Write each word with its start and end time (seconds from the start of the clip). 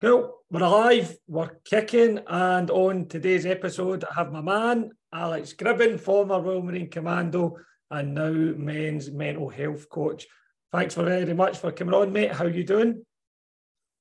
Cool. 0.00 0.34
We're 0.50 0.62
alive, 0.62 1.14
we're 1.28 1.50
kicking, 1.62 2.20
and 2.26 2.70
on 2.70 3.06
today's 3.06 3.44
episode, 3.44 4.02
I 4.04 4.14
have 4.14 4.32
my 4.32 4.40
man, 4.40 4.92
Alex 5.12 5.52
Gribben, 5.52 6.00
former 6.00 6.40
Royal 6.40 6.62
Marine 6.62 6.88
Commando 6.88 7.56
and 7.90 8.14
now 8.14 8.30
men's 8.30 9.10
mental 9.10 9.50
health 9.50 9.90
coach. 9.90 10.26
Thanks 10.72 10.94
very 10.94 11.34
much 11.34 11.58
for 11.58 11.70
coming 11.70 11.92
on, 11.92 12.14
mate. 12.14 12.32
How 12.32 12.46
you 12.46 12.64
doing? 12.64 13.04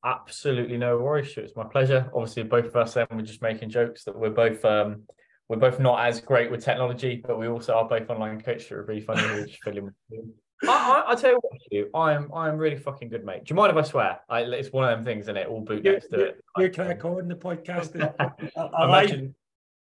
Absolutely 0.06 0.78
no 0.78 0.98
worries. 1.00 1.34
It's 1.36 1.58
my 1.58 1.66
pleasure. 1.66 2.10
Obviously, 2.16 2.44
both 2.44 2.68
of 2.68 2.76
us, 2.78 2.94
then 2.94 3.08
we're 3.12 3.22
just 3.22 3.42
making 3.42 3.70
jokes 3.70 4.06
that 4.06 4.18
we're 4.18 4.30
both 4.30 4.64
um, 4.64 5.04
we're 5.50 5.58
both 5.58 5.82
not 5.82 6.06
as 6.08 6.22
great 6.22 6.50
with 6.50 6.64
technology, 6.64 7.22
but 7.26 7.38
we 7.38 7.50
also 7.50 7.74
are 7.74 7.90
both 7.90 8.10
online 8.10 8.40
coaches. 8.40 8.72
Are 8.72 8.84
really 8.84 9.02
funny. 9.02 9.22
We're 9.24 9.48
just 9.48 9.62
filling. 9.64 9.92
I, 10.64 11.04
I, 11.08 11.12
I 11.12 11.16
tell 11.16 11.32
you 11.32 11.40
what, 11.42 11.62
you, 11.72 11.90
I 11.94 12.14
am 12.14 12.32
I 12.34 12.50
am 12.50 12.58
really 12.58 12.78
fucking 12.78 13.10
good, 13.10 13.26
mate. 13.26 13.46
Do 13.46 13.52
you 13.52 13.56
mind 13.56 13.72
if 13.72 13.78
I 13.78 13.88
swear? 13.88 14.20
I, 14.30 14.42
it's 14.42 14.72
one 14.72 14.84
of 14.84 14.98
them 14.98 15.06
things, 15.06 15.28
and 15.28 15.38
it 15.38 15.48
all 15.48 15.62
boot 15.62 15.84
next 15.84 16.08
to 16.08 16.20
it. 16.20 16.44
You 16.58 16.70
crack 16.70 17.06
on 17.06 17.28
the 17.28 17.36
podcast. 17.36 17.96
I, 18.20 18.62
I 18.62 18.86
imagine 18.86 19.36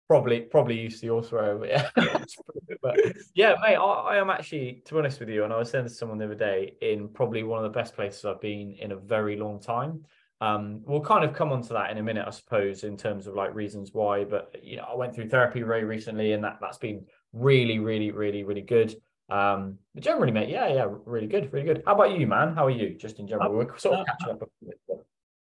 probably 0.08 0.40
probably 0.40 0.78
used 0.78 1.00
to 1.00 1.06
your 1.06 1.24
swear, 1.24 1.56
but 1.56 1.68
yeah, 1.68 1.88
but 2.82 2.96
yeah, 3.34 3.54
mate. 3.62 3.76
I, 3.76 3.82
I, 3.82 4.16
am 4.18 4.30
actually, 4.30 4.82
to 4.84 4.94
be 4.94 4.98
honest 4.98 5.20
with 5.20 5.30
you, 5.30 5.44
and 5.44 5.52
I 5.52 5.56
was 5.56 5.70
saying 5.70 5.84
to 5.84 5.90
someone 5.90 6.18
the 6.18 6.26
other 6.26 6.34
day, 6.34 6.74
in 6.82 7.08
probably 7.08 7.42
one 7.42 7.64
of 7.64 7.72
the 7.72 7.78
best 7.78 7.94
places 7.94 8.24
I've 8.24 8.40
been 8.40 8.76
in 8.78 8.92
a 8.92 8.96
very 8.96 9.36
long 9.36 9.60
time. 9.60 10.04
Um, 10.42 10.82
we'll 10.84 11.00
kind 11.00 11.24
of 11.24 11.34
come 11.34 11.52
on 11.52 11.62
to 11.62 11.72
that 11.74 11.92
in 11.92 11.98
a 11.98 12.02
minute, 12.02 12.24
I 12.26 12.30
suppose, 12.30 12.82
in 12.84 12.96
terms 12.96 13.26
of 13.26 13.34
like 13.34 13.54
reasons 13.54 13.90
why. 13.92 14.24
But 14.24 14.56
you 14.62 14.76
know, 14.76 14.84
I 14.90 14.96
went 14.96 15.14
through 15.14 15.28
therapy 15.28 15.62
very 15.62 15.84
recently, 15.84 16.32
and 16.32 16.44
that 16.44 16.58
that's 16.60 16.78
been 16.78 17.06
really, 17.32 17.78
really, 17.78 18.10
really, 18.10 18.44
really 18.44 18.60
good. 18.60 18.94
Um, 19.32 19.78
but 19.94 20.02
generally, 20.02 20.30
mate, 20.30 20.50
yeah, 20.50 20.68
yeah, 20.68 20.86
really 21.06 21.26
good, 21.26 21.50
really 21.54 21.64
good. 21.64 21.82
How 21.86 21.94
about 21.94 22.18
you, 22.18 22.26
man? 22.26 22.54
How 22.54 22.66
are 22.66 22.70
you, 22.70 22.94
just 22.98 23.18
in 23.18 23.26
general? 23.26 23.50
We're 23.50 23.78
sort 23.78 24.00
of 24.00 24.06
catching 24.06 24.34
up. 24.34 24.42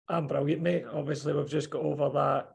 I'm 0.09 0.29
brilliant, 0.29 0.63
mate. 0.63 0.85
Obviously, 0.93 1.33
we've 1.33 1.49
just 1.49 1.71
got 1.71 1.83
over 1.83 2.09
that 2.11 2.55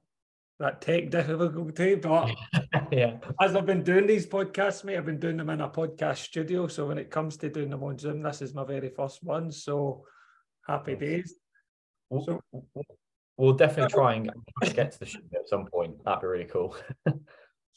that 0.60 0.82
tech 0.82 1.10
difficulty, 1.10 1.96
but 1.96 2.32
yeah, 2.92 3.18
as 3.42 3.56
I've 3.56 3.66
been 3.66 3.84
doing 3.84 4.08
these 4.08 4.26
podcasts, 4.26 4.86
mate, 4.86 4.98
I've 4.98 5.06
been 5.06 5.20
doing 5.20 5.38
them 5.38 5.50
in 5.50 5.60
a 5.60 5.70
podcast 5.70 6.18
studio. 6.18 6.68
So 6.68 6.88
when 6.88 6.98
it 6.98 7.12
comes 7.12 7.36
to 7.38 7.50
doing 7.50 7.70
them 7.70 7.84
on 7.84 8.00
Zoom, 8.00 8.22
this 8.24 8.42
is 8.42 8.56
my 8.56 8.64
very 8.64 8.90
first 8.90 9.22
one. 9.22 9.52
So 9.52 10.06
happy 10.66 10.96
days. 10.96 11.36
We'll, 12.10 12.24
so, 12.24 12.42
we'll 13.36 13.54
definitely 13.54 13.94
try 13.94 14.14
and 14.14 14.32
get 14.74 14.94
to 14.94 15.00
the 15.00 15.06
show 15.06 15.20
at 15.36 15.50
some 15.50 15.66
point. 15.66 16.04
That'd 16.06 16.22
be 16.22 16.28
really 16.28 16.46
cool. 16.46 16.76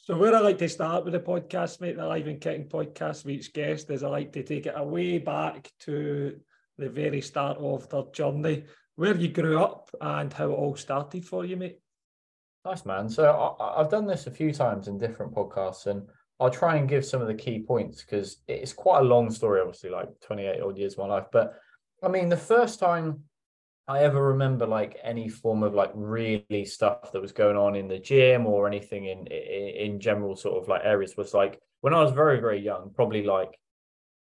so 0.03 0.17
where 0.17 0.35
I 0.35 0.39
like 0.39 0.57
to 0.59 0.69
start 0.69 1.03
with 1.03 1.13
the 1.13 1.19
podcast, 1.19 1.79
mate, 1.79 1.95
the 1.95 2.05
live 2.05 2.25
and 2.25 2.41
kicking 2.41 2.67
podcast 2.67 3.23
with 3.23 3.35
each 3.35 3.53
guest 3.53 3.89
is 3.91 4.01
I 4.03 4.07
like 4.09 4.33
to 4.33 4.43
take 4.43 4.65
it 4.65 4.73
away 4.75 5.19
back 5.19 5.71
to 5.81 6.39
the 6.79 6.89
very 6.89 7.21
start 7.21 7.59
of 7.59 7.87
their 7.89 8.03
journey, 8.11 8.63
where 8.95 9.15
you 9.15 9.27
grew 9.27 9.61
up 9.61 9.91
and 10.01 10.33
how 10.33 10.45
it 10.45 10.55
all 10.55 10.75
started 10.75 11.23
for 11.23 11.45
you, 11.45 11.55
mate. 11.55 11.77
Nice 12.65 12.83
man. 12.83 13.09
So 13.09 13.55
I, 13.59 13.81
have 13.81 13.91
done 13.91 14.07
this 14.07 14.25
a 14.25 14.31
few 14.31 14.51
times 14.51 14.87
in 14.87 14.97
different 14.97 15.35
podcasts, 15.35 15.85
and 15.85 16.07
I'll 16.39 16.49
try 16.49 16.77
and 16.77 16.89
give 16.89 17.05
some 17.05 17.21
of 17.21 17.27
the 17.27 17.35
key 17.35 17.59
points 17.59 18.03
because 18.03 18.37
it's 18.47 18.73
quite 18.73 19.01
a 19.01 19.03
long 19.03 19.29
story, 19.29 19.61
obviously, 19.61 19.91
like 19.91 20.09
28 20.21 20.61
odd 20.61 20.77
years 20.79 20.93
of 20.93 20.99
my 20.99 21.05
life. 21.05 21.27
But 21.31 21.53
I 22.01 22.07
mean, 22.07 22.27
the 22.29 22.37
first 22.37 22.79
time 22.79 23.23
I 23.87 23.99
ever 23.99 24.29
remember 24.29 24.65
like 24.65 24.97
any 25.03 25.27
form 25.27 25.63
of 25.63 25.73
like 25.73 25.91
really 25.93 26.65
stuff 26.65 27.11
that 27.11 27.21
was 27.21 27.31
going 27.31 27.57
on 27.57 27.75
in 27.75 27.87
the 27.87 27.99
gym 27.99 28.45
or 28.45 28.67
anything 28.67 29.05
in 29.05 29.27
in, 29.27 29.93
in 29.93 29.99
general 29.99 30.35
sort 30.35 30.61
of 30.61 30.69
like 30.69 30.81
areas 30.83 31.17
was 31.17 31.33
like 31.33 31.59
when 31.81 31.93
I 31.93 32.01
was 32.01 32.11
very 32.11 32.39
very 32.39 32.59
young, 32.59 32.91
probably 32.95 33.23
like 33.23 33.57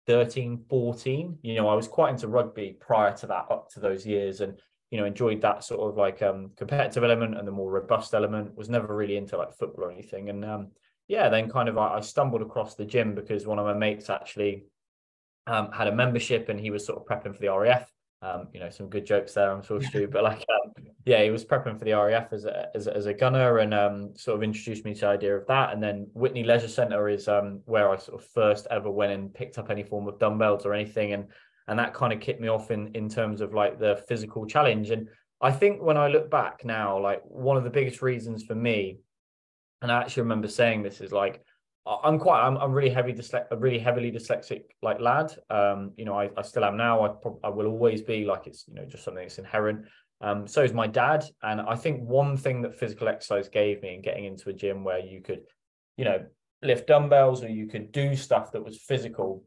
13, 0.08 0.66
14. 0.70 1.40
You 1.44 1.56
know, 1.56 1.68
I 1.68 1.76
was 1.76 1.88
quite 1.88 2.12
into 2.12 2.28
rugby 2.28 2.78
prior 2.80 3.16
to 3.18 3.28
that, 3.28 3.46
up 3.52 3.70
to 3.72 3.80
those 3.80 4.06
years, 4.06 4.42
and 4.42 4.60
you 4.92 5.00
know 5.00 5.06
enjoyed 5.06 5.42
that 5.42 5.64
sort 5.64 5.90
of 5.90 5.98
like 5.98 6.22
um 6.22 6.52
competitive 6.56 7.04
element 7.04 7.38
and 7.38 7.48
the 7.48 7.52
more 7.52 7.72
robust 7.72 8.14
element. 8.14 8.56
Was 8.56 8.70
never 8.70 8.96
really 8.96 9.18
into 9.18 9.38
like 9.38 9.54
football 9.58 9.86
or 9.86 9.92
anything, 9.92 10.30
and 10.30 10.46
um 10.46 10.68
yeah, 11.08 11.28
then 11.30 11.50
kind 11.50 11.70
of 11.70 11.78
I, 11.78 11.98
I 11.98 12.00
stumbled 12.02 12.42
across 12.42 12.76
the 12.76 12.86
gym 12.86 13.16
because 13.16 13.46
one 13.46 13.60
of 13.60 13.66
my 13.66 13.74
mates 13.74 14.10
actually 14.10 14.66
um, 15.48 15.72
had 15.72 15.88
a 15.88 15.96
membership 15.96 16.50
and 16.50 16.60
he 16.60 16.70
was 16.70 16.86
sort 16.86 17.00
of 17.00 17.06
prepping 17.08 17.34
for 17.34 17.42
the 17.42 17.52
RAF 17.52 17.92
um, 18.22 18.48
you 18.54 18.60
know, 18.60 18.70
some 18.70 18.90
good 18.90 19.06
jokes 19.06 19.34
there, 19.34 19.52
I'm 19.52 19.64
sure, 19.64 19.82
Stu. 19.84 20.08
But 20.08 20.24
like, 20.24 20.46
um, 20.50 20.74
yeah, 21.06 21.24
he 21.24 21.30
was 21.30 21.46
prepping 21.46 21.78
for 21.78 21.86
the 21.86 21.94
RAF 21.94 22.34
as 22.34 22.46
a, 22.46 22.68
as 22.76 22.88
a, 22.88 22.96
as 22.96 23.06
a 23.06 23.14
gunner 23.14 23.60
and 23.60 23.74
um, 23.74 24.12
sort 24.16 24.38
of 24.38 24.44
introduced 24.44 24.86
me 24.86 24.94
to 24.94 25.02
the 25.02 25.08
idea 25.08 25.38
of 25.38 25.48
that. 25.48 25.74
And 25.74 25.82
then 25.82 26.08
Witney 26.14 26.44
Leisure 26.44 26.68
Centre 26.68 27.08
is 27.08 27.28
um, 27.28 27.62
where 27.66 27.90
I 27.90 27.98
sort 27.98 28.22
of 28.22 28.28
first 28.30 28.68
ever 28.70 28.92
went 28.92 29.14
and 29.14 29.34
picked 29.34 29.58
up 29.58 29.70
any 29.70 29.84
form 29.84 30.08
of 30.08 30.20
dumbbells 30.20 30.66
or 30.66 30.74
anything. 30.74 31.14
And 31.14 31.28
and 31.68 31.78
that 31.78 31.94
kind 31.94 32.12
of 32.12 32.20
kicked 32.20 32.42
me 32.42 32.48
off 32.48 32.72
in 32.72 32.92
in 32.96 33.08
terms 33.08 33.42
of 33.42 33.54
like 33.54 33.80
the 33.80 34.04
physical 34.08 34.46
challenge. 34.46 34.90
And 34.90 35.08
I 35.40 35.52
think 35.52 35.82
when 35.82 35.98
I 35.98 36.08
look 36.08 36.30
back 36.30 36.66
now, 36.66 37.00
like 37.00 37.22
one 37.24 37.58
of 37.58 37.64
the 37.64 37.70
biggest 37.70 38.02
reasons 38.02 38.44
for 38.44 38.56
me, 38.56 39.00
and 39.82 39.92
I 39.92 40.02
actually 40.02 40.24
remember 40.24 40.48
saying 40.48 40.84
this 40.84 41.00
is 41.00 41.12
like 41.12 41.42
I'm 42.04 42.20
quite 42.20 42.42
I'm, 42.42 42.58
I'm 42.58 42.72
really 42.72 42.90
heavy 42.90 43.14
dyslexic 43.14 43.48
a 43.52 43.58
really 43.58 43.80
heavily 43.80 44.12
dyslexic 44.12 44.64
like 44.82 45.00
lad. 45.00 45.34
Um 45.50 45.92
you 45.98 46.06
know 46.06 46.20
I, 46.20 46.30
I 46.38 46.42
still 46.44 46.64
am 46.66 46.78
now. 46.78 47.04
I, 47.06 47.10
pro- 47.10 47.40
I 47.44 47.50
will 47.50 47.68
always 47.68 48.02
be 48.02 48.26
like 48.26 48.48
it's 48.48 48.68
you 48.68 48.76
know 48.76 48.86
just 48.86 49.04
something 49.04 49.24
that's 49.24 49.40
inherent. 49.40 49.86
Um 50.22 50.48
so 50.48 50.64
is 50.64 50.74
my 50.74 50.88
dad. 50.88 51.26
And 51.42 51.62
I 51.62 51.76
think 51.76 52.02
one 52.02 52.38
thing 52.38 52.62
that 52.62 52.76
physical 52.76 53.08
exercise 53.08 53.50
gave 53.50 53.82
me 53.82 53.96
and 53.96 54.04
getting 54.04 54.26
into 54.26 54.50
a 54.50 54.54
gym 54.54 54.84
where 54.84 55.00
you 55.00 55.22
could 55.22 55.42
you 55.98 56.06
know 56.06 56.26
lift 56.62 56.88
dumbbells 56.88 57.44
or 57.44 57.50
you 57.50 57.68
could 57.68 57.92
do 57.92 58.16
stuff 58.16 58.52
that 58.52 58.64
was 58.64 58.78
physical 58.78 59.44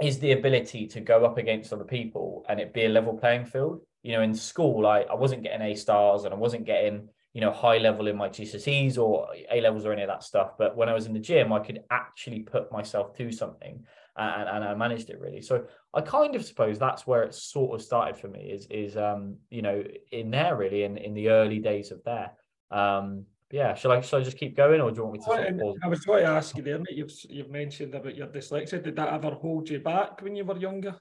is 0.00 0.18
the 0.18 0.32
ability 0.32 0.86
to 0.86 1.00
go 1.00 1.24
up 1.24 1.38
against 1.38 1.72
other 1.72 1.84
people 1.84 2.44
and 2.48 2.60
it 2.60 2.74
be 2.74 2.84
a 2.84 2.88
level 2.88 3.16
playing 3.16 3.46
field. 3.46 3.80
You 4.02 4.12
know 4.12 4.22
in 4.22 4.34
school 4.34 4.86
I 4.86 5.00
I 5.00 5.14
wasn't 5.14 5.42
getting 5.42 5.62
A 5.62 5.74
stars 5.74 6.24
and 6.24 6.32
I 6.32 6.36
wasn't 6.36 6.64
getting 6.64 7.08
you 7.36 7.42
know 7.42 7.52
high 7.52 7.76
level 7.76 8.06
in 8.06 8.16
my 8.16 8.30
GCSEs 8.30 8.96
or 8.96 9.28
A 9.52 9.60
levels 9.60 9.84
or 9.84 9.92
any 9.92 10.00
of 10.00 10.08
that 10.08 10.22
stuff. 10.22 10.52
But 10.56 10.74
when 10.74 10.88
I 10.88 10.94
was 10.94 11.04
in 11.04 11.12
the 11.12 11.20
gym, 11.20 11.52
I 11.52 11.58
could 11.58 11.82
actually 11.90 12.40
put 12.40 12.72
myself 12.72 13.14
to 13.18 13.30
something, 13.30 13.84
and, 14.16 14.48
and 14.48 14.64
I 14.64 14.74
managed 14.74 15.10
it 15.10 15.20
really. 15.20 15.42
So 15.42 15.66
I 15.92 16.00
kind 16.00 16.34
of 16.34 16.42
suppose 16.46 16.78
that's 16.78 17.06
where 17.06 17.24
it 17.24 17.34
sort 17.34 17.78
of 17.78 17.84
started 17.84 18.16
for 18.16 18.28
me. 18.28 18.50
Is 18.50 18.66
is 18.70 18.96
um 18.96 19.36
you 19.50 19.60
know 19.60 19.84
in 20.10 20.30
there 20.30 20.56
really 20.56 20.84
in 20.84 20.96
in 20.96 21.12
the 21.12 21.28
early 21.28 21.58
days 21.58 21.90
of 21.90 22.02
there. 22.04 22.30
Um, 22.70 23.26
yeah, 23.50 23.74
shall 23.74 23.92
I 23.92 24.00
shall 24.00 24.20
I 24.20 24.22
just 24.22 24.38
keep 24.38 24.56
going, 24.56 24.80
or 24.80 24.90
do 24.90 24.96
you 24.96 25.02
want 25.02 25.12
me 25.12 25.18
to? 25.18 25.24
Sort 25.26 25.46
of 25.46 25.76
I 25.84 25.88
was 25.88 26.06
going 26.06 26.24
to 26.24 26.30
ask 26.30 26.56
you 26.56 26.62
there, 26.62 26.78
mate. 26.78 26.96
You've 26.96 27.12
you've 27.28 27.50
mentioned 27.50 27.94
about 27.94 28.16
your 28.16 28.28
dyslexia. 28.28 28.82
Did 28.82 28.96
that 28.96 29.12
ever 29.12 29.32
hold 29.32 29.68
you 29.68 29.80
back 29.80 30.22
when 30.22 30.36
you 30.36 30.46
were 30.46 30.56
younger? 30.56 30.96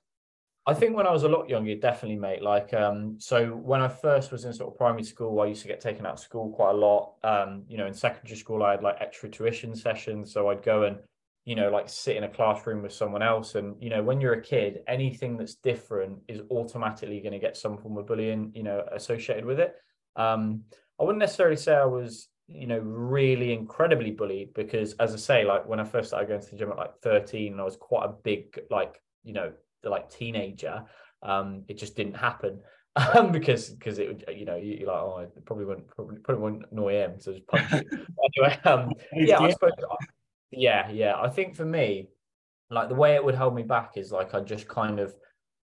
I 0.68 0.74
think 0.74 0.96
when 0.96 1.06
I 1.06 1.12
was 1.12 1.24
a 1.24 1.30
lot 1.30 1.48
younger, 1.48 1.76
definitely, 1.76 2.18
mate. 2.18 2.42
Like, 2.42 2.74
um, 2.74 3.18
so 3.20 3.50
when 3.50 3.82
I 3.82 3.88
first 3.88 4.32
was 4.32 4.46
in 4.46 4.54
sort 4.54 4.74
of 4.74 4.78
primary 4.78 5.04
school, 5.04 5.40
I 5.40 5.46
used 5.46 5.62
to 5.62 5.68
get 5.68 5.80
taken 5.80 6.08
out 6.08 6.14
of 6.14 6.20
school 6.20 6.50
quite 6.52 6.72
a 6.72 6.78
lot. 6.78 7.14
Um, 7.24 7.66
you 7.68 7.78
know, 7.78 7.86
in 7.86 7.94
secondary 7.94 8.36
school, 8.36 8.64
I 8.64 8.72
had 8.72 8.82
like 8.82 8.96
extra 9.00 9.30
tuition 9.30 9.76
sessions, 9.76 10.34
so 10.34 10.50
I'd 10.50 10.64
go 10.64 10.84
and, 10.84 10.98
you 11.46 11.56
know, 11.56 11.70
like 11.70 11.88
sit 11.88 12.18
in 12.18 12.24
a 12.24 12.30
classroom 12.30 12.82
with 12.82 12.94
someone 12.94 13.22
else. 13.22 13.54
And 13.54 13.76
you 13.80 13.92
know, 13.92 14.02
when 14.02 14.20
you're 14.20 14.34
a 14.34 14.42
kid, 14.42 14.80
anything 14.88 15.38
that's 15.38 15.54
different 15.54 16.18
is 16.28 16.42
automatically 16.50 17.20
going 17.20 17.34
to 17.34 17.40
get 17.40 17.56
some 17.56 17.78
form 17.78 17.98
of 17.98 18.08
bullying, 18.08 18.52
you 18.56 18.64
know, 18.64 18.84
associated 18.92 19.46
with 19.46 19.60
it. 19.60 19.76
Um, 20.16 20.64
I 21.00 21.04
wouldn't 21.04 21.20
necessarily 21.20 21.58
say 21.58 21.76
I 21.76 21.86
was, 21.86 22.28
you 22.48 22.66
know, 22.66 22.80
really 22.80 23.54
incredibly 23.54 24.10
bullied 24.10 24.56
because, 24.56 24.94
as 24.94 25.14
I 25.14 25.18
say, 25.18 25.46
like 25.46 25.68
when 25.68 25.80
I 25.80 25.84
first 25.84 26.08
started 26.08 26.28
going 26.28 26.42
to 26.42 26.50
the 26.50 26.58
gym 26.58 26.72
at 26.72 26.78
like 26.78 26.98
13, 27.04 27.60
I 27.60 27.64
was 27.64 27.76
quite 27.76 28.06
a 28.06 28.14
big, 28.24 28.60
like, 28.72 29.00
you 29.24 29.34
know, 29.34 29.52
like 29.90 30.10
teenager, 30.10 30.84
um, 31.24 31.64
it 31.68 31.78
just 31.78 31.96
didn't 31.96 32.16
happen. 32.16 32.60
Um, 32.96 33.32
because 33.34 33.70
because 33.70 34.00
it 34.00 34.08
would 34.08 34.26
you 34.38 34.46
know 34.46 34.56
you, 34.56 34.90
are 34.90 34.94
like 34.94 35.04
oh 35.04 35.20
it 35.20 35.46
probably 35.46 35.66
wouldn't 35.66 35.88
probably, 35.90 36.18
probably 36.20 36.44
wouldn't 36.44 36.72
annoy 36.72 36.94
him 36.94 37.20
so 37.20 37.34
just 37.34 37.46
punch 37.48 37.70
anyway 38.38 38.58
um 38.64 38.94
yeah 39.14 39.40
I 39.40 39.52
suppose 39.52 39.72
yeah 40.52 40.90
yeah. 40.90 41.20
I 41.20 41.30
think 41.30 41.56
for 41.56 41.66
me 41.66 42.08
like 42.70 42.90
the 42.90 42.96
way 42.96 43.16
it 43.16 43.24
would 43.24 43.36
hold 43.36 43.54
me 43.54 43.64
back 43.64 43.98
is 43.98 44.12
like 44.12 44.34
I 44.34 44.40
just 44.40 44.68
kind 44.68 45.00
of 45.00 45.14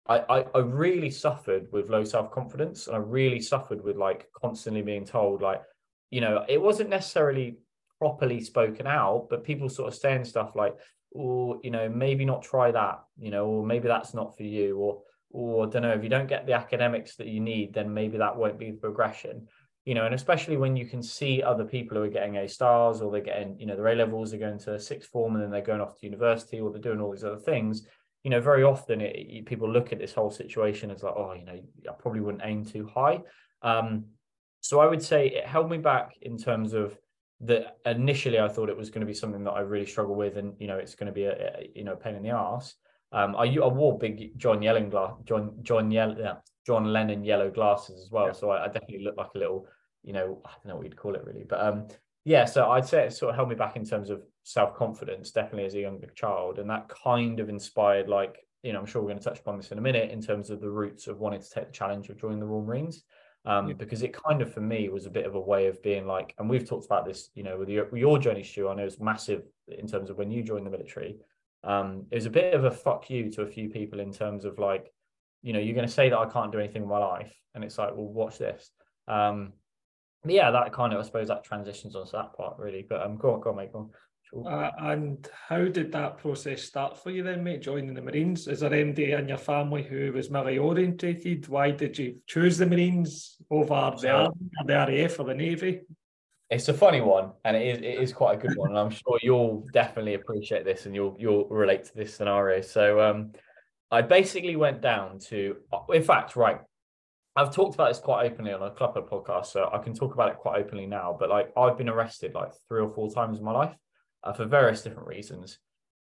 I, 0.08 0.18
I, 0.18 0.44
I 0.54 0.58
really 0.58 1.10
suffered 1.10 1.68
with 1.70 1.88
low 1.88 2.02
self-confidence 2.02 2.88
and 2.88 2.96
I 2.96 2.98
really 2.98 3.40
suffered 3.40 3.84
with 3.84 3.96
like 3.96 4.26
constantly 4.40 4.82
being 4.82 5.04
told 5.04 5.42
like 5.42 5.62
you 6.10 6.20
know 6.20 6.44
it 6.48 6.60
wasn't 6.60 6.90
necessarily 6.90 7.58
properly 8.00 8.40
spoken 8.40 8.88
out 8.88 9.28
but 9.30 9.44
people 9.44 9.68
sort 9.68 9.86
of 9.86 9.94
saying 9.94 10.24
stuff 10.24 10.56
like 10.56 10.76
or 11.14 11.58
you 11.62 11.70
know 11.70 11.88
maybe 11.88 12.24
not 12.24 12.42
try 12.42 12.70
that 12.70 13.00
you 13.18 13.30
know 13.30 13.46
or 13.46 13.66
maybe 13.66 13.88
that's 13.88 14.14
not 14.14 14.36
for 14.36 14.42
you 14.42 14.76
or 14.78 15.02
or 15.30 15.66
I 15.66 15.70
don't 15.70 15.82
know 15.82 15.92
if 15.92 16.02
you 16.02 16.10
don't 16.10 16.28
get 16.28 16.46
the 16.46 16.52
academics 16.52 17.16
that 17.16 17.26
you 17.26 17.40
need 17.40 17.74
then 17.74 17.92
maybe 17.92 18.18
that 18.18 18.36
won't 18.36 18.58
be 18.58 18.70
the 18.70 18.76
progression. 18.76 19.48
You 19.84 19.94
know 19.94 20.06
and 20.06 20.14
especially 20.14 20.56
when 20.56 20.76
you 20.76 20.86
can 20.86 21.02
see 21.02 21.42
other 21.42 21.64
people 21.64 21.96
who 21.96 22.04
are 22.04 22.08
getting 22.08 22.36
A 22.36 22.48
stars 22.48 23.00
or 23.00 23.10
they're 23.10 23.20
getting 23.20 23.58
you 23.58 23.66
know 23.66 23.74
their 23.74 23.88
A 23.88 23.96
levels 23.96 24.32
are 24.32 24.38
going 24.38 24.58
to 24.60 24.78
sixth 24.78 25.10
form 25.10 25.34
and 25.34 25.42
then 25.42 25.50
they're 25.50 25.60
going 25.60 25.80
off 25.80 25.98
to 25.98 26.06
university 26.06 26.60
or 26.60 26.70
they're 26.70 26.80
doing 26.80 27.00
all 27.00 27.10
these 27.10 27.24
other 27.24 27.36
things 27.36 27.86
you 28.22 28.30
know 28.30 28.40
very 28.40 28.62
often 28.62 29.00
it, 29.00 29.16
it, 29.16 29.46
people 29.46 29.68
look 29.68 29.92
at 29.92 29.98
this 29.98 30.14
whole 30.14 30.30
situation 30.30 30.90
as 30.90 31.02
like 31.02 31.14
oh 31.16 31.32
you 31.32 31.44
know 31.44 31.60
I 31.88 31.92
probably 31.98 32.20
wouldn't 32.20 32.44
aim 32.44 32.64
too 32.64 32.86
high. 32.86 33.20
Um 33.62 34.04
so 34.60 34.78
I 34.78 34.86
would 34.86 35.02
say 35.02 35.26
it 35.26 35.44
held 35.44 35.68
me 35.68 35.78
back 35.78 36.14
in 36.22 36.38
terms 36.38 36.72
of 36.72 36.96
that 37.42 37.78
initially 37.86 38.38
I 38.38 38.48
thought 38.48 38.68
it 38.68 38.76
was 38.76 38.90
going 38.90 39.00
to 39.00 39.06
be 39.06 39.14
something 39.14 39.44
that 39.44 39.52
I 39.52 39.60
really 39.60 39.86
struggle 39.86 40.14
with, 40.14 40.36
and 40.36 40.54
you 40.58 40.68
know, 40.68 40.78
it's 40.78 40.94
going 40.94 41.08
to 41.08 41.12
be 41.12 41.24
a, 41.24 41.32
a 41.32 41.70
you 41.74 41.84
know 41.84 41.96
pain 41.96 42.14
in 42.14 42.22
the 42.22 42.30
ass. 42.30 42.74
Um, 43.12 43.36
I, 43.36 43.44
I 43.44 43.66
wore 43.66 43.98
big 43.98 44.38
John 44.38 44.60
Yellen 44.60 44.90
glass, 44.90 45.12
John 45.24 45.54
John 45.62 45.90
Yell, 45.90 46.16
yeah, 46.18 46.36
John 46.66 46.92
Lennon 46.92 47.24
yellow 47.24 47.50
glasses 47.50 48.00
as 48.02 48.10
well. 48.10 48.26
Yeah. 48.26 48.32
So 48.32 48.50
I, 48.50 48.64
I, 48.64 48.66
definitely 48.66 49.04
look 49.04 49.16
like 49.16 49.30
a 49.34 49.38
little, 49.38 49.66
you 50.02 50.12
know, 50.12 50.40
I 50.44 50.50
don't 50.50 50.66
know 50.66 50.76
what 50.76 50.84
you'd 50.84 50.96
call 50.96 51.14
it 51.14 51.24
really, 51.24 51.44
but 51.46 51.60
um, 51.60 51.88
yeah. 52.24 52.44
So 52.44 52.70
I'd 52.70 52.86
say 52.86 53.04
it 53.04 53.12
sort 53.12 53.30
of 53.30 53.36
held 53.36 53.48
me 53.48 53.54
back 53.54 53.76
in 53.76 53.84
terms 53.84 54.08
of 54.08 54.22
self 54.44 54.74
confidence, 54.74 55.30
definitely 55.30 55.66
as 55.66 55.74
a 55.74 55.80
younger 55.80 56.08
child, 56.14 56.58
and 56.58 56.70
that 56.70 56.88
kind 56.88 57.40
of 57.40 57.48
inspired, 57.48 58.08
like, 58.08 58.38
you 58.62 58.72
know, 58.72 58.78
I'm 58.78 58.86
sure 58.86 59.02
we're 59.02 59.08
going 59.08 59.18
to 59.18 59.24
touch 59.24 59.40
upon 59.40 59.56
this 59.56 59.72
in 59.72 59.78
a 59.78 59.82
minute 59.82 60.10
in 60.10 60.22
terms 60.22 60.50
of 60.50 60.60
the 60.60 60.70
roots 60.70 61.06
of 61.08 61.18
wanting 61.18 61.42
to 61.42 61.50
take 61.50 61.66
the 61.66 61.72
challenge 61.72 62.08
of 62.08 62.20
joining 62.20 62.38
the 62.38 62.46
Royal 62.46 62.64
Marines. 62.64 63.02
Um, 63.44 63.68
yeah. 63.68 63.74
because 63.74 64.04
it 64.04 64.12
kind 64.12 64.40
of 64.40 64.54
for 64.54 64.60
me 64.60 64.88
was 64.88 65.06
a 65.06 65.10
bit 65.10 65.26
of 65.26 65.34
a 65.34 65.40
way 65.40 65.66
of 65.66 65.82
being 65.82 66.06
like, 66.06 66.32
and 66.38 66.48
we've 66.48 66.68
talked 66.68 66.86
about 66.86 67.04
this, 67.04 67.30
you 67.34 67.42
know, 67.42 67.58
with 67.58 67.68
your, 67.68 67.86
with 67.86 68.00
your 68.00 68.18
journey, 68.18 68.44
Stu. 68.44 68.68
I 68.68 68.74
know 68.74 68.84
it's 68.84 69.00
massive 69.00 69.42
in 69.66 69.88
terms 69.88 70.10
of 70.10 70.18
when 70.18 70.30
you 70.30 70.44
joined 70.44 70.64
the 70.64 70.70
military. 70.70 71.16
Um, 71.64 72.06
it 72.10 72.14
was 72.14 72.26
a 72.26 72.30
bit 72.30 72.54
of 72.54 72.64
a 72.64 72.70
fuck 72.70 73.10
you 73.10 73.30
to 73.30 73.42
a 73.42 73.46
few 73.46 73.68
people 73.68 73.98
in 73.98 74.12
terms 74.12 74.44
of 74.44 74.58
like, 74.58 74.92
you 75.42 75.52
know, 75.52 75.58
you're 75.58 75.74
going 75.74 75.86
to 75.86 75.92
say 75.92 76.08
that 76.08 76.18
I 76.18 76.26
can't 76.26 76.52
do 76.52 76.58
anything 76.58 76.82
in 76.82 76.88
my 76.88 76.98
life, 76.98 77.34
and 77.54 77.64
it's 77.64 77.78
like, 77.78 77.90
well, 77.96 78.06
watch 78.06 78.38
this. 78.38 78.70
Um, 79.08 79.52
yeah, 80.24 80.50
that 80.52 80.72
kind 80.72 80.92
of, 80.92 81.00
I 81.00 81.02
suppose, 81.02 81.28
that 81.28 81.44
transitions 81.44 81.96
onto 81.96 82.12
that 82.12 82.34
part 82.34 82.58
really. 82.58 82.86
But 82.88 83.02
um, 83.02 83.16
go 83.16 83.34
on, 83.34 83.40
go 83.40 83.50
on, 83.50 83.56
mate, 83.56 83.72
go 83.72 83.80
on. 83.80 83.90
Uh, 84.34 84.70
and 84.78 85.28
how 85.48 85.64
did 85.66 85.92
that 85.92 86.16
process 86.16 86.62
start 86.62 86.96
for 86.96 87.10
you 87.10 87.22
then, 87.22 87.44
mate? 87.44 87.60
Joining 87.60 87.92
the 87.92 88.00
Marines? 88.00 88.48
Is 88.48 88.60
there 88.60 88.72
anybody 88.72 89.12
in 89.12 89.28
your 89.28 89.36
family 89.36 89.82
who 89.82 90.10
was 90.12 90.30
military 90.30 90.58
orientated? 90.58 91.48
Why 91.48 91.70
did 91.70 91.98
you 91.98 92.16
choose 92.26 92.56
the 92.56 92.64
Marines 92.64 93.36
over 93.50 93.92
the 94.00 94.10
Army, 94.10 94.34
the 94.64 94.72
RAF, 94.72 95.20
or 95.20 95.26
the 95.26 95.34
Navy? 95.34 95.82
It's 96.48 96.68
a 96.68 96.74
funny 96.74 97.02
one, 97.02 97.32
and 97.44 97.56
it 97.56 97.66
is 97.66 97.78
it 97.78 98.02
is 98.02 98.12
quite 98.12 98.38
a 98.38 98.46
good 98.46 98.56
one, 98.56 98.70
and 98.70 98.78
I'm 98.78 98.90
sure 98.90 99.18
you'll 99.22 99.66
definitely 99.72 100.14
appreciate 100.14 100.64
this, 100.64 100.86
and 100.86 100.94
you'll 100.94 101.16
you'll 101.18 101.46
relate 101.48 101.84
to 101.84 101.94
this 101.94 102.14
scenario. 102.14 102.62
So, 102.62 103.00
um, 103.00 103.32
I 103.90 104.00
basically 104.00 104.56
went 104.56 104.80
down 104.80 105.18
to, 105.30 105.56
in 105.92 106.02
fact, 106.02 106.36
right. 106.36 106.58
I've 107.34 107.54
talked 107.54 107.74
about 107.74 107.88
this 107.88 107.98
quite 107.98 108.30
openly 108.30 108.52
on 108.52 108.62
a 108.62 108.70
couple 108.70 109.02
of 109.02 109.08
podcasts, 109.08 109.46
so 109.46 109.70
I 109.72 109.78
can 109.78 109.94
talk 109.94 110.12
about 110.12 110.30
it 110.30 110.36
quite 110.36 110.60
openly 110.60 110.86
now. 110.86 111.16
But 111.18 111.30
like, 111.30 111.50
I've 111.56 111.78
been 111.78 111.88
arrested 111.88 112.34
like 112.34 112.52
three 112.68 112.82
or 112.82 112.90
four 112.90 113.10
times 113.10 113.38
in 113.38 113.44
my 113.44 113.52
life 113.52 113.74
uh, 114.24 114.32
for 114.32 114.44
various 114.44 114.82
different 114.82 115.08
reasons. 115.08 115.58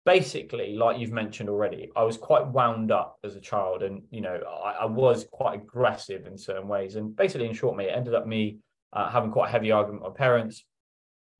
Basically, 0.04 0.74
like 0.74 0.98
you've 0.98 1.12
mentioned 1.12 1.48
already, 1.48 1.90
I 1.94 2.02
was 2.02 2.16
quite 2.16 2.46
wound 2.46 2.90
up 2.90 3.18
as 3.24 3.36
a 3.36 3.40
child, 3.40 3.82
and 3.82 4.02
you 4.10 4.20
know, 4.20 4.40
I, 4.64 4.82
I 4.82 4.84
was 4.86 5.26
quite 5.30 5.60
aggressive 5.60 6.26
in 6.26 6.38
certain 6.38 6.68
ways. 6.68 6.96
And 6.96 7.14
basically, 7.14 7.46
in 7.46 7.54
short, 7.54 7.76
me, 7.76 7.86
it 7.86 7.94
ended 7.94 8.14
up 8.14 8.26
me 8.26 8.58
uh, 8.92 9.10
having 9.10 9.30
quite 9.30 9.48
a 9.48 9.52
heavy 9.52 9.70
argument 9.70 10.02
with 10.02 10.12
my 10.12 10.16
parents, 10.16 10.64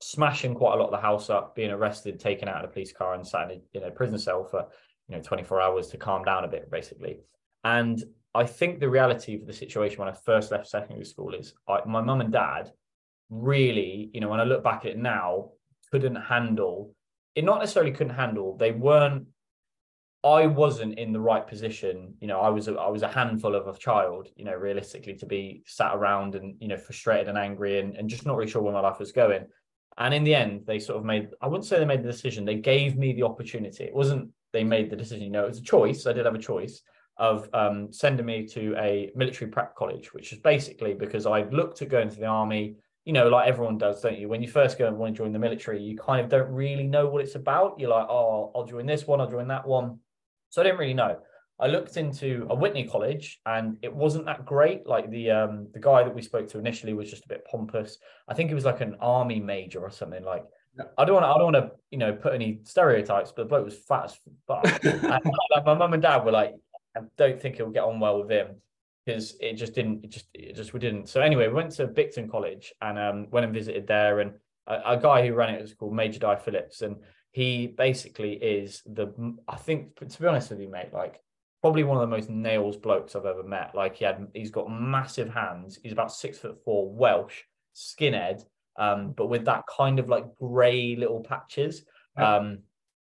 smashing 0.03 0.55
quite 0.55 0.75
a 0.75 0.77
lot 0.77 0.87
of 0.87 0.91
the 0.91 1.01
house 1.01 1.31
up, 1.31 1.55
being 1.55 1.71
arrested, 1.71 2.21
taken 2.21 2.49
out 2.49 2.63
of 2.63 2.71
the 2.71 2.75
police 2.75 2.93
car, 2.93 3.15
and 3.15 3.27
sat 3.27 3.51
in 3.73 3.83
a 3.83 3.91
prison 3.91 4.19
cell 4.19 4.45
for 4.45 4.67
you 5.09 5.17
know 5.17 5.23
24 5.23 5.63
hours 5.63 5.89
to 5.89 5.97
calm 5.97 6.25
down 6.25 6.45
a 6.45 6.49
bit, 6.49 6.71
basically. 6.71 7.21
And 7.65 8.03
I 8.35 8.45
think 8.45 8.81
the 8.81 8.91
reality 8.91 9.35
of 9.35 9.47
the 9.47 9.53
situation 9.53 9.99
when 9.99 10.09
I 10.09 10.13
first 10.13 10.53
left 10.53 10.67
secondary 10.67 11.07
school 11.07 11.35
is 11.35 11.55
I, 11.67 11.81
my 11.87 12.03
mum 12.03 12.21
and 12.21 12.33
dad 12.33 12.71
really, 13.31 14.11
you 14.13 14.21
know, 14.21 14.29
when 14.29 14.41
I 14.41 14.45
look 14.45 14.63
back 14.63 14.85
at 14.85 14.93
it 14.93 14.99
now, 14.99 15.51
couldn't 15.91 16.17
handle 16.17 16.95
it. 17.35 17.45
Not 17.45 17.61
necessarily 17.61 17.93
couldn't 17.93 18.15
handle. 18.15 18.57
They 18.57 18.73
weren't 18.73 19.27
I 20.25 20.47
wasn't 20.47 20.99
in 20.99 21.13
the 21.13 21.21
right 21.21 21.47
position. 21.47 22.15
You 22.21 22.27
know, 22.27 22.41
I 22.41 22.49
was 22.49 22.67
a, 22.67 22.75
I 22.75 22.89
was 22.89 23.03
a 23.03 23.09
handful 23.09 23.55
of 23.55 23.69
a 23.69 23.79
child. 23.79 24.29
You 24.37 24.45
know, 24.45 24.55
realistically, 24.55 25.15
to 25.15 25.27
be 25.27 25.63
sat 25.67 25.95
around 25.95 26.35
and 26.35 26.57
you 26.61 26.69
know 26.69 26.77
frustrated 26.77 27.29
and 27.29 27.39
angry 27.39 27.79
and, 27.79 27.95
and 27.97 28.09
just 28.09 28.27
not 28.27 28.37
really 28.37 28.51
sure 28.51 28.63
where 28.63 28.73
my 28.73 28.81
life 28.81 28.99
was 28.99 29.13
going. 29.13 29.47
And 29.97 30.15
in 30.15 30.25
the 30.25 30.35
end, 30.35 30.63
they 30.67 30.81
sort 30.81 30.99
of 30.99 31.05
made. 31.05 31.29
I 31.41 31.47
wouldn't 31.47 31.67
say 31.67 31.79
they 31.79 31.85
made 31.85 32.03
the 32.03 32.11
decision. 32.11 32.45
They 32.45 32.57
gave 32.57 32.97
me 32.97 33.13
the 33.13 33.23
opportunity. 33.23 33.85
It 33.85 33.95
wasn't 33.95 34.31
they 34.53 34.65
made 34.65 34.91
the 34.91 34.97
decision. 34.97 35.25
You 35.25 35.31
know, 35.31 35.45
it 35.45 35.51
was 35.51 35.59
a 35.59 35.63
choice. 35.63 36.07
I 36.07 36.13
did 36.13 36.27
have 36.27 36.35
a 36.35 36.39
choice 36.39 36.83
of 37.17 37.49
um, 37.53 37.93
sending 37.93 38.27
me 38.27 38.47
to 38.47 38.75
a 38.77 39.11
military 39.15 39.51
prep 39.51 39.77
college, 39.77 40.13
which 40.15 40.33
is 40.33 40.39
basically 40.41 40.95
because 40.95 41.27
I 41.27 41.43
looked 41.45 41.83
at 41.83 41.91
going 41.91 42.11
to 42.11 42.17
the 42.17 42.27
army. 42.27 42.77
You 43.05 43.13
know, 43.15 43.29
like 43.29 43.49
everyone 43.49 43.79
does, 43.79 44.03
don't 44.03 44.19
you? 44.19 44.29
When 44.29 44.43
you 44.43 44.49
first 44.49 44.79
go 44.79 44.87
and 44.87 44.99
want 44.99 45.15
to 45.15 45.19
join 45.19 45.33
the 45.33 45.39
military, 45.39 45.83
you 45.83 45.97
kind 45.97 46.21
of 46.21 46.29
don't 46.29 46.51
really 46.53 46.85
know 46.85 47.09
what 47.09 47.23
it's 47.23 47.37
about. 47.37 47.79
You're 47.79 47.91
like, 47.91 48.07
oh, 48.09 48.53
I'll 48.55 48.67
join 48.67 48.85
this 48.85 49.07
one, 49.07 49.21
I'll 49.21 49.31
join 49.31 49.49
that 49.49 49.67
one 49.67 50.01
so 50.51 50.61
I 50.61 50.65
didn't 50.65 50.79
really 50.79 50.95
know. 50.95 51.19
I 51.61 51.67
looked 51.67 51.97
into 51.97 52.47
a 52.51 52.55
Witney 52.55 52.89
College 52.89 53.41
and 53.45 53.79
it 53.83 53.93
wasn't 53.93 54.27
that 54.27 54.47
great. 54.47 54.87
Like 54.87 55.11
the 55.11 55.31
um 55.31 55.69
the 55.73 55.81
guy 55.81 56.05
that 56.05 56.15
we 56.15 56.23
spoke 56.23 56.49
to 56.49 56.59
initially 56.59 56.95
was 56.95 57.11
just 57.11 57.25
a 57.25 57.29
bit 57.29 57.47
pompous. 57.51 57.99
I 58.29 58.35
think 58.35 58.49
he 58.49 58.55
was 58.55 58.65
like 58.65 58.81
an 58.81 58.97
army 59.01 59.41
major 59.41 59.81
or 59.81 59.91
something. 59.91 60.25
Like 60.25 60.45
yeah. 60.77 60.85
I 60.97 61.05
don't 61.05 61.15
want 61.15 61.25
to 61.25 61.29
I 61.29 61.35
don't 61.35 61.53
want 61.53 61.57
to 61.57 61.73
you 61.91 61.99
know 61.99 62.13
put 62.13 62.35
any 62.35 62.61
stereotypes, 62.63 63.33
but 63.33 63.43
the 63.43 63.49
bloke 63.49 63.65
was 63.65 63.79
fat 63.79 64.05
as 64.05 64.19
fuck. 64.47 64.85
and, 64.85 65.03
like, 65.55 65.65
my 65.67 65.75
mum 65.75 65.95
and 65.95 66.03
dad 66.03 66.25
were 66.25 66.33
like, 66.33 66.55
I 66.97 67.01
don't 67.17 67.41
think 67.41 67.57
he'll 67.57 67.71
get 67.71 67.83
on 67.83 67.99
well 67.99 68.21
with 68.21 68.31
him 68.31 68.57
because 69.09 69.37
it 69.41 69.55
just 69.55 69.75
didn't. 69.75 70.05
It 70.05 70.11
just 70.11 70.27
it 70.35 70.55
just 70.55 70.75
we 70.75 70.81
didn't. 70.81 71.09
So 71.09 71.23
anyway, 71.23 71.49
we 71.49 71.55
went 71.55 71.71
to 71.73 71.89
Bicton 71.89 72.31
College 72.31 72.75
and 72.83 72.99
um 72.99 73.27
went 73.31 73.45
and 73.45 73.55
visited 73.55 73.87
there 73.87 74.21
and 74.21 74.33
a, 74.67 74.93
a 74.93 74.97
guy 74.99 75.27
who 75.27 75.33
ran 75.33 75.55
it 75.55 75.63
was 75.63 75.73
called 75.73 75.95
Major 75.95 76.19
Dai 76.19 76.37
Phillips 76.37 76.83
and 76.83 76.97
he 77.31 77.69
basically 77.69 78.35
is 78.35 78.83
the 78.85 79.09
I 79.49 79.57
think 79.57 79.97
to 79.97 80.21
be 80.21 80.27
honest 80.27 80.51
with 80.51 80.61
you, 80.61 80.71
mate, 80.71 80.93
like 80.93 81.23
probably 81.63 81.85
one 81.85 81.97
of 81.97 82.03
the 82.03 82.15
most 82.15 82.29
nails 82.29 82.77
blokes 82.77 83.17
I've 83.17 83.25
ever 83.25 83.43
met. 83.43 83.75
Like 83.75 83.97
he 83.97 84.05
had 84.05 84.27
he's 84.35 84.51
got 84.51 84.71
massive 84.71 85.33
hands. 85.33 85.79
He's 85.83 85.93
about 85.93 86.13
six 86.13 86.39
foot 86.39 86.63
four, 86.63 86.93
Welsh, 86.93 87.45
skinhead, 87.75 88.45
um, 88.79 89.15
but 89.17 89.29
with 89.29 89.47
that 89.47 89.65
kind 89.75 89.99
of 89.99 90.11
like 90.11 90.37
grey 90.37 90.97
little 90.97 91.21
patches. 91.21 91.83
Um, 92.19 92.59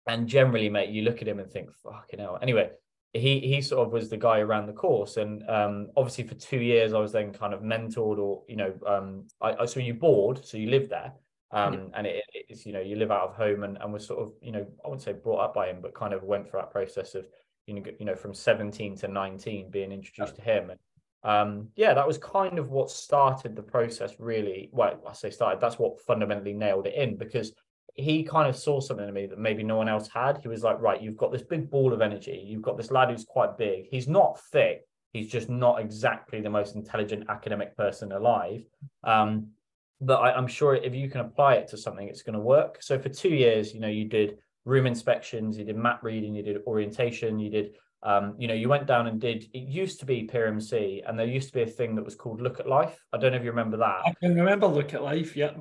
and 0.08 0.28
generally, 0.28 0.70
mate, 0.70 0.90
you 0.90 1.02
look 1.02 1.22
at 1.22 1.28
him 1.28 1.40
and 1.40 1.52
think, 1.52 1.70
fucking 1.84 2.20
hell. 2.20 2.38
Anyway, 2.42 2.70
he 3.14 3.40
he 3.40 3.62
sort 3.62 3.86
of 3.86 3.94
was 3.94 4.10
the 4.10 4.18
guy 4.18 4.40
around 4.40 4.68
the 4.68 4.74
course. 4.74 5.18
And 5.18 5.48
um, 5.50 5.88
obviously 5.98 6.26
for 6.26 6.36
two 6.36 6.60
years 6.60 6.94
I 6.94 7.00
was 7.00 7.12
then 7.12 7.34
kind 7.34 7.54
of 7.54 7.62
mentored 7.62 8.18
or, 8.18 8.44
you 8.48 8.56
know, 8.56 8.74
um 8.88 9.28
I, 9.42 9.54
I 9.62 9.66
so 9.66 9.80
you 9.80 9.94
board, 9.94 10.46
so 10.46 10.58
you 10.58 10.70
live 10.70 10.90
there. 10.90 11.14
Um, 11.54 11.92
and 11.96 12.08
it, 12.08 12.24
it's 12.34 12.66
you 12.66 12.72
know 12.72 12.80
you 12.80 12.96
live 12.96 13.12
out 13.12 13.28
of 13.28 13.36
home 13.36 13.64
and, 13.64 13.78
and 13.82 13.92
was 13.92 14.08
sort 14.08 14.22
of 14.22 14.32
you 14.42 14.54
know 14.54 14.66
I 14.86 14.88
wouldn't 14.88 15.02
say 15.02 15.12
brought 15.12 15.44
up 15.44 15.54
by 15.54 15.68
him 15.68 15.80
but 15.82 15.94
kind 15.94 16.14
of 16.14 16.24
went 16.24 16.50
through 16.50 16.62
that 16.62 16.72
process 16.72 17.14
of 17.14 17.26
you 17.68 17.74
know 17.74 17.84
you 18.00 18.06
know 18.06 18.16
from 18.16 18.34
17 18.34 18.96
to 19.00 19.10
19 19.10 19.70
being 19.70 19.92
introduced 19.92 20.38
to 20.38 20.42
him 20.42 20.70
and 20.70 20.80
um, 21.24 21.68
yeah 21.76 21.94
that 21.94 22.08
was 22.08 22.18
kind 22.18 22.58
of 22.58 22.70
what 22.70 22.90
started 22.90 23.58
the 23.58 23.62
process 23.62 24.14
really 24.18 24.70
well 24.72 25.02
I 25.06 25.12
say 25.12 25.30
started 25.30 25.60
that's 25.60 25.78
what 25.78 26.00
fundamentally 26.00 26.54
nailed 26.54 26.88
it 26.88 26.96
in 26.96 27.18
because 27.18 27.52
he 27.96 28.24
kind 28.24 28.48
of 28.48 28.56
saw 28.56 28.80
something 28.80 29.08
in 29.08 29.14
me 29.14 29.26
that 29.26 29.40
maybe 29.40 29.64
no 29.64 29.76
one 29.76 29.90
else 29.90 30.08
had 30.08 30.40
he 30.42 30.48
was 30.48 30.64
like 30.64 30.80
right 30.80 31.02
you've 31.02 31.18
got 31.18 31.32
this 31.32 31.42
big 31.42 31.70
ball 31.70 31.94
of 31.94 32.02
energy 32.02 32.44
you've 32.46 32.62
got 32.62 32.78
this 32.78 32.92
lad 32.92 33.10
who's 33.10 33.26
quite 33.26 33.58
big 33.58 33.86
he's 33.90 34.08
not 34.08 34.40
thick 34.52 34.88
he's 35.14 35.30
just 35.30 35.50
not 35.50 35.80
exactly 35.80 36.42
the 36.42 36.50
most 36.50 36.76
intelligent 36.76 37.26
academic 37.30 37.76
person 37.76 38.12
alive 38.12 38.64
um, 39.04 39.48
but 40.02 40.16
I, 40.16 40.38
am 40.38 40.48
sure 40.48 40.76
if 40.76 40.96
you 40.96 41.10
can 41.10 41.22
apply 41.22 41.56
it 41.56 41.68
to 41.70 41.78
something, 41.78 42.08
it's 42.08 42.24
going 42.24 42.34
to 42.34 42.40
work. 42.40 42.82
So 42.82 42.98
for 42.98 43.10
two 43.10 43.30
years, 43.30 43.74
you 43.74 43.80
know, 43.80 43.88
you 43.88 44.06
did 44.06 44.40
room 44.66 44.88
inspections, 44.88 45.58
you 45.58 45.64
did 45.64 45.78
map 45.78 46.04
reading, 46.04 46.34
you 46.34 46.42
did 46.42 46.58
orientation, 46.66 47.40
you 47.40 47.52
did, 47.52 47.76
um, 48.02 48.34
you 48.40 48.48
know, 48.48 48.56
you 48.56 48.68
went 48.68 48.88
down 48.88 49.06
and 49.06 49.22
did. 49.22 49.46
It 49.54 49.68
used 49.68 50.00
to 50.00 50.08
be 50.08 50.28
PRMC, 50.28 51.04
and 51.08 51.18
there 51.18 51.28
used 51.28 51.50
to 51.50 51.54
be 51.54 51.62
a 51.62 51.68
thing 51.68 51.94
that 51.96 52.04
was 52.04 52.16
called 52.16 52.42
Look 52.42 52.60
at 52.60 52.68
Life. 52.68 53.00
I 53.14 53.18
don't 53.18 53.32
know 53.32 53.38
if 53.38 53.44
you 53.44 53.52
remember 53.52 53.78
that. 53.78 54.02
I 54.04 54.14
can 54.20 54.34
remember 54.34 54.66
Look 54.66 54.96
at 54.96 55.04
Life. 55.04 55.38
Yeah. 55.38 55.52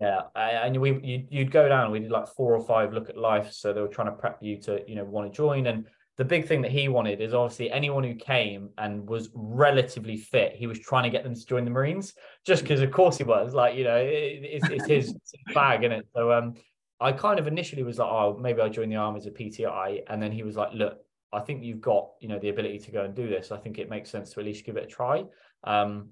Yeah, 0.00 0.22
and 0.34 0.80
we 0.80 1.00
you, 1.02 1.26
you'd 1.30 1.50
go 1.50 1.68
down. 1.68 1.90
We 1.90 2.00
did 2.00 2.10
like 2.10 2.28
four 2.28 2.54
or 2.54 2.64
five 2.64 2.92
Look 2.92 3.08
at 3.08 3.16
Life, 3.16 3.52
so 3.52 3.72
they 3.72 3.80
were 3.80 3.88
trying 3.88 4.08
to 4.08 4.14
prep 4.14 4.38
you 4.42 4.60
to 4.62 4.80
you 4.86 4.94
know 4.94 5.04
want 5.04 5.30
to 5.30 5.36
join 5.36 5.66
and 5.66 5.86
the 6.16 6.24
big 6.24 6.46
thing 6.46 6.62
that 6.62 6.70
he 6.70 6.88
wanted 6.88 7.20
is 7.20 7.34
obviously 7.34 7.70
anyone 7.70 8.04
who 8.04 8.14
came 8.14 8.70
and 8.78 9.08
was 9.08 9.30
relatively 9.34 10.16
fit, 10.16 10.54
he 10.54 10.66
was 10.66 10.78
trying 10.78 11.02
to 11.02 11.10
get 11.10 11.24
them 11.24 11.34
to 11.34 11.46
join 11.46 11.64
the 11.64 11.70
Marines, 11.70 12.14
just 12.46 12.62
because 12.62 12.80
of 12.80 12.92
course 12.92 13.18
he 13.18 13.24
was. 13.24 13.52
Like, 13.52 13.74
you 13.74 13.84
know, 13.84 13.96
it, 13.96 14.40
it's, 14.42 14.68
it's 14.68 14.86
his 14.86 15.14
bag, 15.54 15.82
in 15.82 15.90
it? 15.90 16.06
So 16.14 16.32
um, 16.32 16.54
I 17.00 17.10
kind 17.10 17.40
of 17.40 17.48
initially 17.48 17.82
was 17.82 17.98
like, 17.98 18.08
oh, 18.08 18.38
maybe 18.40 18.60
I'll 18.60 18.70
join 18.70 18.90
the 18.90 18.96
army 18.96 19.18
as 19.18 19.26
a 19.26 19.32
PTI. 19.32 20.02
And 20.08 20.22
then 20.22 20.30
he 20.30 20.44
was 20.44 20.56
like, 20.56 20.72
look, 20.72 20.98
I 21.32 21.40
think 21.40 21.64
you've 21.64 21.80
got, 21.80 22.10
you 22.20 22.28
know, 22.28 22.38
the 22.38 22.50
ability 22.50 22.78
to 22.78 22.92
go 22.92 23.02
and 23.02 23.14
do 23.14 23.28
this. 23.28 23.50
I 23.50 23.56
think 23.56 23.78
it 23.78 23.90
makes 23.90 24.08
sense 24.08 24.32
to 24.34 24.40
at 24.40 24.46
least 24.46 24.64
give 24.64 24.76
it 24.76 24.84
a 24.84 24.86
try. 24.86 25.24
Um, 25.64 26.10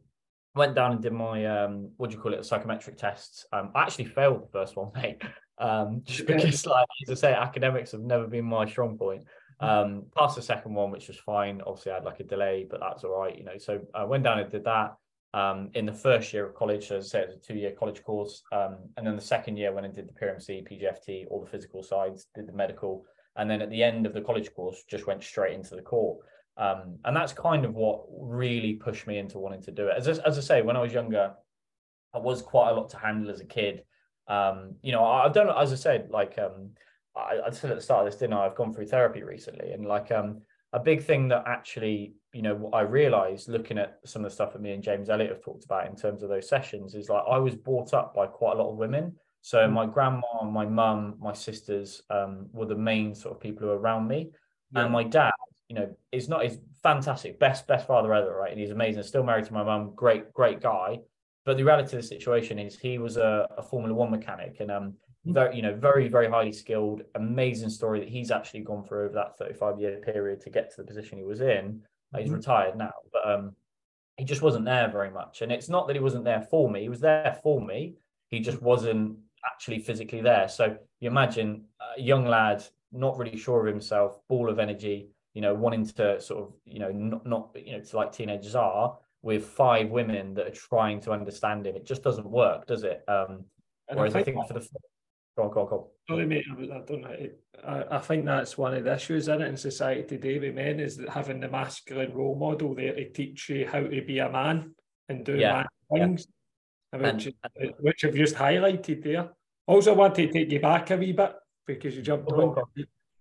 went 0.54 0.74
down 0.74 0.92
and 0.92 1.02
did 1.02 1.12
my 1.12 1.44
um, 1.46 1.90
what 1.96 2.10
do 2.10 2.16
you 2.16 2.22
call 2.22 2.34
it, 2.34 2.44
psychometric 2.44 2.96
tests. 2.96 3.46
Um, 3.52 3.70
I 3.74 3.82
actually 3.82 4.06
failed 4.06 4.42
the 4.42 4.52
first 4.52 4.76
one, 4.76 4.90
mate. 4.94 5.22
Um, 5.58 6.02
just 6.04 6.26
because, 6.26 6.66
like 6.66 6.86
as 7.06 7.10
I 7.10 7.14
say, 7.14 7.32
academics 7.34 7.92
have 7.92 8.02
never 8.02 8.26
been 8.26 8.44
my 8.44 8.66
strong 8.66 8.98
point. 8.98 9.24
Um, 9.60 10.06
passed 10.16 10.34
the 10.34 10.42
second 10.42 10.74
one, 10.74 10.90
which 10.90 11.06
was 11.06 11.18
fine. 11.18 11.60
Obviously, 11.64 11.92
I 11.92 11.96
had 11.96 12.04
like 12.04 12.20
a 12.20 12.24
delay, 12.24 12.66
but 12.68 12.80
that's 12.80 13.04
all 13.04 13.16
right, 13.16 13.36
you 13.36 13.44
know. 13.44 13.58
So 13.58 13.80
I 13.94 14.04
went 14.04 14.24
down 14.24 14.40
and 14.40 14.50
did 14.50 14.64
that 14.64 14.96
um, 15.34 15.70
in 15.74 15.86
the 15.86 15.92
first 15.92 16.32
year 16.32 16.44
of 16.46 16.54
college. 16.54 16.88
So 16.88 16.96
as 16.96 17.06
I 17.06 17.08
said, 17.08 17.22
it 17.24 17.28
was 17.28 17.36
a 17.36 17.40
two-year 17.40 17.74
college 17.78 18.02
course, 18.02 18.42
um, 18.52 18.78
and 18.96 19.06
then 19.06 19.14
the 19.14 19.22
second 19.22 19.56
year 19.56 19.72
went 19.72 19.86
and 19.86 19.94
did 19.94 20.08
the 20.08 20.12
PRMC, 20.12 20.66
PJFT, 20.68 21.26
all 21.30 21.44
the 21.44 21.50
physical 21.50 21.82
sides, 21.82 22.26
did 22.34 22.48
the 22.48 22.52
medical, 22.52 23.04
and 23.36 23.48
then 23.48 23.62
at 23.62 23.70
the 23.70 23.82
end 23.82 24.04
of 24.04 24.14
the 24.14 24.20
college 24.20 24.52
course, 24.52 24.82
just 24.90 25.06
went 25.06 25.22
straight 25.22 25.54
into 25.54 25.76
the 25.76 25.82
corps. 25.82 26.18
Um, 26.56 26.98
and 27.04 27.16
that's 27.16 27.32
kind 27.32 27.64
of 27.64 27.74
what 27.74 28.04
really 28.10 28.74
pushed 28.74 29.06
me 29.06 29.18
into 29.18 29.38
wanting 29.38 29.62
to 29.62 29.70
do 29.70 29.88
it. 29.88 29.94
As 29.96 30.06
as 30.06 30.38
I 30.38 30.40
say, 30.40 30.62
when 30.62 30.76
I 30.76 30.82
was 30.82 30.92
younger, 30.92 31.34
I 32.14 32.18
was 32.18 32.42
quite 32.42 32.70
a 32.70 32.74
lot 32.74 32.90
to 32.90 32.98
handle 32.98 33.30
as 33.30 33.40
a 33.40 33.46
kid. 33.46 33.84
Um, 34.28 34.76
you 34.82 34.92
know, 34.92 35.04
I, 35.04 35.26
I 35.26 35.28
don't, 35.28 35.48
as 35.56 35.72
I 35.72 35.76
said, 35.76 36.10
like 36.10 36.38
um, 36.38 36.70
I, 37.16 37.40
I 37.46 37.50
said 37.50 37.70
at 37.70 37.76
the 37.76 37.82
start 37.82 38.06
of 38.06 38.12
this 38.12 38.20
dinner, 38.20 38.38
I've 38.38 38.54
gone 38.54 38.72
through 38.72 38.86
therapy 38.86 39.22
recently, 39.22 39.72
and 39.72 39.86
like 39.86 40.10
um 40.12 40.42
a 40.72 40.80
big 40.80 41.02
thing 41.02 41.28
that 41.28 41.44
actually 41.46 42.14
you 42.32 42.42
know 42.42 42.70
I 42.72 42.80
realized 42.80 43.48
looking 43.48 43.78
at 43.78 43.98
some 44.04 44.24
of 44.24 44.30
the 44.30 44.34
stuff 44.34 44.52
that 44.52 44.62
me 44.62 44.72
and 44.72 44.82
James 44.82 45.10
Elliott 45.10 45.30
have 45.30 45.42
talked 45.42 45.64
about 45.64 45.86
in 45.86 45.96
terms 45.96 46.22
of 46.22 46.28
those 46.28 46.48
sessions 46.48 46.94
is 46.94 47.08
like 47.08 47.22
I 47.28 47.38
was 47.38 47.54
brought 47.54 47.92
up 47.94 48.14
by 48.14 48.26
quite 48.26 48.56
a 48.56 48.62
lot 48.62 48.70
of 48.70 48.76
women. 48.76 49.14
So 49.42 49.58
mm. 49.58 49.72
my 49.72 49.86
grandma, 49.86 50.44
my 50.44 50.64
mum, 50.64 51.16
my 51.20 51.32
sisters 51.32 52.02
um, 52.10 52.46
were 52.52 52.66
the 52.66 52.76
main 52.76 53.14
sort 53.14 53.34
of 53.34 53.40
people 53.40 53.62
who 53.62 53.68
were 53.68 53.78
around 53.78 54.06
me, 54.06 54.30
yeah. 54.72 54.84
and 54.84 54.92
my 54.92 55.02
dad, 55.02 55.31
you 55.72 55.78
know, 55.80 55.96
is 56.12 56.28
not 56.28 56.44
his 56.44 56.58
fantastic, 56.82 57.38
best 57.38 57.66
best 57.66 57.86
father 57.86 58.12
ever, 58.12 58.36
right? 58.36 58.50
And 58.50 58.60
he's 58.60 58.70
amazing. 58.70 59.02
Still 59.04 59.22
married 59.22 59.46
to 59.46 59.54
my 59.54 59.62
mum, 59.62 59.92
great 59.96 60.30
great 60.34 60.60
guy. 60.60 60.98
But 61.46 61.56
the 61.56 61.64
reality 61.64 61.96
of 61.96 62.02
the 62.02 62.06
situation 62.06 62.58
is 62.58 62.78
he 62.78 62.98
was 62.98 63.16
a, 63.16 63.48
a 63.56 63.62
Formula 63.62 63.94
One 63.94 64.10
mechanic, 64.10 64.58
and 64.60 64.70
um, 64.70 64.94
very 65.24 65.56
you 65.56 65.62
know 65.62 65.74
very 65.74 66.08
very 66.08 66.28
highly 66.28 66.52
skilled 66.52 67.02
amazing 67.14 67.70
story 67.70 68.00
that 68.00 68.08
he's 68.08 68.30
actually 68.30 68.60
gone 68.60 68.84
through 68.84 69.06
over 69.06 69.14
that 69.14 69.38
35 69.38 69.80
year 69.80 70.00
period 70.00 70.40
to 70.40 70.50
get 70.50 70.70
to 70.70 70.76
the 70.78 70.86
position 70.86 71.16
he 71.16 71.24
was 71.24 71.40
in 71.40 71.80
he's 72.16 72.26
mm-hmm. 72.26 72.34
retired 72.34 72.76
now 72.76 72.92
but 73.12 73.26
um 73.28 73.54
he 74.16 74.24
just 74.24 74.42
wasn't 74.42 74.64
there 74.64 74.90
very 74.90 75.10
much 75.10 75.42
and 75.42 75.52
it's 75.52 75.68
not 75.68 75.86
that 75.86 75.94
he 75.94 76.02
wasn't 76.02 76.24
there 76.24 76.42
for 76.42 76.68
me 76.68 76.82
he 76.82 76.88
was 76.88 77.00
there 77.00 77.38
for 77.42 77.64
me 77.64 77.94
he 78.30 78.40
just 78.40 78.60
wasn't 78.60 79.16
actually 79.46 79.78
physically 79.78 80.20
there 80.20 80.48
so 80.48 80.76
you 80.98 81.08
imagine 81.08 81.64
a 81.96 82.00
young 82.00 82.26
lad 82.26 82.62
not 82.90 83.16
really 83.16 83.36
sure 83.36 83.60
of 83.60 83.72
himself 83.72 84.18
ball 84.28 84.50
of 84.50 84.58
energy 84.58 85.08
you 85.34 85.40
know 85.40 85.54
wanting 85.54 85.84
to 85.86 86.20
sort 86.20 86.42
of 86.42 86.52
you 86.64 86.78
know 86.78 86.90
not, 86.90 87.26
not 87.26 87.50
you 87.54 87.72
know 87.72 87.80
to 87.80 87.96
like 87.96 88.12
teenagers 88.12 88.54
are 88.54 88.98
with 89.22 89.44
five 89.44 89.90
women 89.90 90.34
that 90.34 90.46
are 90.46 90.50
trying 90.50 91.00
to 91.00 91.12
understand 91.12 91.66
him 91.66 91.76
it 91.76 91.86
just 91.86 92.02
doesn't 92.02 92.28
work 92.28 92.66
does 92.66 92.82
it 92.82 93.04
um 93.08 93.44
whereas 93.92 94.14
I 94.14 94.22
think, 94.22 94.36
I 94.36 94.46
think 94.46 94.48
for 94.48 94.54
the 94.54 94.68
Go 95.36 95.44
on, 95.44 95.50
go 95.50 95.60
on, 95.62 95.68
go 95.68 95.76
on. 95.76 95.84
Sorry, 96.08 96.26
mate. 96.26 96.44
I, 96.50 96.80
don't. 96.86 97.06
I, 97.66 97.96
I 97.96 97.98
think 97.98 98.26
that's 98.26 98.58
one 98.58 98.74
of 98.74 98.84
the 98.84 98.94
issues 98.94 99.28
in 99.28 99.40
it 99.40 99.48
in 99.48 99.56
society 99.56 100.02
today 100.02 100.38
with 100.38 100.54
men 100.54 100.78
is 100.78 100.98
that 100.98 101.08
having 101.08 101.40
the 101.40 101.48
masculine 101.48 102.12
role 102.12 102.34
model 102.34 102.74
there 102.74 102.94
to 102.94 103.08
teach 103.10 103.48
you 103.48 103.66
how 103.66 103.80
to 103.80 104.02
be 104.02 104.18
a 104.18 104.28
man 104.28 104.74
and 105.08 105.24
do 105.24 105.36
yeah. 105.38 105.64
man 105.90 106.10
things, 106.10 106.26
yeah. 106.92 107.12
which, 107.12 107.26
and, 107.56 107.74
which 107.80 108.04
I've 108.04 108.14
just 108.14 108.34
highlighted 108.34 109.02
there. 109.02 109.30
Also, 109.66 109.94
I 109.94 109.96
want 109.96 110.14
to 110.16 110.30
take 110.30 110.50
you 110.50 110.60
back 110.60 110.90
a 110.90 110.96
wee 110.98 111.12
bit 111.12 111.34
because 111.66 111.96
you 111.96 112.02
jumped 112.02 112.30
on. 112.30 112.54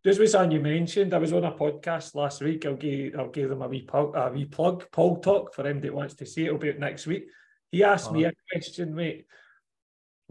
Just 0.03 0.19
with 0.19 0.31
something 0.31 0.51
you 0.51 0.59
mentioned, 0.59 1.13
I 1.13 1.19
was 1.19 1.31
on 1.31 1.43
a 1.43 1.51
podcast 1.51 2.15
last 2.15 2.41
week. 2.41 2.65
I'll 2.65 2.75
give 2.75 3.15
I'll 3.17 3.29
give 3.29 3.49
them 3.49 3.61
a 3.61 3.67
wee 3.67 3.83
plug, 3.83 4.15
a 4.15 4.31
wee 4.31 4.45
plug, 4.45 4.89
Paul 4.91 5.17
Talk 5.17 5.53
for 5.53 5.67
him 5.67 5.79
that 5.81 5.93
wants 5.93 6.15
to 6.15 6.25
see 6.25 6.43
it. 6.43 6.47
It'll 6.47 6.57
be 6.57 6.73
next 6.73 7.05
week. 7.05 7.27
He 7.71 7.83
asked 7.83 8.07
uh-huh. 8.07 8.15
me 8.15 8.23
a 8.25 8.33
question, 8.51 8.95
mate 8.95 9.25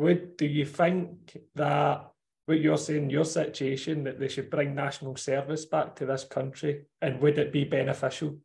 would 0.01 0.39
do 0.39 0.47
you 0.47 0.65
think 0.65 1.37
that 1.55 2.11
what 2.47 2.59
you're 2.59 2.79
saying, 2.79 3.11
your 3.11 3.25
situation, 3.25 4.03
that 4.05 4.19
they 4.19 4.29
should 4.29 4.51
bring 4.51 4.75
national 4.75 5.15
service 5.17 5.67
back 5.67 5.95
to 5.97 6.07
this 6.07 6.25
country, 6.25 6.87
and 7.03 7.21
would 7.21 7.39
it 7.39 7.53
be 7.53 7.65
beneficial? 7.65 8.39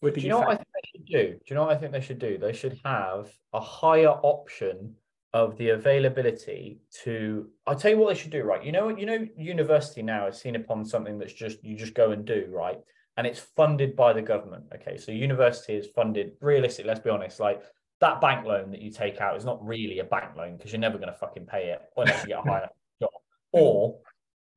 Would 0.00 0.14
do 0.14 0.20
you, 0.20 0.26
you 0.26 0.30
know 0.30 0.38
think? 0.38 0.48
what 0.48 0.54
I 0.54 0.56
think 0.56 0.68
they 0.74 0.88
should 0.92 1.06
do? 1.06 1.32
Do 1.32 1.40
you 1.46 1.54
know 1.56 1.62
what 1.64 1.76
I 1.76 1.80
think 1.80 1.92
they 1.92 2.00
should 2.00 2.20
do? 2.20 2.38
They 2.38 2.52
should 2.52 2.80
have 2.84 3.28
a 3.52 3.60
higher 3.60 4.08
option 4.08 4.94
of 5.34 5.56
the 5.56 5.70
availability 5.70 6.80
to 7.04 7.48
I'll 7.66 7.76
tell 7.76 7.90
you 7.90 7.96
what 7.96 8.14
they 8.14 8.20
should 8.20 8.32
do, 8.32 8.42
right? 8.42 8.62
You 8.62 8.72
know, 8.72 8.86
what? 8.86 8.98
you 8.98 9.06
know, 9.06 9.26
university 9.36 10.02
now 10.02 10.26
is 10.26 10.38
seen 10.38 10.56
upon 10.56 10.84
something 10.84 11.18
that's 11.18 11.32
just 11.32 11.62
you 11.64 11.76
just 11.76 11.94
go 11.94 12.12
and 12.12 12.24
do, 12.24 12.46
right? 12.50 12.78
And 13.16 13.26
it's 13.26 13.40
funded 13.40 13.96
by 13.96 14.12
the 14.12 14.22
government. 14.22 14.64
Okay. 14.74 14.96
So 14.96 15.12
university 15.12 15.74
is 15.74 15.86
funded 15.94 16.32
realistic, 16.40 16.86
let's 16.86 17.00
be 17.00 17.10
honest, 17.10 17.40
like 17.40 17.62
that 18.00 18.20
bank 18.20 18.44
loan 18.44 18.70
that 18.72 18.80
you 18.80 18.90
take 18.90 19.20
out 19.20 19.36
is 19.36 19.44
not 19.44 19.64
really 19.64 20.00
a 20.00 20.04
bank 20.04 20.36
loan 20.36 20.56
because 20.56 20.72
you're 20.72 20.80
never 20.80 20.98
going 20.98 21.12
to 21.12 21.18
fucking 21.18 21.46
pay 21.46 21.70
it 21.70 21.82
unless 21.96 22.22
you 22.22 22.28
get 22.28 22.40
a 22.40 22.42
higher 22.50 22.68
job. 23.00 23.10
Or 23.52 23.98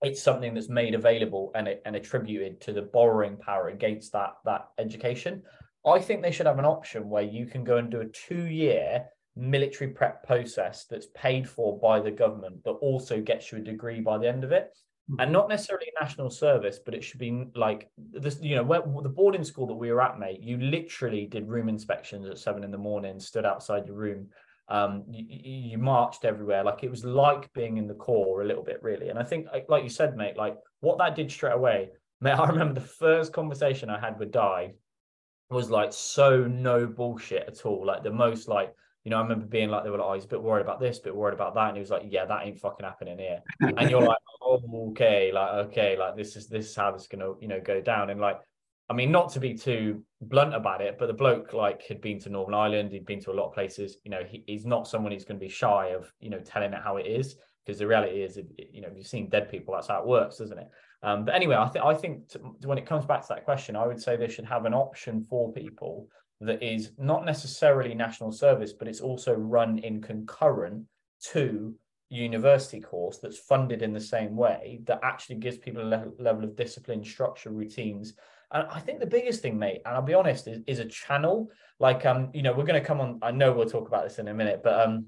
it's 0.01 0.22
something 0.22 0.53
that's 0.53 0.70
made 0.70 0.94
available 0.94 1.51
and, 1.55 1.70
and 1.86 1.96
attributed 1.96 2.60
to 2.62 2.74
the 2.74 2.82
borrowing 2.82 3.38
power 3.38 3.70
against 3.70 4.12
that 4.13 4.34
that 4.46 4.67
education. 4.77 5.44
I 5.86 6.00
think 6.00 6.22
they 6.22 6.32
should 6.32 6.48
have 6.48 6.60
an 6.60 6.65
option 6.65 7.10
where 7.10 7.24
you 7.24 7.46
can 7.46 7.63
go 7.63 7.77
and 7.77 7.91
do 7.91 8.01
a 8.01 8.08
two-year 8.08 9.05
military 9.36 9.92
prep 9.92 10.25
process 10.25 10.86
that's 10.89 11.08
paid 11.13 11.48
for 11.48 11.80
by 11.80 12.00
the 12.00 12.12
government 12.12 12.63
that 12.63 12.72
also 12.72 13.22
gets 13.22 13.51
you 13.51 13.58
a 13.58 13.62
degree 13.62 14.00
by 14.00 14.18
the 14.18 14.27
end 14.27 14.44
of 14.44 14.51
it 14.51 14.72
and 15.20 15.32
not 15.32 15.50
necessarily 15.50 15.88
national 16.00 16.32
service, 16.32 16.80
but 16.84 16.96
it 16.96 17.04
should 17.04 17.20
be 17.20 17.46
like 17.56 17.89
this. 17.98 18.39
You 18.42 18.56
know, 18.56 18.63
where, 18.63 18.82
the 18.82 19.10
boarding 19.10 19.44
school 19.44 19.68
that 19.68 19.75
we 19.75 19.92
were 19.92 20.01
at, 20.01 20.18
mate. 20.18 20.42
You 20.42 20.58
literally 20.58 21.27
did 21.27 21.48
room 21.48 21.70
inspections 21.70 22.25
at 22.27 22.39
seven 22.39 22.63
in 22.63 22.72
the 22.72 22.77
morning, 22.77 23.20
stood 23.20 23.46
outside 23.46 23.86
your 23.86 23.96
room. 23.96 24.30
Um, 24.68 25.04
you, 25.08 25.25
you 25.30 25.77
marched 25.77 26.25
everywhere, 26.25 26.63
like 26.63 26.84
it 26.84 26.89
was 26.89 27.06
like 27.06 27.54
being 27.54 27.77
in 27.77 27.88
the 27.88 27.94
corps 27.94 28.42
a 28.42 28.46
little 28.46 28.63
bit, 28.63 28.82
really. 28.82 29.10
And 29.10 29.20
I 29.20 29.24
think, 29.24 29.46
like 29.70 29.84
you 29.84 29.89
said, 29.89 30.15
mate, 30.15 30.38
like 30.38 30.58
what 30.80 30.98
that 30.98 31.15
did 31.15 31.32
straight 31.32 31.54
away, 31.54 31.89
mate. 32.22 32.32
I 32.32 32.48
remember 32.48 32.74
the 32.74 32.88
first 32.88 33.32
conversation 33.32 33.92
I 33.92 34.00
had 34.00 34.18
with 34.18 34.32
Dai 34.32 34.74
was 35.51 35.70
like 35.70 35.94
so 35.94 36.46
no 36.46 36.88
bullshit 36.88 37.48
at 37.48 37.63
all, 37.63 37.86
like 37.86 38.01
the 38.01 38.12
most 38.12 38.48
like 38.48 38.74
you 39.05 39.12
know, 39.12 39.17
I 39.17 39.21
remember 39.21 39.45
being 39.45 39.69
like, 39.69 39.83
they 39.83 39.91
were 39.91 40.00
like, 40.00 40.07
oh, 40.07 40.13
he's 40.15 40.25
a 40.25 40.27
bit 40.27 40.41
worried 40.41 40.63
about 40.63 40.79
this, 40.79 40.97
a 40.97 41.03
bit 41.03 41.15
worried 41.15 41.35
about 41.35 41.53
that. 41.53 41.67
And 41.67 41.77
he 41.77 41.79
was 41.79 41.91
like, 41.91 42.01
yeah, 42.09 42.25
that 42.25 42.43
ain't 42.43 42.59
fucking 42.59 42.83
happening 42.83 43.19
here. 43.19 43.39
and 43.62 43.89
you're 43.89 44.01
like, 44.01 44.17
oh, 44.41 44.59
okay, 44.89 45.31
like, 45.31 45.67
okay, 45.67 45.95
like 45.95 46.17
this 46.17 46.35
is, 46.35 46.47
this 46.47 46.65
is 46.67 46.75
how 46.75 46.91
this 46.91 47.03
is 47.03 47.07
going 47.07 47.19
to, 47.19 47.38
you 47.39 47.47
know, 47.47 47.62
go 47.62 47.79
down. 47.81 48.09
And 48.09 48.19
like, 48.19 48.39
I 48.89 48.93
mean, 48.93 49.12
not 49.12 49.31
to 49.33 49.39
be 49.39 49.53
too 49.53 50.03
blunt 50.21 50.55
about 50.55 50.81
it, 50.81 50.97
but 50.97 51.05
the 51.05 51.13
bloke 51.13 51.53
like 51.53 51.83
had 51.88 52.01
been 52.01 52.19
to 52.21 52.29
Northern 52.29 52.55
Ireland, 52.55 52.91
he'd 52.91 53.05
been 53.05 53.21
to 53.21 53.31
a 53.31 53.33
lot 53.33 53.50
of 53.50 53.53
places. 53.53 53.97
You 54.03 54.09
know, 54.09 54.24
he, 54.27 54.43
he's 54.47 54.65
not 54.65 54.88
someone 54.88 55.12
who's 55.12 55.24
going 55.24 55.39
to 55.39 55.45
be 55.45 55.51
shy 55.51 55.89
of, 55.89 56.12
you 56.19 56.31
know, 56.31 56.39
telling 56.39 56.74
it 56.74 56.81
how 56.83 56.97
it 56.97 57.05
is. 57.05 57.35
Because 57.63 57.79
the 57.79 57.88
reality 57.88 58.21
is, 58.24 58.39
you 58.71 58.81
know, 58.81 58.89
you've 58.95 59.07
seen 59.07 59.29
dead 59.29 59.50
people, 59.50 59.74
that's 59.74 59.88
how 59.88 60.00
it 60.00 60.07
works, 60.07 60.38
doesn't 60.38 60.57
it? 60.57 60.67
Um, 61.01 61.25
but 61.25 61.35
anyway, 61.35 61.55
I 61.55 61.67
think 61.67 61.85
I 61.85 61.93
think 61.93 62.29
to, 62.29 62.39
when 62.63 62.77
it 62.77 62.85
comes 62.85 63.05
back 63.05 63.21
to 63.21 63.27
that 63.29 63.45
question, 63.45 63.75
I 63.75 63.85
would 63.85 64.01
say 64.01 64.15
they 64.15 64.27
should 64.27 64.45
have 64.45 64.65
an 64.65 64.74
option 64.74 65.21
for 65.21 65.51
people 65.51 66.07
that 66.42 66.62
is 66.62 66.92
not 66.98 67.25
necessarily 67.25 67.94
national 67.94 68.32
service, 68.32 68.74
but 68.74 68.88
it's 68.88 69.01
also 69.01 69.34
run 69.34 69.80
in 69.80 70.01
concurrent 70.01 70.86
to 71.32 71.74
university 72.10 72.80
course 72.80 73.18
that's 73.18 73.38
funded 73.38 73.82
in 73.82 73.94
the 73.94 74.00
same 74.00 74.36
way 74.36 74.80
that 74.86 75.00
actually 75.04 75.38
gives 75.38 75.58
people 75.58 75.82
a 75.82 75.84
level, 75.84 76.13
level 76.20 76.44
of 76.44 76.56
discipline, 76.56 77.04
structure, 77.04 77.50
routines. 77.50 78.13
And 78.51 78.68
I 78.70 78.80
think 78.80 79.00
the 79.00 79.06
biggest 79.06 79.42
thing, 79.42 79.58
mate, 79.58 79.82
and 79.86 79.96
I'll 79.96 80.01
be 80.01 80.13
honest, 80.13 80.48
is, 80.48 80.62
is 80.68 80.80
a 80.80 80.86
channel. 80.86 81.50
Like, 81.80 82.06
um, 82.06 82.30
you 82.34 82.44
know, 82.44 82.54
we're 82.54 82.65
going 82.65 82.80
to 82.80 82.88
come 82.88 83.01
on. 83.01 83.20
I 83.22 83.32
know 83.32 83.51
we'll 83.51 83.70
talk 83.70 83.88
about 83.88 84.04
this 84.04 84.20
in 84.20 84.27
a 84.27 84.34
minute, 84.34 84.62
but 84.63 84.80
um, 84.80 85.08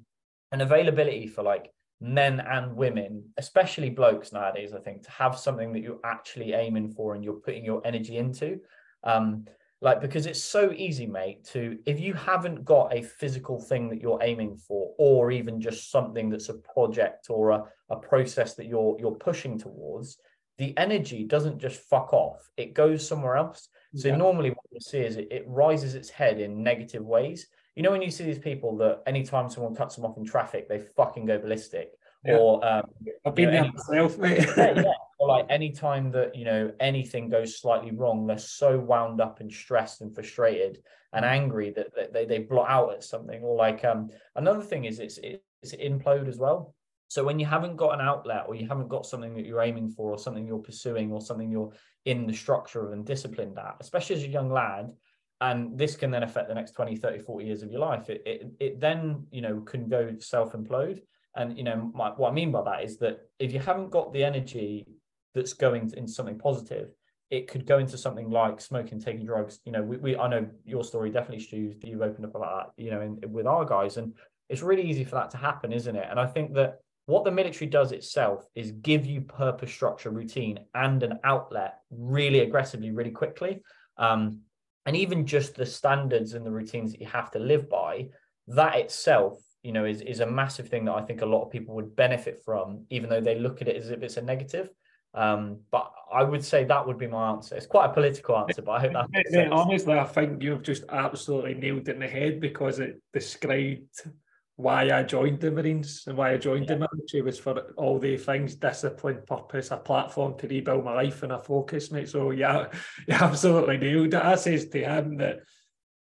an 0.51 0.61
availability 0.61 1.27
for 1.27 1.43
like 1.43 1.71
men 2.01 2.39
and 2.39 2.75
women, 2.75 3.23
especially 3.37 3.89
blokes 3.89 4.31
nowadays, 4.31 4.73
I 4.73 4.79
think, 4.79 5.03
to 5.03 5.11
have 5.11 5.37
something 5.37 5.73
that 5.73 5.81
you're 5.81 5.99
actually 6.03 6.53
aiming 6.53 6.91
for 6.91 7.13
and 7.13 7.23
you're 7.23 7.35
putting 7.35 7.65
your 7.65 7.81
energy 7.85 8.17
into. 8.17 8.59
Um, 9.03 9.45
like 9.81 10.01
because 10.01 10.25
it's 10.25 10.43
so 10.43 10.71
easy 10.75 11.05
mate 11.05 11.43
to 11.43 11.77
if 11.85 11.99
you 11.99 12.13
haven't 12.13 12.65
got 12.65 12.93
a 12.93 13.01
physical 13.01 13.59
thing 13.59 13.89
that 13.89 14.01
you're 14.01 14.19
aiming 14.23 14.57
for 14.57 14.93
or 14.97 15.31
even 15.31 15.61
just 15.61 15.91
something 15.91 16.29
that's 16.29 16.49
a 16.49 16.55
project 16.55 17.27
or 17.29 17.51
a, 17.51 17.63
a 17.89 17.95
process 17.95 18.55
that 18.55 18.65
you're 18.65 18.97
you're 18.99 19.11
pushing 19.11 19.57
towards 19.57 20.17
the 20.57 20.75
energy 20.77 21.23
doesn't 21.23 21.59
just 21.59 21.79
fuck 21.81 22.11
off 22.11 22.49
it 22.57 22.73
goes 22.73 23.07
somewhere 23.07 23.37
else 23.37 23.69
so 23.95 24.07
yeah. 24.07 24.15
normally 24.15 24.49
what 24.49 24.65
you 24.71 24.79
see 24.79 24.99
is 24.99 25.17
it, 25.17 25.27
it 25.31 25.43
rises 25.47 25.93
its 25.93 26.09
head 26.09 26.39
in 26.39 26.63
negative 26.63 27.05
ways 27.05 27.47
you 27.75 27.83
know 27.83 27.91
when 27.91 28.01
you 28.01 28.09
see 28.09 28.23
these 28.23 28.39
people 28.39 28.75
that 28.77 29.01
anytime 29.05 29.49
someone 29.49 29.75
cuts 29.75 29.95
them 29.95 30.05
off 30.05 30.17
in 30.17 30.25
traffic 30.25 30.67
they 30.67 30.79
fucking 30.79 31.25
go 31.25 31.37
ballistic 31.37 31.91
yeah. 32.25 32.37
or 32.37 32.65
um, 32.65 32.83
I've 33.25 33.35
been 33.35 33.51
there 33.51 33.71
myself, 33.71 34.17
mate. 34.17 34.45
yeah, 34.57 34.73
yeah, 34.75 34.83
like 35.27 35.45
anytime 35.49 36.11
that 36.11 36.35
you 36.35 36.45
know 36.45 36.71
anything 36.79 37.29
goes 37.29 37.59
slightly 37.59 37.91
wrong, 37.91 38.25
they're 38.25 38.37
so 38.37 38.79
wound 38.79 39.21
up 39.21 39.39
and 39.39 39.51
stressed 39.51 40.01
and 40.01 40.13
frustrated 40.13 40.81
and 41.13 41.23
mm. 41.23 41.29
angry 41.29 41.71
that, 41.71 41.95
that 41.95 42.13
they, 42.13 42.25
they 42.25 42.39
blot 42.39 42.69
out 42.69 42.93
at 42.93 43.03
something. 43.03 43.41
Or 43.41 43.55
like 43.55 43.85
um 43.85 44.09
another 44.35 44.61
thing 44.61 44.85
is 44.85 44.99
it's 44.99 45.19
it's 45.21 45.73
implode 45.75 46.27
as 46.27 46.37
well. 46.37 46.73
So 47.09 47.23
when 47.23 47.39
you 47.39 47.45
haven't 47.45 47.77
got 47.77 47.93
an 47.93 48.01
outlet 48.01 48.45
or 48.47 48.55
you 48.55 48.67
haven't 48.67 48.89
got 48.89 49.05
something 49.05 49.33
that 49.35 49.45
you're 49.45 49.61
aiming 49.61 49.89
for 49.89 50.11
or 50.11 50.17
something 50.17 50.45
you're 50.45 50.57
pursuing 50.59 51.11
or 51.11 51.21
something 51.21 51.49
you're 51.49 51.71
in 52.05 52.27
the 52.27 52.33
structure 52.33 52.85
of 52.85 52.91
and 52.91 53.05
disciplined 53.05 53.57
at, 53.57 53.77
especially 53.79 54.17
as 54.17 54.23
a 54.23 54.27
young 54.27 54.51
lad, 54.51 54.91
and 55.39 55.77
this 55.77 55.95
can 55.95 56.11
then 56.11 56.23
affect 56.23 56.47
the 56.49 56.55
next 56.55 56.71
20, 56.71 56.95
30, 56.95 57.19
40 57.19 57.45
years 57.45 57.63
of 57.63 57.71
your 57.71 57.79
life, 57.79 58.09
it, 58.09 58.23
it, 58.25 58.51
it 58.59 58.79
then, 58.79 59.25
you 59.31 59.41
know, 59.41 59.61
can 59.61 59.87
go 59.87 60.15
self-implode. 60.19 61.01
And, 61.35 61.57
you 61.57 61.63
know, 61.63 61.91
my, 61.93 62.09
what 62.09 62.31
I 62.31 62.33
mean 62.33 62.51
by 62.51 62.63
that 62.63 62.83
is 62.83 62.97
that 62.97 63.19
if 63.39 63.53
you 63.53 63.59
haven't 63.59 63.91
got 63.91 64.11
the 64.11 64.23
energy 64.23 64.87
that's 65.37 65.53
going 65.53 65.91
into 65.95 66.11
something 66.11 66.37
positive, 66.37 66.89
it 67.29 67.47
could 67.47 67.65
go 67.65 67.77
into 67.77 67.97
something 67.97 68.29
like 68.29 68.59
smoking, 68.59 68.99
taking 68.99 69.25
drugs. 69.25 69.59
You 69.65 69.71
know, 69.71 69.83
we, 69.83 69.97
we 69.97 70.17
I 70.17 70.27
know 70.27 70.47
your 70.65 70.83
story 70.83 71.09
definitely, 71.09 71.43
Stu, 71.43 71.73
you've 71.83 72.01
opened 72.01 72.25
up 72.25 72.35
about 72.35 72.75
that, 72.77 72.83
you 72.83 72.91
know, 72.91 73.01
in, 73.01 73.19
with 73.31 73.47
our 73.47 73.65
guys. 73.65 73.97
And 73.97 74.13
it's 74.49 74.61
really 74.61 74.83
easy 74.83 75.03
for 75.03 75.15
that 75.15 75.31
to 75.31 75.37
happen, 75.37 75.73
isn't 75.73 75.95
it? 75.95 76.07
And 76.09 76.19
I 76.19 76.25
think 76.25 76.53
that 76.55 76.79
what 77.05 77.23
the 77.23 77.31
military 77.31 77.69
does 77.69 77.91
itself 77.91 78.45
is 78.55 78.71
give 78.71 79.05
you 79.05 79.21
purpose, 79.21 79.71
structure, 79.71 80.09
routine, 80.09 80.59
and 80.75 81.03
an 81.03 81.19
outlet 81.23 81.79
really 81.89 82.39
aggressively, 82.39 82.91
really 82.91 83.11
quickly. 83.11 83.61
Um, 83.97 84.41
and 84.85 84.95
even 84.95 85.25
just 85.25 85.55
the 85.55 85.65
standards 85.65 86.33
and 86.33 86.45
the 86.45 86.51
routines 86.51 86.91
that 86.91 87.01
you 87.01 87.07
have 87.07 87.31
to 87.31 87.39
live 87.39 87.69
by, 87.69 88.09
that 88.47 88.77
itself 88.77 89.39
you 89.67 89.73
know, 89.73 89.83
is 89.83 89.99
is 89.99 90.21
a 90.21 90.25
massive 90.25 90.69
thing 90.69 90.85
that 90.85 90.95
I 90.95 91.01
think 91.01 91.21
a 91.21 91.25
lot 91.25 91.43
of 91.43 91.51
people 91.51 91.75
would 91.75 91.93
benefit 91.93 92.41
from, 92.45 92.85
even 92.89 93.09
though 93.09 93.19
they 93.19 93.37
look 93.37 93.61
at 93.61 93.67
it 93.67 93.75
as 93.75 93.89
if 93.89 94.01
it's 94.01 94.15
a 94.15 94.21
negative. 94.21 94.69
Um, 95.17 95.61
but 95.71 95.91
I 96.13 96.23
would 96.23 96.45
say 96.45 96.63
that 96.63 96.85
would 96.85 96.99
be 96.99 97.07
my 97.07 97.31
answer. 97.31 97.55
It's 97.55 97.65
quite 97.65 97.89
a 97.89 97.93
political 97.93 98.37
answer, 98.37 98.61
but 98.61 98.71
I 98.73 98.79
hope 98.81 98.93
that 98.93 99.09
makes 99.09 99.31
sense. 99.31 99.49
Honestly, 99.51 99.97
I 99.97 100.03
think 100.03 100.43
you've 100.43 100.61
just 100.61 100.83
absolutely 100.89 101.55
nailed 101.55 101.89
it 101.89 101.95
in 101.95 101.99
the 101.99 102.07
head 102.07 102.39
because 102.39 102.77
it 102.77 103.01
described 103.13 104.03
why 104.57 104.91
I 104.91 105.01
joined 105.01 105.39
the 105.39 105.49
Marines 105.49 106.03
and 106.05 106.15
why 106.15 106.33
I 106.33 106.37
joined 106.37 106.65
yeah. 106.69 106.75
the 106.75 106.87
military 106.91 107.23
was 107.23 107.39
for 107.39 107.73
all 107.77 107.97
the 107.97 108.15
things 108.15 108.53
discipline, 108.55 109.21
purpose, 109.25 109.71
a 109.71 109.77
platform 109.77 110.37
to 110.37 110.47
rebuild 110.47 110.85
my 110.85 110.93
life 110.93 111.23
and 111.23 111.31
a 111.31 111.39
focus, 111.39 111.91
mate. 111.91 112.09
So 112.09 112.29
yeah, 112.29 112.67
you 113.07 113.15
absolutely 113.15 113.77
nailed 113.77 114.13
it. 114.13 114.21
I 114.21 114.35
says 114.35 114.67
to 114.69 114.79
him 114.79 115.17
that 115.17 115.39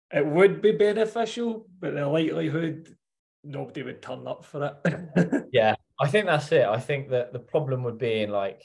it 0.10 0.26
would 0.26 0.62
be 0.62 0.72
beneficial, 0.72 1.68
but 1.80 1.96
the 1.96 2.08
likelihood 2.08 2.96
nobody 3.44 3.84
would 3.84 4.02
turn 4.02 4.26
up 4.26 4.46
for 4.46 4.78
it. 4.86 5.46
yeah, 5.52 5.76
I 6.00 6.08
think 6.08 6.28
that's 6.28 6.52
it. 6.54 6.66
I 6.66 6.80
think 6.80 7.10
that 7.10 7.34
the 7.34 7.40
problem 7.40 7.84
would 7.84 7.98
be 7.98 8.22
in 8.22 8.30
like 8.30 8.62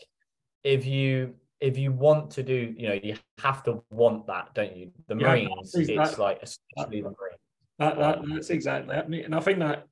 if 0.66 0.84
you 0.84 1.34
if 1.60 1.78
you 1.78 1.92
want 1.92 2.30
to 2.32 2.42
do, 2.42 2.74
you 2.76 2.88
know, 2.88 3.00
you 3.02 3.16
have 3.38 3.62
to 3.62 3.82
want 3.90 4.26
that, 4.26 4.54
don't 4.54 4.76
you? 4.76 4.90
The 5.06 5.16
yeah, 5.16 5.28
Marines, 5.28 5.74
it's 5.74 6.18
like 6.18 6.42
especially 6.42 7.02
the 7.02 7.14
Marines. 7.18 7.40
That, 7.78 7.98
that 7.98 8.18
um, 8.18 8.30
that's 8.30 8.50
exactly 8.50 8.96
it, 8.96 9.24
and 9.24 9.34
I 9.34 9.40
think 9.40 9.60
that 9.60 9.86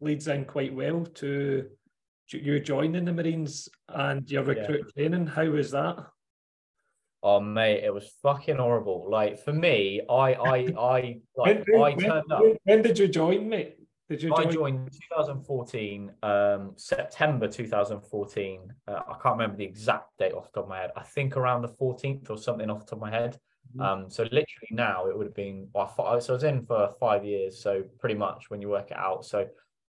leads 0.00 0.28
in 0.28 0.44
quite 0.44 0.74
well 0.74 1.04
to 1.04 1.68
you 2.30 2.60
joining 2.60 3.04
the 3.04 3.12
Marines 3.12 3.68
and 3.88 4.28
your 4.30 4.42
recruit 4.42 4.92
yeah. 4.96 5.08
training. 5.08 5.26
How 5.28 5.44
was 5.44 5.70
that? 5.70 5.96
Oh 7.22 7.40
mate, 7.40 7.84
it 7.84 7.94
was 7.94 8.10
fucking 8.22 8.56
horrible. 8.56 9.06
Like 9.08 9.38
for 9.38 9.52
me, 9.52 10.02
I 10.08 10.34
I 10.34 10.56
I 10.78 11.20
like 11.36 11.64
when, 11.66 11.82
I 11.82 11.94
turned 11.94 12.24
when, 12.28 12.52
up. 12.52 12.56
When 12.64 12.82
did 12.82 12.98
you 12.98 13.08
join, 13.08 13.48
mate? 13.48 13.76
Did 14.08 14.22
you? 14.22 14.30
Join? 14.30 14.46
I 14.46 14.50
joined 14.50 14.92
2014, 15.12 16.12
um, 16.22 16.72
September 16.76 17.46
2014. 17.46 18.72
Uh, 18.86 18.92
I 18.92 19.12
can't 19.22 19.36
remember 19.36 19.56
the 19.56 19.64
exact 19.64 20.16
date 20.18 20.32
off 20.32 20.50
the 20.52 20.60
top 20.60 20.64
of 20.64 20.68
my 20.68 20.80
head. 20.80 20.90
I 20.96 21.02
think 21.02 21.36
around 21.36 21.62
the 21.62 21.68
14th 21.68 22.30
or 22.30 22.38
something 22.38 22.70
off 22.70 22.80
the 22.80 22.86
top 22.86 22.98
of 22.98 23.00
my 23.00 23.10
head. 23.10 23.38
Mm-hmm. 23.76 23.80
Um, 23.82 24.10
so 24.10 24.22
literally 24.22 24.70
now 24.70 25.06
it 25.06 25.16
would 25.16 25.26
have 25.26 25.34
been. 25.34 25.68
Well, 25.74 25.92
so 25.94 26.04
I 26.04 26.14
was 26.14 26.44
in 26.44 26.64
for 26.64 26.94
five 26.98 27.24
years. 27.24 27.60
So 27.60 27.82
pretty 27.98 28.14
much 28.14 28.48
when 28.48 28.62
you 28.62 28.70
work 28.70 28.90
it 28.90 28.96
out. 28.96 29.26
So 29.26 29.46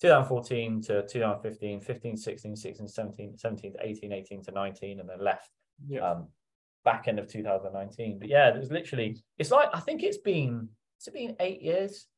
2014 0.02 0.82
to 0.82 1.06
2015, 1.06 1.80
15, 1.80 2.16
16, 2.16 2.56
16, 2.56 2.88
17, 2.88 3.36
17 3.38 3.72
to 3.72 3.78
18, 3.80 4.12
18 4.12 4.42
to 4.42 4.50
19, 4.50 5.00
and 5.00 5.08
then 5.08 5.24
left. 5.24 5.48
Yeah. 5.88 6.00
Um, 6.00 6.28
back 6.84 7.08
end 7.08 7.18
of 7.18 7.28
2019. 7.28 8.18
But 8.18 8.28
yeah, 8.28 8.48
it 8.48 8.58
was 8.58 8.70
literally, 8.70 9.22
it's 9.38 9.50
like, 9.50 9.68
I 9.72 9.80
think 9.80 10.02
it's 10.02 10.18
been, 10.18 10.68
it's 10.98 11.08
been 11.08 11.36
eight 11.40 11.62
years? 11.62 12.08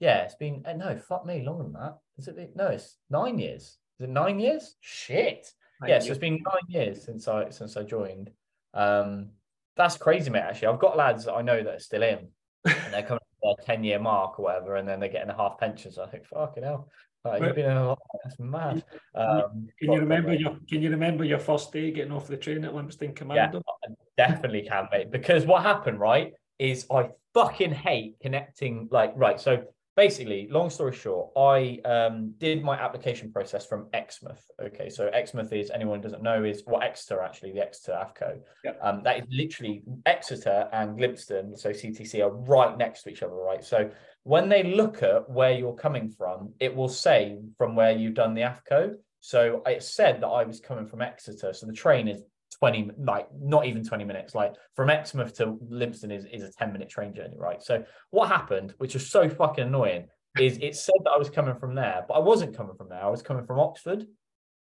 Yeah, 0.00 0.22
it's 0.22 0.34
been, 0.34 0.62
uh, 0.66 0.74
no, 0.74 0.96
fuck 0.96 1.26
me, 1.26 1.42
longer 1.42 1.64
than 1.64 1.72
that. 1.74 1.98
Is 2.18 2.28
it, 2.28 2.52
no, 2.54 2.68
it's 2.68 2.96
nine 3.10 3.38
years. 3.38 3.78
Is 3.98 4.04
it 4.04 4.10
nine 4.10 4.38
years? 4.38 4.76
Shit. 4.80 5.50
Thank 5.80 5.90
yeah, 5.90 5.96
you. 5.96 6.02
so 6.02 6.10
it's 6.10 6.18
been 6.18 6.42
nine 6.44 6.68
years 6.68 7.04
since 7.04 7.26
I, 7.28 7.50
since 7.50 7.76
I 7.76 7.82
joined. 7.82 8.30
Um, 8.74 9.30
that's 9.76 9.96
crazy, 9.96 10.30
mate, 10.30 10.40
actually. 10.40 10.68
I've 10.68 10.78
got 10.78 10.96
lads 10.96 11.24
that 11.24 11.34
I 11.34 11.42
know 11.42 11.62
that 11.62 11.74
are 11.74 11.80
still 11.80 12.02
in 12.02 12.28
and 12.64 12.92
they're 12.92 13.02
coming 13.02 13.18
to 13.20 13.54
their 13.56 13.64
10 13.64 13.84
year 13.84 13.98
mark 13.98 14.38
or 14.38 14.44
whatever, 14.44 14.76
and 14.76 14.88
then 14.88 15.00
they're 15.00 15.08
getting 15.08 15.30
a 15.30 15.36
half 15.36 15.58
pension. 15.58 15.92
So 15.92 16.02
I 16.02 16.06
think, 16.08 16.26
fucking 16.26 16.62
hell. 16.62 16.88
Like, 17.24 17.42
you've 17.42 17.54
been 17.54 17.70
in 17.70 17.76
a 17.76 17.88
lot. 17.88 17.98
That's 18.24 18.38
mad. 18.38 18.84
Um, 19.14 19.68
can 19.78 19.92
you 19.92 20.00
remember 20.00 20.34
your 20.34 20.56
Can 20.68 20.82
you 20.82 20.90
remember 20.90 21.24
your 21.24 21.38
first 21.38 21.72
day 21.72 21.90
getting 21.90 22.12
off 22.12 22.26
the 22.26 22.36
train 22.36 22.64
at 22.64 22.72
Lympstone 22.72 23.14
Commando? 23.14 23.62
Yeah, 23.86 23.94
definitely 24.16 24.62
can, 24.62 24.88
mate. 24.92 25.10
Because 25.10 25.44
what 25.44 25.62
happened, 25.62 26.00
right, 26.00 26.32
is 26.58 26.86
I 26.90 27.10
fucking 27.34 27.72
hate 27.72 28.16
connecting. 28.20 28.88
Like, 28.90 29.12
right, 29.16 29.40
so 29.40 29.64
basically, 29.98 30.46
long 30.48 30.70
story 30.70 30.94
short, 30.94 31.28
I 31.36 31.80
um, 31.84 32.32
did 32.38 32.62
my 32.62 32.76
application 32.76 33.32
process 33.32 33.66
from 33.66 33.88
Exmouth. 33.92 34.48
Okay, 34.62 34.88
so 34.88 35.10
Exmouth 35.12 35.52
is 35.52 35.72
anyone 35.72 36.00
doesn't 36.00 36.22
know 36.22 36.44
is 36.44 36.62
what 36.66 36.80
well, 36.80 36.88
Exeter 36.88 37.20
actually, 37.20 37.50
the 37.50 37.60
Exeter 37.60 37.98
AFCO. 38.04 38.38
Yep. 38.64 38.78
Um, 38.80 39.02
that 39.02 39.18
is 39.18 39.24
literally 39.28 39.82
Exeter 40.06 40.68
and 40.72 41.00
Lympstone, 41.00 41.58
so 41.58 41.70
CTC 41.70 42.24
are 42.24 42.30
right 42.30 42.78
next 42.78 43.02
to 43.02 43.10
each 43.10 43.24
other, 43.24 43.34
right? 43.34 43.64
So 43.64 43.90
when 44.22 44.48
they 44.48 44.62
look 44.62 45.02
at 45.02 45.28
where 45.28 45.50
you're 45.50 45.74
coming 45.74 46.08
from, 46.08 46.52
it 46.60 46.72
will 46.72 46.88
say 46.88 47.36
from 47.56 47.74
where 47.74 47.90
you've 47.90 48.14
done 48.14 48.34
the 48.34 48.42
AFCO. 48.42 48.94
So 49.18 49.64
it 49.66 49.82
said 49.82 50.20
that 50.20 50.28
I 50.28 50.44
was 50.44 50.60
coming 50.60 50.86
from 50.86 51.02
Exeter. 51.02 51.52
So 51.52 51.66
the 51.66 51.72
train 51.72 52.06
is 52.06 52.22
20 52.60 52.90
like 52.98 53.28
not 53.40 53.66
even 53.66 53.84
20 53.84 54.04
minutes. 54.04 54.34
Like 54.34 54.54
from 54.74 54.90
exmouth 54.90 55.34
to 55.34 55.58
lympstone 55.70 56.12
is, 56.16 56.24
is 56.26 56.42
a 56.42 56.52
10 56.52 56.72
minute 56.72 56.88
train 56.88 57.14
journey 57.14 57.36
right? 57.38 57.62
So 57.62 57.84
what 58.10 58.28
happened 58.28 58.74
which 58.78 58.94
was 58.94 59.08
so 59.08 59.28
fucking 59.28 59.64
annoying 59.64 60.08
is 60.38 60.58
it 60.58 60.76
said 60.76 60.94
that 61.04 61.10
i 61.10 61.18
was 61.18 61.30
coming 61.30 61.56
from 61.56 61.74
there 61.74 62.04
but 62.06 62.14
i 62.14 62.18
wasn't 62.18 62.56
coming 62.56 62.76
from 62.76 62.88
there. 62.88 63.02
I 63.02 63.08
was 63.08 63.22
coming 63.22 63.44
from 63.44 63.58
oxford. 63.58 64.06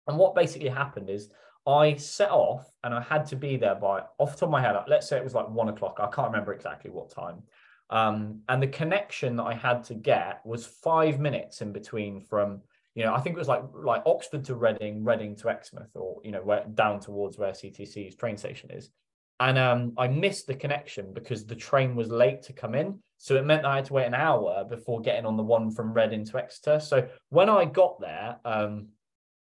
And 0.09 0.18
what 0.18 0.35
basically 0.35 0.68
happened 0.68 1.11
is 1.11 1.29
i 1.66 1.95
set 1.95 2.31
off 2.31 2.68
and 2.83 2.92
i 2.95 3.01
had 3.01 3.27
to 3.27 3.37
be 3.37 3.57
there 3.57 3.75
by 3.75 4.03
off 4.18 4.33
the 4.33 4.40
top 4.40 4.49
of 4.49 4.51
my 4.51 4.61
head 4.61 4.77
let's 4.88 5.09
say 5.09 5.16
it 5.16 5.25
was 5.25 5.35
like 5.35 5.49
one 5.49 5.68
o'clock. 5.68 5.99
I 6.01 6.07
can't 6.07 6.29
remember 6.29 6.53
exactly 6.53 6.90
what 6.90 7.11
time. 7.11 7.42
Um, 7.90 8.40
and 8.49 8.62
the 8.62 8.68
connection 8.68 9.37
that 9.37 9.45
i 9.45 9.55
had 9.55 9.85
to 9.85 9.95
get 9.95 10.40
was 10.45 10.66
five 10.66 11.21
minutes 11.21 11.61
in 11.61 11.73
between 11.73 12.21
from 12.21 12.62
you 12.94 13.05
know, 13.05 13.14
I 13.14 13.20
think 13.20 13.37
it 13.37 13.38
was 13.38 13.48
like 13.48 13.62
like 13.74 14.02
Oxford 14.07 14.44
to 14.44 14.55
Reading, 14.55 15.05
Reading 15.05 15.37
to 15.37 15.48
Exmouth, 15.48 15.90
or 15.94 16.20
you 16.24 16.31
know, 16.31 16.42
where 16.42 16.64
down 16.74 17.00
towards 17.00 17.38
where 17.38 17.52
CTC's 17.52 18.16
train 18.16 18.37
station 18.37 18.70
is. 18.70 18.90
And 19.40 19.59
um, 19.59 19.92
I 19.98 20.07
missed 20.09 20.46
the 20.46 20.55
connection 20.55 21.12
because 21.12 21.44
the 21.44 21.57
train 21.57 21.96
was 21.96 22.09
late 22.09 22.42
to 22.42 22.52
come 22.52 22.74
in. 22.74 23.00
So 23.18 23.37
it 23.37 23.44
meant 23.44 23.64
I 23.64 23.76
had 23.76 23.87
to 23.87 23.92
wait 23.92 24.07
an 24.07 24.14
hour 24.14 24.64
before 24.64 25.00
getting 25.00 25.26
on 25.26 25.37
the 25.37 25.42
one 25.42 25.70
from 25.70 25.92
Reading 25.92 26.24
to 26.26 26.38
Exeter. 26.38 26.78
So 26.78 27.09
when 27.31 27.48
I 27.48 27.64
got 27.64 28.00
there, 28.00 28.37
um, 28.44 28.88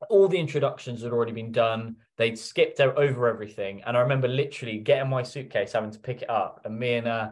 all 0.09 0.29
the 0.29 0.39
introductions 0.39 1.03
had 1.03 1.13
already 1.13 1.33
been 1.33 1.53
done. 1.53 1.97
They'd 2.17 2.39
skipped 2.39 2.81
over 2.81 3.29
everything. 3.29 3.83
And 3.87 3.97
I 3.97 4.01
remember 4.01 4.29
literally 4.29 4.79
getting 4.79 5.11
my 5.11 5.23
suitcase, 5.23 5.73
having 5.73 5.91
to 5.93 5.99
pick 5.99 6.23
it 6.23 6.31
up. 6.31 6.63
And 6.65 6.79
me 6.79 6.95
and 6.95 7.09
uh, 7.09 7.31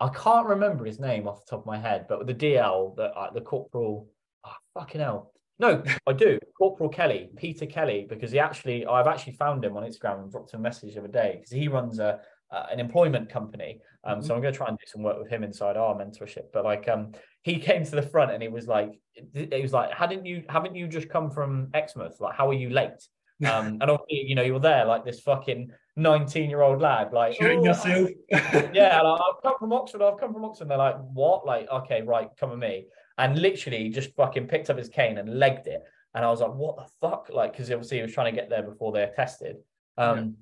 I 0.00 0.08
can't 0.08 0.46
remember 0.46 0.84
his 0.84 1.00
name 1.00 1.28
off 1.28 1.44
the 1.44 1.50
top 1.50 1.60
of 1.60 1.66
my 1.66 1.78
head, 1.78 2.06
but 2.08 2.26
the 2.26 2.34
DL, 2.34 2.96
the, 2.96 3.14
uh, 3.14 3.30
the 3.32 3.42
corporal, 3.42 4.08
oh, 4.46 4.52
fucking 4.74 5.00
hell. 5.00 5.32
No, 5.60 5.82
I 6.06 6.12
do. 6.12 6.38
Corporal 6.58 6.88
Kelly, 6.88 7.30
Peter 7.36 7.66
Kelly, 7.66 8.06
because 8.08 8.32
he 8.32 8.38
actually, 8.38 8.86
I've 8.86 9.06
actually 9.06 9.34
found 9.34 9.64
him 9.64 9.76
on 9.76 9.84
Instagram 9.84 10.22
and 10.22 10.30
dropped 10.32 10.52
him 10.52 10.60
a 10.60 10.62
message 10.62 10.94
the 10.94 11.00
other 11.00 11.08
day 11.08 11.36
because 11.36 11.52
he 11.52 11.68
runs 11.68 12.00
a 12.00 12.20
uh, 12.50 12.66
an 12.72 12.80
employment 12.80 13.28
company. 13.28 13.78
Um, 14.02 14.18
mm-hmm. 14.18 14.26
so 14.26 14.34
I'm 14.34 14.40
going 14.40 14.52
to 14.52 14.56
try 14.56 14.66
and 14.66 14.76
do 14.76 14.84
some 14.86 15.02
work 15.02 15.18
with 15.18 15.28
him 15.28 15.44
inside 15.44 15.76
our 15.76 15.94
mentorship. 15.94 16.46
But 16.52 16.64
like, 16.64 16.88
um, 16.88 17.12
he 17.42 17.60
came 17.60 17.84
to 17.84 17.90
the 17.92 18.02
front 18.02 18.32
and 18.32 18.42
he 18.42 18.48
was 18.48 18.66
like, 18.66 18.98
he 19.32 19.62
was 19.62 19.72
like, 19.72 19.92
hadn't 19.92 20.26
you, 20.26 20.42
haven't 20.48 20.74
you 20.74 20.88
just 20.88 21.08
come 21.08 21.30
from 21.30 21.68
Exmouth? 21.74 22.20
Like, 22.20 22.34
how 22.34 22.48
are 22.48 22.54
you 22.54 22.70
late? 22.70 23.06
Um, 23.46 23.66
and 23.80 23.84
obviously, 23.84 24.24
you 24.26 24.34
know, 24.34 24.42
you're 24.42 24.58
there 24.58 24.84
like 24.84 25.04
this 25.04 25.20
fucking 25.20 25.70
19 25.94 26.50
year 26.50 26.62
old 26.62 26.80
lad, 26.80 27.12
like, 27.12 27.36
oh, 27.40 27.46
yourself. 27.46 28.10
yeah, 28.30 29.00
like, 29.00 29.20
I've 29.20 29.42
come 29.42 29.54
from 29.58 29.72
Oxford. 29.72 30.02
I've 30.02 30.18
come 30.18 30.32
from 30.32 30.44
Oxford. 30.44 30.64
And 30.64 30.72
they're 30.72 30.78
like, 30.78 30.96
what? 31.12 31.46
Like, 31.46 31.68
okay, 31.70 32.02
right, 32.02 32.30
come 32.36 32.50
with 32.50 32.58
me 32.58 32.86
and 33.20 33.38
literally 33.38 33.90
just 33.90 34.16
fucking 34.16 34.46
picked 34.46 34.70
up 34.70 34.78
his 34.78 34.88
cane 34.88 35.18
and 35.18 35.38
legged 35.38 35.66
it. 35.66 35.82
And 36.14 36.24
I 36.24 36.30
was 36.30 36.40
like, 36.40 36.54
what 36.54 36.76
the 36.76 36.86
fuck? 37.00 37.28
Like, 37.30 37.52
because 37.52 37.70
obviously 37.70 37.98
he 37.98 38.02
was 38.02 38.14
trying 38.14 38.34
to 38.34 38.40
get 38.40 38.48
there 38.48 38.62
before 38.62 38.92
they're 38.92 39.12
tested. 39.14 39.56
Um, 39.98 40.36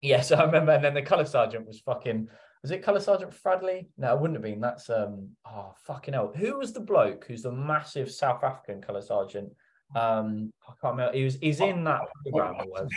yeah. 0.00 0.16
yeah. 0.18 0.20
so 0.28 0.36
I 0.36 0.44
remember, 0.44 0.72
and 0.72 0.84
then 0.84 0.94
the 0.94 1.02
colour 1.02 1.24
sergeant 1.24 1.66
was 1.66 1.80
fucking, 1.80 2.28
was 2.62 2.70
it 2.70 2.84
colour 2.84 3.00
sergeant 3.00 3.32
Fradley? 3.32 3.88
No, 3.98 4.14
it 4.14 4.20
wouldn't 4.20 4.36
have 4.36 4.44
been. 4.44 4.60
That's, 4.60 4.88
um, 4.88 5.30
oh, 5.44 5.74
fucking 5.86 6.14
hell. 6.14 6.32
Who 6.34 6.56
was 6.56 6.72
the 6.72 6.80
bloke 6.80 7.24
who's 7.26 7.42
the 7.42 7.52
massive 7.52 8.10
South 8.12 8.44
African 8.44 8.80
colour 8.80 9.02
sergeant? 9.02 9.50
Um, 9.96 10.52
I 10.68 10.72
can't 10.80 10.96
remember. 10.96 11.18
He 11.18 11.24
was, 11.24 11.36
he's 11.42 11.60
in 11.60 11.82
that 11.82 12.02
program 12.30 12.54
or 12.60 12.70
whatever. 12.70 12.88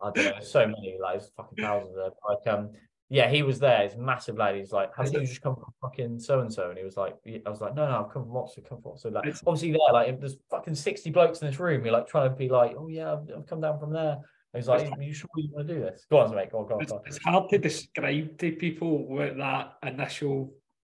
I 0.00 0.10
don't 0.10 0.36
know, 0.36 0.42
so 0.42 0.66
many, 0.66 0.96
like, 1.02 1.20
fucking 1.36 1.58
thousands 1.62 1.96
of, 1.98 2.12
like, 2.26 2.54
um, 2.54 2.70
yeah, 3.10 3.28
he 3.28 3.42
was 3.42 3.58
there. 3.58 3.82
He's 3.82 3.94
a 3.94 3.98
massive 3.98 4.36
lad. 4.36 4.56
He's 4.56 4.72
like, 4.72 4.90
haven't 4.96 5.12
you 5.12 5.26
just 5.26 5.42
come 5.42 5.54
from 5.54 5.72
fucking 5.82 6.18
so 6.18 6.40
and 6.40 6.52
so? 6.52 6.70
And 6.70 6.78
he 6.78 6.84
was 6.84 6.96
like, 6.96 7.14
I 7.26 7.50
was 7.50 7.60
like, 7.60 7.74
no, 7.74 7.86
no, 7.88 8.04
I've 8.04 8.12
come 8.12 8.24
from 8.24 8.36
Oxford, 8.36 8.66
come 8.68 8.80
from 8.80 8.92
Oxford. 8.92 9.12
Like, 9.12 9.26
it's, 9.26 9.42
obviously 9.46 9.72
there, 9.72 9.80
like, 9.92 10.18
there's 10.20 10.36
fucking 10.50 10.74
sixty 10.74 11.10
blokes 11.10 11.40
in 11.40 11.48
this 11.48 11.60
room. 11.60 11.84
You're 11.84 11.92
like 11.92 12.08
trying 12.08 12.30
to 12.30 12.36
be 12.36 12.48
like, 12.48 12.74
oh 12.78 12.88
yeah, 12.88 13.12
I've, 13.12 13.28
I've 13.36 13.46
come 13.46 13.60
down 13.60 13.78
from 13.78 13.92
there. 13.92 14.12
And 14.52 14.62
he's 14.62 14.68
like, 14.68 14.88
you 15.00 15.12
sure 15.12 15.28
you 15.36 15.50
want 15.52 15.68
to 15.68 15.74
do 15.74 15.80
this? 15.80 16.06
Go 16.10 16.18
on, 16.18 16.34
mate. 16.34 16.50
Go 16.50 16.60
on, 16.60 16.66
go 16.66 16.74
on. 16.76 16.82
It's, 16.82 16.92
go 16.92 16.98
on. 16.98 17.02
it's 17.06 17.18
hard 17.24 17.50
to 17.50 17.58
describe 17.58 18.38
to 18.38 18.52
people 18.52 19.06
what 19.06 19.36
that 19.36 19.74
initial 19.82 20.54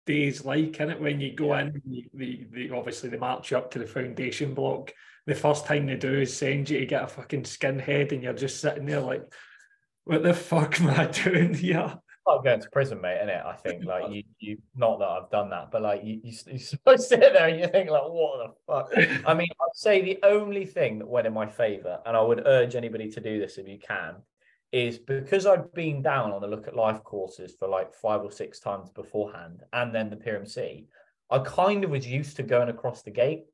days 0.05 0.45
like, 0.45 0.79
in 0.79 0.91
it? 0.91 1.01
When 1.01 1.19
you 1.19 1.33
go 1.33 1.55
in, 1.57 1.81
the, 2.13 2.45
the 2.51 2.71
obviously 2.71 3.09
they 3.09 3.17
march 3.17 3.51
you 3.51 3.57
up 3.57 3.71
to 3.71 3.79
the 3.79 3.87
foundation 3.87 4.53
block. 4.53 4.93
The 5.25 5.33
first 5.33 5.65
thing 5.67 5.87
they 5.87 5.95
do 5.95 6.19
is 6.19 6.37
send 6.37 6.69
you 6.69 6.79
to 6.81 6.85
get 6.85 7.03
a 7.03 7.07
fucking 7.07 7.43
skinhead, 7.43 8.11
and 8.11 8.21
you're 8.21 8.33
just 8.33 8.61
sitting 8.61 8.85
there 8.85 8.99
like, 8.99 9.23
what 10.05 10.23
the 10.23 10.33
fuck 10.33 10.79
am 10.81 10.89
I 10.89 11.07
doing 11.07 11.53
here? 11.53 11.99
like 12.25 12.43
going 12.43 12.59
to 12.59 12.69
prison, 12.69 13.01
mate, 13.01 13.17
isn't 13.17 13.29
it? 13.29 13.41
I 13.45 13.53
think 13.53 13.85
like 13.85 14.11
you, 14.11 14.23
you 14.39 14.57
not 14.75 14.99
that 14.99 15.07
I've 15.07 15.29
done 15.29 15.49
that, 15.51 15.71
but 15.71 15.81
like 15.81 16.03
you, 16.03 16.19
you, 16.23 16.33
you 16.51 16.59
sit 16.97 17.19
there 17.19 17.47
and 17.47 17.59
you 17.59 17.67
think 17.67 17.89
like, 17.89 18.03
what 18.03 18.47
the 18.47 18.53
fuck? 18.65 19.23
I 19.25 19.33
mean, 19.33 19.47
I'd 19.61 19.75
say 19.75 20.01
the 20.01 20.19
only 20.23 20.65
thing 20.65 20.99
that 20.99 21.07
went 21.07 21.27
in 21.27 21.33
my 21.33 21.45
favour, 21.45 21.99
and 22.05 22.17
I 22.17 22.21
would 22.21 22.43
urge 22.45 22.75
anybody 22.75 23.11
to 23.11 23.21
do 23.21 23.39
this 23.39 23.57
if 23.57 23.67
you 23.67 23.77
can, 23.77 24.15
is 24.71 24.97
because 24.97 25.45
I'd 25.45 25.71
been 25.73 26.01
down 26.01 26.31
on 26.31 26.41
the 26.41 26.47
look 26.47 26.67
at 26.67 26.75
life 26.75 27.03
courses 27.03 27.55
for 27.57 27.67
like 27.67 27.93
five 27.93 28.21
or 28.21 28.31
six 28.31 28.59
times 28.59 28.89
beforehand, 28.89 29.61
and 29.73 29.93
then 29.93 30.09
the 30.09 30.15
PMC, 30.15 30.85
I 31.29 31.39
kind 31.39 31.83
of 31.83 31.91
was 31.91 32.07
used 32.07 32.37
to 32.37 32.43
going 32.43 32.69
across 32.69 33.03
the 33.03 33.11
gate. 33.11 33.45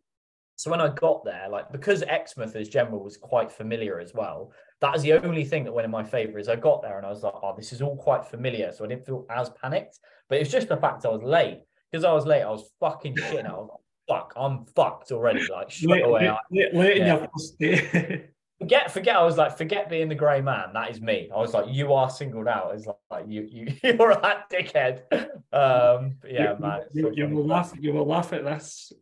So 0.62 0.70
when 0.70 0.80
I 0.80 0.90
got 0.90 1.26
there, 1.26 1.48
like 1.50 1.72
because 1.72 2.04
Exmouth 2.04 2.56
as 2.56 2.70
general 2.70 3.04
was 3.04 3.18
quite 3.18 3.52
familiar 3.52 4.00
as 4.00 4.14
well, 4.14 4.52
that 4.80 4.94
was 4.94 5.02
the 5.02 5.14
only 5.14 5.44
thing 5.44 5.64
that 5.64 5.74
went 5.74 5.86
in 5.86 5.92
my 5.92 6.04
favour 6.04 6.38
is 6.38 6.48
I 6.48 6.56
got 6.56 6.84
there 6.84 6.98
and 6.98 7.06
I 7.06 7.10
was 7.10 7.24
like, 7.24 7.34
oh, 7.34 7.56
this 7.58 7.74
is 7.74 7.82
all 7.82 7.98
quite 7.98 8.24
familiar. 8.24 8.72
So 8.72 8.86
I 8.86 8.90
didn't 8.90 9.08
feel 9.08 9.26
as 9.32 9.50
panicked. 9.60 9.98
But 10.30 10.38
it's 10.38 10.52
just 10.52 10.68
the 10.68 10.78
fact 10.78 11.04
I 11.04 11.10
was 11.10 11.24
late. 11.24 11.62
Because 11.90 12.04
I 12.04 12.14
was 12.14 12.28
late, 12.28 12.44
I 12.44 12.52
was 12.52 12.70
fucking 12.80 13.16
shit. 13.16 13.44
I 13.44 13.54
was 13.54 13.70
like, 13.72 14.20
fuck, 14.20 14.34
I'm 14.36 14.66
fucked 14.76 15.12
already. 15.12 15.48
Like 15.52 15.72
straight 15.72 16.06
away. 16.06 16.32
Late, 16.52 16.76
late 16.76 16.98
yeah. 16.98 17.26
in 17.60 18.28
forget, 18.60 18.92
forget. 18.92 19.16
I 19.16 19.24
was 19.24 19.38
like, 19.38 19.58
forget 19.58 19.90
being 19.90 20.10
the 20.10 20.16
grey 20.16 20.42
man. 20.42 20.74
That 20.76 20.92
is 20.92 21.02
me. 21.02 21.32
I 21.36 21.40
was 21.40 21.56
like, 21.56 21.74
you 21.74 21.94
are 21.94 22.08
singled 22.08 22.48
out. 22.48 22.76
It's 22.76 22.86
like 23.10 23.26
you, 23.28 23.48
you, 23.52 23.74
you're 23.84 24.14
that 24.14 24.48
dickhead. 24.52 25.06
Um, 25.52 26.18
yeah, 26.24 26.54
you, 26.54 26.60
man. 26.60 26.82
You, 26.94 27.12
you 27.16 27.28
will 27.30 27.48
laugh. 27.48 27.74
You 27.80 27.94
will 27.94 28.06
laugh 28.06 28.32
at 28.32 28.44
this. 28.44 28.94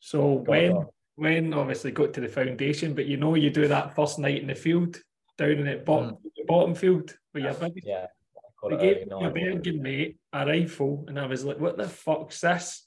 So 0.00 0.40
go 0.40 0.50
when, 0.50 0.72
on. 0.72 0.86
When 1.18 1.52
obviously 1.52 1.90
got 1.90 2.14
to 2.14 2.20
the 2.20 2.28
foundation, 2.28 2.94
but 2.94 3.06
you 3.06 3.16
know, 3.16 3.34
you 3.34 3.50
do 3.50 3.66
that 3.68 3.96
first 3.96 4.18
night 4.18 4.40
in 4.40 4.46
the 4.46 4.54
field 4.54 4.96
down 5.36 5.50
in 5.50 5.66
the 5.66 5.76
bottom, 5.84 6.10
mm. 6.10 6.22
the 6.36 6.44
bottom 6.46 6.74
field 6.74 7.16
where 7.32 7.44
you're 7.44 7.54
busy. 7.54 7.82
Yeah. 7.84 8.06
They 8.70 8.76
gave 8.76 9.08
my 9.08 9.28
Bergen 9.28 9.82
mate 9.82 10.18
a 10.32 10.44
rifle, 10.44 11.04
and 11.06 11.18
I 11.18 11.26
was 11.26 11.44
like, 11.44 11.60
"What 11.60 11.76
the 11.76 11.88
fuck's 11.88 12.40
this?" 12.40 12.84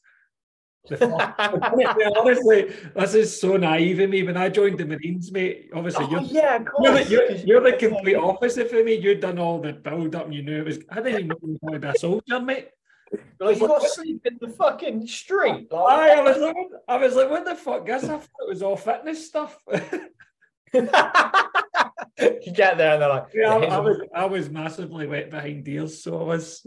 honestly, 1.00 2.74
this 2.96 3.14
is 3.14 3.40
so 3.40 3.56
naive 3.56 4.00
of 4.00 4.10
me. 4.10 4.24
When 4.24 4.36
I 4.36 4.50
joined 4.50 4.80
the 4.80 4.86
Marines, 4.86 5.32
mate, 5.32 5.70
obviously 5.74 6.06
oh, 6.06 6.10
you're, 6.10 6.22
yeah, 6.22 6.60
you're, 6.82 6.94
the, 6.94 7.10
you're, 7.10 7.32
you're, 7.32 7.62
the 7.62 7.78
complete 7.78 8.16
opposite 8.16 8.70
for 8.70 8.84
me. 8.84 8.96
You'd 8.96 9.20
done 9.20 9.38
all 9.38 9.62
the 9.62 9.74
build 9.74 10.16
up 10.16 10.26
and 10.26 10.34
you 10.34 10.42
knew 10.42 10.60
it 10.62 10.66
was. 10.66 10.80
I 10.90 10.96
didn't 10.96 11.14
even 11.14 11.28
know 11.28 11.36
you 11.44 11.60
were 11.62 11.70
going 11.70 11.82
to 11.82 11.88
be 11.88 11.96
a 11.96 12.00
soldier, 12.00 12.40
mate. 12.42 12.70
Like 13.40 13.60
you 13.60 13.68
got 13.68 13.82
to 13.82 13.90
sleep 13.90 14.26
in 14.26 14.38
the 14.40 14.50
fucking 14.50 15.08
street. 15.08 15.72
Like, 15.72 16.00
I, 16.00 16.20
I 16.20 16.22
was 16.22 16.38
like, 16.38 16.56
I 16.88 16.98
was 16.98 17.16
like, 17.16 17.30
what 17.30 17.46
the 17.46 17.56
fuck? 17.56 17.86
Guess 17.86 18.04
I 18.06 18.18
thought 18.18 18.30
it 18.40 18.50
was 18.50 18.62
all 18.62 18.78
fitness 18.78 19.28
stuff. 19.28 19.58
you 20.74 20.82
get 22.54 22.78
there 22.78 22.94
and 22.94 23.02
they're 23.02 23.10
like, 23.10 23.28
yeah, 23.34 23.54
I, 23.54 23.64
I, 23.66 23.80
was, 23.80 24.02
I 24.16 24.26
was 24.26 24.50
massively 24.50 25.08
wet 25.08 25.30
behind 25.30 25.66
deals, 25.66 26.02
so 26.02 26.20
I 26.22 26.24
was. 26.24 26.66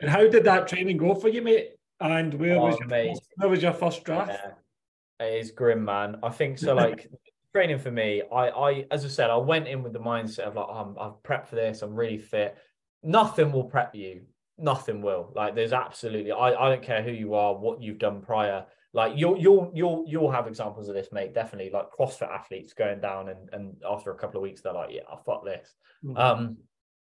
And 0.00 0.10
how 0.10 0.26
did 0.28 0.44
that 0.44 0.68
training 0.68 0.96
go 0.96 1.14
for 1.14 1.28
you, 1.28 1.42
mate? 1.42 1.70
And 2.00 2.34
where 2.34 2.56
oh, 2.56 2.66
was 2.66 2.78
your 2.78 2.88
mate. 2.88 3.10
First, 3.10 3.22
where 3.36 3.48
was 3.48 3.62
your 3.62 3.72
first 3.72 4.04
draft? 4.04 4.32
Yeah. 4.32 5.26
It 5.26 5.40
is 5.40 5.50
grim, 5.50 5.84
man. 5.84 6.16
I 6.22 6.30
think 6.30 6.58
so. 6.58 6.74
Like 6.74 7.08
training 7.54 7.78
for 7.78 7.90
me, 7.90 8.22
I, 8.32 8.48
I, 8.48 8.86
as 8.90 9.04
I 9.04 9.08
said, 9.08 9.30
I 9.30 9.36
went 9.36 9.68
in 9.68 9.82
with 9.82 9.92
the 9.92 10.00
mindset 10.00 10.40
of 10.40 10.56
like, 10.56 10.66
oh, 10.68 10.72
I'm, 10.72 10.96
I've 10.98 11.22
prepped 11.22 11.48
for 11.48 11.56
this. 11.56 11.82
I'm 11.82 11.94
really 11.94 12.18
fit. 12.18 12.56
Nothing 13.02 13.52
will 13.52 13.64
prep 13.64 13.94
you. 13.94 14.22
Nothing 14.62 15.02
will. 15.02 15.32
Like, 15.34 15.54
there's 15.54 15.72
absolutely. 15.72 16.32
I, 16.32 16.54
I 16.54 16.68
don't 16.70 16.82
care 16.82 17.02
who 17.02 17.10
you 17.10 17.34
are, 17.34 17.54
what 17.54 17.82
you've 17.82 17.98
done 17.98 18.22
prior. 18.22 18.64
Like 18.94 19.12
you'll 19.16 19.38
you'll 19.38 19.70
you'll 19.74 20.04
you'll 20.06 20.30
have 20.30 20.46
examples 20.46 20.88
of 20.88 20.94
this, 20.94 21.08
mate. 21.12 21.34
Definitely, 21.34 21.70
like 21.72 21.86
CrossFit 21.98 22.30
athletes 22.30 22.74
going 22.74 23.00
down 23.00 23.30
and 23.30 23.48
and 23.52 23.74
after 23.88 24.10
a 24.10 24.18
couple 24.18 24.36
of 24.36 24.42
weeks, 24.42 24.60
they're 24.60 24.74
like, 24.74 24.90
yeah, 24.92 25.00
I 25.10 25.16
fuck 25.24 25.44
this. 25.46 25.74
Mm-hmm. 26.04 26.18
Um, 26.18 26.56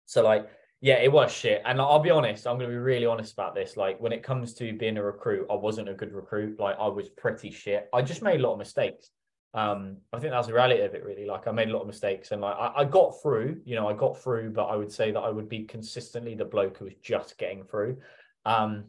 so 0.04 0.22
like 0.22 0.48
yeah, 0.80 0.96
it 0.96 1.10
was 1.10 1.32
shit. 1.32 1.62
And 1.64 1.80
I'll 1.80 1.98
be 1.98 2.10
honest, 2.10 2.46
I'm 2.46 2.56
going 2.56 2.70
to 2.70 2.74
be 2.74 2.78
really 2.80 3.06
honest 3.06 3.32
about 3.32 3.54
this. 3.54 3.76
Like, 3.76 4.00
when 4.00 4.12
it 4.12 4.22
comes 4.22 4.54
to 4.54 4.72
being 4.72 4.96
a 4.96 5.02
recruit, 5.02 5.46
I 5.50 5.54
wasn't 5.54 5.88
a 5.88 5.94
good 5.94 6.12
recruit. 6.12 6.60
Like, 6.60 6.76
I 6.78 6.86
was 6.86 7.08
pretty 7.08 7.50
shit. 7.50 7.88
I 7.92 8.00
just 8.02 8.22
made 8.22 8.38
a 8.38 8.42
lot 8.42 8.52
of 8.52 8.58
mistakes. 8.58 9.10
Um, 9.54 9.98
I 10.12 10.18
think 10.18 10.32
that's 10.32 10.46
the 10.46 10.54
reality 10.54 10.82
of 10.82 10.94
it, 10.94 11.04
really. 11.04 11.26
Like, 11.26 11.46
I 11.46 11.52
made 11.52 11.68
a 11.68 11.72
lot 11.72 11.80
of 11.80 11.86
mistakes 11.86 12.32
and 12.32 12.42
like 12.42 12.56
I, 12.56 12.72
I 12.76 12.84
got 12.84 13.20
through, 13.22 13.60
you 13.64 13.76
know, 13.76 13.88
I 13.88 13.94
got 13.94 14.20
through, 14.20 14.50
but 14.50 14.66
I 14.66 14.76
would 14.76 14.92
say 14.92 15.10
that 15.10 15.20
I 15.20 15.30
would 15.30 15.48
be 15.48 15.64
consistently 15.64 16.34
the 16.34 16.44
bloke 16.44 16.78
who 16.78 16.84
was 16.84 16.94
just 17.02 17.38
getting 17.38 17.64
through. 17.64 17.98
Um, 18.44 18.84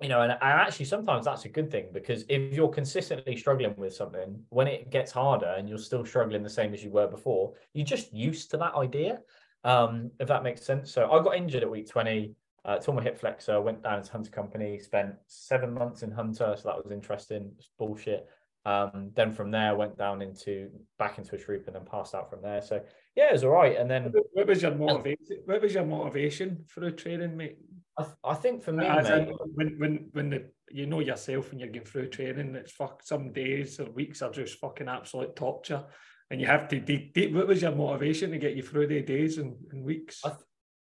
you 0.00 0.08
know, 0.08 0.22
and, 0.22 0.32
and 0.32 0.40
actually 0.42 0.84
sometimes 0.84 1.24
that's 1.24 1.46
a 1.46 1.48
good 1.48 1.70
thing 1.70 1.86
because 1.92 2.24
if 2.28 2.52
you're 2.52 2.68
consistently 2.68 3.36
struggling 3.36 3.74
with 3.76 3.94
something, 3.94 4.42
when 4.50 4.66
it 4.66 4.90
gets 4.90 5.10
harder 5.10 5.54
and 5.56 5.68
you're 5.68 5.78
still 5.78 6.04
struggling 6.04 6.42
the 6.42 6.50
same 6.50 6.74
as 6.74 6.84
you 6.84 6.90
were 6.90 7.08
before, 7.08 7.54
you're 7.72 7.86
just 7.86 8.12
used 8.12 8.50
to 8.50 8.58
that 8.58 8.74
idea 8.74 9.20
um, 9.66 10.12
if 10.20 10.28
that 10.28 10.44
makes 10.44 10.62
sense. 10.62 10.92
So 10.92 11.10
I 11.10 11.22
got 11.22 11.36
injured 11.36 11.64
at 11.64 11.70
week 11.70 11.88
20, 11.88 12.32
uh, 12.64 12.78
tore 12.78 12.94
my 12.94 13.02
hip 13.02 13.18
flexor, 13.18 13.60
went 13.60 13.82
down 13.82 14.00
to 14.00 14.12
Hunter 14.12 14.30
Company, 14.30 14.78
spent 14.78 15.14
seven 15.26 15.74
months 15.74 16.02
in 16.04 16.12
Hunter, 16.12 16.54
so 16.56 16.68
that 16.68 16.82
was 16.82 16.92
interesting. 16.92 17.50
It's 17.58 17.70
bullshit. 17.76 18.28
Um, 18.66 19.12
then 19.14 19.32
from 19.32 19.52
there, 19.52 19.76
went 19.76 19.96
down 19.96 20.22
into 20.22 20.70
back 20.98 21.18
into 21.18 21.36
a 21.36 21.38
troop 21.38 21.66
and 21.66 21.76
then 21.76 21.84
passed 21.84 22.14
out 22.14 22.28
from 22.28 22.42
there. 22.42 22.60
So 22.60 22.82
yeah, 23.14 23.28
it 23.28 23.32
was 23.32 23.44
all 23.44 23.50
right. 23.50 23.76
And 23.76 23.88
then 23.88 24.12
what 24.32 24.46
was 24.48 24.60
your 24.60 24.74
motivation? 24.74 25.38
What 25.44 25.62
was 25.62 25.72
your 25.72 25.86
motivation 25.86 26.64
for 26.66 26.84
a 26.84 26.92
training, 26.92 27.36
mate? 27.36 27.58
I, 27.96 28.02
th- 28.02 28.16
I 28.24 28.34
think 28.34 28.62
for 28.62 28.72
me, 28.72 28.84
mate, 28.84 29.28
when 29.54 29.78
when 29.78 30.08
when 30.12 30.30
the 30.30 30.50
you 30.70 30.86
know 30.86 31.00
yourself 31.00 31.50
when 31.50 31.60
you're 31.60 31.70
going 31.70 31.86
through 31.86 32.08
training, 32.08 32.56
it's 32.56 32.72
fuck 32.72 33.02
some 33.04 33.32
days 33.32 33.78
or 33.78 33.90
weeks 33.92 34.20
are 34.20 34.32
just 34.32 34.58
fucking 34.58 34.88
absolute 34.88 35.36
torture 35.36 35.84
and 36.30 36.40
you 36.40 36.46
have 36.46 36.68
to 36.68 36.80
de- 36.80 37.10
de- 37.14 37.32
what 37.32 37.46
was 37.46 37.62
your 37.62 37.74
motivation 37.74 38.30
to 38.30 38.38
get 38.38 38.56
you 38.56 38.62
through 38.62 38.86
the 38.86 39.00
days 39.00 39.38
and, 39.38 39.54
and 39.70 39.84
weeks 39.84 40.20
I, 40.24 40.30
th- 40.30 40.40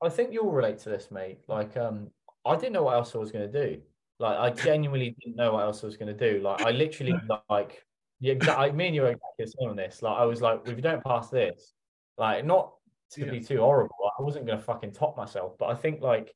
I 0.02 0.08
think 0.08 0.32
you'll 0.32 0.50
relate 0.50 0.78
to 0.80 0.88
this 0.88 1.10
mate 1.10 1.38
like 1.48 1.76
um 1.76 2.10
i 2.44 2.56
didn't 2.56 2.72
know 2.72 2.84
what 2.84 2.94
else 2.94 3.14
i 3.14 3.18
was 3.18 3.32
going 3.32 3.50
to 3.50 3.66
do 3.66 3.80
like 4.18 4.38
i 4.38 4.50
genuinely 4.50 5.14
didn't 5.20 5.36
know 5.36 5.52
what 5.52 5.62
else 5.64 5.82
i 5.82 5.86
was 5.86 5.96
going 5.96 6.14
to 6.14 6.32
do. 6.32 6.40
Like 6.40 6.62
i 6.62 6.70
literally 6.70 7.14
like 7.50 7.84
yeah 8.20 8.32
exactly 8.32 8.72
me 8.72 8.86
and 8.86 8.94
you 8.94 9.04
are 9.04 9.10
exactly 9.10 9.44
the 9.44 9.52
same 9.58 9.70
on 9.70 9.76
this. 9.76 10.02
Like 10.02 10.18
i 10.18 10.24
was 10.24 10.40
like 10.40 10.60
if 10.66 10.76
you 10.76 10.82
don't 10.82 11.04
pass 11.04 11.28
this 11.30 11.72
like 12.16 12.44
not 12.44 12.72
to 13.12 13.24
yeah. 13.24 13.30
be 13.30 13.40
too 13.40 13.58
horrible 13.58 13.94
i 14.18 14.22
wasn't 14.22 14.44
going 14.44 14.58
to 14.58 14.64
fucking 14.64 14.92
top 14.92 15.16
myself 15.16 15.56
but 15.58 15.70
i 15.70 15.74
think 15.74 16.02
like 16.02 16.34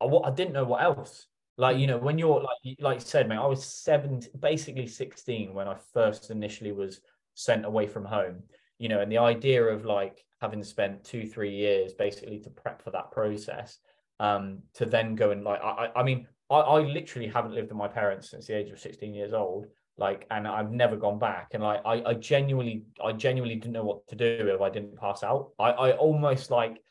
I, 0.00 0.06
I 0.06 0.30
didn't 0.30 0.52
know 0.52 0.64
what 0.64 0.82
else. 0.82 1.26
Like 1.56 1.78
you 1.78 1.86
know 1.86 1.98
when 1.98 2.18
you're 2.18 2.40
like 2.40 2.76
like 2.80 2.94
you 2.96 3.00
said 3.00 3.28
mate 3.28 3.38
i 3.38 3.46
was 3.46 3.64
seven 3.64 4.20
basically 4.40 4.88
16 4.88 5.54
when 5.54 5.68
i 5.68 5.76
first 5.92 6.30
initially 6.30 6.72
was 6.72 7.00
sent 7.34 7.64
away 7.64 7.86
from 7.86 8.04
home 8.04 8.42
you 8.78 8.88
know 8.88 9.00
and 9.00 9.10
the 9.10 9.18
idea 9.18 9.62
of 9.62 9.84
like 9.84 10.24
having 10.40 10.64
spent 10.64 11.04
two 11.04 11.24
three 11.24 11.54
years 11.54 11.94
basically 11.94 12.40
to 12.40 12.50
prep 12.50 12.82
for 12.82 12.90
that 12.90 13.12
process 13.12 13.78
um 14.18 14.58
to 14.74 14.84
then 14.84 15.14
go 15.14 15.30
and 15.30 15.44
like 15.44 15.62
i 15.62 15.90
i 15.94 16.02
mean 16.02 16.26
i, 16.50 16.56
I 16.56 16.80
literally 16.80 17.28
haven't 17.28 17.54
lived 17.54 17.68
with 17.68 17.78
my 17.78 17.88
parents 17.88 18.30
since 18.30 18.46
the 18.46 18.56
age 18.56 18.70
of 18.70 18.78
16 18.78 19.14
years 19.14 19.32
old 19.32 19.66
like 19.96 20.26
and 20.30 20.46
i've 20.46 20.72
never 20.72 20.96
gone 20.96 21.18
back. 21.18 21.50
And 21.52 21.62
like 21.62 21.80
i 21.84 22.02
i 22.04 22.14
genuinely 22.14 22.84
i 23.02 23.12
genuinely 23.12 23.56
didn't 23.56 23.72
know 23.72 23.84
what 23.84 24.06
to 24.08 24.16
do 24.16 24.50
if 24.54 24.60
i 24.60 24.68
didn't 24.68 24.96
pass 24.96 25.22
out. 25.22 25.50
I 25.58 25.70
i 25.70 25.92
almost 25.92 26.50
like 26.50 26.82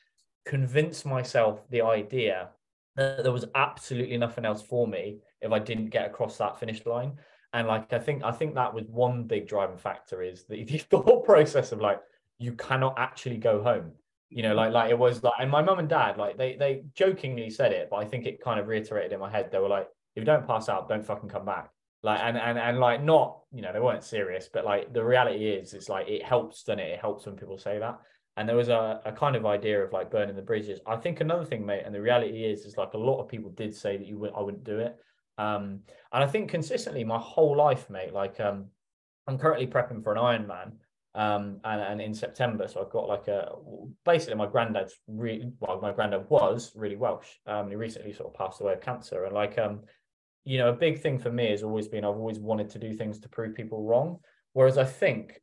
convinced 0.45 1.05
myself 1.05 1.61
the 1.69 1.81
idea 1.81 2.49
that 2.95 3.23
there 3.23 3.31
was 3.31 3.45
absolutely 3.55 4.17
nothing 4.17 4.45
else 4.45 4.61
for 4.61 4.87
me 4.87 5.17
if 5.41 5.51
i 5.51 5.59
didn't 5.59 5.89
get 5.89 6.05
across 6.05 6.37
that 6.37 6.59
finish 6.59 6.85
line. 6.85 7.13
And 7.51 7.67
like 7.67 7.91
I 7.91 7.99
think 7.99 8.23
I 8.23 8.31
think 8.31 8.55
that 8.55 8.73
was 8.73 8.85
one 8.87 9.23
big 9.23 9.47
driving 9.47 9.77
factor 9.77 10.21
is 10.21 10.45
the, 10.45 10.63
the 10.63 10.77
thought 10.77 11.25
process 11.25 11.71
of 11.71 11.81
like 11.81 11.99
you 12.39 12.53
cannot 12.53 12.95
actually 12.97 13.37
go 13.37 13.61
home. 13.61 13.91
You 14.36 14.43
know, 14.43 14.56
like 14.56 14.72
like 14.72 14.89
it 14.89 14.98
was 14.98 15.22
like 15.22 15.34
and 15.39 15.52
my 15.52 15.62
mum 15.62 15.80
and 15.80 15.88
dad, 15.88 16.17
like 16.17 16.38
they 16.38 16.56
they 16.56 16.84
jokingly 16.96 17.50
said 17.50 17.72
it, 17.72 17.88
but 17.91 17.98
I 17.98 18.06
think 18.06 18.26
it 18.26 18.41
kind 18.41 18.60
of 18.60 18.67
reiterated 18.67 19.13
in 19.13 19.19
my 19.19 19.30
head. 19.30 19.52
They 19.52 19.60
were 19.60 19.69
like, 19.69 19.88
if 20.15 20.22
you 20.22 20.26
don't 20.26 20.48
pass 20.48 20.69
out, 20.69 20.89
don't 20.89 21.06
fucking 21.06 21.30
come 21.30 21.46
back. 21.46 21.69
Like 22.02 22.19
and 22.22 22.38
and 22.38 22.58
and 22.58 22.80
like 22.80 23.04
not, 23.04 23.39
you 23.54 23.62
know, 23.62 23.72
they 23.72 23.80
weren't 23.80 24.04
serious, 24.04 24.50
but 24.52 24.65
like 24.65 24.91
the 24.91 25.04
reality 25.04 25.46
is 25.46 25.74
it's 25.74 25.88
like 25.88 26.08
it 26.08 26.24
helps, 26.24 26.63
doesn't 26.63 26.80
it? 26.80 26.91
It 26.91 27.00
helps 27.00 27.26
when 27.26 27.36
people 27.36 27.58
say 27.58 27.80
that. 27.80 28.00
And 28.36 28.50
there 28.50 28.56
was 28.56 28.69
a, 28.69 29.00
a 29.06 29.12
kind 29.12 29.36
of 29.36 29.46
idea 29.46 29.84
of 29.84 29.93
like 29.93 30.10
burning 30.10 30.36
the 30.36 30.41
bridges. 30.41 30.80
I 30.88 30.96
think 30.96 31.22
another 31.22 31.46
thing, 31.46 31.65
mate, 31.65 31.84
and 31.86 31.93
the 31.93 32.02
reality 32.02 32.43
is 32.43 32.65
is 32.65 32.76
like 32.76 32.93
a 32.93 32.98
lot 32.98 33.22
of 33.22 33.30
people 33.30 33.52
did 33.52 33.76
say 33.76 33.98
that 33.98 34.08
you 34.08 34.17
would 34.19 34.32
I 34.36 34.41
wouldn't 34.41 34.63
do 34.63 34.80
it. 34.80 34.96
Um, 35.38 35.82
and 36.12 36.24
I 36.24 36.28
think 36.28 36.50
consistently 36.50 37.04
my 37.04 37.19
whole 37.19 37.56
life, 37.56 37.89
mate, 37.89 38.13
like 38.13 38.39
um, 38.39 38.65
I'm 39.28 39.38
currently 39.38 39.67
prepping 39.67 40.04
for 40.04 40.13
an 40.13 40.17
Ironman. 40.17 40.74
Um, 41.15 41.60
and, 41.63 41.82
and 41.82 42.02
in 42.02 42.13
September, 42.13 42.67
so 42.67 42.82
I've 42.82 42.89
got 42.89 43.08
like 43.08 43.28
a 43.28 43.52
basically 44.04 44.36
my 44.36 44.47
granddad's 44.47 44.95
really 45.08 45.52
well, 45.60 45.80
my 45.80 45.91
granddad 45.91 46.28
was 46.30 46.71
really 46.76 46.95
Welsh. 46.95 47.28
Um, 47.45 47.69
he 47.69 47.76
recently 47.76 48.13
sort 48.13 48.34
of 48.34 48.38
passed 48.38 48.62
away 48.62 48.73
of 48.73 48.82
cancer, 48.82 49.26
and 49.26 49.34
like 49.34 49.60
um, 49.60 49.82
you 50.43 50.58
know, 50.58 50.69
a 50.69 50.73
big 50.73 51.02
thing 51.02 51.19
for 51.19 51.32
me 51.32 51.52
has 51.52 51.63
always 51.63 51.88
been 51.88 52.04
I've 52.04 52.15
always 52.15 52.39
wanted 52.39 52.69
to 52.71 52.80
do 52.80 52.93
things 52.93 53.19
to 53.19 53.30
prove 53.30 53.56
people 53.56 53.84
wrong. 53.84 54.19
Whereas 54.54 54.78
I 54.78 54.86
think 54.86 55.39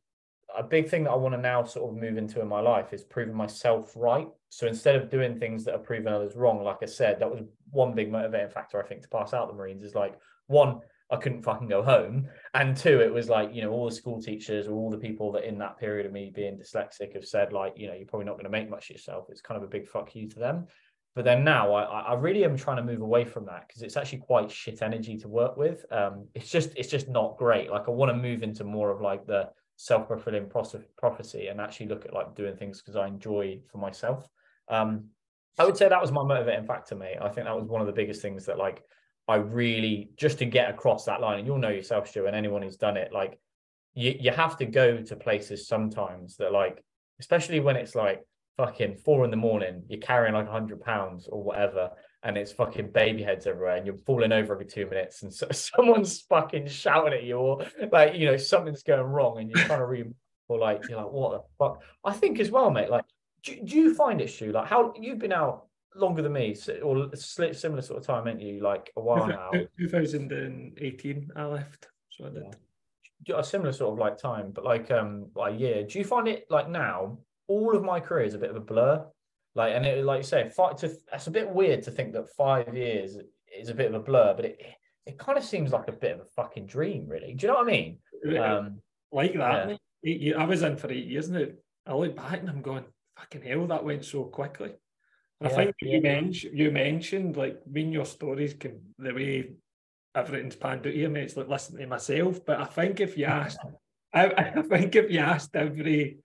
a 0.57 0.63
big 0.63 0.89
thing 0.89 1.05
that 1.05 1.11
I 1.11 1.15
want 1.15 1.35
to 1.35 1.41
now 1.41 1.63
sort 1.63 1.89
of 1.89 2.01
move 2.01 2.17
into 2.17 2.41
in 2.41 2.47
my 2.47 2.59
life 2.59 2.93
is 2.93 3.03
proving 3.03 3.35
myself 3.35 3.93
right. 3.95 4.27
So 4.49 4.67
instead 4.67 4.95
of 4.95 5.09
doing 5.09 5.39
things 5.39 5.63
that 5.65 5.75
are 5.75 5.79
proving 5.79 6.11
others 6.11 6.35
wrong, 6.35 6.63
like 6.63 6.79
I 6.81 6.85
said, 6.85 7.19
that 7.19 7.31
was 7.31 7.41
one 7.69 7.95
big 7.95 8.11
motivating 8.11 8.49
factor 8.49 8.81
I 8.81 8.85
think 8.85 9.01
to 9.03 9.09
pass 9.09 9.33
out 9.33 9.47
the 9.47 9.53
Marines 9.53 9.83
is 9.83 9.95
like 9.95 10.19
one, 10.47 10.81
I 11.11 11.17
couldn't 11.17 11.43
fucking 11.43 11.67
go 11.67 11.83
home, 11.83 12.27
and 12.53 12.75
two, 12.75 13.01
it 13.01 13.13
was 13.13 13.29
like 13.29 13.53
you 13.53 13.61
know 13.61 13.71
all 13.71 13.89
the 13.89 13.95
school 13.95 14.21
teachers 14.21 14.67
or 14.67 14.73
all 14.73 14.89
the 14.89 14.97
people 14.97 15.31
that 15.33 15.43
in 15.43 15.57
that 15.57 15.77
period 15.77 16.05
of 16.05 16.13
me 16.13 16.31
being 16.33 16.57
dyslexic 16.57 17.13
have 17.13 17.25
said 17.25 17.51
like 17.51 17.73
you 17.75 17.87
know 17.87 17.93
you're 17.93 18.07
probably 18.07 18.25
not 18.25 18.33
going 18.33 18.45
to 18.45 18.49
make 18.49 18.69
much 18.69 18.89
of 18.89 18.95
yourself. 18.95 19.25
It's 19.29 19.41
kind 19.41 19.57
of 19.57 19.63
a 19.63 19.71
big 19.71 19.87
fuck 19.87 20.15
you 20.15 20.29
to 20.29 20.39
them. 20.39 20.67
But 21.13 21.25
then 21.25 21.43
now 21.43 21.73
I, 21.73 21.83
I 21.83 22.13
really 22.13 22.45
am 22.45 22.55
trying 22.55 22.77
to 22.77 22.83
move 22.83 23.01
away 23.01 23.25
from 23.25 23.45
that 23.47 23.67
because 23.67 23.81
it's 23.81 23.97
actually 23.97 24.19
quite 24.19 24.49
shit 24.49 24.81
energy 24.81 25.17
to 25.17 25.27
work 25.27 25.57
with. 25.57 25.85
Um, 25.91 26.27
it's 26.33 26.49
just 26.49 26.71
it's 26.77 26.89
just 26.89 27.09
not 27.09 27.37
great. 27.37 27.69
Like 27.69 27.87
I 27.87 27.91
want 27.91 28.11
to 28.11 28.17
move 28.17 28.43
into 28.43 28.63
more 28.63 28.91
of 28.91 29.01
like 29.01 29.27
the 29.27 29.49
self-fulfilling 29.75 30.49
prophecy 30.97 31.47
and 31.47 31.59
actually 31.59 31.87
look 31.87 32.05
at 32.05 32.13
like 32.13 32.35
doing 32.35 32.55
things 32.55 32.81
because 32.81 32.95
I 32.95 33.07
enjoy 33.07 33.59
for 33.69 33.79
myself. 33.79 34.29
Um, 34.69 35.05
I 35.59 35.65
would 35.65 35.75
say 35.75 35.89
that 35.89 36.01
was 36.01 36.11
my 36.11 36.23
motivating 36.23 36.65
factor, 36.65 36.95
mate. 36.95 37.17
I 37.21 37.27
think 37.29 37.45
that 37.45 37.55
was 37.55 37.67
one 37.67 37.81
of 37.81 37.87
the 37.87 37.93
biggest 37.93 38.21
things 38.21 38.45
that 38.45 38.57
like 38.57 38.83
I 39.31 39.37
really 39.37 40.09
just 40.17 40.39
to 40.39 40.45
get 40.45 40.69
across 40.69 41.05
that 41.05 41.21
line, 41.21 41.39
and 41.39 41.47
you'll 41.47 41.57
know 41.57 41.69
yourself, 41.69 42.09
Stu, 42.09 42.25
and 42.25 42.35
anyone 42.35 42.61
who's 42.61 42.75
done 42.75 42.97
it, 42.97 43.13
like 43.13 43.39
you 43.93 44.13
you 44.19 44.31
have 44.31 44.57
to 44.57 44.65
go 44.65 44.97
to 44.97 45.15
places 45.15 45.67
sometimes 45.67 46.35
that 46.37 46.51
like, 46.51 46.83
especially 47.21 47.61
when 47.61 47.77
it's 47.77 47.95
like 47.95 48.25
fucking 48.57 48.95
four 48.97 49.23
in 49.23 49.31
the 49.31 49.37
morning, 49.37 49.83
you're 49.87 50.01
carrying 50.01 50.33
like 50.33 50.49
hundred 50.49 50.81
pounds 50.81 51.29
or 51.31 51.41
whatever, 51.41 51.91
and 52.23 52.37
it's 52.37 52.51
fucking 52.51 52.91
baby 52.91 53.23
heads 53.23 53.47
everywhere, 53.47 53.77
and 53.77 53.85
you're 53.85 53.95
falling 54.05 54.33
over 54.33 54.53
every 54.53 54.65
two 54.65 54.85
minutes, 54.87 55.23
and 55.23 55.33
so, 55.33 55.47
someone's 55.51 56.21
fucking 56.23 56.67
shouting 56.67 57.13
at 57.13 57.23
you, 57.23 57.37
or 57.37 57.65
like 57.89 58.15
you 58.15 58.25
know 58.25 58.35
something's 58.35 58.83
going 58.83 59.01
wrong, 59.01 59.39
and 59.39 59.49
you're 59.49 59.63
trying 59.63 59.79
to 59.79 59.85
read, 59.85 60.13
or 60.49 60.59
like 60.59 60.81
you're 60.89 61.01
like 61.01 61.11
what 61.11 61.31
the 61.31 61.43
fuck. 61.57 61.81
I 62.03 62.11
think 62.11 62.41
as 62.41 62.51
well, 62.51 62.69
mate. 62.69 62.89
Like, 62.89 63.05
do, 63.43 63.55
do 63.63 63.77
you 63.77 63.95
find 63.95 64.19
it, 64.19 64.29
Stu? 64.29 64.51
Like, 64.51 64.67
how 64.67 64.93
you've 64.99 65.19
been 65.19 65.31
out 65.31 65.67
longer 65.95 66.21
than 66.21 66.33
me, 66.33 66.55
or 66.83 67.15
similar 67.15 67.81
sort 67.81 67.99
of 67.99 68.05
time, 68.05 68.27
ain't 68.27 68.41
you? 68.41 68.61
Like 68.61 68.91
a 68.95 69.01
while 69.01 69.27
now. 69.27 69.51
2018, 69.79 71.29
I 71.35 71.45
left, 71.45 71.87
so 72.09 72.25
I 72.25 72.29
did. 72.29 72.43
Yeah. 73.27 73.39
A 73.39 73.43
similar 73.43 73.71
sort 73.71 73.93
of 73.93 73.99
like 73.99 74.17
time, 74.17 74.51
but 74.51 74.65
like 74.65 74.89
um, 74.89 75.27
like 75.35 75.53
a 75.53 75.57
year. 75.57 75.83
Do 75.83 75.99
you 75.99 76.05
find 76.05 76.27
it 76.27 76.45
like 76.49 76.69
now? 76.69 77.19
All 77.47 77.75
of 77.75 77.83
my 77.83 77.99
career 77.99 78.25
is 78.25 78.33
a 78.33 78.39
bit 78.39 78.49
of 78.49 78.55
a 78.55 78.61
blur. 78.61 79.05
Like, 79.53 79.75
and 79.75 79.85
it, 79.85 80.05
like 80.05 80.19
you 80.19 80.23
say, 80.23 80.49
five 80.49 80.77
to, 80.77 80.91
that's 81.11 81.27
a 81.27 81.31
bit 81.31 81.49
weird 81.49 81.83
to 81.83 81.91
think 81.91 82.13
that 82.13 82.33
five 82.37 82.73
years 82.75 83.17
is 83.53 83.69
a 83.69 83.75
bit 83.75 83.87
of 83.87 83.93
a 83.93 83.99
blur, 83.99 84.33
but 84.35 84.45
it 84.45 84.61
it 85.05 85.17
kind 85.17 85.37
of 85.37 85.43
seems 85.43 85.71
like 85.71 85.87
a 85.87 85.93
bit 85.93 86.13
of 86.13 86.21
a 86.21 86.25
fucking 86.25 86.67
dream, 86.67 87.07
really. 87.07 87.33
Do 87.33 87.45
you 87.45 87.51
know 87.51 87.59
what 87.59 87.67
I 87.67 87.71
mean? 87.71 87.97
Um, 88.39 88.81
like 89.11 89.33
that. 89.33 89.77
Yeah. 90.03 90.37
I 90.37 90.45
was 90.45 90.61
in 90.61 90.77
for 90.77 90.91
eight 90.91 91.07
years 91.07 91.29
now. 91.29 91.45
I 91.85 91.93
look 91.93 92.15
back 92.15 92.39
and 92.39 92.49
I'm 92.49 92.61
going, 92.61 92.85
fucking 93.17 93.41
hell, 93.41 93.67
that 93.67 93.83
went 93.83 94.05
so 94.05 94.25
quickly. 94.25 94.73
Yeah, 95.41 95.47
I 95.47 95.51
think 95.51 95.75
yeah. 95.81 95.91
you 95.91 96.01
mentioned 96.01 96.59
you 96.59 96.71
mentioned 96.71 97.37
like 97.37 97.59
when 97.65 97.91
your 97.91 98.05
stories 98.05 98.53
can 98.53 98.79
the 98.97 99.13
way 99.13 99.51
everything's 100.13 100.55
panned 100.55 100.85
out 100.85 100.93
here, 100.93 101.09
mate, 101.09 101.23
it's 101.23 101.37
like 101.37 101.47
listening 101.47 101.83
to 101.83 101.87
myself. 101.87 102.45
But 102.45 102.59
I 102.59 102.65
think 102.65 102.99
if 102.99 103.17
you 103.17 103.25
asked 103.25 103.59
I, 104.13 104.25
I 104.57 104.61
think 104.61 104.95
if 104.95 105.09
you 105.09 105.19
asked 105.19 105.55
every 105.55 106.19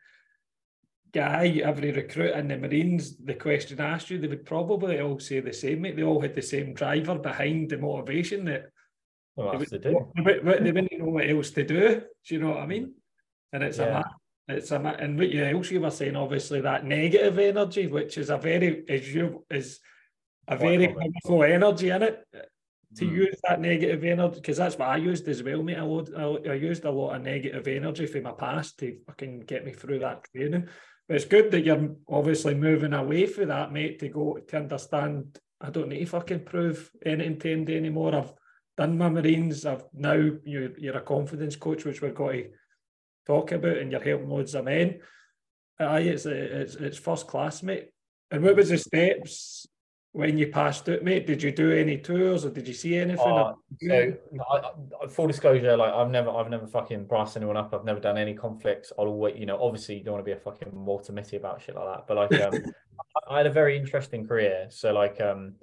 guy, 1.13 1.61
every 1.65 1.93
recruit 1.93 2.35
in 2.35 2.49
the 2.49 2.57
Marines, 2.57 3.17
the 3.17 3.35
question 3.35 3.81
asked 3.81 4.11
you, 4.11 4.19
they 4.19 4.29
would 4.29 4.45
probably 4.45 5.01
all 5.01 5.19
say 5.19 5.41
the 5.41 5.53
same, 5.53 5.83
mate. 5.83 5.97
They 5.97 6.03
all 6.03 6.21
had 6.21 6.35
the 6.35 6.43
same 6.43 6.75
driver 6.75 7.17
behind 7.17 7.71
the 7.71 7.79
motivation 7.79 8.45
that 8.47 8.67
well, 9.37 9.53
they, 9.53 9.59
would, 9.59 9.83
do. 9.83 10.13
But, 10.25 10.45
but 10.45 10.65
they 10.65 10.73
wouldn't 10.73 10.99
know 10.99 11.07
what 11.07 11.31
else 11.31 11.51
to 11.51 11.65
do. 11.65 12.03
Do 12.27 12.35
you 12.35 12.41
know 12.41 12.51
what 12.51 12.59
I 12.59 12.67
mean? 12.67 12.95
And 13.53 13.63
it's 13.63 13.79
yeah. 13.79 14.01
a 14.01 14.05
it's 14.49 14.71
a 14.71 14.77
and 14.77 15.19
what 15.19 15.31
you 15.31 15.45
also 15.57 15.75
you 15.75 15.81
were 15.81 15.91
saying, 15.91 16.17
obviously 16.17 16.61
that 16.61 16.85
negative 16.85 17.39
energy, 17.39 17.87
which 17.87 18.19
is 18.19 18.31
a 18.31 18.37
very 18.37 18.85
is 18.89 19.13
you 19.15 19.45
is 19.51 19.81
a 20.49 20.57
very 20.57 20.89
powerful 20.89 21.43
energy 21.43 21.91
in 21.91 22.03
it. 22.03 22.25
To 22.97 23.05
mm. 23.05 23.13
use 23.13 23.41
that 23.47 23.61
negative 23.61 24.05
energy, 24.05 24.37
because 24.37 24.57
that's 24.59 24.79
what 24.79 24.89
I 24.89 24.97
used 24.97 25.27
as 25.29 25.43
well, 25.43 25.63
mate. 25.63 25.77
I, 25.77 25.83
load, 25.83 26.15
I, 26.17 26.53
I 26.53 26.55
used 26.55 26.85
a 26.85 26.91
lot 26.91 27.17
of 27.17 27.23
negative 27.23 27.67
energy 27.67 28.07
from 28.07 28.23
my 28.23 28.33
past 28.33 28.79
to 28.79 28.97
fucking 29.07 29.41
get 29.41 29.65
me 29.67 29.73
through 29.73 29.99
that 29.99 30.25
training. 30.33 30.69
But 31.09 31.17
it's 31.17 31.25
good 31.25 31.51
that 31.51 31.65
you're 31.65 31.97
obviously 32.09 32.55
moving 32.55 32.95
away 32.95 33.27
from 33.27 33.49
that, 33.49 33.73
mate, 33.73 33.99
to 33.99 34.09
go 34.09 34.39
to 34.39 34.57
understand 34.57 35.39
I 35.61 35.71
don't 35.71 35.89
need 35.89 36.01
to 36.01 36.07
fucking 36.07 36.45
prove 36.45 36.91
anything 37.05 37.41
to 37.41 37.53
anybody 37.53 37.77
anymore. 37.77 38.15
I've 38.15 38.33
done 38.77 38.99
my 38.99 39.09
Marines. 39.09 39.65
I've 39.67 39.85
now 39.93 40.15
you're, 40.45 40.79
you're 40.79 40.97
a 40.97 41.03
confidence 41.03 41.57
coach, 41.57 41.85
which 41.85 42.03
we're 42.03 42.13
going 42.13 42.45
to 42.45 42.51
talk 43.27 43.53
about, 43.53 43.79
and 43.79 43.91
you're 43.91 44.03
helping 44.03 44.29
loads 44.29 44.55
of 44.55 44.65
men. 44.65 45.01
Aye, 45.79 46.01
it's 46.01 46.27
it's 46.27 46.75
it's 46.77 46.99
first 46.99 47.27
class, 47.27 47.63
mate. 47.63 47.91
And 48.31 48.43
what 48.43 48.57
was 48.57 48.71
the 48.71 48.79
steps 48.79 49.67
when 50.13 50.39
you 50.39 50.47
passed 50.49 50.89
it, 50.89 51.05
mate? 51.05 51.27
Did 51.27 51.43
you 51.43 51.53
do 51.53 51.71
any 51.71 51.99
tours 51.99 52.45
or 52.45 52.51
did 52.51 52.67
you 52.67 52.73
see 52.73 52.97
anything? 52.97 53.21
Uh, 53.21 53.53
so, 53.83 54.15
I, 54.51 54.57
I, 55.05 55.07
full 55.09 55.27
disclosure, 55.27 55.77
like 55.77 55.93
I've 55.93 56.11
never, 56.11 56.31
I've 56.31 56.49
never 56.49 56.67
fucking 56.67 57.05
brassed 57.05 57.37
anyone 57.37 57.59
up. 57.59 57.75
I've 57.75 57.85
never 57.85 58.01
done 58.01 58.17
any 58.17 58.33
conflicts. 58.33 58.93
I'll 58.99 59.09
always, 59.09 59.39
you 59.39 59.45
know, 59.45 59.63
obviously 59.63 59.99
you 59.99 60.05
don't 60.05 60.15
want 60.15 60.25
to 60.25 60.29
be 60.29 60.37
a 60.37 60.41
fucking 60.41 60.71
Walter 60.73 61.13
Mitty 61.13 61.37
about 61.37 61.61
shit 61.61 61.75
like 61.75 61.85
that. 61.85 62.07
But 62.09 62.17
like, 62.17 62.41
um, 62.41 62.73
I 63.29 63.37
had 63.37 63.47
a 63.47 63.51
very 63.51 63.77
interesting 63.77 64.27
career. 64.27 64.69
So 64.71 64.93
like, 64.93 65.21
um, 65.21 65.57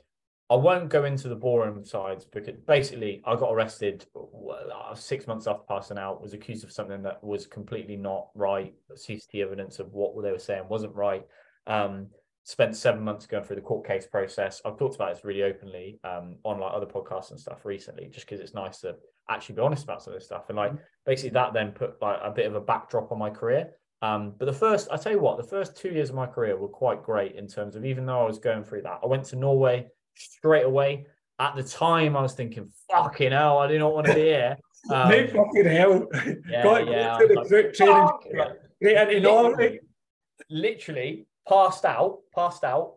I 0.49 0.55
won't 0.55 0.89
go 0.89 1.05
into 1.05 1.29
the 1.29 1.35
boring 1.35 1.83
sides 1.83 2.25
because 2.25 2.55
basically 2.67 3.21
I 3.25 3.35
got 3.35 3.51
arrested 3.51 4.05
uh, 4.15 4.93
six 4.93 5.25
months 5.25 5.47
after 5.47 5.63
passing 5.67 5.97
out. 5.97 6.21
Was 6.21 6.33
accused 6.33 6.63
of 6.63 6.71
something 6.71 7.01
that 7.03 7.23
was 7.23 7.47
completely 7.47 7.95
not 7.95 8.27
right. 8.35 8.73
CCTV 8.93 9.41
evidence 9.41 9.79
of 9.79 9.93
what 9.93 10.21
they 10.21 10.31
were 10.31 10.39
saying 10.39 10.63
wasn't 10.69 10.95
right. 10.95 11.25
Um, 11.65 12.07
spent 12.43 12.75
seven 12.75 13.01
months 13.03 13.25
going 13.25 13.43
through 13.43 13.55
the 13.55 13.61
court 13.61 13.87
case 13.87 14.05
process. 14.05 14.61
I've 14.65 14.77
talked 14.77 14.95
about 14.95 15.15
this 15.15 15.23
really 15.23 15.43
openly 15.43 15.99
um, 16.03 16.35
on 16.43 16.59
like 16.59 16.73
other 16.73 16.85
podcasts 16.85 17.31
and 17.31 17.39
stuff 17.39 17.65
recently, 17.65 18.09
just 18.11 18.27
because 18.27 18.41
it's 18.41 18.53
nice 18.53 18.79
to 18.81 18.95
actually 19.29 19.55
be 19.55 19.61
honest 19.61 19.85
about 19.85 20.03
some 20.03 20.13
of 20.13 20.19
this 20.19 20.25
stuff. 20.25 20.49
And 20.49 20.57
like 20.57 20.71
mm-hmm. 20.71 20.83
basically 21.05 21.31
that 21.31 21.53
then 21.53 21.71
put 21.71 22.01
like 22.01 22.19
a 22.21 22.31
bit 22.31 22.45
of 22.45 22.55
a 22.55 22.61
backdrop 22.61 23.11
on 23.11 23.17
my 23.17 23.29
career. 23.29 23.71
Um, 24.01 24.33
but 24.37 24.45
the 24.45 24.53
first, 24.53 24.89
I 24.91 24.97
tell 24.97 25.13
you 25.13 25.19
what, 25.19 25.37
the 25.37 25.47
first 25.47 25.77
two 25.77 25.89
years 25.89 26.09
of 26.09 26.15
my 26.15 26.25
career 26.25 26.57
were 26.57 26.67
quite 26.67 27.01
great 27.01 27.35
in 27.35 27.47
terms 27.47 27.77
of 27.77 27.85
even 27.85 28.05
though 28.05 28.21
I 28.21 28.27
was 28.27 28.37
going 28.37 28.65
through 28.65 28.81
that, 28.81 28.99
I 29.01 29.07
went 29.07 29.23
to 29.25 29.37
Norway 29.37 29.87
straight 30.15 30.65
away. 30.65 31.07
At 31.39 31.55
the 31.55 31.63
time, 31.63 32.15
I 32.15 32.21
was 32.21 32.33
thinking, 32.33 32.69
"Fucking 32.91 33.31
hell, 33.31 33.57
I 33.57 33.67
do 33.67 33.79
not 33.79 33.93
want 33.93 34.07
to 34.07 34.13
be 34.13 34.21
here." 34.21 34.57
Um, 34.91 35.09
fucking 35.09 35.65
hell! 35.65 36.09
Yeah, 36.45 36.61
Got 36.61 36.89
yeah. 36.89 37.17
To 37.17 37.25
the 37.25 37.71
training, 37.73 38.09
like, 38.35 39.21
Norway. 39.21 39.79
Literally, 40.49 41.25
passed 41.47 41.85
out, 41.85 42.19
passed 42.35 42.65
out. 42.65 42.95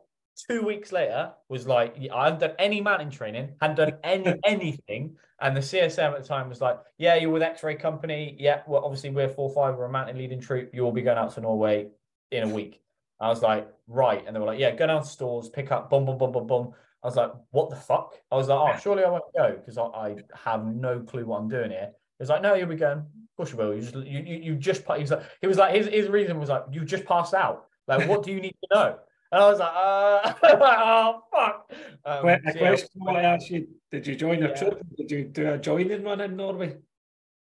Two 0.50 0.62
weeks 0.62 0.90
later, 0.90 1.33
was 1.48 1.68
like, 1.68 1.96
I 2.12 2.24
hadn't 2.24 2.40
done 2.40 2.55
any 2.59 2.81
mountain 2.81 3.11
training, 3.11 3.52
hadn't 3.61 3.76
done 3.76 3.98
any 4.02 4.35
anything. 4.44 5.16
And 5.40 5.57
the 5.57 5.61
CSM 5.61 6.12
at 6.12 6.22
the 6.22 6.29
time 6.29 6.48
was 6.48 6.61
like, 6.61 6.79
Yeah, 6.98 7.14
you're 7.14 7.31
with 7.31 7.42
X 7.42 7.62
Ray 7.62 7.76
Company. 7.76 8.37
Yeah, 8.38 8.62
well, 8.66 8.85
obviously 8.85 9.11
we're 9.11 9.29
four 9.29 9.50
five, 9.50 9.76
we're 9.76 9.85
a 9.85 9.90
mountain 9.90 10.18
leading 10.18 10.40
troop. 10.40 10.70
You'll 10.72 10.92
be 10.92 11.02
going 11.02 11.18
out 11.18 11.35
to 11.35 11.40
Norway 11.40 11.88
in 12.31 12.42
a 12.42 12.48
week. 12.48 12.81
I 13.20 13.29
was 13.29 13.42
like, 13.42 13.68
Right. 13.87 14.24
And 14.26 14.35
they 14.35 14.40
were 14.40 14.46
like, 14.46 14.59
Yeah, 14.59 14.74
go 14.74 14.87
down 14.87 15.02
to 15.02 15.09
stores, 15.09 15.48
pick 15.48 15.70
up, 15.72 15.90
boom, 15.90 16.05
boom, 16.05 16.18
boom, 16.18 16.33
boom, 16.33 16.46
boom. 16.46 16.74
I 17.07 17.09
was 17.09 17.16
like, 17.16 17.33
What 17.53 17.71
the 17.71 17.77
fuck? 17.77 18.14
I 18.33 18.35
was 18.35 18.49
like, 18.49 18.59
Oh, 18.59 18.79
surely 18.81 19.05
I 19.05 19.11
won't 19.11 19.25
go 19.37 19.53
because 19.53 19.79
I, 19.79 19.85
I, 19.85 20.16
have 20.35 20.66
no 20.66 20.99
clue 20.99 21.25
what 21.25 21.38
I'm 21.38 21.49
doing 21.49 21.71
here. 21.71 21.90
He 21.92 22.23
was 22.23 22.29
like, 22.29 22.42
No, 22.42 22.55
you'll 22.55 22.69
be 22.69 22.75
going. 22.75 22.99
Of 22.99 23.37
course 23.37 23.53
you 23.53 23.59
will. 23.59 23.75
You 23.75 23.81
just 23.81 23.95
you 23.95 24.19
you, 24.27 24.37
you 24.42 24.55
just 24.57 24.83
he 24.83 25.03
was 25.03 25.12
like 25.12 25.23
he 25.40 25.47
was 25.47 25.57
like 25.57 25.75
his, 25.75 25.87
his 25.87 26.09
reason 26.09 26.40
was 26.40 26.49
like 26.49 26.64
you 26.73 26.85
just 26.85 27.05
passed 27.05 27.33
out. 27.33 27.66
Like, 27.87 28.09
what 28.09 28.25
do 28.25 28.33
you 28.33 28.40
need 28.40 28.57
to 28.64 28.75
know? 28.75 28.99
And 29.31 29.40
I 29.40 29.49
was 29.49 29.61
like, 29.61 29.73
uh, 29.73 30.35
oh 30.42 31.23
fuck. 31.33 31.73
Um, 32.05 32.29
a 32.29 32.40
so 32.53 32.59
question 32.59 33.03
yeah, 33.07 33.12
I 33.12 33.23
asked 33.23 33.51
you: 33.51 33.69
Did 33.92 34.07
you 34.07 34.16
join 34.16 34.42
a 34.42 34.49
yeah. 34.49 34.55
trip? 34.55 34.83
Did 34.97 35.11
you 35.12 35.25
do 35.25 35.53
a 35.53 35.59
joining 35.59 36.03
one 36.03 36.21
in 36.21 36.35
Norway? 36.35 36.77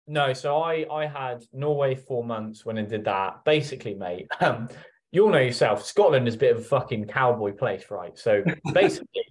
No, 0.07 0.33
so 0.33 0.61
I 0.63 0.87
I 0.93 1.07
had 1.07 1.43
Norway 1.53 1.97
four 1.97 2.23
months 2.23 2.65
when 2.65 2.79
I 2.79 2.83
did 2.83 3.05
that. 3.07 3.45
Basically, 3.45 3.95
mate, 3.95 4.29
um, 4.41 4.69
you 5.13 5.25
all 5.25 5.31
know 5.31 5.39
yourself. 5.39 5.85
Scotland 5.85 6.29
is 6.29 6.35
a 6.35 6.39
bit 6.39 6.57
of 6.57 6.63
a 6.63 6.65
fucking 6.65 7.07
cowboy 7.07 7.53
place, 7.53 7.85
right? 7.91 8.17
So 8.17 8.45
basically, 8.73 9.25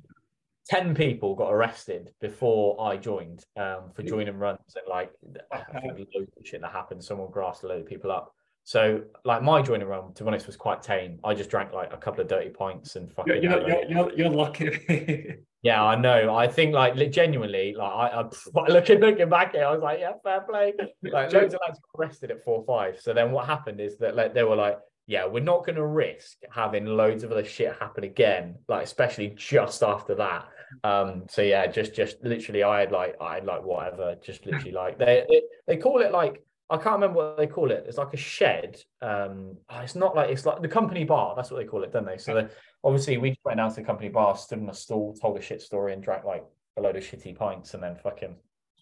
ten 0.69 0.93
people 0.93 1.35
got 1.35 1.51
arrested 1.51 2.13
before 2.21 2.79
I 2.79 2.95
joined 2.95 3.43
um, 3.57 3.91
for 3.95 4.03
joining 4.03 4.37
runs 4.37 4.75
and 4.75 4.85
like 4.87 5.11
I 5.51 5.79
think 5.81 6.07
loads 6.15 6.31
of 6.37 6.45
shit 6.45 6.61
that 6.61 6.71
happened. 6.71 7.03
Someone 7.03 7.31
grassed 7.31 7.63
a 7.63 7.67
load 7.67 7.81
of 7.81 7.87
people 7.87 8.11
up. 8.11 8.33
So, 8.65 9.01
like 9.25 9.41
my 9.41 9.63
joining 9.63 9.87
run, 9.87 10.13
to 10.13 10.23
be 10.23 10.27
honest, 10.27 10.45
was 10.45 10.55
quite 10.55 10.83
tame. 10.83 11.19
I 11.23 11.33
just 11.33 11.49
drank 11.49 11.73
like 11.73 11.91
a 11.91 11.97
couple 11.97 12.21
of 12.21 12.27
dirty 12.27 12.51
pints 12.51 12.97
and 12.97 13.11
fucking. 13.11 13.41
You're, 13.41 13.67
you're, 13.67 13.85
you're, 13.89 14.13
you're 14.13 14.29
lucky. 14.29 15.37
yeah, 15.63 15.83
I 15.83 15.95
know. 15.95 16.35
I 16.35 16.47
think 16.47 16.75
like 16.75 16.95
genuinely, 17.11 17.73
like 17.75 17.91
I, 17.91 18.21
I 18.21 18.67
looking 18.71 18.99
looking 18.99 19.27
back 19.27 19.53
here, 19.53 19.65
I 19.65 19.71
was 19.71 19.81
like, 19.81 19.99
yeah, 19.99 20.11
fair 20.23 20.41
play. 20.41 20.73
Like 21.01 21.33
loads 21.33 21.55
of 21.55 21.61
lads 21.65 21.79
got 21.79 21.99
arrested 21.99 22.29
at 22.29 22.43
four 22.43 22.63
five. 22.67 23.01
So 23.01 23.11
then 23.11 23.31
what 23.31 23.47
happened 23.47 23.81
is 23.81 23.97
that 23.97 24.15
like 24.15 24.35
they 24.35 24.43
were 24.43 24.55
like, 24.55 24.77
yeah, 25.07 25.25
we're 25.25 25.39
not 25.39 25.65
going 25.65 25.77
to 25.77 25.87
risk 25.87 26.37
having 26.51 26.85
loads 26.85 27.23
of 27.23 27.31
other 27.31 27.43
shit 27.43 27.75
happen 27.79 28.03
again, 28.03 28.53
like 28.67 28.83
especially 28.83 29.33
just 29.35 29.81
after 29.81 30.13
that. 30.13 30.47
Um, 30.83 31.25
so 31.29 31.41
yeah, 31.41 31.67
just 31.67 31.93
just 31.93 32.23
literally, 32.23 32.63
I 32.63 32.81
had 32.81 32.91
like 32.91 33.15
I 33.21 33.35
had 33.35 33.45
like 33.45 33.63
whatever, 33.63 34.15
just 34.21 34.45
literally 34.45 34.71
like 34.71 34.97
they 34.97 35.25
they, 35.29 35.41
they 35.67 35.77
call 35.77 36.01
it 36.01 36.11
like 36.11 36.43
I 36.69 36.77
can't 36.77 36.95
remember 36.95 37.15
what 37.15 37.37
they 37.37 37.47
call 37.47 37.71
it. 37.71 37.85
It's 37.87 37.97
like 37.97 38.13
a 38.13 38.17
shed. 38.17 38.81
Um, 39.01 39.57
oh, 39.69 39.79
it's 39.79 39.95
not 39.95 40.15
like 40.15 40.29
it's 40.29 40.45
like 40.45 40.61
the 40.61 40.67
company 40.67 41.03
bar. 41.03 41.35
That's 41.35 41.49
what 41.49 41.57
they 41.57 41.65
call 41.65 41.83
it, 41.83 41.91
don't 41.91 42.05
they? 42.05 42.17
So 42.17 42.35
the, 42.35 42.49
obviously 42.83 43.17
we 43.17 43.35
went 43.43 43.57
down 43.57 43.69
to 43.69 43.75
the 43.77 43.83
company 43.83 44.09
bar, 44.09 44.37
stood 44.37 44.59
in 44.59 44.69
a 44.69 44.73
stall, 44.73 45.15
told 45.15 45.37
a 45.37 45.41
shit 45.41 45.61
story, 45.61 45.93
and 45.93 46.03
drank 46.03 46.25
like 46.25 46.45
a 46.77 46.81
load 46.81 46.95
of 46.95 47.03
shitty 47.03 47.35
pints, 47.35 47.73
and 47.73 47.81
then 47.81 47.95
fucking. 47.95 48.35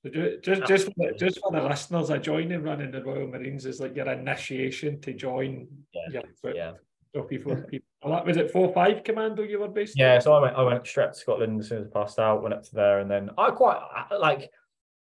So 0.04 0.10
just 0.44 0.66
just 0.66 0.86
for 0.86 0.94
the, 0.98 1.14
just 1.18 1.40
for 1.40 1.52
the 1.52 1.64
listeners, 1.64 2.10
I 2.10 2.18
joining 2.18 2.62
running 2.62 2.92
the 2.92 3.04
Royal 3.04 3.28
Marines 3.28 3.66
is 3.66 3.80
like 3.80 3.96
your 3.96 4.12
initiation 4.12 5.00
to 5.02 5.14
join. 5.14 5.68
Yeah. 5.94 6.22
Your, 6.44 6.56
yeah. 6.56 6.72
So 7.16 7.24
people, 7.24 7.56
people. 7.56 7.88
Was 8.08 8.38
it 8.38 8.52
four 8.52 8.74
five 8.74 9.04
commando 9.04 9.44
you 9.44 9.60
were 9.60 9.68
based? 9.68 9.98
Yeah. 9.98 10.20
So 10.20 10.34
I 10.34 10.42
went 10.42 10.56
I 10.56 10.64
went 10.64 10.86
straight 10.88 11.14
to 11.14 11.20
Scotland 11.20 11.60
as 11.60 11.70
soon 11.70 11.82
as 11.82 11.88
I 11.88 12.00
passed 12.00 12.20
out. 12.20 12.42
Went 12.42 12.54
up 12.54 12.64
to 12.64 12.76
there, 12.76 13.00
and 13.00 13.10
then 13.10 13.30
I 13.38 13.52
quite 13.52 13.80
like 14.20 14.50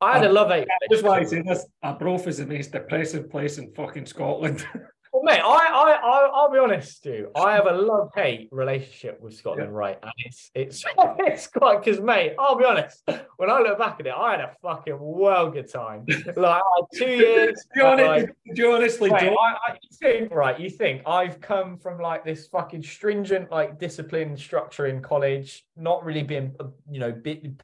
I 0.01 0.17
had 0.17 0.25
a 0.25 0.29
oh, 0.29 0.34
love 0.34 0.49
hate. 0.49 0.67
That's 0.89 1.03
why 1.03 1.19
I 1.19 1.23
say 1.23 1.41
this. 1.41 1.65
Arbroath 1.84 2.27
is 2.27 2.38
the 2.38 2.45
most 2.45 2.71
depressing 2.71 3.29
place 3.29 3.58
in 3.58 3.71
fucking 3.73 4.05
Scotland. 4.05 4.65
Well, 5.15 5.23
mate, 5.23 5.39
I, 5.39 5.47
I, 5.47 5.91
I, 6.04 6.30
I'll 6.34 6.51
be 6.51 6.58
honest, 6.58 6.97
Stu. 6.97 7.30
I 7.38 7.54
have 7.54 7.67
a 7.67 7.71
love-hate 7.71 8.49
relationship 8.51 9.21
with 9.21 9.34
Scotland, 9.34 9.71
yeah. 9.71 9.78
right? 9.78 9.97
And 10.04 10.12
it's, 10.17 10.51
it's, 10.54 10.84
it's 10.97 11.47
quite 11.47 11.82
because, 11.82 12.01
mate, 12.01 12.34
I'll 12.38 12.58
be 12.58 12.65
honest. 12.65 13.01
When 13.38 13.49
I 13.49 13.60
look 13.60 13.80
back 13.80 14.01
at 14.01 14.08
it, 14.08 14.13
I 14.13 14.32
had 14.32 14.41
a 14.41 14.51
fucking 14.62 14.97
well 14.99 15.49
good 15.49 15.71
time. 15.71 16.06
Like 16.36 16.62
two 16.93 17.06
years. 17.06 17.65
do, 17.73 17.80
you 17.80 17.86
honest, 17.86 18.08
like, 18.08 18.36
do 18.56 18.62
you 18.62 18.73
honestly, 18.73 19.10
mate, 19.10 19.34
I, 19.39 19.71
I, 19.71 19.78
you 19.82 19.97
think, 19.97 20.34
right? 20.34 20.60
You 20.60 20.69
think 20.69 21.01
I've 21.06 21.39
come 21.39 21.78
from 21.78 22.01
like 22.01 22.25
this 22.25 22.47
fucking 22.47 22.84
stringent, 22.84 23.49
like 23.51 23.80
discipline 23.80 24.36
structure 24.36 24.88
in 24.88 25.01
college, 25.01 25.65
not 25.78 26.04
really 26.04 26.23
being, 26.23 26.54
you 26.91 26.99
know, 26.99 27.15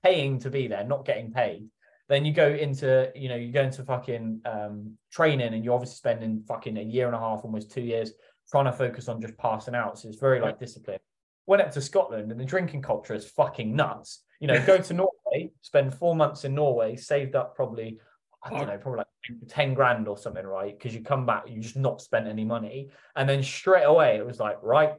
paying 0.03 0.39
to 0.39 0.49
be 0.49 0.67
there, 0.67 0.85
not 0.85 1.05
getting 1.05 1.31
paid 1.31 1.67
then 2.11 2.25
you 2.25 2.33
go 2.33 2.49
into, 2.49 3.09
you 3.15 3.29
know, 3.29 3.35
you 3.35 3.51
go 3.51 3.61
into 3.61 3.83
fucking 3.83 4.41
um, 4.45 4.97
training 5.11 5.53
and 5.53 5.63
you're 5.63 5.73
obviously 5.73 5.95
spending 5.95 6.43
fucking 6.47 6.77
a 6.77 6.81
year 6.81 7.07
and 7.07 7.15
a 7.15 7.19
half, 7.19 7.45
almost 7.45 7.71
two 7.71 7.81
years, 7.81 8.11
trying 8.49 8.65
to 8.65 8.73
focus 8.73 9.07
on 9.07 9.21
just 9.21 9.37
passing 9.37 9.75
out. 9.75 9.97
So 9.97 10.09
it's 10.09 10.17
very 10.17 10.41
like 10.41 10.59
discipline. 10.59 10.99
Went 11.47 11.61
up 11.61 11.71
to 11.71 11.81
Scotland 11.81 12.29
and 12.31 12.39
the 12.39 12.45
drinking 12.45 12.81
culture 12.81 13.13
is 13.13 13.25
fucking 13.29 13.73
nuts. 13.73 14.23
You 14.41 14.47
know, 14.47 14.61
go 14.65 14.77
to 14.77 14.93
Norway, 14.93 15.51
spend 15.61 15.93
four 15.93 16.15
months 16.15 16.43
in 16.43 16.53
Norway, 16.53 16.97
saved 16.97 17.35
up 17.35 17.55
probably, 17.55 17.99
I 18.43 18.49
don't 18.49 18.67
know, 18.67 18.77
probably 18.77 18.97
like 18.97 19.07
10 19.47 19.73
grand 19.73 20.07
or 20.09 20.17
something, 20.17 20.45
right? 20.45 20.77
Because 20.77 20.93
you 20.93 21.01
come 21.01 21.25
back, 21.25 21.45
you 21.47 21.61
just 21.61 21.77
not 21.77 22.01
spent 22.01 22.27
any 22.27 22.43
money. 22.43 22.89
And 23.15 23.29
then 23.29 23.41
straight 23.41 23.83
away 23.83 24.17
it 24.17 24.25
was 24.25 24.39
like, 24.39 24.57
right, 24.61 24.95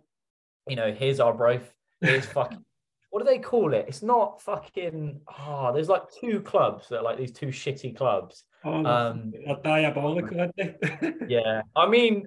you 0.66 0.76
know, 0.76 0.92
here's 0.92 1.20
our 1.20 1.34
broth, 1.34 1.74
here's 2.00 2.24
fucking 2.26 2.64
what 3.12 3.18
do 3.18 3.26
they 3.26 3.38
call 3.38 3.74
it? 3.74 3.84
It's 3.88 4.02
not 4.02 4.40
fucking. 4.40 5.20
Ah, 5.28 5.68
oh, 5.68 5.72
there's 5.74 5.90
like 5.90 6.04
two 6.18 6.40
clubs 6.40 6.88
that 6.88 7.00
are 7.00 7.02
like 7.02 7.18
these 7.18 7.30
two 7.30 7.48
shitty 7.48 7.94
clubs. 7.94 8.44
Oh, 8.64 8.86
um, 8.86 9.34
are 9.46 9.60
diabolical, 9.62 10.40
aren't 10.40 10.56
they? 10.56 10.74
yeah, 11.28 11.60
I 11.76 11.86
mean, 11.86 12.26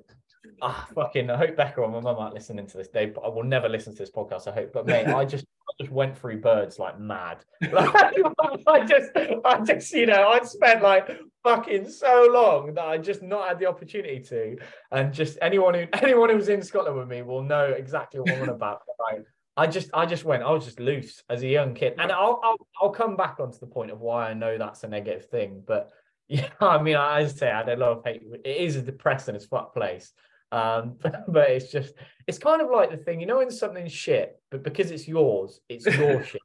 ah, 0.61 0.87
fucking. 0.93 1.31
I 1.31 1.37
hope 1.37 1.57
Becca 1.57 1.81
or 1.81 1.89
my 1.89 2.01
mum 2.01 2.17
aren't 2.19 2.35
listening 2.35 2.67
to 2.67 2.77
this. 2.77 2.89
They, 2.89 3.11
I 3.23 3.29
will 3.29 3.43
never 3.43 3.67
listen 3.67 3.93
to 3.93 3.97
this 3.97 4.11
podcast. 4.11 4.47
I 4.47 4.51
hope, 4.51 4.73
but 4.73 4.85
mate, 4.85 5.07
I 5.07 5.25
just, 5.25 5.45
I 5.67 5.83
just 5.83 5.91
went 5.91 6.15
through 6.15 6.41
birds 6.41 6.77
like 6.77 6.99
mad. 6.99 7.43
I 7.63 8.85
just, 8.87 9.09
I 9.43 9.61
just, 9.65 9.91
you 9.91 10.05
know, 10.05 10.29
I 10.29 10.43
spent 10.43 10.83
like 10.83 11.19
fucking 11.43 11.89
so 11.89 12.29
long 12.31 12.75
that 12.75 12.85
I 12.85 12.99
just 12.99 13.23
not 13.23 13.47
had 13.47 13.57
the 13.57 13.65
opportunity 13.65 14.19
to. 14.19 14.57
And 14.91 15.11
just 15.11 15.39
anyone 15.41 15.73
who, 15.73 15.87
anyone 15.93 16.29
who 16.29 16.35
was 16.35 16.49
in 16.49 16.61
Scotland 16.61 16.95
with 16.95 17.07
me 17.07 17.23
will 17.23 17.41
know 17.41 17.65
exactly 17.65 18.19
what 18.19 18.33
I'm 18.33 18.43
on 18.43 18.49
about. 18.49 18.81
Right? 19.11 19.23
I 19.57 19.67
just 19.67 19.89
I 19.93 20.05
just 20.05 20.25
went 20.25 20.43
I 20.43 20.51
was 20.51 20.65
just 20.65 20.79
loose 20.79 21.23
as 21.29 21.41
a 21.41 21.47
young 21.47 21.73
kid. 21.73 21.95
And 21.97 22.11
I'll 22.11 22.39
I'll, 22.43 22.67
I'll 22.81 22.89
come 22.89 23.15
back 23.15 23.39
onto 23.39 23.59
the 23.59 23.67
point 23.67 23.91
of 23.91 24.01
why 24.01 24.29
I 24.29 24.33
know 24.33 24.57
that's 24.57 24.83
a 24.83 24.87
negative 24.87 25.25
thing 25.25 25.63
but 25.65 25.91
yeah 26.27 26.49
I 26.59 26.81
mean 26.81 26.95
I, 26.95 27.21
as 27.21 27.33
I 27.33 27.37
say 27.37 27.51
I 27.51 27.63
don't 27.63 27.79
love 27.79 28.01
hate. 28.03 28.23
It 28.43 28.57
is 28.57 28.75
a 28.75 28.81
depressing 28.81 29.35
as 29.35 29.45
fuck 29.45 29.73
place. 29.73 30.11
Um 30.51 30.95
but, 31.01 31.25
but 31.31 31.49
it's 31.49 31.71
just 31.71 31.93
it's 32.27 32.37
kind 32.37 32.61
of 32.61 32.69
like 32.69 32.91
the 32.91 32.97
thing 32.97 33.21
you 33.21 33.27
know 33.27 33.37
when 33.37 33.51
something's 33.51 33.93
shit 33.93 34.39
but 34.51 34.63
because 34.63 34.91
it's 34.91 35.07
yours 35.07 35.59
it's 35.69 35.85
your 35.85 36.23
shit. 36.31 36.41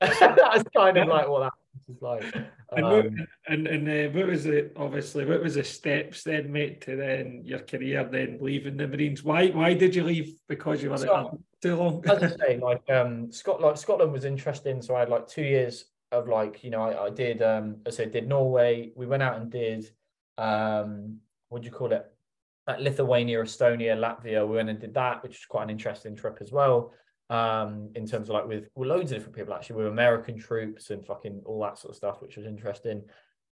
That's 0.00 0.68
kind 0.76 0.96
of 0.98 1.08
like 1.08 1.28
what 1.28 1.40
that 1.40 1.52
is 1.88 2.02
like. 2.02 2.34
And, 2.72 2.86
what, 2.86 3.06
um, 3.06 3.26
and, 3.46 3.66
and 3.68 3.88
uh, 3.88 4.18
what 4.18 4.26
was 4.26 4.46
it 4.46 4.72
obviously 4.76 5.24
what 5.24 5.42
was 5.42 5.54
the 5.54 5.64
steps 5.64 6.24
then 6.24 6.50
mate 6.50 6.80
to 6.82 6.96
then 6.96 7.42
your 7.44 7.60
career 7.60 8.06
then 8.10 8.38
leaving 8.40 8.76
the 8.76 8.88
marines? 8.88 9.22
Why 9.22 9.48
why 9.48 9.74
did 9.74 9.94
you 9.94 10.04
leave? 10.04 10.34
Because 10.48 10.82
you 10.82 10.90
were 10.90 10.98
so, 10.98 11.38
too 11.62 11.76
long. 11.76 12.04
As 12.08 12.22
I 12.22 12.36
say, 12.46 12.58
like 12.58 12.82
um, 12.90 13.30
Scotland, 13.30 13.78
Scotland 13.78 14.12
was 14.12 14.24
interesting. 14.24 14.82
So 14.82 14.96
I 14.96 15.00
had 15.00 15.08
like 15.08 15.28
two 15.28 15.42
years 15.42 15.86
of 16.10 16.28
like, 16.28 16.62
you 16.62 16.70
know, 16.70 16.82
I, 16.82 17.06
I 17.06 17.10
did, 17.10 17.40
um, 17.40 17.76
I 17.86 17.90
said, 17.90 18.12
did 18.12 18.28
Norway. 18.28 18.92
We 18.96 19.06
went 19.06 19.22
out 19.22 19.40
and 19.40 19.50
did, 19.50 19.90
um, 20.38 21.18
what 21.48 21.62
do 21.62 21.66
you 21.66 21.72
call 21.72 21.92
it? 21.92 22.06
Like 22.66 22.80
Lithuania, 22.80 23.42
Estonia, 23.42 23.96
Latvia. 23.96 24.46
We 24.46 24.56
went 24.56 24.68
and 24.68 24.78
did 24.78 24.94
that, 24.94 25.22
which 25.22 25.32
was 25.32 25.46
quite 25.48 25.64
an 25.64 25.70
interesting 25.70 26.14
trip 26.14 26.38
as 26.40 26.52
well. 26.52 26.92
Um, 27.30 27.90
in 27.94 28.06
terms 28.06 28.28
of 28.28 28.34
like 28.34 28.46
with, 28.46 28.68
with 28.74 28.88
loads 28.88 29.10
of 29.10 29.16
different 29.16 29.36
people 29.36 29.54
actually, 29.54 29.76
with 29.76 29.86
American 29.86 30.38
troops 30.38 30.90
and 30.90 31.04
fucking 31.06 31.40
all 31.46 31.62
that 31.62 31.78
sort 31.78 31.92
of 31.92 31.96
stuff, 31.96 32.20
which 32.20 32.36
was 32.36 32.44
interesting. 32.44 33.02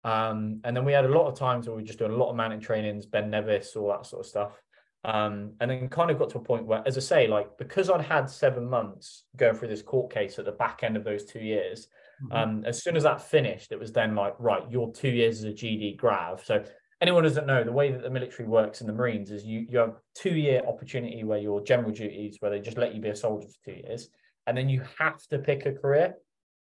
Um, 0.03 0.61
and 0.63 0.75
then 0.75 0.85
we 0.85 0.93
had 0.93 1.05
a 1.05 1.09
lot 1.09 1.27
of 1.27 1.37
times 1.37 1.67
where 1.67 1.75
we 1.75 1.81
were 1.81 1.87
just 1.87 1.99
doing 1.99 2.11
a 2.11 2.15
lot 2.15 2.29
of 2.29 2.35
mountain 2.35 2.59
trainings, 2.59 3.05
Ben 3.05 3.29
Nevis, 3.29 3.75
all 3.75 3.89
that 3.89 4.05
sort 4.05 4.21
of 4.21 4.29
stuff. 4.29 4.61
Um, 5.03 5.53
and 5.59 5.71
then 5.71 5.89
kind 5.89 6.11
of 6.11 6.19
got 6.19 6.29
to 6.31 6.37
a 6.37 6.43
point 6.43 6.67
where, 6.67 6.83
as 6.85 6.95
I 6.95 7.01
say, 7.01 7.27
like 7.27 7.57
because 7.57 7.89
I'd 7.89 8.01
had 8.01 8.29
seven 8.29 8.69
months 8.69 9.23
going 9.35 9.55
through 9.55 9.69
this 9.69 9.81
court 9.81 10.13
case 10.13 10.37
at 10.37 10.45
the 10.45 10.51
back 10.51 10.81
end 10.83 10.95
of 10.95 11.03
those 11.03 11.25
two 11.25 11.39
years, 11.39 11.87
mm-hmm. 12.23 12.31
um, 12.31 12.65
as 12.65 12.83
soon 12.83 12.95
as 12.95 13.03
that 13.03 13.19
finished, 13.19 13.71
it 13.71 13.79
was 13.79 13.91
then 13.91 14.13
like, 14.13 14.35
right, 14.37 14.61
your 14.69 14.91
two 14.93 15.09
years 15.09 15.39
as 15.39 15.45
a 15.45 15.55
GD 15.55 15.97
grav. 15.97 16.45
So 16.45 16.63
anyone 17.01 17.23
doesn't 17.23 17.47
know 17.47 17.63
the 17.63 17.71
way 17.71 17.91
that 17.91 18.03
the 18.03 18.09
military 18.09 18.47
works 18.47 18.81
in 18.81 18.87
the 18.87 18.93
Marines 18.93 19.31
is 19.31 19.43
you 19.43 19.65
you 19.67 19.79
have 19.79 19.95
two 20.13 20.35
year 20.35 20.61
opportunity 20.67 21.23
where 21.23 21.39
your 21.39 21.61
general 21.61 21.91
duties 21.91 22.37
where 22.39 22.51
they 22.51 22.59
just 22.59 22.77
let 22.77 22.93
you 22.93 23.01
be 23.01 23.09
a 23.09 23.15
soldier 23.15 23.47
for 23.47 23.71
two 23.71 23.79
years, 23.79 24.09
and 24.45 24.55
then 24.55 24.69
you 24.69 24.83
have 24.99 25.25
to 25.27 25.39
pick 25.39 25.65
a 25.65 25.71
career. 25.71 26.15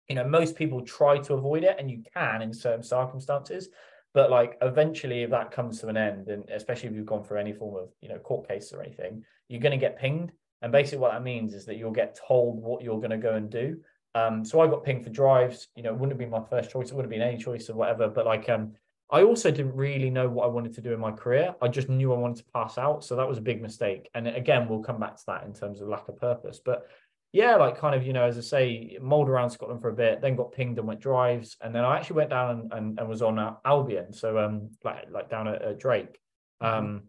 You 0.08 0.16
know, 0.16 0.24
most 0.26 0.56
people 0.56 0.82
try 0.82 1.18
to 1.18 1.34
avoid 1.34 1.64
it, 1.64 1.76
and 1.78 1.90
you 1.90 2.02
can 2.14 2.42
in 2.42 2.52
certain 2.52 2.82
circumstances. 2.82 3.68
But 4.14 4.31
like 4.31 4.57
eventually, 4.62 5.24
if 5.24 5.31
that 5.31 5.50
comes 5.50 5.81
to 5.81 5.88
an 5.88 5.96
end, 5.96 6.29
and 6.29 6.48
especially 6.48 6.88
if 6.88 6.94
you've 6.94 7.05
gone 7.05 7.24
through 7.24 7.40
any 7.40 7.53
form 7.53 7.77
of 7.77 7.88
you 8.00 8.09
know 8.09 8.18
court 8.18 8.48
case 8.48 8.72
or 8.72 8.81
anything, 8.81 9.24
you're 9.48 9.61
going 9.61 9.72
to 9.72 9.79
get 9.79 9.98
pinged. 9.98 10.33
And 10.62 10.72
basically, 10.72 10.98
what 10.98 11.12
that 11.12 11.22
means 11.22 11.53
is 11.53 11.66
that 11.66 11.77
you'll 11.77 11.90
get 11.90 12.18
told 12.27 12.62
what 12.62 12.83
you're 12.83 12.98
going 12.98 13.11
to 13.11 13.18
go 13.18 13.35
and 13.35 13.50
do. 13.50 13.81
Um, 14.14 14.44
so 14.44 14.61
I 14.61 14.68
got 14.68 14.85
pinged 14.85 15.05
for 15.05 15.11
drives. 15.11 15.68
You 15.74 15.83
know, 15.83 15.90
it 15.90 15.94
wouldn't 15.94 16.12
have 16.12 16.18
been 16.18 16.31
my 16.31 16.48
first 16.48 16.70
choice. 16.70 16.90
It 16.90 16.94
wouldn't 16.94 17.12
have 17.12 17.20
been 17.20 17.29
any 17.29 17.42
choice 17.42 17.68
or 17.68 17.74
whatever. 17.74 18.09
But 18.09 18.24
like, 18.24 18.48
um, 18.48 18.72
I 19.11 19.22
also 19.22 19.50
didn't 19.50 19.74
really 19.74 20.11
know 20.11 20.29
what 20.29 20.44
I 20.44 20.48
wanted 20.48 20.72
to 20.74 20.81
do 20.81 20.92
in 20.92 21.00
my 21.00 21.11
career. 21.11 21.55
I 21.61 21.68
just 21.68 21.88
knew 21.88 22.12
I 22.12 22.16
wanted 22.16 22.38
to 22.38 22.53
pass 22.53 22.79
out. 22.79 23.05
So 23.05 23.16
that 23.16 23.29
was 23.29 23.38
a 23.38 23.42
big 23.42 23.61
mistake. 23.61 24.09
And 24.14 24.29
again, 24.29 24.68
we'll 24.68 24.81
come 24.81 25.00
back 25.00 25.16
to 25.16 25.22
that 25.27 25.44
in 25.44 25.53
terms 25.53 25.81
of 25.81 25.88
lack 25.88 26.09
of 26.09 26.16
purpose. 26.16 26.61
But 26.64 26.87
yeah, 27.35 27.57
like 27.57 27.77
kind 27.77 27.97
of, 27.97 28.07
you 28.07 28.12
know, 28.12 28.23
as 28.23 28.38
I 28.38 28.42
say, 28.42 28.97
mulled 29.03 29.29
around 29.29 29.51
Scotland 29.51 29.81
for 29.81 29.90
a 29.90 29.92
bit, 30.05 30.20
then 30.20 30.37
got 30.37 30.53
pinged 30.53 30.79
and 30.79 30.87
went 30.87 31.01
drives. 31.01 31.57
And 31.61 31.75
then 31.75 31.85
I 31.85 31.97
actually 31.97 32.18
went 32.18 32.31
down 32.31 32.51
and, 32.55 32.73
and, 32.73 32.99
and 33.01 33.09
was 33.09 33.23
on 33.23 33.40
uh, 33.40 33.55
Albion. 33.64 34.12
So 34.12 34.38
um 34.38 34.70
like 34.85 35.07
like 35.11 35.29
down 35.29 35.49
at 35.49 35.61
uh, 35.61 35.73
Drake, 35.73 36.16
mm-hmm. 36.62 36.79
um, 36.79 37.03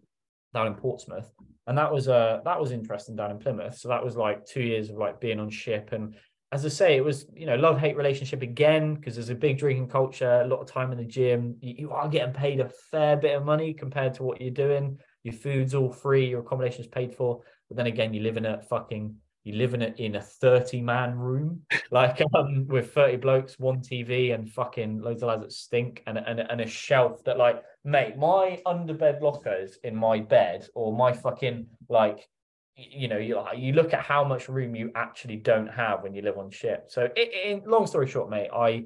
down 0.55 0.65
in 0.65 0.73
Portsmouth. 0.73 1.29
And 1.67 1.77
that 1.77 1.93
was 1.93 2.07
uh 2.07 2.41
that 2.43 2.59
was 2.59 2.71
interesting 2.71 3.15
down 3.15 3.29
in 3.29 3.37
Plymouth. 3.37 3.77
So 3.77 3.89
that 3.89 4.03
was 4.03 4.15
like 4.17 4.47
two 4.47 4.63
years 4.63 4.89
of 4.89 4.97
like 4.97 5.21
being 5.21 5.39
on 5.39 5.51
ship. 5.51 5.91
And 5.91 6.15
as 6.51 6.65
I 6.65 6.69
say, 6.69 6.97
it 6.97 7.05
was, 7.05 7.27
you 7.35 7.45
know, 7.45 7.55
love-hate 7.55 7.95
relationship 7.95 8.41
again, 8.41 8.95
because 8.95 9.13
there's 9.15 9.29
a 9.29 9.35
big 9.35 9.59
drinking 9.59 9.89
culture, 9.89 10.41
a 10.41 10.47
lot 10.47 10.61
of 10.61 10.67
time 10.67 10.91
in 10.91 10.97
the 10.97 11.05
gym. 11.05 11.57
You, 11.59 11.75
you 11.77 11.91
are 11.91 12.09
getting 12.09 12.33
paid 12.33 12.59
a 12.61 12.69
fair 12.91 13.15
bit 13.15 13.35
of 13.35 13.45
money 13.45 13.73
compared 13.73 14.15
to 14.15 14.23
what 14.23 14.41
you're 14.41 14.49
doing. 14.49 14.97
Your 15.21 15.35
food's 15.35 15.75
all 15.75 15.91
free, 15.91 16.29
your 16.29 16.39
accommodation's 16.39 16.87
paid 16.87 17.13
for. 17.13 17.41
But 17.67 17.77
then 17.77 17.87
again, 17.87 18.13
you 18.13 18.21
live 18.21 18.37
in 18.37 18.45
a 18.45 18.61
fucking 18.63 19.15
you 19.45 19.53
live 19.53 19.73
in 19.73 19.83
a 19.83 19.93
in 19.97 20.15
a 20.15 20.21
30 20.21 20.81
man 20.81 21.17
room 21.17 21.61
like 21.91 22.21
um 22.33 22.67
with 22.67 22.93
30 22.93 23.17
blokes 23.17 23.57
one 23.57 23.79
tv 23.79 24.33
and 24.33 24.51
fucking 24.51 24.99
loads 24.99 25.23
of 25.23 25.29
lads 25.29 25.41
that 25.43 25.51
stink 25.51 26.03
and, 26.07 26.17
and, 26.17 26.39
and 26.39 26.59
a 26.59 26.67
shelf 26.67 27.23
that 27.23 27.37
like 27.37 27.63
mate 27.85 28.17
my 28.17 28.59
underbed 28.65 29.21
lockers 29.21 29.77
in 29.83 29.95
my 29.95 30.19
bed 30.19 30.67
or 30.75 30.91
my 30.93 31.13
fucking 31.13 31.67
like 31.87 32.27
you 32.75 33.07
know 33.07 33.17
you, 33.17 33.41
you 33.55 33.71
look 33.71 33.93
at 33.93 34.01
how 34.01 34.23
much 34.23 34.49
room 34.49 34.75
you 34.75 34.91
actually 34.95 35.37
don't 35.37 35.67
have 35.67 36.03
when 36.03 36.13
you 36.13 36.21
live 36.21 36.37
on 36.37 36.51
ship 36.51 36.85
so 36.89 37.07
it, 37.15 37.65
long 37.65 37.87
story 37.87 38.07
short 38.07 38.29
mate 38.29 38.49
i 38.53 38.83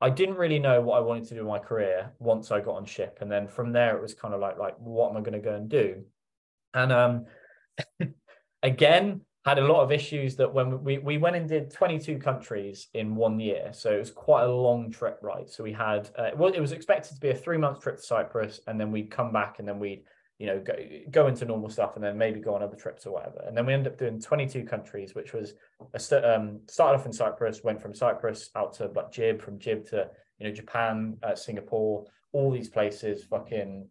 i 0.00 0.08
didn't 0.08 0.36
really 0.36 0.58
know 0.58 0.80
what 0.80 0.96
i 0.96 1.00
wanted 1.00 1.24
to 1.24 1.34
do 1.34 1.40
in 1.40 1.46
my 1.46 1.58
career 1.58 2.12
once 2.18 2.50
i 2.50 2.60
got 2.60 2.76
on 2.76 2.84
ship. 2.84 3.18
And 3.20 3.30
then 3.30 3.46
from 3.48 3.72
there 3.72 3.96
it 3.96 4.02
was 4.02 4.14
kind 4.14 4.32
of 4.32 4.40
like 4.40 4.58
like 4.58 4.76
what 4.78 5.10
am 5.10 5.16
i 5.16 5.20
going 5.20 5.32
to 5.32 5.38
go 5.38 5.54
and 5.54 5.68
do? 5.68 6.04
And 6.72 6.92
um 6.92 7.26
again 8.62 9.22
had 9.46 9.60
a 9.60 9.64
lot 9.64 9.80
of 9.80 9.92
issues 9.92 10.34
that 10.34 10.52
when 10.52 10.82
we, 10.82 10.98
we 10.98 11.18
went 11.18 11.36
and 11.36 11.48
did 11.48 11.70
22 11.70 12.18
countries 12.18 12.88
in 12.94 13.14
one 13.14 13.38
year. 13.38 13.70
So 13.72 13.92
it 13.92 13.98
was 14.00 14.10
quite 14.10 14.42
a 14.42 14.50
long 14.50 14.90
trip 14.90 15.20
right? 15.22 15.48
So 15.48 15.62
we 15.62 15.72
had 15.72 16.10
uh, 16.18 16.30
well 16.36 16.52
it 16.52 16.60
was 16.60 16.72
expected 16.72 17.14
to 17.14 17.20
be 17.20 17.30
a 17.30 17.34
three 17.34 17.56
month 17.56 17.80
trip 17.80 17.96
to 17.96 18.02
cyprus 18.02 18.60
and 18.66 18.78
then 18.80 18.90
we'd 18.90 19.10
come 19.10 19.32
back 19.32 19.60
and 19.60 19.68
then 19.68 19.78
we'd 19.78 20.02
you 20.38 20.48
know 20.48 20.58
go, 20.58 20.74
go 21.12 21.28
into 21.28 21.44
normal 21.44 21.70
stuff 21.70 21.92
and 21.94 22.04
then 22.04 22.18
maybe 22.18 22.40
go 22.40 22.56
on 22.56 22.62
other 22.62 22.76
trips 22.76 23.06
or 23.06 23.12
whatever. 23.12 23.44
And 23.46 23.56
then 23.56 23.66
we 23.66 23.72
ended 23.72 23.92
up 23.92 23.98
doing 23.98 24.20
22 24.20 24.64
countries 24.64 25.14
which 25.14 25.32
was 25.32 25.54
a 25.94 26.00
st- 26.00 26.24
um, 26.24 26.58
started 26.66 26.98
off 26.98 27.06
in 27.06 27.12
cyprus 27.12 27.62
went 27.62 27.80
from 27.80 27.94
cyprus 27.94 28.50
out 28.56 28.72
to 28.74 28.86
like 28.96 29.12
Gib 29.12 29.40
from 29.40 29.58
Gib 29.58 29.88
to 29.90 30.10
you 30.40 30.48
know 30.48 30.52
japan 30.52 31.16
uh, 31.22 31.36
singapore 31.36 32.04
all 32.32 32.50
these 32.50 32.68
places 32.68 33.24
fucking 33.24 33.86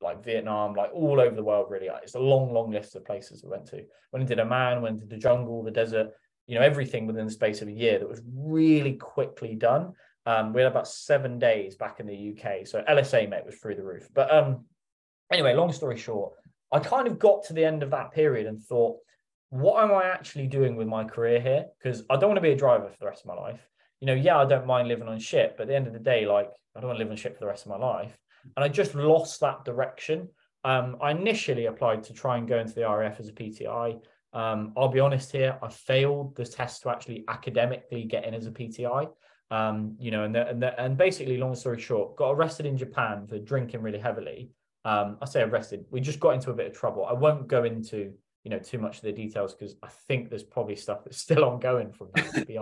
like 0.00 0.24
Vietnam, 0.24 0.74
like 0.74 0.90
all 0.94 1.20
over 1.20 1.34
the 1.34 1.42
world, 1.42 1.66
really. 1.70 1.88
It's 2.02 2.14
a 2.14 2.20
long, 2.20 2.52
long 2.52 2.70
list 2.70 2.96
of 2.96 3.04
places 3.04 3.42
we 3.42 3.50
went 3.50 3.66
to. 3.66 3.76
Went 4.12 4.22
and 4.22 4.28
did 4.28 4.40
Oman, 4.40 4.82
went 4.82 5.00
to 5.00 5.06
the 5.06 5.16
jungle, 5.16 5.62
the 5.62 5.70
desert, 5.70 6.08
you 6.46 6.58
know, 6.58 6.64
everything 6.64 7.06
within 7.06 7.26
the 7.26 7.32
space 7.32 7.62
of 7.62 7.68
a 7.68 7.72
year 7.72 7.98
that 7.98 8.08
was 8.08 8.22
really 8.34 8.94
quickly 8.94 9.54
done. 9.54 9.92
Um, 10.26 10.52
we 10.52 10.62
had 10.62 10.70
about 10.70 10.88
seven 10.88 11.38
days 11.38 11.76
back 11.76 12.00
in 12.00 12.06
the 12.06 12.34
UK. 12.34 12.66
So 12.66 12.82
LSA, 12.88 13.28
mate, 13.28 13.46
was 13.46 13.56
through 13.56 13.76
the 13.76 13.84
roof. 13.84 14.08
But 14.14 14.32
um, 14.34 14.64
anyway, 15.32 15.54
long 15.54 15.72
story 15.72 15.98
short, 15.98 16.32
I 16.72 16.78
kind 16.78 17.06
of 17.06 17.18
got 17.18 17.44
to 17.44 17.52
the 17.52 17.64
end 17.64 17.82
of 17.82 17.90
that 17.90 18.12
period 18.12 18.46
and 18.46 18.62
thought, 18.62 18.98
what 19.50 19.82
am 19.82 19.92
I 19.92 20.04
actually 20.04 20.46
doing 20.46 20.76
with 20.76 20.86
my 20.86 21.04
career 21.04 21.40
here? 21.40 21.66
Because 21.78 22.04
I 22.08 22.16
don't 22.16 22.28
want 22.30 22.36
to 22.36 22.42
be 22.42 22.52
a 22.52 22.56
driver 22.56 22.88
for 22.88 22.96
the 22.98 23.06
rest 23.06 23.22
of 23.22 23.26
my 23.26 23.34
life. 23.34 23.60
You 24.00 24.06
know, 24.06 24.14
yeah, 24.14 24.38
I 24.38 24.44
don't 24.44 24.66
mind 24.66 24.88
living 24.88 25.08
on 25.08 25.18
ship, 25.18 25.54
but 25.56 25.64
at 25.64 25.68
the 25.68 25.76
end 25.76 25.86
of 25.86 25.92
the 25.92 25.98
day, 25.98 26.26
like, 26.26 26.50
I 26.74 26.80
don't 26.80 26.88
want 26.88 26.98
to 26.98 27.04
live 27.04 27.10
on 27.10 27.16
ship 27.16 27.34
for 27.34 27.40
the 27.40 27.46
rest 27.46 27.66
of 27.66 27.70
my 27.70 27.76
life 27.76 28.16
and 28.56 28.64
I 28.64 28.68
just 28.68 28.94
lost 28.94 29.40
that 29.40 29.64
direction. 29.64 30.28
Um, 30.64 30.96
I 31.00 31.12
initially 31.12 31.66
applied 31.66 32.02
to 32.04 32.12
try 32.12 32.36
and 32.36 32.46
go 32.46 32.58
into 32.58 32.74
the 32.74 32.82
RAF 32.82 33.18
as 33.18 33.28
a 33.28 33.32
PTI. 33.32 34.00
Um, 34.32 34.72
I'll 34.76 34.88
be 34.88 35.00
honest 35.00 35.32
here, 35.32 35.58
I 35.62 35.68
failed 35.68 36.36
the 36.36 36.44
test 36.44 36.82
to 36.82 36.90
actually 36.90 37.24
academically 37.28 38.04
get 38.04 38.24
in 38.24 38.34
as 38.34 38.46
a 38.46 38.50
PTI. 38.50 39.08
Um, 39.50 39.96
you 39.98 40.10
know, 40.10 40.24
and 40.24 40.34
the, 40.34 40.46
and 40.46 40.62
the, 40.62 40.80
and 40.80 40.96
basically, 40.96 41.36
long 41.38 41.56
story 41.56 41.80
short, 41.80 42.16
got 42.16 42.30
arrested 42.30 42.66
in 42.66 42.76
Japan 42.76 43.26
for 43.26 43.38
drinking 43.38 43.82
really 43.82 43.98
heavily. 43.98 44.50
Um, 44.84 45.18
I 45.20 45.24
say 45.24 45.42
arrested. 45.42 45.84
We 45.90 46.00
just 46.00 46.20
got 46.20 46.34
into 46.34 46.50
a 46.50 46.54
bit 46.54 46.68
of 46.68 46.72
trouble. 46.72 47.04
I 47.04 47.12
won't 47.12 47.48
go 47.48 47.64
into 47.64 48.12
you 48.44 48.50
know 48.50 48.58
too 48.58 48.78
much 48.78 48.96
of 48.96 49.02
the 49.02 49.12
details 49.12 49.54
because 49.54 49.76
I 49.82 49.88
think 50.06 50.30
there's 50.30 50.44
probably 50.44 50.76
stuff 50.76 51.04
that's 51.04 51.18
still 51.18 51.44
ongoing 51.50 51.92
from 51.92 52.08
that. 52.14 52.32
To 52.34 52.46
be 52.46 52.58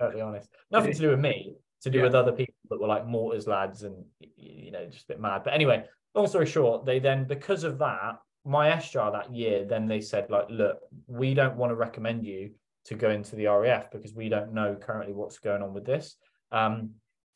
totally 0.00 0.20
honest, 0.20 0.48
nothing 0.70 0.92
to 0.92 0.98
do 0.98 1.10
with 1.10 1.20
me, 1.20 1.54
to 1.82 1.90
do 1.90 1.98
yeah. 1.98 2.04
with 2.04 2.14
other 2.14 2.32
people 2.32 2.54
that 2.70 2.80
were 2.80 2.88
like 2.88 3.06
mortars 3.06 3.46
lads 3.46 3.82
and 3.82 4.04
you 4.36 4.70
know 4.70 4.86
just 4.86 5.04
a 5.04 5.08
bit 5.08 5.20
mad. 5.20 5.42
But 5.44 5.54
anyway, 5.54 5.84
long 6.14 6.26
story 6.26 6.46
short, 6.46 6.86
they 6.86 6.98
then 6.98 7.24
because 7.24 7.64
of 7.64 7.78
that, 7.78 8.18
my 8.44 8.70
SJAR 8.70 9.12
that 9.12 9.34
year, 9.34 9.64
then 9.64 9.86
they 9.86 10.00
said 10.00 10.30
like, 10.30 10.46
look, 10.48 10.78
we 11.06 11.34
don't 11.34 11.56
want 11.56 11.70
to 11.70 11.76
recommend 11.76 12.24
you 12.24 12.50
to 12.84 12.94
go 12.94 13.10
into 13.10 13.36
the 13.36 13.46
RAF 13.46 13.90
because 13.90 14.14
we 14.14 14.28
don't 14.28 14.52
know 14.52 14.74
currently 14.74 15.14
what's 15.14 15.38
going 15.38 15.62
on 15.62 15.72
with 15.72 15.84
this. 15.84 16.16
Um, 16.50 16.90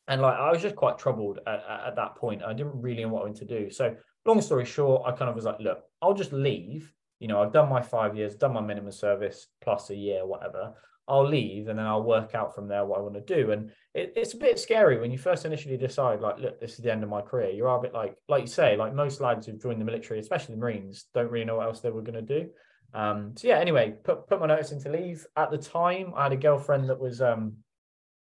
and 0.07 0.21
like 0.21 0.37
I 0.37 0.51
was 0.51 0.61
just 0.61 0.75
quite 0.75 0.97
troubled 0.97 1.39
at, 1.47 1.63
at, 1.87 1.95
that 1.95 2.15
point. 2.15 2.43
I 2.43 2.53
didn't 2.53 2.81
really 2.81 3.03
know 3.03 3.09
what 3.09 3.21
I 3.21 3.25
wanted 3.25 3.47
to 3.47 3.59
do. 3.59 3.69
So 3.69 3.95
long 4.25 4.41
story 4.41 4.65
short, 4.65 5.03
I 5.05 5.11
kind 5.11 5.29
of 5.29 5.35
was 5.35 5.45
like, 5.45 5.59
look, 5.59 5.79
I'll 6.01 6.13
just 6.13 6.31
leave. 6.31 6.93
You 7.19 7.27
know, 7.27 7.41
I've 7.41 7.51
done 7.53 7.69
my 7.69 7.81
five 7.81 8.15
years, 8.15 8.35
done 8.35 8.53
my 8.53 8.61
minimum 8.61 8.91
service 8.91 9.47
plus 9.61 9.89
a 9.89 9.95
year, 9.95 10.25
whatever. 10.25 10.73
I'll 11.07 11.27
leave 11.27 11.69
and 11.69 11.79
then 11.79 11.85
I'll 11.85 12.03
work 12.03 12.35
out 12.35 12.53
from 12.53 12.67
there 12.67 12.85
what 12.85 12.99
I 12.99 13.01
want 13.01 13.15
to 13.15 13.35
do. 13.35 13.51
And 13.51 13.71
it, 13.93 14.13
it's 14.15 14.33
a 14.33 14.37
bit 14.37 14.59
scary 14.59 14.99
when 14.99 15.11
you 15.11 15.17
first 15.17 15.45
initially 15.45 15.77
decide, 15.77 16.19
like, 16.19 16.37
look, 16.39 16.59
this 16.59 16.73
is 16.73 16.79
the 16.79 16.91
end 16.91 17.03
of 17.03 17.09
my 17.09 17.21
career. 17.21 17.49
You're 17.51 17.67
a 17.67 17.81
bit 17.81 17.93
like, 17.93 18.15
like 18.27 18.41
you 18.41 18.47
say, 18.47 18.75
like 18.75 18.93
most 18.93 19.21
lads 19.21 19.45
who've 19.45 19.61
joined 19.61 19.79
the 19.79 19.85
military, 19.85 20.19
especially 20.19 20.55
the 20.55 20.61
Marines, 20.61 21.05
don't 21.13 21.31
really 21.31 21.45
know 21.45 21.57
what 21.57 21.67
else 21.67 21.79
they 21.79 21.91
were 21.91 22.01
going 22.01 22.25
to 22.25 22.41
do. 22.41 22.49
Um, 22.93 23.33
so 23.35 23.47
yeah, 23.47 23.59
anyway, 23.59 23.95
put 24.03 24.27
put 24.27 24.39
my 24.39 24.47
notice 24.47 24.71
in 24.71 24.81
to 24.83 24.89
leave. 24.89 25.25
At 25.35 25.51
the 25.51 25.57
time, 25.57 26.13
I 26.15 26.23
had 26.23 26.33
a 26.33 26.37
girlfriend 26.37 26.89
that 26.89 26.99
was, 26.99 27.21
um, 27.21 27.57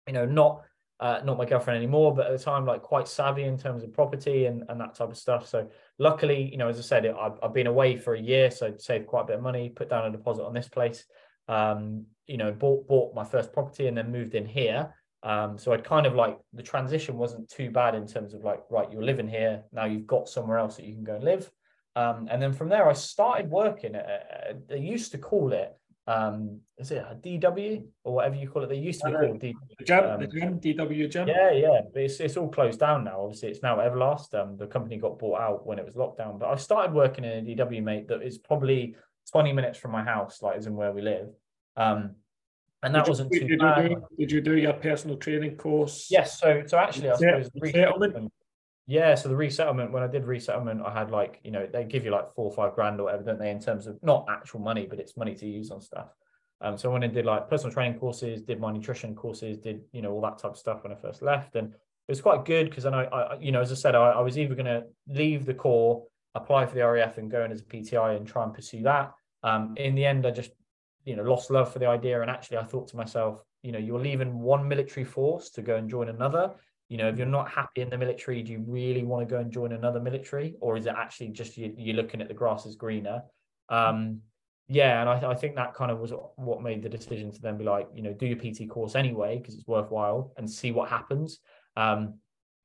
you 0.07 0.13
know, 0.13 0.27
not 0.27 0.63
uh, 0.99 1.21
not 1.25 1.37
my 1.37 1.45
girlfriend 1.45 1.77
anymore, 1.77 2.15
but 2.15 2.27
at 2.27 2.33
the 2.33 2.43
time, 2.43 2.65
like 2.65 2.83
quite 2.83 3.07
savvy 3.07 3.45
in 3.45 3.59
terms 3.59 3.83
of 3.83 3.93
property 3.93 4.47
and, 4.47 4.65
and 4.69 4.81
that 4.81 4.95
type 4.95 5.11
of 5.11 5.17
stuff. 5.17 5.47
So 5.47 5.69
luckily, 5.99 6.49
you 6.51 6.57
know, 6.57 6.69
as 6.69 6.79
I 6.79 6.83
said, 6.83 7.07
I've, 7.07 7.39
I've 7.43 7.53
been 7.53 7.67
away 7.67 7.97
for 7.97 8.15
a 8.15 8.21
year, 8.21 8.51
so 8.51 8.75
saved 8.79 9.07
quite 9.07 9.23
a 9.23 9.27
bit 9.27 9.37
of 9.37 9.43
money, 9.43 9.69
put 9.69 9.91
down 9.91 10.07
a 10.07 10.11
deposit 10.11 10.45
on 10.45 10.55
this 10.55 10.69
place, 10.69 11.05
um, 11.49 12.07
you 12.27 12.37
know, 12.37 12.53
bought 12.53 12.87
bought 12.87 13.15
my 13.15 13.25
first 13.25 13.53
property 13.53 13.87
and 13.87 13.97
then 13.97 14.11
moved 14.11 14.35
in 14.35 14.47
here. 14.47 14.95
Um, 15.23 15.59
so 15.59 15.73
I'd 15.73 15.85
kind 15.85 16.07
of 16.07 16.15
like 16.15 16.39
the 16.53 16.63
transition 16.63 17.17
wasn't 17.17 17.49
too 17.49 17.71
bad 17.71 17.95
in 17.95 18.07
terms 18.07 18.35
of 18.35 18.45
like, 18.45 18.61
right, 18.71 18.91
you're 18.91 19.03
living 19.03 19.29
here 19.29 19.63
now, 19.73 19.85
you've 19.85 20.07
got 20.07 20.29
somewhere 20.29 20.59
else 20.59 20.77
that 20.77 20.85
you 20.85 20.95
can 20.95 21.05
go 21.05 21.17
and 21.17 21.25
live. 21.25 21.51
Um, 21.97 22.29
and 22.31 22.41
then 22.41 22.53
from 22.53 22.69
there, 22.69 22.89
I 22.89 22.93
started 22.93 23.51
working. 23.51 23.95
At, 23.95 24.69
they 24.69 24.79
used 24.79 25.13
to 25.13 25.19
call 25.19 25.53
it 25.53 25.73
um 26.09 26.61
is 26.79 26.93
it 26.93 26.99
a 26.99 27.17
DW 27.17 27.85
or 28.05 28.15
whatever 28.15 28.37
you 28.37 28.49
call 28.49 28.63
it? 28.63 28.69
They 28.69 28.77
used 28.77 29.01
to 29.01 29.09
be 29.09 29.13
called 29.15 29.41
DW. 29.41 29.55
The 29.79 29.85
gym, 29.85 30.05
um, 30.05 30.21
the 30.21 30.27
DW. 30.29 31.13
Yeah, 31.27 31.51
yeah. 31.51 31.81
But 31.93 32.03
it's 32.03 32.21
it's 32.21 32.37
all 32.37 32.49
closed 32.49 32.79
down 32.79 33.05
now. 33.05 33.23
Obviously, 33.23 33.49
it's 33.49 33.63
now 33.63 33.79
Everlast. 33.79 34.35
Um, 34.35 34.57
the 34.57 34.67
company 34.67 34.99
got 34.99 35.19
bought 35.19 35.41
out 35.41 35.67
when 35.67 35.79
it 35.79 35.85
was 35.85 35.95
lockdown. 35.95 36.39
But 36.39 36.51
I 36.51 36.57
started 36.57 36.95
working 36.95 37.25
in 37.25 37.49
a 37.49 37.57
DW 37.57 37.83
mate 37.83 38.09
that 38.09 38.23
is 38.23 38.39
probably 38.39 38.95
20 39.31 39.53
minutes 39.53 39.79
from 39.79 39.93
my 39.93 40.03
house, 40.03 40.43
like 40.43 40.59
is 40.59 40.67
in 40.67 40.77
where 40.77 40.93
we 40.93 41.03
live. 41.03 41.29
Um 41.77 42.17
and 42.83 42.95
that 42.95 43.05
did 43.05 43.11
wasn't 43.11 43.33
you, 43.33 43.41
too 43.41 43.49
did 43.49 43.59
bad. 43.59 43.83
You 43.83 43.89
do, 43.89 44.07
did 44.19 44.33
you 44.33 44.41
do 44.41 44.57
your 44.57 44.75
personal 44.75 45.17
training 45.17 45.57
course? 45.57 46.09
Yes. 46.11 46.39
So 46.41 46.63
so 46.67 46.79
actually 46.79 47.11
I 47.11 47.17
suppose 47.17 47.51
resettlement. 47.61 48.33
Yeah, 48.89 49.17
so 49.17 49.29
the 49.29 49.37
resettlement, 49.37 49.91
when 49.91 50.05
I 50.05 50.07
did 50.07 50.25
resettlement, 50.25 50.81
I 50.81 50.93
had 50.93 51.11
like, 51.11 51.41
you 51.43 51.51
know, 51.51 51.67
they 51.67 51.83
give 51.83 52.05
you 52.05 52.13
like 52.13 52.33
four 52.35 52.45
or 52.45 52.53
five 52.53 52.77
grand 52.77 53.01
or 53.01 53.05
whatever, 53.05 53.25
don't 53.25 53.39
they, 53.39 53.51
in 53.51 53.59
terms 53.59 53.89
of 53.89 54.01
not 54.01 54.27
actual 54.31 54.61
money, 54.61 54.87
but 54.89 55.01
it's 55.01 55.17
money 55.17 55.35
to 55.35 55.45
use 55.45 55.73
on 55.73 55.81
stuff. 55.81 56.15
Um, 56.61 56.79
so 56.79 56.89
I 56.89 56.93
went 56.93 57.05
and 57.05 57.13
did 57.13 57.27
like 57.27 57.51
personal 57.51 57.73
training 57.73 57.99
courses, 57.99 58.43
did 58.43 58.61
my 58.61 58.73
nutrition 58.73 59.15
courses, 59.15 59.59
did 59.59 59.83
you 59.93 60.03
know 60.03 60.13
all 60.13 60.21
that 60.23 60.39
type 60.39 60.53
of 60.53 60.57
stuff 60.57 60.85
when 60.85 60.93
I 60.93 60.97
first 60.97 61.21
left, 61.21 61.57
and 61.57 61.69
it 61.69 62.13
was 62.13 62.21
quite 62.21 62.45
good 62.45 62.71
because 62.71 62.87
I 62.87 62.91
know 62.91 62.99
I, 62.99 63.37
you 63.41 63.53
know, 63.53 63.61
as 63.61 63.73
I 63.73 63.75
said, 63.75 63.95
I, 63.95 64.11
I 64.11 64.21
was 64.21 64.39
either 64.39 64.55
going 64.55 64.67
to 64.67 64.85
leave 65.09 65.45
the 65.45 65.55
corps, 65.55 66.05
apply 66.37 66.67
for 66.67 66.75
the 66.75 66.87
RAF, 66.87 67.19
and 67.19 67.31
go 67.31 67.45
in 67.45 67.51
as 67.51 67.61
a 67.61 67.65
PTI 67.65 68.17
and 68.17 68.27
try 68.27 68.45
and 68.45 68.55
pursue 68.55 68.83
that. 68.83 69.13
Um, 69.43 69.75
in 69.77 69.95
the 69.95 70.05
end, 70.05 70.27
I 70.27 70.31
just 70.31 70.51
you 71.05 71.17
know 71.17 71.23
lost 71.23 71.51
love 71.51 71.73
for 71.73 71.79
the 71.79 71.87
idea, 71.87 72.21
and 72.21 72.31
actually 72.31 72.59
I 72.59 72.65
thought 72.65 72.89
to 72.89 72.97
myself, 72.97 73.43
you 73.63 73.73
know, 73.73 73.79
you're 73.79 74.01
leaving 74.01 74.39
one 74.39 74.69
military 74.69 75.05
force 75.05 75.51
to 75.51 75.63
go 75.63 75.77
and 75.77 75.91
join 75.91 76.09
another. 76.09 76.53
You 76.89 76.99
know, 76.99 77.09
if 77.09 77.19
you're 77.19 77.27
not 77.27 77.51
happy 77.51 77.81
in 77.81 77.91
the 77.91 77.99
military, 77.99 78.43
do 78.43 78.53
you 78.53 78.65
really 78.67 79.03
want 79.03 79.29
to 79.29 79.35
go 79.35 79.41
and 79.41 79.51
join 79.51 79.73
another 79.73 80.01
military, 80.01 80.55
or 80.61 80.77
is 80.77 80.87
it 80.87 80.95
actually 80.97 81.31
just 81.31 81.57
you, 81.57 81.75
you're 81.77 81.97
looking 81.97 82.21
at 82.21 82.29
the 82.29 82.35
grass 82.35 82.67
is 82.67 82.77
greener? 82.77 83.23
Um, 83.69 84.21
yeah, 84.69 85.01
and 85.01 85.09
I, 85.09 85.31
I 85.31 85.35
think 85.35 85.55
that 85.57 85.75
kind 85.75 85.91
of 85.91 85.99
was 85.99 86.13
what 86.37 86.63
made 86.63 86.83
the 86.83 86.89
decision 86.89 87.31
to 87.33 87.41
then 87.41 87.57
be 87.57 87.65
like, 87.65 87.89
you 87.95 88.03
know, 88.03 88.13
do 88.13 88.27
your 88.27 88.37
PT 88.37 88.69
course 88.69 88.97
anyway 88.97 89.39
because 89.39 89.55
it's 89.55 89.67
worthwhile 89.67 90.33
and 90.37 90.51
see 90.51 90.73
what 90.73 90.89
happens. 90.89 91.39
Um, 91.77 92.15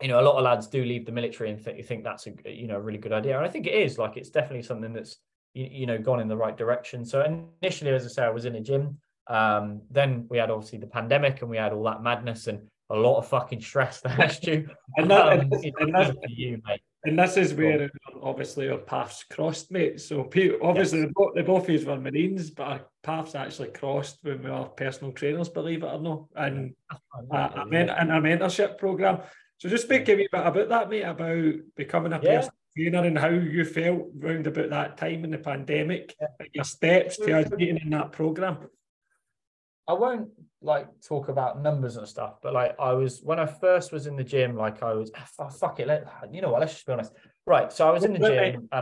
you 0.01 0.07
know, 0.07 0.19
a 0.19 0.23
lot 0.23 0.35
of 0.35 0.43
lads 0.43 0.67
do 0.67 0.83
leave 0.83 1.05
the 1.05 1.11
military 1.11 1.51
and 1.51 1.63
th- 1.63 1.85
think 1.85 2.03
that's 2.03 2.27
a 2.27 2.33
you 2.45 2.67
know 2.67 2.77
a 2.77 2.81
really 2.81 2.97
good 2.97 3.13
idea, 3.13 3.37
and 3.37 3.45
I 3.45 3.49
think 3.49 3.67
it 3.67 3.73
is. 3.73 3.97
Like, 3.97 4.17
it's 4.17 4.29
definitely 4.29 4.63
something 4.63 4.93
that's 4.93 5.17
you, 5.53 5.67
you 5.71 5.85
know 5.85 5.97
gone 5.97 6.19
in 6.19 6.27
the 6.27 6.37
right 6.37 6.57
direction. 6.57 7.05
So 7.05 7.23
initially, 7.61 7.91
as 7.91 8.05
I 8.05 8.09
say, 8.09 8.23
I 8.23 8.29
was 8.29 8.45
in 8.45 8.55
a 8.55 8.61
gym. 8.61 8.97
Um, 9.27 9.81
then 9.89 10.25
we 10.29 10.37
had 10.37 10.51
obviously 10.51 10.79
the 10.79 10.87
pandemic, 10.87 11.41
and 11.41 11.49
we 11.49 11.57
had 11.57 11.73
all 11.73 11.83
that 11.83 12.03
madness 12.03 12.47
and 12.47 12.67
a 12.89 12.95
lot 12.95 13.17
of 13.17 13.27
fucking 13.27 13.61
stress 13.61 14.01
that 14.01 14.45
you. 14.45 14.69
and 14.97 15.09
that, 15.09 15.27
um, 15.27 15.39
and, 15.39 15.73
and 15.79 15.95
that's, 15.95 16.17
you. 16.27 16.61
And 17.03 17.17
this 17.17 17.35
is 17.35 17.53
where 17.53 17.89
obviously 18.21 18.69
our 18.69 18.77
paths 18.77 19.23
crossed, 19.23 19.71
mate. 19.71 19.99
So 19.99 20.21
obviously 20.21 20.99
yes. 20.99 21.07
the, 21.07 21.11
both, 21.15 21.33
the 21.33 21.43
both 21.43 21.67
of 21.67 21.75
us 21.75 21.83
were 21.83 21.99
Marines, 21.99 22.51
but 22.51 22.63
our 22.63 22.81
paths 23.01 23.33
actually 23.33 23.69
crossed 23.69 24.19
when 24.21 24.43
we 24.43 24.51
were 24.51 24.65
personal 24.65 25.11
trainers, 25.11 25.49
believe 25.49 25.81
it 25.81 25.87
or 25.87 25.99
not, 25.99 26.25
and 26.35 26.75
a, 27.31 27.37
a, 27.37 27.65
men, 27.65 27.89
in 27.89 28.11
our 28.11 28.21
mentorship 28.21 28.77
program. 28.77 29.19
So 29.61 29.69
just 29.69 29.83
speak 29.83 30.09
a 30.09 30.15
wee 30.15 30.27
bit 30.31 30.41
about 30.43 30.69
that, 30.69 30.89
mate, 30.89 31.03
about 31.03 31.53
becoming 31.75 32.13
a 32.13 32.19
yeah. 32.23 32.37
personal 32.37 32.55
trainer 32.75 33.03
and 33.05 33.15
how 33.15 33.29
you 33.29 33.63
felt 33.63 34.07
round 34.17 34.47
about 34.47 34.71
that 34.71 34.97
time 34.97 35.23
in 35.23 35.29
the 35.29 35.37
pandemic, 35.37 36.15
yeah. 36.19 36.47
your 36.51 36.63
steps 36.63 37.17
to 37.17 37.43
getting 37.43 37.77
in 37.77 37.91
that 37.91 38.11
program. 38.11 38.57
I 39.87 39.93
won't 39.93 40.29
like 40.63 40.87
talk 41.07 41.29
about 41.29 41.61
numbers 41.61 41.97
and 41.97 42.07
stuff, 42.07 42.39
but 42.41 42.53
like 42.53 42.75
I 42.79 42.93
was 42.93 43.21
when 43.21 43.39
I 43.39 43.45
first 43.45 43.91
was 43.91 44.07
in 44.07 44.15
the 44.15 44.23
gym, 44.23 44.55
like 44.55 44.81
I 44.81 44.93
was 44.93 45.11
oh, 45.37 45.49
fuck 45.49 45.79
it, 45.79 45.85
let, 45.85 46.07
you 46.31 46.41
know 46.41 46.49
what? 46.49 46.61
Let's 46.61 46.73
just 46.73 46.87
be 46.87 46.93
honest. 46.93 47.13
Right, 47.45 47.71
so 47.71 47.87
I 47.87 47.91
was 47.91 48.03
in 48.03 48.13
the 48.13 48.19
gym. 48.27 48.67
Uh, 48.71 48.81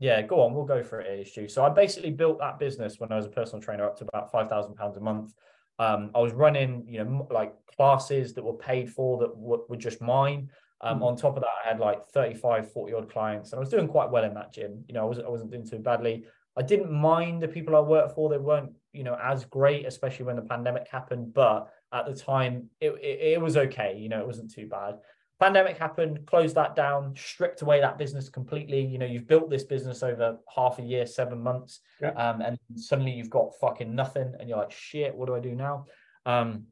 yeah, 0.00 0.20
go 0.20 0.42
on, 0.42 0.52
we'll 0.52 0.66
go 0.66 0.82
for 0.82 1.00
it, 1.00 1.28
Stu. 1.28 1.48
So 1.48 1.64
I 1.64 1.70
basically 1.70 2.10
built 2.10 2.40
that 2.40 2.58
business 2.58 2.96
when 2.98 3.10
I 3.10 3.16
was 3.16 3.24
a 3.24 3.30
personal 3.30 3.62
trainer 3.62 3.86
up 3.86 3.96
to 4.00 4.04
about 4.04 4.30
five 4.30 4.50
thousand 4.50 4.74
pounds 4.74 4.98
a 4.98 5.00
month. 5.00 5.32
Um, 5.78 6.10
I 6.14 6.20
was 6.20 6.32
running, 6.32 6.84
you 6.88 7.02
know, 7.02 7.28
like 7.30 7.54
classes 7.76 8.34
that 8.34 8.44
were 8.44 8.54
paid 8.54 8.90
for 8.90 9.18
that 9.18 9.36
were, 9.36 9.60
were 9.68 9.76
just 9.76 10.00
mine. 10.00 10.50
Um, 10.80 10.96
mm-hmm. 10.96 11.04
On 11.04 11.16
top 11.16 11.36
of 11.36 11.42
that, 11.42 11.50
I 11.64 11.68
had 11.68 11.80
like 11.80 12.06
35, 12.06 12.72
40 12.72 12.94
odd 12.94 13.10
clients, 13.10 13.52
and 13.52 13.58
I 13.58 13.60
was 13.60 13.70
doing 13.70 13.88
quite 13.88 14.10
well 14.10 14.24
in 14.24 14.34
that 14.34 14.52
gym. 14.52 14.84
You 14.88 14.94
know, 14.94 15.02
I 15.02 15.04
wasn't, 15.04 15.26
I 15.26 15.30
wasn't 15.30 15.50
doing 15.50 15.66
too 15.66 15.78
badly. 15.78 16.24
I 16.56 16.62
didn't 16.62 16.92
mind 16.92 17.42
the 17.42 17.48
people 17.48 17.74
I 17.74 17.80
worked 17.80 18.14
for. 18.14 18.28
They 18.28 18.38
weren't, 18.38 18.70
you 18.92 19.02
know, 19.02 19.18
as 19.20 19.44
great, 19.44 19.86
especially 19.86 20.26
when 20.26 20.36
the 20.36 20.42
pandemic 20.42 20.86
happened. 20.88 21.34
But 21.34 21.68
at 21.92 22.06
the 22.06 22.14
time, 22.14 22.70
it, 22.80 22.90
it, 22.90 23.32
it, 23.32 23.40
was 23.40 23.56
okay. 23.56 23.96
You 23.98 24.08
know, 24.08 24.20
it 24.20 24.26
wasn't 24.26 24.52
too 24.52 24.68
bad. 24.68 24.98
Pandemic 25.44 25.76
happened, 25.76 26.24
closed 26.24 26.54
that 26.54 26.74
down, 26.74 27.14
stripped 27.14 27.60
away 27.60 27.78
that 27.78 27.98
business 27.98 28.30
completely. 28.30 28.80
You 28.80 28.96
know, 28.96 29.04
you've 29.04 29.26
built 29.26 29.50
this 29.50 29.64
business 29.64 30.02
over 30.02 30.38
half 30.56 30.78
a 30.78 30.82
year, 30.82 31.04
seven 31.04 31.38
months, 31.42 31.80
yeah. 32.00 32.12
um, 32.12 32.40
and 32.40 32.58
suddenly 32.76 33.12
you've 33.12 33.28
got 33.28 33.52
fucking 33.60 33.94
nothing, 33.94 34.32
and 34.40 34.48
you're 34.48 34.56
like, 34.56 34.72
shit, 34.72 35.14
what 35.14 35.26
do 35.26 35.34
I 35.34 35.40
do 35.40 35.54
now? 35.54 35.84
Um, 36.24 36.64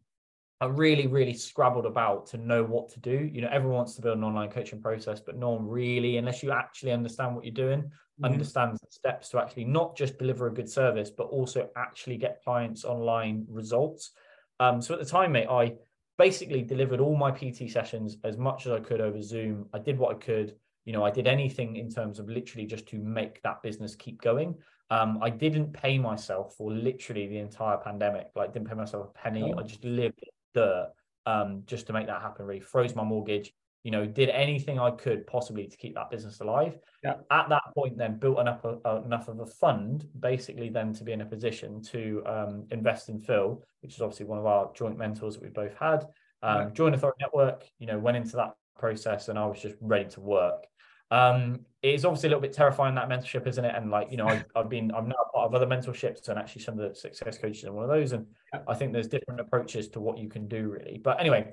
I 0.59 0.67
really, 0.67 1.07
really 1.07 1.35
scrabbled 1.35 1.85
about 1.85 2.29
to 2.29 2.39
know 2.39 2.65
what 2.65 2.89
to 2.93 3.01
do. 3.01 3.29
You 3.31 3.43
know, 3.43 3.51
everyone 3.53 3.77
wants 3.77 3.95
to 3.97 4.01
build 4.01 4.17
an 4.17 4.25
online 4.25 4.51
coaching 4.51 4.81
process, 4.81 5.21
but 5.21 5.37
no 5.37 5.51
one 5.51 5.69
really, 5.69 6.17
unless 6.17 6.43
you 6.43 6.51
actually 6.51 6.93
understand 6.93 7.35
what 7.35 7.45
you're 7.45 7.53
doing, 7.53 7.83
mm-hmm. 7.83 8.25
understands 8.25 8.81
the 8.81 8.87
steps 8.91 9.29
to 9.31 9.39
actually 9.39 9.65
not 9.65 9.99
just 9.99 10.19
deliver 10.19 10.47
a 10.47 10.55
good 10.55 10.71
service, 10.71 11.11
but 11.11 11.25
also 11.25 11.69
actually 11.77 12.17
get 12.17 12.41
clients 12.43 12.87
online 12.87 13.45
results. 13.51 14.13
Um, 14.61 14.81
so 14.81 14.95
at 14.95 15.01
the 15.01 15.05
time, 15.05 15.33
mate, 15.33 15.49
I 15.51 15.75
basically 16.19 16.63
delivered 16.63 17.01
all 17.01 17.17
my 17.17 17.31
PT 17.31 17.71
sessions 17.71 18.17
as 18.25 18.37
much 18.37 18.67
as 18.67 18.73
I 18.73 18.81
could 18.81 19.01
over 19.01 19.21
Zoom. 19.23 19.67
I 19.73 19.79
did 19.79 19.99
what 19.99 20.15
I 20.15 20.19
could. 20.19 20.55
You 20.85 20.93
know, 20.93 21.05
I 21.05 21.11
did 21.11 21.27
anything 21.27 21.77
in 21.77 21.91
terms 21.91 22.19
of 22.19 22.29
literally 22.29 22.67
just 22.67 22.87
to 22.89 22.99
make 22.99 23.41
that 23.43 23.63
business 23.63 23.95
keep 23.95 24.21
going. 24.21 24.57
Um, 24.91 25.21
I 25.23 25.31
didn't 25.31 25.73
pay 25.73 25.99
myself 25.99 26.55
for 26.57 26.71
literally 26.71 27.27
the 27.27 27.39
entire 27.39 27.79
pandemic. 27.79 28.27
Like, 28.35 28.53
didn't 28.53 28.69
pay 28.69 28.75
myself 28.75 29.09
a 29.09 29.19
penny. 29.19 29.53
Oh. 29.55 29.59
I 29.59 29.63
just 29.63 29.85
lived 29.85 30.21
dirt 30.55 30.91
um, 31.25 31.63
just 31.67 31.87
to 31.87 31.93
make 31.93 32.07
that 32.09 32.21
happen. 32.21 32.47
Really 32.47 32.61
froze 32.61 32.95
my 32.95 33.05
mortgage, 33.05 33.53
you 33.83 33.91
know, 33.91 34.07
did 34.07 34.29
anything 34.29 34.79
I 34.79 34.91
could 34.93 35.27
possibly 35.27 35.67
to 35.67 35.77
keep 35.77 35.95
that 35.95 36.11
business 36.11 36.41
alive. 36.41 36.79
Yeah. 37.03 37.15
At 37.31 37.49
that 37.49 37.63
point, 37.77 37.99
then 37.99 38.19
built 38.19 38.39
enough 38.39 38.65
uh, 38.65 39.03
enough 39.05 39.29
of 39.29 39.41
a 39.41 39.47
fund, 39.47 40.07
basically, 40.21 40.69
then 40.69 40.93
to 40.95 41.05
be 41.05 41.13
in 41.13 41.21
a 41.21 41.27
position 41.27 41.83
to 41.85 42.23
um, 42.27 42.67
invest 42.71 43.09
in 43.09 43.21
Phil, 43.21 43.63
which 43.81 43.95
is 43.95 44.01
obviously 44.01 44.27
one 44.27 44.39
of 44.39 44.47
our 44.47 44.71
joint 44.75 44.99
mentors 44.99 45.35
that 45.35 45.43
we 45.43 45.49
both 45.49 45.75
had. 45.77 46.05
Um, 46.43 46.69
yeah. 46.69 46.71
Joint 46.73 46.95
Authority 46.95 47.19
Network, 47.21 47.65
you 47.79 47.87
know, 47.87 47.99
went 47.99 48.17
into 48.17 48.37
that 48.37 48.55
process, 48.79 49.29
and 49.29 49.39
I 49.39 49.47
was 49.47 49.61
just 49.61 49.77
ready 49.81 50.09
to 50.11 50.21
work. 50.21 50.67
Um, 51.11 51.67
it's 51.83 52.05
obviously 52.05 52.29
a 52.29 52.31
little 52.31 52.41
bit 52.41 52.55
terrifying 52.55 52.95
that 52.95 53.09
mentorship, 53.09 53.47
isn't 53.47 53.65
it? 53.65 53.75
And 53.77 53.91
like, 53.91 54.11
you 54.11 54.17
know, 54.17 54.29
I've, 54.29 54.47
I've 54.57 54.71
been, 54.71 54.91
I'm 54.95 55.09
now 55.09 55.17
part 55.35 55.47
of 55.47 55.55
other 55.55 55.67
mentorships 55.67 56.29
and 56.29 56.39
actually 56.39 56.63
some 56.63 56.79
of 56.79 56.89
the 56.89 56.95
success 56.95 57.37
coaches 57.37 57.65
in 57.65 57.75
one 57.75 57.85
of 57.85 57.91
those. 57.91 58.13
And 58.13 58.27
yeah. 58.55 58.61
I 58.67 58.73
think 58.73 58.95
there's 58.95 59.09
different 59.09 59.39
approaches 59.41 59.89
to 59.91 60.01
what 60.01 60.17
you 60.17 60.31
can 60.31 60.49
do 60.49 60.71
really. 60.71 60.99
But 61.03 61.21
anyway, 61.21 61.53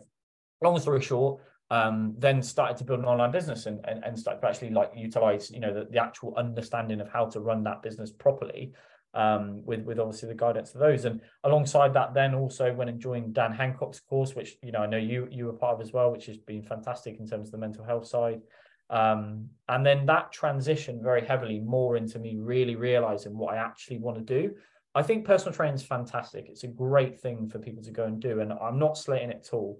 long 0.63 0.79
story 0.79 1.01
short, 1.01 1.41
um, 1.71 2.15
then 2.17 2.41
started 2.41 2.77
to 2.77 2.83
build 2.83 2.99
an 2.99 3.05
online 3.05 3.31
business 3.31 3.65
and, 3.65 3.79
and, 3.85 4.03
and 4.03 4.17
started 4.17 4.41
to 4.41 4.47
actually 4.47 4.71
like 4.71 4.91
utilize, 4.95 5.51
you 5.51 5.59
know, 5.59 5.73
the, 5.73 5.85
the 5.91 6.01
actual 6.01 6.33
understanding 6.35 6.99
of 6.99 7.09
how 7.09 7.25
to 7.25 7.39
run 7.39 7.63
that 7.63 7.81
business 7.83 8.11
properly 8.11 8.73
um, 9.13 9.63
with 9.65 9.81
with 9.81 9.99
obviously 9.99 10.29
the 10.29 10.35
guidance 10.35 10.73
of 10.73 10.79
those. 10.79 11.05
And 11.05 11.21
alongside 11.43 11.93
that, 11.93 12.13
then 12.13 12.33
also 12.33 12.73
went 12.73 12.89
and 12.89 12.99
joined 12.99 13.33
Dan 13.33 13.51
Hancock's 13.51 13.99
course, 13.99 14.35
which 14.35 14.57
you 14.63 14.71
know 14.71 14.79
I 14.79 14.87
know 14.87 14.97
you 14.97 15.27
you 15.31 15.45
were 15.45 15.53
part 15.53 15.75
of 15.75 15.81
as 15.81 15.93
well, 15.93 16.11
which 16.11 16.25
has 16.27 16.37
been 16.37 16.63
fantastic 16.63 17.19
in 17.19 17.27
terms 17.27 17.49
of 17.49 17.51
the 17.51 17.57
mental 17.57 17.83
health 17.83 18.07
side. 18.07 18.41
Um, 18.89 19.49
and 19.67 19.85
then 19.85 20.07
that 20.07 20.31
transition 20.31 21.03
very 21.03 21.23
heavily 21.23 21.59
more 21.59 21.95
into 21.95 22.17
me 22.17 22.37
really 22.37 22.75
realizing 22.75 23.37
what 23.37 23.53
I 23.53 23.57
actually 23.57 23.99
want 23.99 24.17
to 24.17 24.23
do. 24.23 24.55
I 24.95 25.03
think 25.03 25.25
personal 25.25 25.53
training 25.53 25.75
is 25.75 25.83
fantastic. 25.83 26.47
It's 26.49 26.63
a 26.63 26.67
great 26.67 27.19
thing 27.19 27.47
for 27.47 27.59
people 27.59 27.83
to 27.83 27.91
go 27.91 28.05
and 28.05 28.19
do, 28.19 28.39
and 28.39 28.51
I'm 28.51 28.79
not 28.79 28.97
slating 28.97 29.29
it 29.29 29.45
at 29.45 29.53
all. 29.53 29.79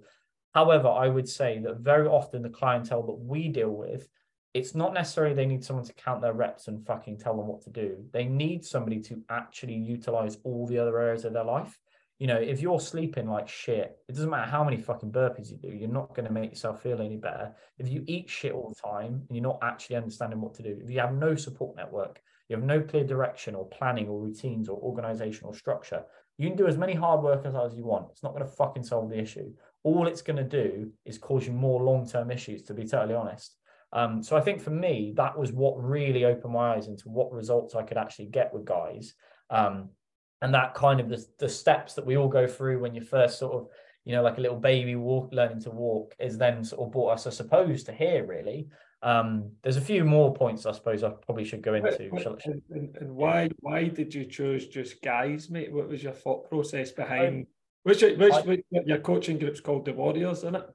However, 0.54 0.88
I 0.88 1.08
would 1.08 1.28
say 1.28 1.58
that 1.60 1.78
very 1.78 2.06
often 2.06 2.42
the 2.42 2.50
clientele 2.50 3.06
that 3.06 3.12
we 3.12 3.48
deal 3.48 3.70
with 3.70 4.08
it's 4.52 4.74
not 4.74 4.94
necessarily 4.94 5.34
they 5.34 5.46
need 5.46 5.64
someone 5.64 5.84
to 5.84 5.92
count 5.92 6.20
their 6.20 6.32
reps 6.32 6.66
and 6.66 6.84
fucking 6.84 7.18
tell 7.18 7.36
them 7.36 7.46
what 7.46 7.62
to 7.62 7.70
do. 7.70 8.04
They 8.12 8.24
need 8.24 8.64
somebody 8.64 9.00
to 9.02 9.22
actually 9.30 9.76
utilize 9.76 10.38
all 10.42 10.66
the 10.66 10.78
other 10.78 10.98
areas 10.98 11.24
of 11.24 11.32
their 11.32 11.44
life. 11.44 11.78
You 12.18 12.26
know, 12.26 12.36
if 12.36 12.60
you're 12.60 12.80
sleeping 12.80 13.28
like 13.28 13.48
shit, 13.48 13.96
it 14.08 14.12
doesn't 14.14 14.28
matter 14.28 14.50
how 14.50 14.64
many 14.64 14.76
fucking 14.76 15.12
burpees 15.12 15.50
you 15.50 15.56
do, 15.56 15.68
you're 15.68 15.88
not 15.88 16.14
going 16.14 16.26
to 16.26 16.32
make 16.32 16.50
yourself 16.50 16.82
feel 16.82 17.00
any 17.00 17.16
better. 17.16 17.54
If 17.78 17.88
you 17.88 18.04
eat 18.06 18.28
shit 18.28 18.52
all 18.52 18.68
the 18.68 18.88
time 18.88 19.22
and 19.28 19.36
you're 19.36 19.42
not 19.42 19.60
actually 19.62 19.96
understanding 19.96 20.40
what 20.40 20.54
to 20.54 20.62
do, 20.62 20.78
if 20.82 20.90
you 20.90 21.00
have 21.00 21.14
no 21.14 21.34
support 21.36 21.76
network, 21.76 22.20
you 22.48 22.56
have 22.56 22.64
no 22.64 22.80
clear 22.80 23.04
direction 23.04 23.54
or 23.54 23.68
planning 23.68 24.08
or 24.08 24.20
routines 24.20 24.68
or 24.68 24.78
organizational 24.80 25.54
structure, 25.54 26.02
you 26.40 26.48
can 26.48 26.56
do 26.56 26.66
as 26.66 26.78
many 26.78 26.94
hard 26.94 27.22
work 27.22 27.44
as 27.44 27.74
you 27.74 27.84
want. 27.84 28.06
It's 28.10 28.22
not 28.22 28.32
going 28.32 28.46
to 28.46 28.50
fucking 28.50 28.82
solve 28.82 29.10
the 29.10 29.18
issue. 29.18 29.52
All 29.82 30.06
it's 30.06 30.22
going 30.22 30.38
to 30.38 30.42
do 30.42 30.90
is 31.04 31.18
cause 31.18 31.46
you 31.46 31.52
more 31.52 31.82
long 31.82 32.08
term 32.08 32.30
issues, 32.30 32.62
to 32.62 32.72
be 32.72 32.86
totally 32.86 33.12
honest. 33.12 33.58
Um, 33.92 34.22
so 34.22 34.38
I 34.38 34.40
think 34.40 34.62
for 34.62 34.70
me, 34.70 35.12
that 35.18 35.38
was 35.38 35.52
what 35.52 35.84
really 35.84 36.24
opened 36.24 36.54
my 36.54 36.76
eyes 36.76 36.88
into 36.88 37.10
what 37.10 37.30
results 37.30 37.74
I 37.74 37.82
could 37.82 37.98
actually 37.98 38.28
get 38.28 38.54
with 38.54 38.64
guys. 38.64 39.12
Um, 39.50 39.90
and 40.40 40.54
that 40.54 40.72
kind 40.72 40.98
of 40.98 41.10
the, 41.10 41.22
the 41.38 41.48
steps 41.48 41.92
that 41.92 42.06
we 42.06 42.16
all 42.16 42.28
go 42.28 42.46
through 42.46 42.80
when 42.80 42.94
you 42.94 43.02
first 43.02 43.38
sort 43.38 43.52
of, 43.52 43.66
you 44.06 44.14
know, 44.14 44.22
like 44.22 44.38
a 44.38 44.40
little 44.40 44.58
baby 44.58 44.96
walk, 44.96 45.28
learning 45.32 45.60
to 45.64 45.70
walk 45.70 46.14
is 46.18 46.38
then 46.38 46.64
sort 46.64 46.86
of 46.86 46.90
brought 46.90 47.10
us, 47.10 47.26
I 47.26 47.30
suppose, 47.30 47.84
to 47.84 47.92
here 47.92 48.24
really. 48.24 48.68
Um, 49.02 49.52
there's 49.62 49.78
a 49.78 49.80
few 49.80 50.04
more 50.04 50.34
points 50.34 50.66
I 50.66 50.72
suppose 50.72 51.02
I 51.02 51.08
probably 51.08 51.44
should 51.44 51.62
go 51.62 51.74
into. 51.74 52.10
and, 52.44 52.62
and, 52.70 52.96
and, 52.96 53.10
why 53.10 53.48
why 53.60 53.88
did 53.88 54.14
you 54.14 54.26
choose 54.26 54.68
just 54.68 55.00
guys, 55.00 55.48
mate? 55.48 55.72
What 55.72 55.88
was 55.88 56.02
your 56.02 56.12
thought 56.12 56.48
process 56.48 56.92
behind? 56.92 57.46
which, 57.82 58.02
which, 58.02 58.32
I, 58.32 58.40
which 58.42 58.64
your 58.70 58.98
coaching 58.98 59.38
group's 59.38 59.60
called 59.60 59.86
the 59.86 59.94
Warriors, 59.94 60.38
isn't 60.38 60.56
it? 60.56 60.66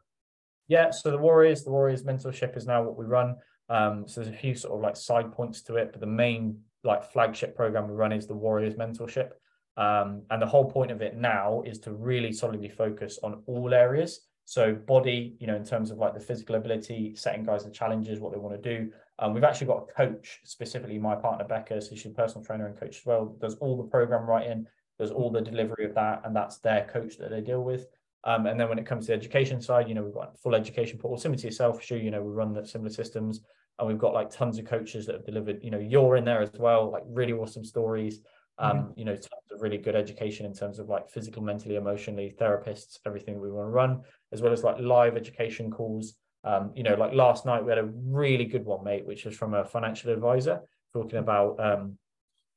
Yeah, 0.67 0.89
so 0.89 1.11
the 1.11 1.17
Warriors, 1.19 1.63
the 1.63 1.69
Warriors 1.69 2.03
mentorship 2.03 2.57
is 2.57 2.65
now 2.65 2.82
what 2.82 2.97
we 2.97 3.05
run. 3.05 3.36
Um, 3.69 4.07
so 4.07 4.21
there's 4.21 4.34
a 4.34 4.38
few 4.38 4.55
sort 4.55 4.73
of 4.76 4.82
like 4.82 4.95
side 4.95 5.32
points 5.32 5.61
to 5.63 5.76
it, 5.76 5.91
but 5.91 6.01
the 6.01 6.07
main 6.07 6.59
like 6.84 7.11
flagship 7.11 7.55
program 7.55 7.88
we 7.88 7.93
run 7.93 8.11
is 8.11 8.26
the 8.28 8.36
Warriors 8.36 8.76
mentorship. 8.76 9.30
Um, 9.78 10.23
and 10.30 10.41
the 10.41 10.47
whole 10.47 10.69
point 10.69 10.91
of 10.91 11.01
it 11.01 11.15
now 11.15 11.61
is 11.65 11.80
to 11.80 11.91
really 11.91 12.32
solidly 12.32 12.69
focus 12.69 13.19
on 13.21 13.43
all 13.45 13.73
areas. 13.73 14.21
So 14.46 14.74
body, 14.74 15.36
you 15.39 15.48
know, 15.48 15.56
in 15.56 15.66
terms 15.66 15.91
of 15.91 15.98
like 15.98 16.14
the 16.14 16.20
physical 16.20 16.56
ability, 16.56 17.16
setting 17.16 17.43
guys 17.43 17.64
the 17.66 17.72
challenges, 17.72 18.20
what 18.20 18.32
they 18.32 18.38
want 18.38 18.62
to 18.62 18.78
do. 18.78 18.91
Um, 19.18 19.34
we've 19.34 19.43
actually 19.43 19.68
got 19.68 19.88
a 19.89 19.93
coach, 19.93 20.39
specifically 20.43 21.00
my 21.00 21.16
partner 21.16 21.46
Becca, 21.46 21.82
so 21.82 21.96
she's 21.96 22.06
a 22.06 22.10
personal 22.10 22.46
trainer 22.46 22.68
and 22.68 22.80
coach 22.80 22.98
as 22.98 23.06
well. 23.06 23.36
Does 23.39 23.56
all 23.56 23.78
the 23.78 23.89
program 23.89 24.26
writing, 24.26 24.68
does 25.00 25.12
all 25.12 25.32
the 25.32 25.41
delivery 25.41 25.86
of 25.86 25.96
that, 25.96 26.22
and 26.26 26.36
that's 26.36 26.60
their 26.60 26.86
coach 26.86 27.18
that 27.18 27.32
they 27.32 27.41
deal 27.41 27.64
with. 27.64 27.88
Um, 28.26 28.48
and 28.48 28.60
then 28.60 28.70
when 28.70 28.80
it 28.80 28.86
comes 28.86 29.06
to 29.06 29.12
the 29.12 29.18
education 29.18 29.62
side, 29.62 29.88
you 29.88 29.93
know, 29.93 30.04
we've 30.04 30.14
got 30.14 30.38
full 30.39 30.56
education 30.56 30.98
portal, 30.98 31.18
similar 31.18 31.39
to 31.39 31.48
yourself, 31.48 31.84
sure, 31.84 31.98
you 31.98 32.10
know, 32.10 32.24
we 32.24 32.32
run 32.32 32.54
the 32.54 32.66
similar 32.66 32.89
systems 32.89 33.41
and 33.78 33.88
we've 33.88 34.00
got 34.00 34.14
like 34.14 34.32
tons 34.32 34.58
of 34.58 34.66
coaches 34.66 35.06
that 35.06 35.14
have 35.14 35.26
delivered, 35.26 35.60
you 35.64 35.70
know, 35.70 35.78
you're 35.80 36.16
in 36.16 36.26
there 36.26 36.41
as 36.41 36.52
well, 36.58 36.91
like 36.91 37.04
really 37.08 37.34
awesome 37.34 37.64
stories, 37.64 38.22
um, 38.58 38.78
mm-hmm. 38.78 39.00
you 39.00 39.06
know, 39.06 39.16
really 39.60 39.78
good 39.78 39.95
education 39.95 40.45
in 40.45 40.53
terms 40.53 40.80
of 40.80 40.89
like 40.89 41.10
physical, 41.10 41.41
mentally, 41.41 41.76
emotionally, 41.76 42.36
therapists, 42.39 42.99
everything 43.06 43.39
we 43.39 43.51
want 43.51 43.68
to 43.68 43.72
run, 43.72 44.01
as 44.32 44.41
well 44.41 44.53
as 44.53 44.64
like 44.64 44.80
live 44.80 45.16
education 45.16 45.72
calls. 45.72 46.16
Um, 46.43 46.72
you 46.76 46.84
know, 46.84 46.95
like 46.95 47.14
last 47.14 47.45
night 47.45 47.64
we 47.64 47.72
had 47.72 47.80
a 47.80 47.89
really 48.06 48.45
good 48.45 48.66
one, 48.66 48.84
mate, 48.84 49.06
which 49.06 49.26
was 49.26 49.36
from 49.36 49.53
a 49.53 49.66
financial 49.66 50.12
advisor 50.12 50.62
talking 50.93 51.20
about 51.20 51.60
um, 51.60 51.97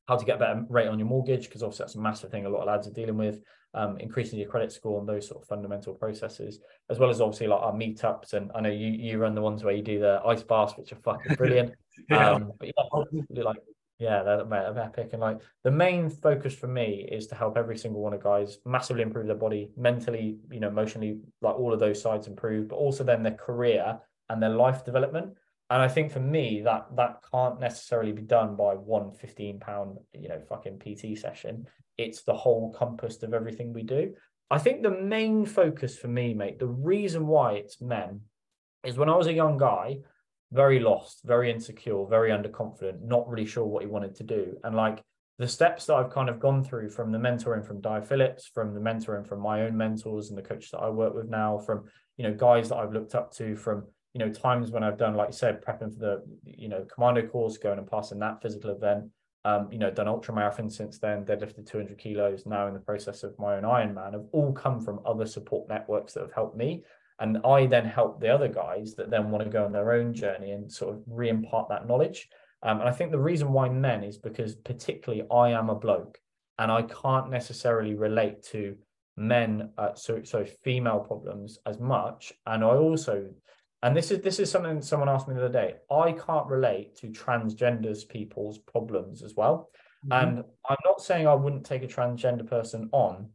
how 0.06 0.16
to 0.16 0.24
get 0.24 0.36
a 0.36 0.38
better 0.38 0.64
rate 0.68 0.88
on 0.88 0.98
your 0.98 1.08
mortgage, 1.08 1.46
because 1.46 1.62
obviously 1.62 1.84
that's 1.84 1.94
a 1.94 2.00
massive 2.00 2.30
thing 2.30 2.46
a 2.46 2.48
lot 2.48 2.60
of 2.60 2.66
lads 2.66 2.86
are 2.86 2.92
dealing 2.92 3.16
with 3.16 3.40
um, 3.74 3.98
increasing 3.98 4.38
your 4.38 4.48
credit 4.48 4.72
score 4.72 4.98
and 4.98 5.08
those 5.08 5.28
sort 5.28 5.42
of 5.42 5.48
fundamental 5.48 5.94
processes, 5.94 6.60
as 6.90 6.98
well 6.98 7.10
as 7.10 7.20
obviously 7.20 7.46
like 7.46 7.60
our 7.60 7.72
meetups. 7.72 8.32
And 8.32 8.50
I 8.54 8.60
know 8.60 8.70
you 8.70 8.88
you 8.88 9.18
run 9.18 9.34
the 9.34 9.42
ones 9.42 9.62
where 9.62 9.74
you 9.74 9.82
do 9.82 9.98
the 9.98 10.20
ice 10.26 10.42
baths, 10.42 10.74
which 10.76 10.92
are 10.92 10.96
fucking 10.96 11.36
brilliant. 11.36 11.74
yeah. 12.10 12.30
Um, 12.30 12.52
but 12.58 12.68
yeah, 12.68 13.42
like 13.42 13.58
yeah, 13.98 14.22
they're, 14.22 14.44
they're 14.44 14.78
epic. 14.78 15.10
And 15.12 15.20
like 15.20 15.40
the 15.64 15.70
main 15.70 16.08
focus 16.08 16.54
for 16.54 16.68
me 16.68 17.08
is 17.10 17.26
to 17.28 17.34
help 17.34 17.56
every 17.56 17.76
single 17.76 18.00
one 18.00 18.14
of 18.14 18.22
guys 18.22 18.58
massively 18.64 19.02
improve 19.02 19.26
their 19.26 19.36
body, 19.36 19.70
mentally, 19.76 20.38
you 20.50 20.60
know, 20.60 20.68
emotionally, 20.68 21.18
like 21.40 21.56
all 21.56 21.72
of 21.72 21.80
those 21.80 22.00
sides 22.00 22.26
improve, 22.26 22.68
but 22.68 22.76
also 22.76 23.04
then 23.04 23.22
their 23.22 23.34
career 23.34 23.98
and 24.28 24.42
their 24.42 24.50
life 24.50 24.84
development. 24.84 25.34
And 25.70 25.82
I 25.82 25.88
think 25.88 26.12
for 26.12 26.20
me 26.20 26.62
that 26.62 26.86
that 26.96 27.22
can't 27.30 27.60
necessarily 27.60 28.12
be 28.12 28.22
done 28.22 28.56
by 28.56 28.74
one 28.74 29.12
15 29.12 29.60
pound, 29.60 29.98
you 30.14 30.28
know, 30.28 30.40
fucking 30.48 30.78
PT 30.78 31.18
session 31.18 31.66
it's 31.98 32.22
the 32.22 32.34
whole 32.34 32.72
compass 32.72 33.22
of 33.22 33.34
everything 33.34 33.72
we 33.72 33.82
do. 33.82 34.14
I 34.50 34.58
think 34.58 34.82
the 34.82 34.90
main 34.90 35.44
focus 35.44 35.98
for 35.98 36.08
me, 36.08 36.32
mate, 36.32 36.58
the 36.58 36.66
reason 36.66 37.26
why 37.26 37.54
it's 37.54 37.82
men 37.82 38.20
is 38.84 38.96
when 38.96 39.10
I 39.10 39.16
was 39.16 39.26
a 39.26 39.32
young 39.32 39.58
guy, 39.58 39.98
very 40.52 40.80
lost, 40.80 41.20
very 41.24 41.50
insecure, 41.50 42.06
very 42.06 42.30
underconfident, 42.30 43.02
not 43.02 43.28
really 43.28 43.46
sure 43.46 43.64
what 43.64 43.82
he 43.82 43.88
wanted 43.88 44.14
to 44.16 44.24
do. 44.24 44.56
And 44.64 44.74
like 44.74 45.02
the 45.38 45.48
steps 45.48 45.86
that 45.86 45.94
I've 45.94 46.10
kind 46.10 46.28
of 46.28 46.40
gone 46.40 46.64
through 46.64 46.90
from 46.90 47.12
the 47.12 47.18
mentoring 47.18 47.66
from 47.66 47.80
Dai 47.80 48.00
Phillips, 48.00 48.50
from 48.52 48.74
the 48.74 48.80
mentoring 48.80 49.26
from 49.26 49.40
my 49.40 49.62
own 49.62 49.76
mentors 49.76 50.30
and 50.30 50.38
the 50.38 50.42
coaches 50.42 50.70
that 50.72 50.78
I 50.78 50.90
work 50.90 51.14
with 51.14 51.28
now, 51.28 51.58
from 51.58 51.84
you 52.16 52.24
know 52.24 52.34
guys 52.34 52.68
that 52.70 52.76
I've 52.76 52.92
looked 52.92 53.14
up 53.14 53.32
to, 53.34 53.56
from 53.56 53.86
you 54.14 54.18
know 54.18 54.32
times 54.32 54.70
when 54.70 54.82
I've 54.82 54.98
done 54.98 55.14
like 55.14 55.28
you 55.28 55.34
said 55.34 55.64
prepping 55.64 55.92
for 55.92 55.98
the 55.98 56.22
you 56.44 56.68
know 56.68 56.84
commando 56.92 57.26
course, 57.26 57.58
going 57.58 57.78
and 57.78 57.90
passing 57.90 58.18
that 58.20 58.42
physical 58.42 58.70
event, 58.70 59.10
um, 59.44 59.68
you 59.70 59.78
know, 59.78 59.90
done 59.90 60.08
ultra 60.08 60.34
marathon 60.34 60.68
since 60.68 60.98
then, 60.98 61.24
deadlifted 61.24 61.66
200 61.66 61.96
kilos, 61.98 62.44
now 62.44 62.66
in 62.66 62.74
the 62.74 62.80
process 62.80 63.22
of 63.22 63.38
my 63.38 63.56
own 63.56 63.62
Ironman, 63.62 64.12
have 64.12 64.26
all 64.32 64.52
come 64.52 64.80
from 64.80 65.00
other 65.06 65.26
support 65.26 65.68
networks 65.68 66.14
that 66.14 66.20
have 66.20 66.32
helped 66.32 66.56
me. 66.56 66.84
And 67.20 67.38
I 67.44 67.66
then 67.66 67.84
help 67.84 68.20
the 68.20 68.32
other 68.32 68.48
guys 68.48 68.94
that 68.94 69.10
then 69.10 69.30
want 69.30 69.44
to 69.44 69.50
go 69.50 69.64
on 69.64 69.72
their 69.72 69.92
own 69.92 70.14
journey 70.14 70.52
and 70.52 70.70
sort 70.70 70.94
of 70.94 71.02
re 71.06 71.28
impart 71.28 71.68
that 71.68 71.86
knowledge. 71.86 72.28
Um, 72.62 72.80
and 72.80 72.88
I 72.88 72.92
think 72.92 73.10
the 73.10 73.18
reason 73.18 73.52
why 73.52 73.68
men 73.68 74.04
is 74.04 74.18
because, 74.18 74.54
particularly, 74.54 75.24
I 75.30 75.50
am 75.50 75.70
a 75.70 75.74
bloke 75.74 76.18
and 76.58 76.70
I 76.70 76.82
can't 76.82 77.30
necessarily 77.30 77.94
relate 77.94 78.42
to 78.44 78.76
men, 79.16 79.70
uh, 79.78 79.94
so, 79.94 80.22
so 80.22 80.44
female 80.62 81.00
problems 81.00 81.58
as 81.66 81.78
much. 81.78 82.32
And 82.46 82.64
I 82.64 82.76
also 82.76 83.28
and 83.82 83.96
this 83.96 84.10
is 84.10 84.20
this 84.22 84.40
is 84.40 84.50
something 84.50 84.82
someone 84.82 85.08
asked 85.08 85.28
me 85.28 85.34
the 85.34 85.44
other 85.44 85.52
day. 85.52 85.74
I 85.90 86.12
can't 86.12 86.48
relate 86.48 86.96
to 86.96 87.08
transgenders 87.08 88.08
people's 88.08 88.58
problems 88.58 89.22
as 89.22 89.34
well. 89.36 89.70
Mm-hmm. 90.04 90.28
And 90.28 90.44
I'm 90.68 90.76
not 90.84 91.00
saying 91.00 91.26
I 91.26 91.34
wouldn't 91.34 91.64
take 91.64 91.82
a 91.82 91.88
transgender 91.88 92.46
person 92.46 92.88
on, 92.92 93.30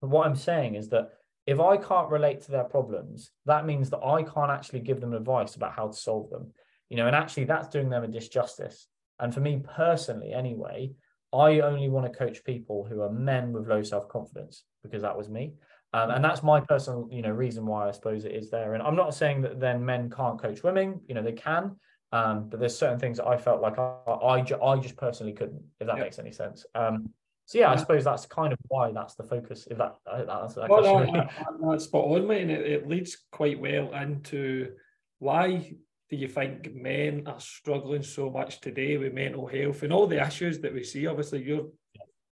but 0.00 0.10
what 0.10 0.26
I'm 0.26 0.36
saying 0.36 0.74
is 0.74 0.88
that 0.88 1.10
if 1.46 1.60
I 1.60 1.76
can't 1.76 2.10
relate 2.10 2.40
to 2.42 2.50
their 2.50 2.64
problems, 2.64 3.30
that 3.46 3.66
means 3.66 3.90
that 3.90 4.04
I 4.04 4.22
can't 4.22 4.50
actually 4.50 4.80
give 4.80 5.00
them 5.00 5.14
advice 5.14 5.54
about 5.54 5.72
how 5.74 5.86
to 5.88 5.96
solve 5.96 6.30
them. 6.30 6.52
You 6.88 6.96
know, 6.96 7.06
and 7.06 7.16
actually 7.16 7.44
that's 7.44 7.68
doing 7.68 7.88
them 7.88 8.04
a 8.04 8.08
disjustice. 8.08 8.86
And 9.18 9.32
for 9.32 9.40
me 9.40 9.62
personally, 9.74 10.32
anyway, 10.32 10.92
I 11.32 11.60
only 11.60 11.88
want 11.88 12.10
to 12.10 12.18
coach 12.18 12.44
people 12.44 12.84
who 12.84 13.00
are 13.00 13.10
men 13.10 13.52
with 13.52 13.68
low 13.68 13.82
self-confidence 13.82 14.64
because 14.82 15.02
that 15.02 15.16
was 15.16 15.28
me. 15.28 15.54
Um, 15.92 16.10
and 16.10 16.24
that's 16.24 16.42
my 16.42 16.60
personal, 16.60 17.08
you 17.10 17.22
know, 17.22 17.30
reason 17.30 17.64
why 17.64 17.88
I 17.88 17.92
suppose 17.92 18.24
it 18.24 18.32
is 18.32 18.50
there. 18.50 18.74
And 18.74 18.82
I'm 18.82 18.96
not 18.96 19.14
saying 19.14 19.42
that 19.42 19.60
then 19.60 19.84
men 19.84 20.10
can't 20.10 20.40
coach 20.40 20.62
women. 20.62 21.00
You 21.08 21.14
know, 21.14 21.22
they 21.22 21.32
can. 21.32 21.76
Um, 22.12 22.48
but 22.48 22.60
there's 22.60 22.76
certain 22.76 22.98
things 22.98 23.16
that 23.16 23.26
I 23.26 23.36
felt 23.36 23.60
like 23.60 23.78
I, 23.78 23.94
I, 24.06 24.64
I 24.64 24.78
just 24.78 24.96
personally 24.96 25.32
couldn't, 25.32 25.62
if 25.80 25.86
that 25.86 25.96
yeah. 25.96 26.02
makes 26.02 26.18
any 26.18 26.32
sense. 26.32 26.66
Um, 26.74 27.10
so 27.46 27.58
yeah, 27.58 27.70
I 27.70 27.76
suppose 27.76 28.04
that's 28.04 28.26
kind 28.26 28.52
of 28.52 28.58
why 28.66 28.90
that's 28.90 29.14
the 29.14 29.22
focus. 29.22 29.68
If 29.70 29.78
that, 29.78 29.96
uh, 30.04 30.24
that's 30.24 30.54
that 30.54 30.68
well, 30.68 30.82
no, 30.82 31.28
that's 31.70 31.84
spot 31.84 32.04
on, 32.04 32.26
mate, 32.26 32.42
and 32.42 32.50
it, 32.50 32.66
it 32.66 32.88
leads 32.88 33.16
quite 33.30 33.60
well 33.60 33.94
into 33.94 34.72
why 35.20 35.72
do 36.10 36.16
you 36.16 36.26
think 36.26 36.74
men 36.74 37.22
are 37.26 37.38
struggling 37.38 38.02
so 38.02 38.30
much 38.30 38.60
today 38.60 38.96
with 38.96 39.14
mental 39.14 39.46
health 39.46 39.84
and 39.84 39.92
all 39.92 40.08
the 40.08 40.24
issues 40.24 40.58
that 40.60 40.74
we 40.74 40.82
see? 40.82 41.06
Obviously, 41.06 41.44
you're 41.44 41.68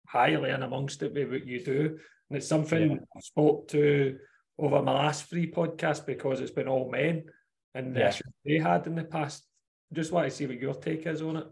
highly 0.07 0.49
in 0.49 0.63
amongst 0.63 1.03
it 1.03 1.13
with 1.13 1.29
what 1.29 1.45
you 1.45 1.63
do. 1.63 1.99
And 2.29 2.37
it's 2.37 2.47
something 2.47 2.91
yeah. 2.91 2.97
I 3.15 3.19
spoke 3.19 3.67
to 3.69 4.17
over 4.57 4.81
my 4.81 4.93
last 4.93 5.25
three 5.29 5.49
podcasts 5.49 6.05
because 6.05 6.39
it's 6.39 6.51
been 6.51 6.67
all 6.67 6.89
men 6.89 7.25
and 7.75 7.95
the 7.95 7.99
yeah. 7.99 8.09
issues 8.09 8.33
they 8.45 8.57
had 8.57 8.87
in 8.87 8.95
the 8.95 9.03
past 9.03 9.43
just 9.91 10.11
want 10.11 10.27
to 10.27 10.35
see 10.35 10.47
what 10.47 10.59
your 10.59 10.73
take 10.73 11.05
is 11.05 11.21
on 11.21 11.37
it. 11.37 11.47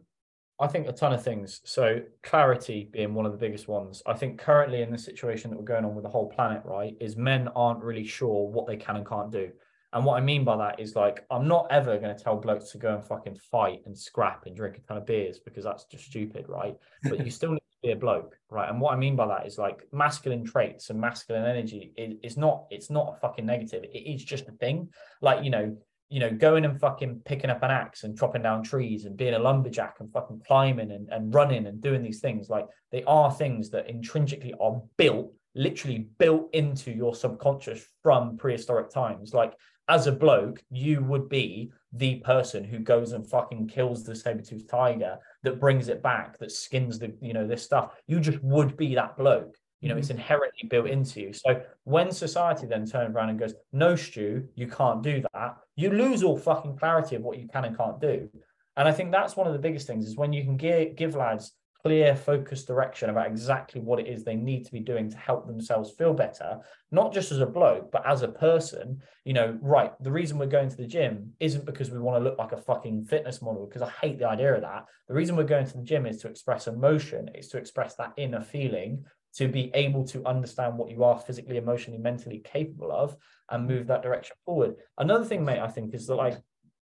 I 0.62 0.68
think 0.68 0.88
a 0.88 0.94
ton 0.94 1.12
of 1.12 1.24
things. 1.24 1.60
So 1.66 2.02
clarity 2.22 2.88
being 2.92 3.16
one 3.16 3.26
of 3.26 3.32
the 3.32 3.38
biggest 3.38 3.68
ones. 3.68 4.04
I 4.06 4.14
think 4.14 4.40
currently 4.40 4.84
in 4.84 4.92
the 4.92 4.98
situation 4.98 5.50
that 5.50 5.58
we're 5.58 5.66
going 5.66 5.84
on 5.84 5.96
with 5.96 6.04
the 6.04 6.10
whole 6.10 6.30
planet, 6.30 6.62
right, 6.64 6.96
is 7.02 7.18
men 7.18 7.48
aren't 7.56 7.84
really 7.84 8.06
sure 8.06 8.48
what 8.48 8.68
they 8.68 8.78
can 8.78 8.96
and 8.96 9.06
can't 9.06 9.32
do. 9.32 9.50
And 9.94 10.06
what 10.06 10.18
I 10.18 10.22
mean 10.22 10.46
by 10.46 10.56
that 10.58 10.80
is 10.80 10.96
like, 10.96 11.26
I'm 11.30 11.48
not 11.48 11.68
ever 11.70 11.98
going 11.98 12.16
to 12.16 12.24
tell 12.24 12.38
blokes 12.38 12.72
to 12.72 12.78
go 12.78 12.94
and 12.96 13.04
fucking 13.04 13.36
fight 13.52 13.82
and 13.86 13.98
scrap 13.98 14.46
and 14.46 14.56
drink 14.56 14.78
a 14.78 14.82
ton 14.82 14.98
of 14.98 15.06
beers 15.06 15.40
because 15.40 15.66
that's 15.66 15.84
just 15.86 16.06
stupid, 16.06 16.46
right? 16.48 16.78
But 17.04 17.26
you 17.26 17.32
still 17.32 17.52
need 17.52 17.60
to 17.60 17.78
be 17.84 17.92
a 17.92 17.96
bloke, 17.96 18.38
right? 18.50 18.70
And 18.70 18.80
what 18.80 18.94
I 18.94 18.98
mean 18.98 19.18
by 19.18 19.28
that 19.28 19.48
is 19.48 19.58
like 19.58 19.82
masculine 19.92 20.46
traits 20.46 20.92
and 20.92 21.02
masculine 21.02 21.44
energy 21.44 21.92
is, 21.98 22.14
is 22.24 22.38
not, 22.38 22.68
it's 22.70 22.90
not 22.90 23.16
a 23.16 23.20
fucking 23.20 23.46
negative. 23.46 23.84
It 23.84 23.98
is 23.98 24.24
just 24.24 24.48
a 24.48 24.54
thing. 24.54 24.90
Like, 25.22 25.44
you 25.44 25.50
know, 25.50 25.76
you 26.12 26.20
know, 26.20 26.30
going 26.30 26.66
and 26.66 26.78
fucking 26.78 27.22
picking 27.24 27.50
up 27.50 27.64
an 27.64 27.72
axe 27.72 28.04
and 28.04 28.20
chopping 28.20 28.42
down 28.42 28.62
trees 28.62 29.06
and 29.06 29.16
being 29.16 29.34
a 29.34 29.40
lumberjack 29.40 29.96
and 30.02 30.12
fucking 30.12 30.42
climbing 30.46 30.92
and, 30.92 31.08
and 31.10 31.34
running 31.34 31.68
and 31.68 31.82
doing 31.82 32.04
these 32.04 32.20
things, 32.20 32.50
like 32.50 32.68
they 32.92 33.02
are 33.06 33.32
things 33.32 33.70
that 33.70 33.90
intrinsically 33.90 34.54
are 34.60 34.82
built, 34.98 35.32
literally 35.56 36.10
built 36.20 36.54
into 36.54 36.92
your 36.92 37.16
subconscious 37.16 37.82
from 38.04 38.38
prehistoric 38.38 38.90
times. 38.90 39.34
Like 39.34 39.54
as 39.88 40.08
a 40.08 40.12
bloke, 40.12 40.62
you 40.70 41.02
would 41.02 41.30
be 41.30 41.72
the 41.94 42.16
person 42.16 42.66
who 42.66 42.80
goes 42.80 43.14
and 43.14 43.26
fucking 43.30 43.70
kills 43.70 44.04
the 44.04 44.14
saber-toothed 44.14 44.70
tiger, 44.70 45.18
that 45.44 45.60
brings 45.60 45.88
it 45.88 46.04
back, 46.04 46.38
that 46.40 46.52
skins 46.52 47.00
the, 47.00 47.16
you 47.22 47.34
know, 47.34 47.48
this 47.48 47.64
stuff. 47.64 47.94
You 48.06 48.20
just 48.20 48.44
would 48.44 48.76
be 48.76 48.96
that 48.96 49.18
bloke. 49.18 49.56
You 49.82 49.90
know, 49.90 49.96
mm-hmm. 49.96 50.00
it's 50.00 50.10
inherently 50.10 50.68
built 50.70 50.88
into 50.88 51.22
you. 51.22 51.34
So 51.34 51.62
when 51.84 52.12
society 52.12 52.68
then 52.68 52.86
turns 52.86 53.16
around 53.16 53.30
and 53.30 53.40
goes, 53.40 53.54
no, 53.74 53.96
Stu, 53.96 54.48
you 54.56 54.68
can't 54.68 55.04
do 55.04 55.24
that, 55.34 55.58
you 55.76 55.90
lose 55.90 56.24
all 56.24 56.38
fucking 56.38 56.78
clarity 56.78 57.16
of 57.16 57.24
what 57.24 57.40
you 57.40 57.48
can 57.48 57.66
and 57.66 57.76
can't 57.76 58.00
do. 58.00 58.30
And 58.78 58.88
I 58.88 58.92
think 58.92 59.12
that's 59.12 59.36
one 59.36 59.48
of 59.48 59.54
the 59.54 59.60
biggest 59.60 59.88
things 59.88 60.08
is 60.08 60.16
when 60.16 60.32
you 60.32 60.44
can 60.44 60.56
give, 60.56 60.96
give 60.96 61.16
lads 61.16 61.54
clear 61.82 62.16
focused 62.16 62.68
direction 62.68 63.10
about 63.10 63.28
exactly 63.28 63.82
what 63.82 64.00
it 64.00 64.08
is 64.08 64.24
they 64.24 64.36
need 64.36 64.66
to 64.66 64.72
be 64.72 64.80
doing 64.80 65.10
to 65.10 65.18
help 65.18 65.48
themselves 65.48 65.92
feel 65.92 66.14
better 66.14 66.60
not 66.92 67.14
just 67.14 67.32
as 67.32 67.40
a 67.40 67.46
bloke 67.46 67.92
but 67.92 68.06
as 68.06 68.22
a 68.22 68.28
person 68.28 69.02
you 69.26 69.34
know 69.34 69.58
right 69.62 69.92
the 70.02 70.12
reason 70.12 70.38
we're 70.38 70.46
going 70.46 70.70
to 70.70 70.78
the 70.78 70.86
gym 70.86 71.32
isn't 71.40 71.66
because 71.66 71.90
we 71.90 72.00
want 72.00 72.18
to 72.18 72.24
look 72.24 72.38
like 72.38 72.52
a 72.52 72.58
fucking 72.58 73.04
fitness 73.06 73.42
model 73.42 73.66
because 73.66 73.82
i 73.82 73.90
hate 74.02 74.20
the 74.20 74.28
idea 74.28 74.54
of 74.54 74.62
that 74.62 74.86
the 75.08 75.14
reason 75.14 75.36
we're 75.36 75.44
going 75.44 75.66
to 75.66 75.78
the 75.78 75.84
gym 75.84 76.06
is 76.06 76.18
to 76.18 76.28
express 76.28 76.68
emotion 76.68 77.30
is 77.34 77.48
to 77.48 77.58
express 77.58 77.96
that 77.96 78.14
inner 78.18 78.42
feeling 78.42 79.04
to 79.36 79.48
be 79.48 79.72
able 79.74 80.06
to 80.06 80.26
understand 80.26 80.78
what 80.78 80.90
you 80.90 81.04
are 81.04 81.20
physically 81.20 81.58
emotionally 81.58 82.00
mentally 82.00 82.40
capable 82.40 82.92
of 82.92 83.16
and 83.50 83.68
move 83.68 83.88
that 83.88 84.04
direction 84.04 84.36
forward 84.46 84.76
another 84.98 85.26
thing 85.26 85.44
mate 85.44 85.60
i 85.60 85.68
think 85.68 85.94
is 85.94 86.08
that 86.08 86.16
like 86.16 86.38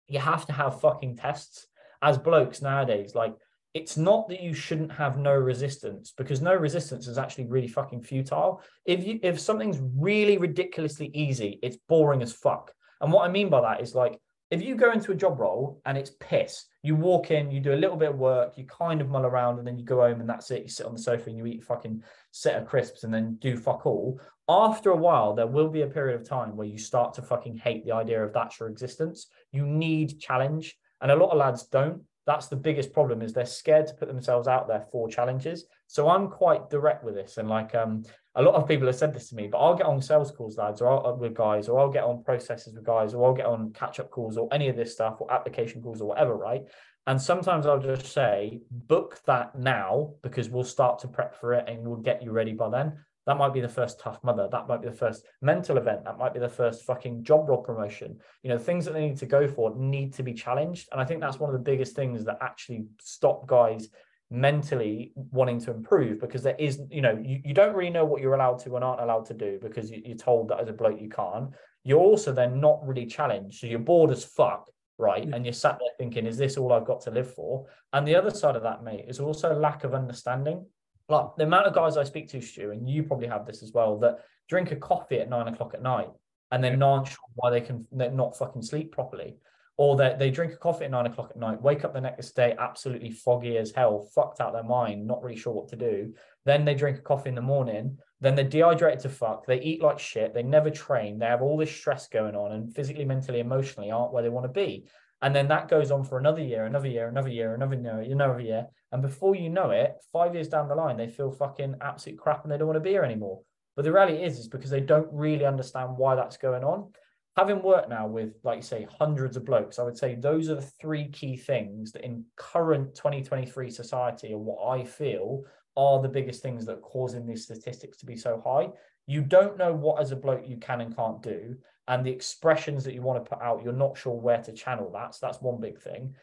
you 0.08 0.18
have 0.18 0.46
to 0.46 0.52
have 0.52 0.80
fucking 0.80 1.16
tests 1.16 1.66
as 2.02 2.18
blokes 2.18 2.60
nowadays 2.60 3.14
like 3.14 3.34
it's 3.74 3.96
not 3.96 4.28
that 4.28 4.40
you 4.40 4.54
shouldn't 4.54 4.92
have 4.92 5.18
no 5.18 5.34
resistance 5.34 6.14
because 6.16 6.40
no 6.40 6.54
resistance 6.54 7.08
is 7.08 7.18
actually 7.18 7.46
really 7.46 7.66
fucking 7.66 8.02
futile. 8.02 8.62
If 8.86 9.04
you 9.04 9.18
if 9.22 9.40
something's 9.40 9.80
really 9.98 10.38
ridiculously 10.38 11.10
easy, 11.12 11.58
it's 11.60 11.76
boring 11.88 12.22
as 12.22 12.32
fuck. 12.32 12.72
And 13.00 13.12
what 13.12 13.28
I 13.28 13.32
mean 13.32 13.50
by 13.50 13.60
that 13.62 13.80
is 13.80 13.94
like 13.94 14.18
if 14.54 14.62
you 14.62 14.76
go 14.76 14.92
into 14.92 15.12
a 15.12 15.14
job 15.14 15.38
role 15.38 15.80
and 15.84 15.98
it's 15.98 16.12
piss, 16.20 16.66
you 16.82 16.94
walk 16.96 17.30
in, 17.30 17.50
you 17.50 17.60
do 17.60 17.74
a 17.74 17.76
little 17.76 17.96
bit 17.96 18.10
of 18.10 18.18
work, 18.18 18.56
you 18.56 18.64
kind 18.64 19.00
of 19.00 19.08
mull 19.08 19.26
around, 19.26 19.58
and 19.58 19.66
then 19.66 19.78
you 19.78 19.84
go 19.84 20.00
home 20.00 20.20
and 20.20 20.28
that's 20.28 20.50
it. 20.50 20.62
You 20.62 20.68
sit 20.68 20.86
on 20.86 20.92
the 20.92 20.98
sofa 20.98 21.30
and 21.30 21.38
you 21.38 21.46
eat 21.46 21.64
fucking 21.64 22.02
set 22.30 22.60
of 22.60 22.68
crisps 22.68 23.04
and 23.04 23.12
then 23.12 23.36
do 23.40 23.56
fuck 23.56 23.86
all. 23.86 24.20
After 24.48 24.90
a 24.90 24.96
while, 24.96 25.34
there 25.34 25.46
will 25.46 25.68
be 25.68 25.82
a 25.82 25.86
period 25.86 26.20
of 26.20 26.28
time 26.28 26.56
where 26.56 26.66
you 26.66 26.78
start 26.78 27.14
to 27.14 27.22
fucking 27.22 27.56
hate 27.56 27.84
the 27.84 27.92
idea 27.92 28.22
of 28.22 28.32
that's 28.32 28.60
your 28.60 28.68
existence. 28.68 29.28
You 29.52 29.66
need 29.66 30.20
challenge. 30.20 30.76
And 31.00 31.10
a 31.10 31.16
lot 31.16 31.30
of 31.30 31.38
lads 31.38 31.64
don't 31.64 32.02
that's 32.26 32.46
the 32.46 32.56
biggest 32.56 32.92
problem 32.92 33.22
is 33.22 33.32
they're 33.32 33.44
scared 33.44 33.86
to 33.86 33.94
put 33.94 34.08
themselves 34.08 34.48
out 34.48 34.66
there 34.66 34.86
for 34.90 35.08
challenges 35.08 35.66
so 35.86 36.08
i'm 36.08 36.28
quite 36.28 36.70
direct 36.70 37.04
with 37.04 37.14
this 37.14 37.36
and 37.36 37.48
like 37.48 37.74
um 37.74 38.02
a 38.36 38.42
lot 38.42 38.54
of 38.54 38.66
people 38.66 38.86
have 38.86 38.96
said 38.96 39.14
this 39.14 39.28
to 39.28 39.36
me 39.36 39.46
but 39.46 39.58
i'll 39.58 39.76
get 39.76 39.86
on 39.86 40.00
sales 40.00 40.30
calls 40.30 40.56
lads 40.56 40.80
or 40.80 40.88
I'll, 40.88 41.16
with 41.16 41.34
guys 41.34 41.68
or 41.68 41.78
i'll 41.80 41.90
get 41.90 42.04
on 42.04 42.22
processes 42.24 42.74
with 42.74 42.84
guys 42.84 43.14
or 43.14 43.26
i'll 43.26 43.34
get 43.34 43.46
on 43.46 43.72
catch 43.72 44.00
up 44.00 44.10
calls 44.10 44.36
or 44.36 44.48
any 44.52 44.68
of 44.68 44.76
this 44.76 44.92
stuff 44.92 45.16
or 45.20 45.32
application 45.32 45.82
calls 45.82 46.00
or 46.00 46.08
whatever 46.08 46.34
right 46.36 46.62
and 47.06 47.20
sometimes 47.20 47.66
i'll 47.66 47.78
just 47.78 48.06
say 48.06 48.60
book 48.70 49.20
that 49.26 49.54
now 49.58 50.14
because 50.22 50.48
we'll 50.48 50.64
start 50.64 50.98
to 51.00 51.08
prep 51.08 51.38
for 51.38 51.54
it 51.54 51.68
and 51.68 51.86
we'll 51.86 51.96
get 51.96 52.22
you 52.22 52.30
ready 52.30 52.52
by 52.52 52.68
then 52.68 52.94
that 53.26 53.38
might 53.38 53.54
be 53.54 53.60
the 53.60 53.68
first 53.68 54.00
Tough 54.00 54.22
Mudder. 54.22 54.48
That 54.50 54.68
might 54.68 54.82
be 54.82 54.88
the 54.88 54.94
first 54.94 55.24
mental 55.40 55.78
event. 55.78 56.04
That 56.04 56.18
might 56.18 56.34
be 56.34 56.40
the 56.40 56.48
first 56.48 56.84
fucking 56.84 57.24
job 57.24 57.48
role 57.48 57.62
promotion. 57.62 58.18
You 58.42 58.50
know, 58.50 58.58
things 58.58 58.84
that 58.84 58.92
they 58.92 59.08
need 59.08 59.16
to 59.18 59.26
go 59.26 59.48
for 59.48 59.74
need 59.76 60.12
to 60.14 60.22
be 60.22 60.34
challenged. 60.34 60.88
And 60.92 61.00
I 61.00 61.04
think 61.04 61.20
that's 61.20 61.38
one 61.38 61.48
of 61.48 61.54
the 61.54 61.70
biggest 61.70 61.96
things 61.96 62.24
that 62.24 62.38
actually 62.42 62.84
stop 63.00 63.46
guys 63.46 63.88
mentally 64.34 65.12
wanting 65.14 65.60
to 65.60 65.70
improve 65.70 66.20
because 66.20 66.42
there 66.42 66.56
is, 66.58 66.80
you 66.90 67.00
know, 67.00 67.18
you, 67.22 67.40
you 67.44 67.54
don't 67.54 67.74
really 67.74 67.90
know 67.90 68.04
what 68.04 68.20
you're 68.20 68.34
allowed 68.34 68.58
to 68.60 68.74
and 68.74 68.84
aren't 68.84 69.00
allowed 69.00 69.26
to 69.26 69.34
do 69.34 69.58
because 69.62 69.90
you, 69.90 70.02
you're 70.04 70.16
told 70.16 70.48
that 70.48 70.60
as 70.60 70.68
a 70.68 70.72
bloke 70.72 71.00
you 71.00 71.08
can't. 71.08 71.50
You're 71.84 72.00
also 72.00 72.32
then 72.32 72.60
not 72.60 72.86
really 72.86 73.06
challenged. 73.06 73.60
So 73.60 73.66
you're 73.66 73.78
bored 73.78 74.10
as 74.10 74.24
fuck 74.24 74.68
right? 74.96 75.24
And 75.24 75.44
you're 75.44 75.52
sat 75.52 75.76
there 75.80 75.90
thinking, 75.98 76.24
is 76.24 76.36
this 76.36 76.56
all 76.56 76.72
I've 76.72 76.86
got 76.86 77.00
to 77.00 77.10
live 77.10 77.34
for? 77.34 77.66
And 77.92 78.06
the 78.06 78.14
other 78.14 78.30
side 78.30 78.54
of 78.54 78.62
that, 78.62 78.84
mate, 78.84 79.06
is 79.08 79.18
also 79.18 79.52
lack 79.52 79.82
of 79.82 79.92
understanding 79.92 80.64
like 81.08 81.26
the 81.36 81.44
amount 81.44 81.66
of 81.66 81.74
guys 81.74 81.96
I 81.96 82.04
speak 82.04 82.28
to, 82.30 82.40
Stu, 82.40 82.70
and 82.70 82.88
you 82.88 83.02
probably 83.02 83.26
have 83.26 83.46
this 83.46 83.62
as 83.62 83.72
well, 83.72 83.98
that 83.98 84.20
drink 84.48 84.72
a 84.72 84.76
coffee 84.76 85.20
at 85.20 85.28
nine 85.28 85.48
o'clock 85.48 85.74
at 85.74 85.82
night 85.82 86.08
and 86.50 86.62
they're 86.62 86.76
not 86.76 87.08
sure 87.08 87.16
why 87.34 87.50
they 87.50 87.60
can 87.60 87.86
they're 87.92 88.10
not 88.10 88.36
fucking 88.36 88.62
sleep 88.62 88.92
properly. 88.92 89.36
Or 89.76 89.96
that 89.96 90.20
they 90.20 90.30
drink 90.30 90.52
a 90.52 90.56
coffee 90.56 90.84
at 90.84 90.92
nine 90.92 91.06
o'clock 91.06 91.30
at 91.30 91.36
night, 91.36 91.60
wake 91.60 91.84
up 91.84 91.92
the 91.92 92.00
next 92.00 92.36
day 92.36 92.54
absolutely 92.58 93.10
foggy 93.10 93.58
as 93.58 93.72
hell, 93.72 94.08
fucked 94.14 94.40
out 94.40 94.52
their 94.52 94.62
mind, 94.62 95.04
not 95.04 95.22
really 95.22 95.36
sure 95.36 95.52
what 95.52 95.68
to 95.70 95.76
do. 95.76 96.14
Then 96.44 96.64
they 96.64 96.74
drink 96.74 96.98
a 96.98 97.02
coffee 97.02 97.30
in 97.30 97.34
the 97.34 97.42
morning, 97.42 97.98
then 98.20 98.36
they're 98.36 98.44
dehydrated 98.44 99.00
to 99.00 99.08
fuck, 99.08 99.46
they 99.46 99.60
eat 99.60 99.82
like 99.82 99.98
shit, 99.98 100.32
they 100.32 100.44
never 100.44 100.70
train, 100.70 101.18
they 101.18 101.26
have 101.26 101.42
all 101.42 101.56
this 101.56 101.74
stress 101.74 102.06
going 102.06 102.36
on, 102.36 102.52
and 102.52 102.72
physically, 102.72 103.04
mentally, 103.04 103.40
emotionally 103.40 103.90
aren't 103.90 104.12
where 104.12 104.22
they 104.22 104.28
want 104.28 104.44
to 104.44 104.52
be. 104.52 104.84
And 105.22 105.34
then 105.34 105.48
that 105.48 105.68
goes 105.68 105.90
on 105.90 106.04
for 106.04 106.18
another 106.18 106.42
year, 106.42 106.66
another 106.66 106.86
year, 106.86 107.08
another 107.08 107.30
year, 107.30 107.54
another 107.54 107.76
year, 107.76 108.00
another 108.02 108.40
year. 108.40 108.66
And 108.92 109.00
before 109.00 109.34
you 109.34 109.48
know 109.48 109.70
it, 109.70 109.94
five 110.12 110.34
years 110.34 110.48
down 110.48 110.68
the 110.68 110.74
line, 110.74 110.98
they 110.98 111.08
feel 111.08 111.32
fucking 111.32 111.76
absolute 111.80 112.18
crap 112.18 112.44
and 112.44 112.52
they 112.52 112.58
don't 112.58 112.68
want 112.68 112.76
to 112.76 112.80
be 112.80 112.90
here 112.90 113.04
anymore. 113.04 113.40
But 113.74 113.86
the 113.86 113.92
reality 113.92 114.22
is, 114.22 114.38
is 114.38 114.48
because 114.48 114.70
they 114.70 114.80
don't 114.80 115.08
really 115.10 115.46
understand 115.46 115.96
why 115.96 116.14
that's 116.14 116.36
going 116.36 116.62
on. 116.62 116.92
Having 117.36 117.62
worked 117.62 117.88
now 117.88 118.06
with, 118.06 118.34
like 118.44 118.56
you 118.56 118.62
say, 118.62 118.86
hundreds 118.98 119.36
of 119.36 119.44
blokes, 119.44 119.78
I 119.78 119.82
would 119.82 119.98
say 119.98 120.14
those 120.14 120.48
are 120.48 120.54
the 120.54 120.62
three 120.80 121.08
key 121.08 121.36
things 121.36 121.90
that 121.92 122.04
in 122.04 122.24
current 122.36 122.94
2023 122.94 123.70
society 123.70 124.32
and 124.32 124.44
what 124.44 124.64
I 124.64 124.84
feel 124.84 125.42
are 125.76 126.00
the 126.00 126.08
biggest 126.08 126.42
things 126.42 126.64
that 126.66 126.78
are 126.78 126.80
causing 126.80 127.26
these 127.26 127.44
statistics 127.44 127.98
to 127.98 128.06
be 128.06 128.16
so 128.16 128.40
high. 128.44 128.68
You 129.06 129.20
don't 129.20 129.58
know 129.58 129.74
what 129.74 130.00
as 130.00 130.12
a 130.12 130.16
bloke 130.16 130.46
you 130.46 130.58
can 130.58 130.80
and 130.80 130.94
can't 130.94 131.20
do 131.22 131.56
and 131.88 132.04
the 132.04 132.10
expressions 132.10 132.84
that 132.84 132.94
you 132.94 133.02
want 133.02 133.22
to 133.22 133.28
put 133.28 133.42
out, 133.42 133.62
you're 133.62 133.72
not 133.72 133.96
sure 133.96 134.14
where 134.14 134.42
to 134.42 134.52
channel 134.52 134.90
that. 134.92 135.14
So 135.14 135.26
that's 135.26 135.42
one 135.42 135.60
big 135.60 135.80
thing. 135.80 136.14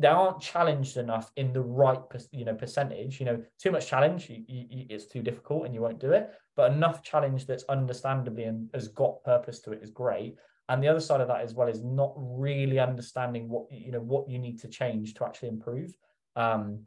They 0.00 0.06
aren't 0.06 0.40
challenged 0.40 0.96
enough 0.96 1.32
in 1.36 1.52
the 1.52 1.60
right, 1.60 1.98
you 2.30 2.44
know, 2.44 2.54
percentage. 2.54 3.18
You 3.18 3.26
know, 3.26 3.42
too 3.58 3.72
much 3.72 3.88
challenge, 3.88 4.30
you, 4.30 4.44
you, 4.46 4.86
it's 4.88 5.06
too 5.06 5.22
difficult, 5.22 5.66
and 5.66 5.74
you 5.74 5.80
won't 5.80 5.98
do 5.98 6.12
it. 6.12 6.30
But 6.54 6.72
enough 6.72 7.02
challenge 7.02 7.46
that's 7.46 7.64
understandably 7.64 8.44
and 8.44 8.70
has 8.74 8.86
got 8.86 9.24
purpose 9.24 9.58
to 9.60 9.72
it 9.72 9.82
is 9.82 9.90
great. 9.90 10.36
And 10.68 10.82
the 10.82 10.88
other 10.88 11.00
side 11.00 11.20
of 11.20 11.28
that 11.28 11.40
as 11.40 11.54
well 11.54 11.68
is 11.68 11.82
not 11.82 12.12
really 12.16 12.78
understanding 12.78 13.48
what 13.48 13.66
you 13.70 13.92
know 13.92 14.00
what 14.00 14.28
you 14.28 14.38
need 14.38 14.60
to 14.60 14.68
change 14.68 15.14
to 15.14 15.24
actually 15.24 15.48
improve. 15.48 15.96
Um, 16.36 16.84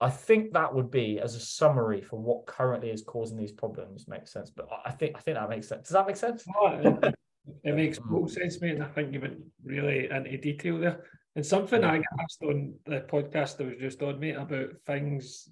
I 0.00 0.10
think 0.10 0.52
that 0.52 0.74
would 0.74 0.90
be 0.90 1.20
as 1.20 1.34
a 1.34 1.40
summary 1.40 2.00
for 2.00 2.18
what 2.18 2.46
currently 2.46 2.90
is 2.90 3.02
causing 3.02 3.36
these 3.36 3.52
problems 3.52 4.08
makes 4.08 4.32
sense. 4.32 4.50
But 4.50 4.68
I 4.84 4.90
think 4.90 5.16
I 5.16 5.20
think 5.20 5.36
that 5.36 5.48
makes 5.48 5.68
sense. 5.68 5.88
Does 5.88 5.94
that 5.94 6.06
make 6.06 6.16
sense? 6.16 6.44
It 7.64 7.74
makes 7.74 7.98
total 7.98 8.28
sense, 8.28 8.60
mate. 8.60 8.74
And 8.74 8.82
I 8.82 8.88
think 8.88 9.12
you 9.12 9.20
went 9.20 9.38
really 9.64 10.08
into 10.10 10.36
detail 10.38 10.78
there. 10.78 11.04
And 11.36 11.44
something 11.44 11.84
I 11.84 12.02
asked 12.20 12.42
on 12.42 12.74
the 12.86 13.00
podcast 13.00 13.56
that 13.56 13.66
was 13.66 13.76
just 13.78 14.02
on, 14.02 14.18
mate, 14.18 14.36
about 14.36 14.70
things 14.86 15.48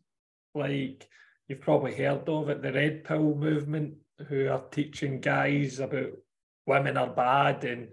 like 0.55 1.09
you've 1.47 1.61
probably 1.61 1.95
heard 1.95 2.29
of 2.29 2.49
it, 2.49 2.62
the 2.62 2.72
Red 2.72 3.05
Pill 3.05 3.35
movement, 3.35 3.95
who 4.29 4.49
are 4.49 4.62
teaching 4.70 5.20
guys 5.20 5.79
about 5.79 6.12
women 6.69 6.97
are 6.97 7.09
bad 7.09 7.64
and 7.64 7.89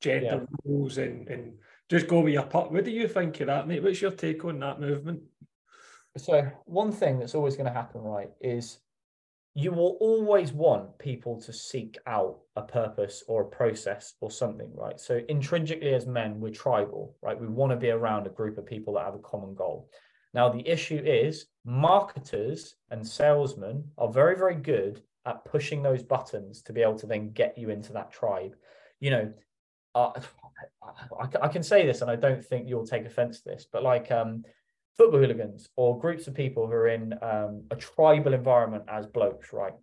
gender 0.00 0.46
yeah. 0.48 0.56
roles 0.64 0.98
and, 0.98 1.28
and 1.28 1.52
just 1.90 2.08
go 2.08 2.20
with 2.20 2.32
your 2.32 2.44
putt. 2.44 2.72
What 2.72 2.84
do 2.84 2.90
you 2.90 3.08
think 3.08 3.40
of 3.40 3.48
that, 3.48 3.68
mate? 3.68 3.82
What's 3.82 4.00
your 4.00 4.12
take 4.12 4.44
on 4.44 4.60
that 4.60 4.80
movement? 4.80 5.20
So 6.16 6.50
one 6.64 6.92
thing 6.92 7.18
that's 7.18 7.34
always 7.34 7.56
going 7.56 7.66
to 7.66 7.72
happen, 7.72 8.00
right, 8.00 8.30
is 8.40 8.78
you 9.54 9.70
will 9.70 9.96
always 10.00 10.52
want 10.52 10.98
people 10.98 11.40
to 11.42 11.52
seek 11.52 11.98
out 12.06 12.38
a 12.56 12.62
purpose 12.62 13.22
or 13.28 13.42
a 13.42 13.46
process 13.46 14.14
or 14.20 14.30
something, 14.30 14.70
right? 14.74 14.98
So 14.98 15.20
intrinsically 15.28 15.92
as 15.92 16.06
men, 16.06 16.40
we're 16.40 16.50
tribal, 16.50 17.16
right? 17.22 17.38
We 17.38 17.48
want 17.48 17.72
to 17.72 17.76
be 17.76 17.90
around 17.90 18.26
a 18.26 18.30
group 18.30 18.56
of 18.56 18.66
people 18.66 18.94
that 18.94 19.04
have 19.04 19.14
a 19.14 19.18
common 19.18 19.54
goal. 19.54 19.90
Now, 20.34 20.48
the 20.48 20.66
issue 20.66 21.02
is 21.04 21.46
marketers 21.66 22.76
and 22.90 23.06
salesmen 23.06 23.84
are 23.98 24.10
very, 24.10 24.36
very 24.36 24.54
good 24.54 25.02
at 25.26 25.44
pushing 25.44 25.82
those 25.82 26.02
buttons 26.02 26.62
to 26.62 26.72
be 26.72 26.82
able 26.82 26.98
to 26.98 27.06
then 27.06 27.30
get 27.30 27.56
you 27.56 27.70
into 27.70 27.92
that 27.92 28.12
tribe. 28.12 28.56
You 29.00 29.10
know, 29.10 29.32
uh, 29.94 30.12
I, 31.20 31.28
I 31.42 31.48
can 31.48 31.62
say 31.62 31.86
this 31.86 32.00
and 32.00 32.10
I 32.10 32.16
don't 32.16 32.44
think 32.44 32.68
you'll 32.68 32.86
take 32.86 33.04
offense 33.04 33.40
to 33.40 33.50
this, 33.50 33.66
but 33.70 33.82
like 33.82 34.10
um, 34.10 34.44
football 34.96 35.20
hooligans 35.20 35.68
or 35.76 35.98
groups 35.98 36.26
of 36.26 36.34
people 36.34 36.66
who 36.66 36.72
are 36.72 36.88
in 36.88 37.14
um, 37.22 37.64
a 37.70 37.76
tribal 37.76 38.34
environment 38.34 38.84
as 38.88 39.06
blokes, 39.06 39.52
right, 39.52 39.74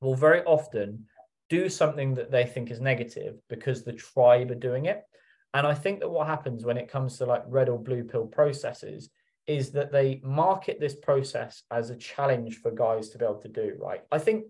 will 0.00 0.14
very 0.14 0.42
often 0.44 1.06
do 1.48 1.68
something 1.68 2.14
that 2.14 2.30
they 2.30 2.44
think 2.44 2.70
is 2.70 2.80
negative 2.80 3.36
because 3.48 3.82
the 3.82 3.92
tribe 3.92 4.50
are 4.50 4.56
doing 4.56 4.86
it. 4.86 5.02
And 5.54 5.66
I 5.66 5.74
think 5.74 6.00
that 6.00 6.10
what 6.10 6.26
happens 6.26 6.64
when 6.64 6.76
it 6.76 6.90
comes 6.90 7.16
to 7.18 7.26
like 7.26 7.42
red 7.46 7.68
or 7.68 7.78
blue 7.78 8.04
pill 8.04 8.26
processes 8.26 9.08
is 9.46 9.70
that 9.70 9.90
they 9.90 10.20
market 10.22 10.78
this 10.78 10.94
process 10.94 11.62
as 11.70 11.88
a 11.88 11.96
challenge 11.96 12.58
for 12.58 12.70
guys 12.70 13.08
to 13.08 13.18
be 13.18 13.24
able 13.24 13.40
to 13.40 13.48
do, 13.48 13.74
right? 13.80 14.02
I 14.12 14.18
think 14.18 14.44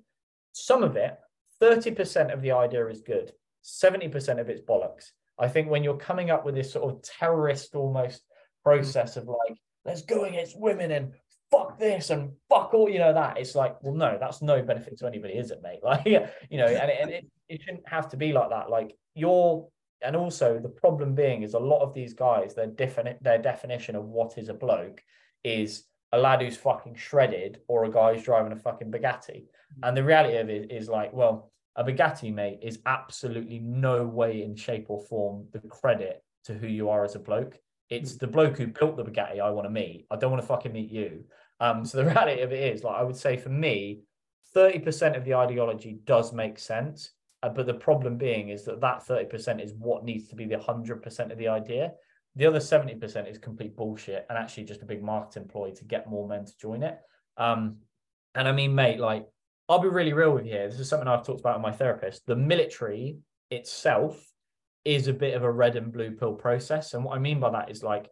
some 0.52 0.82
of 0.82 0.96
it, 0.96 1.16
30% 1.62 2.32
of 2.32 2.42
the 2.42 2.52
idea 2.52 2.86
is 2.86 3.00
good, 3.00 3.32
70% 3.64 4.40
of 4.40 4.48
it's 4.48 4.60
bollocks. 4.60 5.10
I 5.38 5.48
think 5.48 5.70
when 5.70 5.84
you're 5.84 5.96
coming 5.96 6.30
up 6.30 6.44
with 6.44 6.54
this 6.54 6.72
sort 6.72 6.92
of 6.92 7.02
terrorist 7.02 7.74
almost 7.74 8.22
process 8.64 9.16
of 9.16 9.26
like, 9.26 9.56
let's 9.84 10.02
go 10.02 10.24
against 10.24 10.58
women 10.58 10.90
and 10.90 11.12
fuck 11.50 11.78
this 11.78 12.10
and 12.10 12.32
fuck 12.48 12.74
all, 12.74 12.88
you 12.88 12.98
know, 12.98 13.12
that, 13.12 13.38
it's 13.38 13.54
like, 13.54 13.82
well, 13.82 13.94
no, 13.94 14.18
that's 14.20 14.42
no 14.42 14.62
benefit 14.62 14.98
to 14.98 15.06
anybody, 15.06 15.34
is 15.34 15.50
it, 15.50 15.62
mate? 15.62 15.80
Like, 15.82 16.06
you 16.06 16.58
know, 16.58 16.66
and, 16.66 16.90
it, 16.90 16.98
and 17.00 17.10
it, 17.10 17.26
it 17.48 17.62
shouldn't 17.62 17.88
have 17.88 18.08
to 18.10 18.16
be 18.16 18.32
like 18.32 18.50
that. 18.50 18.68
Like, 18.68 18.94
you're 19.14 19.68
and 20.02 20.14
also 20.14 20.58
the 20.58 20.68
problem 20.68 21.14
being 21.14 21.42
is 21.42 21.54
a 21.54 21.58
lot 21.58 21.82
of 21.82 21.94
these 21.94 22.14
guys 22.14 22.54
their 22.54 22.66
definite 22.66 23.18
their 23.20 23.38
definition 23.38 23.96
of 23.96 24.04
what 24.04 24.38
is 24.38 24.48
a 24.48 24.54
bloke 24.54 25.02
is 25.44 25.84
a 26.12 26.18
lad 26.18 26.42
who's 26.42 26.56
fucking 26.56 26.94
shredded 26.94 27.60
or 27.68 27.84
a 27.84 27.90
guy 27.90 28.14
who's 28.14 28.24
driving 28.24 28.52
a 28.52 28.56
fucking 28.56 28.90
Bugatti. 28.90 29.44
And 29.82 29.96
the 29.96 30.04
reality 30.04 30.36
of 30.38 30.48
it 30.48 30.72
is 30.72 30.88
like, 30.88 31.12
well, 31.12 31.52
a 31.76 31.84
Bugatti, 31.84 32.32
mate, 32.32 32.60
is 32.62 32.80
absolutely 32.86 33.58
no 33.58 34.04
way 34.04 34.42
in 34.42 34.56
shape 34.56 34.86
or 34.88 35.00
form 35.00 35.46
the 35.52 35.60
credit 35.60 36.22
to 36.44 36.54
who 36.54 36.66
you 36.66 36.88
are 36.88 37.04
as 37.04 37.14
a 37.14 37.20
bloke. 37.20 37.58
It's 37.90 38.16
the 38.16 38.26
bloke 38.26 38.58
who 38.58 38.66
built 38.66 38.96
the 38.96 39.04
Bugatti 39.04 39.40
I 39.40 39.50
want 39.50 39.66
to 39.66 39.70
meet. 39.70 40.06
I 40.10 40.16
don't 40.16 40.30
want 40.30 40.42
to 40.42 40.48
fucking 40.48 40.72
meet 40.72 40.90
you. 40.90 41.24
Um, 41.60 41.84
so 41.84 41.98
the 41.98 42.04
reality 42.10 42.42
of 42.42 42.52
it 42.52 42.74
is, 42.74 42.82
like, 42.84 42.96
I 42.96 43.02
would 43.02 43.16
say 43.16 43.36
for 43.36 43.50
me, 43.50 44.02
30% 44.56 45.16
of 45.16 45.24
the 45.24 45.34
ideology 45.34 46.00
does 46.04 46.32
make 46.32 46.58
sense. 46.58 47.12
Uh, 47.42 47.48
but 47.48 47.66
the 47.66 47.74
problem 47.74 48.16
being 48.16 48.48
is 48.48 48.64
that 48.64 48.80
that 48.80 49.06
30% 49.06 49.62
is 49.62 49.74
what 49.74 50.04
needs 50.04 50.28
to 50.28 50.34
be 50.34 50.46
the 50.46 50.56
100% 50.56 51.30
of 51.30 51.38
the 51.38 51.48
idea. 51.48 51.92
The 52.38 52.46
other 52.46 52.60
70% 52.60 53.28
is 53.28 53.36
complete 53.36 53.76
bullshit 53.76 54.24
and 54.28 54.38
actually 54.38 54.64
just 54.64 54.82
a 54.82 54.86
big 54.86 55.02
marketing 55.02 55.48
ploy 55.48 55.72
to 55.72 55.84
get 55.84 56.08
more 56.08 56.26
men 56.28 56.44
to 56.44 56.56
join 56.56 56.84
it. 56.84 56.96
Um, 57.36 57.78
and 58.36 58.46
I 58.46 58.52
mean, 58.52 58.76
mate, 58.76 59.00
like, 59.00 59.26
I'll 59.68 59.80
be 59.80 59.88
really 59.88 60.12
real 60.12 60.32
with 60.32 60.46
you 60.46 60.52
here. 60.52 60.68
This 60.68 60.78
is 60.78 60.88
something 60.88 61.08
I've 61.08 61.26
talked 61.26 61.40
about 61.40 61.56
with 61.56 61.64
my 61.64 61.72
therapist. 61.72 62.24
The 62.26 62.36
military 62.36 63.18
itself 63.50 64.24
is 64.84 65.08
a 65.08 65.12
bit 65.12 65.34
of 65.34 65.42
a 65.42 65.50
red 65.50 65.74
and 65.74 65.92
blue 65.92 66.12
pill 66.12 66.34
process. 66.34 66.94
And 66.94 67.04
what 67.04 67.16
I 67.16 67.18
mean 67.18 67.40
by 67.40 67.50
that 67.50 67.72
is 67.72 67.82
like, 67.82 68.08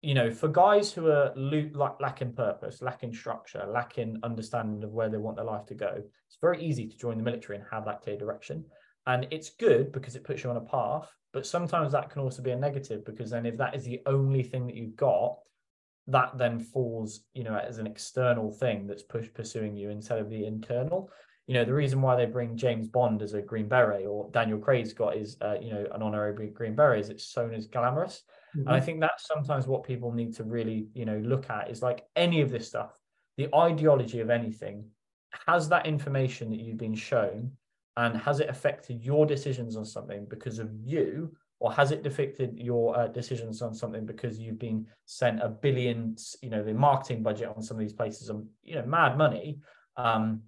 you 0.00 0.14
know, 0.14 0.30
for 0.30 0.48
guys 0.48 0.90
who 0.90 1.10
are 1.10 1.34
lo- 1.36 1.96
lacking 2.00 2.32
purpose, 2.32 2.80
lacking 2.80 3.12
structure, 3.12 3.66
lacking 3.68 4.18
understanding 4.22 4.82
of 4.82 4.92
where 4.92 5.10
they 5.10 5.18
want 5.18 5.36
their 5.36 5.44
life 5.44 5.66
to 5.66 5.74
go, 5.74 5.92
it's 5.94 6.38
very 6.40 6.64
easy 6.64 6.86
to 6.86 6.96
join 6.96 7.18
the 7.18 7.22
military 7.22 7.58
and 7.58 7.66
have 7.70 7.84
that 7.84 8.00
clear 8.00 8.16
direction. 8.16 8.64
And 9.08 9.26
it's 9.30 9.50
good 9.50 9.90
because 9.90 10.14
it 10.14 10.22
puts 10.22 10.44
you 10.44 10.50
on 10.50 10.56
a 10.56 10.60
path, 10.60 11.12
but 11.32 11.46
sometimes 11.46 11.92
that 11.92 12.10
can 12.10 12.22
also 12.22 12.42
be 12.42 12.52
a 12.52 12.56
negative 12.56 13.04
because 13.04 13.30
then 13.30 13.44
if 13.44 13.56
that 13.56 13.74
is 13.74 13.84
the 13.84 14.00
only 14.06 14.44
thing 14.44 14.66
that 14.66 14.76
you've 14.76 14.96
got, 14.96 15.38
that 16.06 16.38
then 16.38 16.60
falls, 16.60 17.24
you 17.34 17.42
know, 17.42 17.56
as 17.56 17.78
an 17.78 17.86
external 17.86 18.52
thing 18.52 18.86
that's 18.86 19.02
push, 19.02 19.26
pursuing 19.34 19.76
you 19.76 19.90
instead 19.90 20.20
of 20.20 20.30
the 20.30 20.46
internal. 20.46 21.10
You 21.48 21.54
know, 21.54 21.64
the 21.64 21.74
reason 21.74 22.00
why 22.00 22.14
they 22.14 22.26
bring 22.26 22.56
James 22.56 22.86
Bond 22.86 23.22
as 23.22 23.34
a 23.34 23.42
Green 23.42 23.68
Beret 23.68 24.06
or 24.06 24.30
Daniel 24.30 24.58
Craig's 24.58 24.92
got 24.92 25.16
is, 25.16 25.36
uh, 25.40 25.56
you 25.60 25.72
know, 25.72 25.86
an 25.92 26.02
honorary 26.02 26.50
Green 26.50 26.74
Beret 26.76 27.00
is 27.00 27.08
it's 27.08 27.30
shown 27.30 27.52
as 27.52 27.66
glamorous 27.66 28.22
Mm-hmm. 28.56 28.68
And 28.68 28.76
I 28.76 28.80
think 28.80 29.00
that's 29.00 29.26
sometimes 29.26 29.66
what 29.66 29.84
people 29.84 30.12
need 30.12 30.34
to 30.36 30.44
really, 30.44 30.88
you 30.94 31.04
know, 31.04 31.18
look 31.18 31.50
at 31.50 31.70
is 31.70 31.82
like 31.82 32.06
any 32.16 32.40
of 32.40 32.50
this 32.50 32.66
stuff, 32.66 32.98
the 33.36 33.54
ideology 33.54 34.20
of 34.20 34.30
anything, 34.30 34.86
has 35.46 35.68
that 35.68 35.86
information 35.86 36.50
that 36.50 36.60
you've 36.60 36.78
been 36.78 36.94
shown 36.94 37.52
and 37.98 38.16
has 38.16 38.40
it 38.40 38.48
affected 38.48 39.04
your 39.04 39.26
decisions 39.26 39.76
on 39.76 39.84
something 39.84 40.24
because 40.24 40.58
of 40.58 40.70
you? 40.72 41.30
Or 41.60 41.72
has 41.72 41.90
it 41.90 42.06
affected 42.06 42.56
your 42.56 42.96
uh, 42.96 43.08
decisions 43.08 43.60
on 43.62 43.74
something 43.74 44.06
because 44.06 44.38
you've 44.38 44.60
been 44.60 44.86
sent 45.06 45.42
a 45.42 45.48
billion 45.48 46.16
you 46.40 46.50
know 46.50 46.62
the 46.62 46.72
marketing 46.72 47.22
budget 47.22 47.48
on 47.54 47.62
some 47.62 47.76
of 47.76 47.80
these 47.80 47.92
places 47.92 48.28
and 48.28 48.46
you 48.62 48.76
know 48.76 48.86
mad 48.86 49.18
money? 49.18 49.58
Um, 49.96 50.42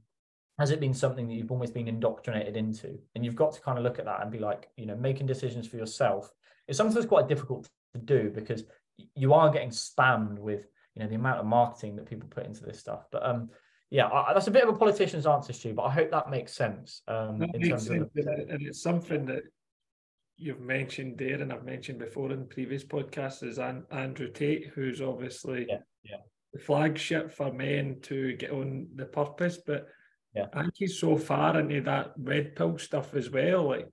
has 0.59 0.71
it 0.71 0.81
been 0.81 0.95
something 0.95 1.27
that 1.27 1.35
you've 1.35 1.51
almost 1.51 1.75
been 1.75 1.89
indoctrinated 1.89 2.57
into? 2.57 2.99
And 3.15 3.25
you've 3.25 3.35
got 3.35 3.53
to 3.55 3.61
kind 3.61 3.79
of 3.79 3.85
look 3.85 3.99
at 3.99 4.05
that 4.05 4.23
and 4.23 4.31
be 4.31 4.39
like 4.39 4.69
you 4.77 4.87
know 4.87 4.97
making 4.97 5.27
decisions 5.27 5.67
for 5.67 5.77
yourself 5.77 6.33
it's 6.71 6.77
sometimes 6.77 7.05
quite 7.05 7.27
difficult 7.29 7.69
to 7.95 8.01
do 8.01 8.31
because 8.33 8.65
you 9.17 9.35
are 9.35 9.51
getting 9.51 9.71
spammed 9.71 10.39
with 10.39 10.69
you 10.95 11.03
know 11.03 11.09
the 11.09 11.17
amount 11.17 11.41
of 11.41 11.47
marketing 11.47 11.97
that 11.97 12.07
people 12.07 12.29
put 12.29 12.47
into 12.47 12.63
this 12.65 12.79
stuff. 12.79 13.07
But 13.11 13.27
um, 13.27 13.51
yeah, 13.91 14.07
I, 14.07 14.33
that's 14.33 14.47
a 14.47 14.53
bit 14.53 14.63
of 14.63 14.75
a 14.75 14.79
politician's 14.79 15.27
answer, 15.27 15.53
Stu, 15.53 15.75
but 15.75 15.83
I 15.83 15.91
hope 15.91 16.11
that 16.13 16.31
makes 16.31 16.53
sense. 16.53 17.03
Um, 17.09 17.39
that 17.41 17.51
makes 17.53 17.69
sense, 17.69 17.89
of, 17.89 18.11
and 18.15 18.63
it's 18.63 18.83
something 18.83 19.27
that 19.27 19.43
you've 20.37 20.61
mentioned 20.61 21.19
there, 21.19 21.41
and 21.41 21.53
I've 21.53 21.65
mentioned 21.65 21.99
before 21.99 22.31
in 22.31 22.47
previous 22.47 22.85
podcasts, 22.85 23.43
is 23.43 23.59
Andrew 23.59 24.31
Tate, 24.31 24.69
who's 24.75 25.03
obviously 25.03 25.67
yeah, 25.69 25.79
yeah. 26.05 26.17
the 26.53 26.61
flagship 26.61 27.33
for 27.33 27.53
men 27.53 27.99
to 28.03 28.35
get 28.37 28.53
on 28.53 28.89
the 28.95 29.07
purpose, 29.07 29.59
but 29.67 29.89
yeah. 30.35 30.47
I 30.53 30.63
think 30.63 30.75
he's 30.77 31.01
so 31.01 31.17
far 31.17 31.59
into 31.59 31.81
that 31.83 32.13
red 32.17 32.55
pill 32.55 32.79
stuff 32.79 33.15
as 33.15 33.29
well, 33.29 33.69
like 33.69 33.93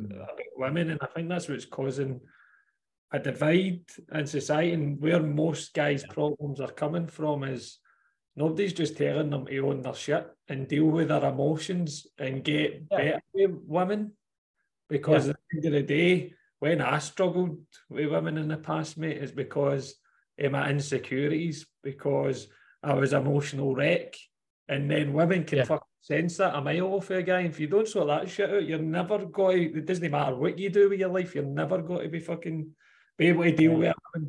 mm-hmm. 0.00 0.10
about 0.10 0.38
women, 0.56 0.90
and 0.90 1.00
I 1.02 1.06
think 1.14 1.28
that's 1.28 1.48
what's 1.48 1.66
causing 1.66 2.20
a 3.12 3.18
divide 3.18 3.82
in 4.12 4.26
society 4.26 4.72
and 4.72 5.00
where 5.00 5.22
most 5.22 5.74
guys' 5.74 6.04
problems 6.04 6.60
are 6.60 6.72
coming 6.72 7.06
from 7.06 7.44
is 7.44 7.78
nobody's 8.36 8.72
just 8.72 8.96
telling 8.96 9.30
them 9.30 9.46
to 9.46 9.58
own 9.60 9.82
their 9.82 9.94
shit 9.94 10.26
and 10.48 10.68
deal 10.68 10.86
with 10.86 11.08
their 11.08 11.24
emotions 11.24 12.06
and 12.18 12.44
get 12.44 12.84
yeah. 12.90 12.96
better 12.96 13.20
with 13.32 13.50
women. 13.66 14.12
Because 14.88 15.26
yeah. 15.26 15.30
at 15.30 15.36
the 15.50 15.56
end 15.56 15.66
of 15.66 15.72
the 15.72 15.82
day, 15.82 16.34
when 16.58 16.80
I 16.80 16.98
struggled 16.98 17.58
with 17.88 18.10
women 18.10 18.38
in 18.38 18.48
the 18.48 18.56
past, 18.56 18.98
mate, 18.98 19.18
is 19.18 19.32
because 19.32 19.94
of 20.38 20.52
my 20.52 20.70
insecurities, 20.70 21.66
because 21.82 22.48
I 22.82 22.94
was 22.94 23.12
emotional 23.12 23.74
wreck. 23.74 24.14
And 24.68 24.90
then 24.90 25.12
women 25.12 25.44
can 25.44 25.58
yeah. 25.58 25.64
fucking 25.64 25.86
sense 26.00 26.38
that 26.38 26.54
a 26.54 26.60
mile 26.60 26.94
off 26.94 27.10
a 27.10 27.22
guy. 27.22 27.42
If 27.42 27.60
you 27.60 27.66
don't 27.66 27.88
sort 27.88 28.08
that 28.08 28.28
shit 28.28 28.50
out, 28.50 28.66
you're 28.66 28.78
never 28.78 29.26
going 29.26 29.72
to, 29.72 29.78
it 29.78 29.86
doesn't 29.86 30.10
matter 30.10 30.34
what 30.34 30.58
you 30.58 30.70
do 30.70 30.88
with 30.88 31.00
your 31.00 31.10
life, 31.10 31.34
you're 31.34 31.44
never 31.44 31.82
going 31.82 32.02
to 32.02 32.08
be 32.08 32.20
fucking 32.20 32.70
be 33.16 33.26
able 33.28 33.44
to 33.44 33.52
deal 33.52 33.74
with 33.74 33.88
it. 33.88 34.22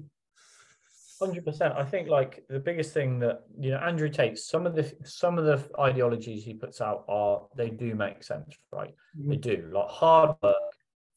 Hundred 1.22 1.46
percent. 1.46 1.74
I 1.78 1.84
think 1.84 2.10
like 2.10 2.44
the 2.50 2.60
biggest 2.60 2.94
thing 2.94 3.20
that 3.20 3.44
you 3.58 3.72
know 3.72 3.78
Andrew 3.78 4.10
Tate's 4.10 4.48
some 4.50 4.66
of 4.66 4.76
the 4.76 4.94
some 5.04 5.38
of 5.38 5.46
the 5.46 5.64
ideologies 5.80 6.44
he 6.44 6.54
puts 6.54 6.82
out 6.82 7.06
are 7.08 7.44
they 7.56 7.70
do 7.70 7.96
make 7.96 8.24
sense, 8.24 8.56
right? 8.72 8.94
Mm-hmm. 9.18 9.30
They 9.30 9.38
do 9.38 9.70
like 9.72 9.88
hard 9.88 10.36
work, 10.44 10.56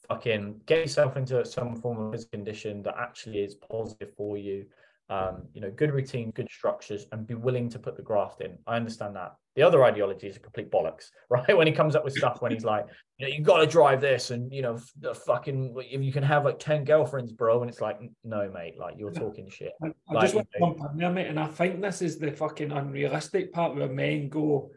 fucking 0.09 0.61
get 0.67 0.79
yourself 0.79 1.17
into 1.17 1.45
some 1.45 1.75
form 1.77 1.99
of 1.99 2.13
physical 2.13 2.39
condition 2.39 2.83
that 2.85 2.95
actually 2.97 3.41
is 3.41 3.57
positive 3.57 4.15
for 4.17 4.39
you 4.39 4.67
um, 5.11 5.43
you 5.55 5.61
know, 5.61 5.71
good 5.71 5.93
routine, 5.93 6.31
good 6.33 6.51
structures, 6.51 7.07
and 7.13 7.27
be 7.27 7.35
willing 7.35 7.69
to 7.71 7.79
put 7.79 7.97
the 7.97 8.03
graft 8.03 8.41
in. 8.41 8.59
I 8.67 8.77
understand 8.77 9.17
that. 9.17 9.37
The 9.59 9.65
other 9.65 9.83
ideology 9.83 10.29
is 10.29 10.37
a 10.37 10.39
complete 10.39 10.71
bollocks, 10.71 11.11
right? 11.31 11.57
When 11.57 11.67
he 11.67 11.73
comes 11.73 11.97
up 11.97 12.05
with 12.05 12.15
stuff, 12.15 12.41
when 12.41 12.53
he's 12.53 12.65
like, 12.65 12.87
you 13.19 13.27
know, 13.27 13.35
you 13.35 13.43
got 13.43 13.59
to 13.59 13.67
drive 13.67 14.01
this, 14.01 14.31
and 14.31 14.53
you 14.53 14.63
know, 14.63 14.79
the 15.01 15.13
fucking, 15.13 15.75
if 15.79 16.01
you 16.01 16.13
can 16.13 16.23
have 16.23 16.45
like 16.45 16.61
ten 16.61 16.85
girlfriends, 16.85 17.33
bro, 17.33 17.61
and 17.61 17.69
it's 17.69 17.81
like, 17.81 17.99
no, 18.23 18.49
mate, 18.49 18.79
like 18.79 18.95
you're 18.97 19.11
talking 19.11 19.51
shit. 19.51 19.73
I, 19.83 19.89
I 20.09 20.15
like, 20.15 20.23
just 20.23 20.35
want 20.37 20.49
to 20.53 20.59
jump 20.61 20.79
in 20.93 20.99
there, 20.99 21.11
mate, 21.11 21.27
and 21.27 21.41
I 21.41 21.49
think 21.49 21.83
this 21.83 22.03
is 22.03 22.21
the 22.21 22.31
fucking 22.31 22.71
unrealistic 22.71 23.53
part 23.53 23.75
where 23.75 23.89
men 23.89 24.29
go. 24.29 24.71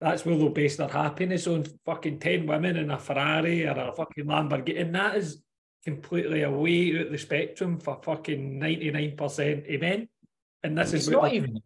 That's 0.00 0.26
where 0.26 0.36
they'll 0.36 0.48
base 0.48 0.78
their 0.78 0.88
happiness 0.88 1.46
on 1.46 1.66
fucking 1.86 2.18
ten 2.18 2.46
women 2.46 2.76
in 2.76 2.90
a 2.90 2.98
Ferrari 2.98 3.68
or 3.68 3.78
a 3.78 3.92
fucking 3.92 4.24
Lamborghini, 4.24 4.80
and 4.80 4.94
that 4.96 5.14
is 5.14 5.44
completely 5.84 6.42
away 6.42 6.98
out 6.98 7.12
the 7.12 7.18
spectrum 7.18 7.78
for 7.78 8.00
fucking 8.02 8.58
99% 8.58 9.74
of 9.74 9.80
men. 9.80 10.08
And 10.62 10.76
this 10.76 10.94
it's 10.94 11.04
is 11.04 11.10
not 11.10 11.32
even 11.32 11.62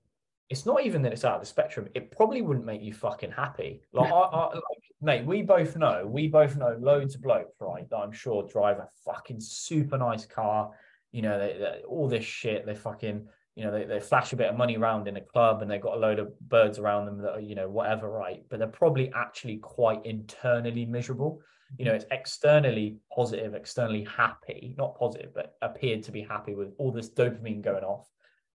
it's 0.51 0.65
not 0.65 0.85
even 0.85 1.03
that 1.03 1.13
it's 1.13 1.25
out 1.25 1.35
of 1.35 1.41
the 1.41 1.47
spectrum. 1.47 1.89
It 1.95 2.11
probably 2.11 2.43
wouldn't 2.43 2.65
make 2.65 2.83
you 2.83 2.93
fucking 2.93 3.31
happy. 3.31 3.83
Like, 3.93 4.11
I, 4.11 4.17
I, 4.17 4.55
like, 4.55 4.63
mate, 5.03 5.27
we 5.27 5.43
both 5.43 5.77
know, 5.77 6.07
we 6.07 6.29
both 6.29 6.57
know 6.57 6.77
loads 6.81 7.15
of 7.15 7.23
blokes, 7.23 7.57
right? 7.61 7.89
That 7.91 7.97
I'm 7.97 8.13
sure 8.13 8.49
drive 8.49 8.79
a 8.79 8.89
fucking 9.05 9.41
super 9.41 9.99
nice 9.99 10.25
car. 10.25 10.71
You 11.13 11.23
know, 11.23 11.39
they, 11.39 11.59
they, 11.59 11.83
all 11.87 12.09
this 12.09 12.25
shit. 12.25 12.65
They 12.65 12.75
fucking, 12.75 13.29
you 13.57 13.65
know, 13.65 13.71
they, 13.71 13.85
they 13.85 14.01
flash 14.01 14.33
a 14.33 14.37
bit 14.37 14.49
of 14.49 14.57
money 14.57 14.77
around 14.77 15.07
in 15.07 15.17
a 15.17 15.21
club 15.21 15.61
and 15.61 15.71
they've 15.71 15.83
got 15.83 15.97
a 15.97 16.01
load 16.01 16.19
of 16.19 16.39
birds 16.41 16.79
around 16.79 17.07
them 17.07 17.19
that 17.19 17.35
are, 17.35 17.41
you 17.41 17.55
know, 17.55 17.69
whatever, 17.69 18.09
right? 18.09 18.43
But 18.49 18.59
they're 18.59 18.69
probably 18.69 19.13
actually 19.15 19.59
quite 19.59 20.05
internally 20.07 20.87
miserable 20.87 21.43
you 21.77 21.85
know, 21.85 21.91
mm-hmm. 21.91 21.97
it's 21.97 22.07
externally 22.11 22.97
positive, 23.15 23.55
externally 23.55 24.05
happy, 24.05 24.75
not 24.79 24.99
positive, 24.99 25.35
but 25.35 25.57
appeared 25.61 26.03
to 26.05 26.13
be 26.13 26.23
happy 26.23 26.55
with 26.55 26.73
all 26.79 26.91
this 26.91 27.11
dopamine 27.11 27.61
going 27.61 27.85
off. 27.85 28.09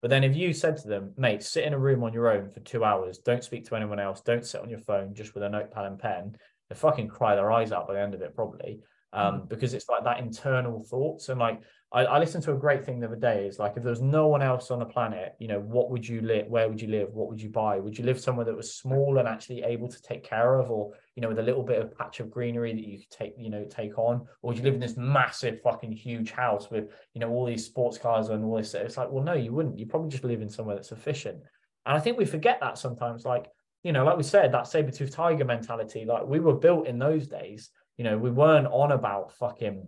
But 0.04 0.10
then 0.10 0.26
if 0.26 0.36
you 0.36 0.52
said 0.52 0.76
to 0.78 0.88
them, 0.90 1.14
mate, 1.18 1.42
sit 1.42 1.64
in 1.64 1.74
a 1.74 1.80
room 1.80 2.04
on 2.04 2.12
your 2.14 2.30
own 2.30 2.50
for 2.50 2.60
two 2.60 2.84
hours, 2.84 3.20
don't 3.20 3.44
speak 3.44 3.66
to 3.70 3.76
anyone 3.76 4.02
else, 4.02 4.20
don't 4.20 4.46
sit 4.46 4.62
on 4.62 4.70
your 4.70 4.80
phone 4.80 5.16
just 5.16 5.34
with 5.34 5.44
a 5.44 5.50
notepad 5.50 5.86
and 5.86 5.98
pen, 5.98 6.36
they 6.70 6.76
fucking 6.76 7.08
cry 7.08 7.36
their 7.36 7.52
eyes 7.52 7.72
out 7.72 7.88
by 7.88 7.94
the 7.94 8.02
end 8.02 8.14
of 8.14 8.22
it, 8.22 8.36
probably. 8.36 8.82
um, 9.14 9.36
mm-hmm. 9.36 9.48
because 9.48 9.74
it's 9.74 9.88
like 9.88 10.04
that 10.04 10.20
internal 10.20 10.84
thoughts. 10.84 11.30
And 11.30 11.40
like 11.40 11.62
I, 11.92 12.06
I, 12.06 12.20
listened 12.20 12.44
to 12.46 12.54
a 12.54 12.58
great 12.58 12.84
thing 12.84 13.00
the 13.00 13.08
other 13.08 13.16
day 13.16 13.48
is 13.48 13.60
like 13.60 13.74
if 13.78 13.84
there 13.84 13.92
was 13.92 14.02
no 14.02 14.28
one 14.28 14.42
else 14.42 14.72
on 14.72 14.80
the 14.80 14.86
planet 14.86 15.36
you 15.40 15.48
know 15.48 15.60
what 15.60 15.92
would 15.92 16.08
you 16.08 16.22
live 16.22 16.48
where 16.48 16.68
would 16.68 16.82
you 16.82 16.88
live? 16.88 17.14
What 17.14 17.30
would 17.30 17.42
you 17.42 17.50
buy? 17.50 17.78
Would 17.78 17.98
you 17.98 18.04
live 18.04 18.20
somewhere 18.20 18.46
that 18.46 18.58
was 18.58 18.74
small 18.74 19.20
and 19.20 19.28
actually 19.28 19.62
able 19.64 19.88
to 19.88 20.02
take 20.02 20.24
care 20.24 20.56
of 20.56 20.72
or 20.72 20.94
you 21.16 21.22
know 21.22 21.30
with 21.30 21.40
a 21.40 21.44
little 21.44 21.64
bit 21.64 21.80
of 21.80 21.96
patch 21.98 22.20
of 22.20 22.32
greenery 22.32 22.74
that 22.74 22.86
you 22.86 22.98
could 22.98 23.10
take 23.10 23.34
you 23.38 23.50
know 23.50 23.66
take 23.70 23.98
on 23.98 24.26
or 24.42 24.54
you 24.54 24.62
live 24.62 24.74
in 24.74 24.80
this 24.80 24.98
massive 24.98 25.62
fucking 25.62 25.92
huge 25.92 26.32
house 26.32 26.70
with 26.72 26.90
you 27.14 27.22
know 27.22 27.30
all 27.30 27.46
these 27.46 27.66
sports 27.66 27.98
cars 27.98 28.30
and 28.30 28.44
all 28.44 28.58
this 28.58 28.74
it's 28.74 28.98
like 28.98 29.10
well 29.12 29.24
no 29.24 29.34
you 29.34 29.54
wouldn't 29.54 29.78
you 29.78 29.86
probably 29.86 30.10
just 30.10 30.24
live 30.24 30.42
in 30.42 30.50
somewhere 30.50 30.76
that's 30.76 30.92
efficient 30.92 31.38
and 31.86 31.96
i 31.96 32.00
think 32.00 32.18
we 32.18 32.26
forget 32.26 32.60
that 32.60 32.78
sometimes 32.78 33.26
like 33.26 33.48
you 33.84 33.92
know 33.92 34.04
like 34.04 34.18
we 34.18 34.24
said 34.24 34.52
that 34.52 34.68
saber-tooth 34.68 35.12
tiger 35.12 35.46
mentality 35.46 36.06
like 36.06 36.26
we 36.26 36.40
were 36.40 36.56
built 36.56 36.88
in 36.88 36.98
those 36.98 37.28
days 37.28 37.70
you 37.98 38.04
know 38.04 38.18
we 38.18 38.32
weren't 38.32 38.68
on 38.68 38.92
about 38.92 39.32
fucking 39.34 39.88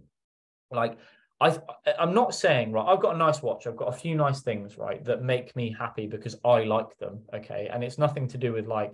like 0.71 0.97
I 1.41 1.57
I'm 1.99 2.13
not 2.13 2.33
saying 2.33 2.71
right. 2.71 2.85
I've 2.87 3.01
got 3.01 3.15
a 3.15 3.17
nice 3.17 3.41
watch. 3.41 3.67
I've 3.67 3.75
got 3.75 3.93
a 3.93 3.97
few 3.97 4.15
nice 4.15 4.41
things 4.41 4.77
right 4.77 5.03
that 5.03 5.21
make 5.21 5.53
me 5.55 5.75
happy 5.77 6.07
because 6.07 6.37
I 6.45 6.63
like 6.63 6.97
them. 6.97 7.23
Okay, 7.33 7.69
and 7.71 7.83
it's 7.83 7.97
nothing 7.97 8.27
to 8.29 8.37
do 8.37 8.53
with 8.53 8.67
like 8.67 8.93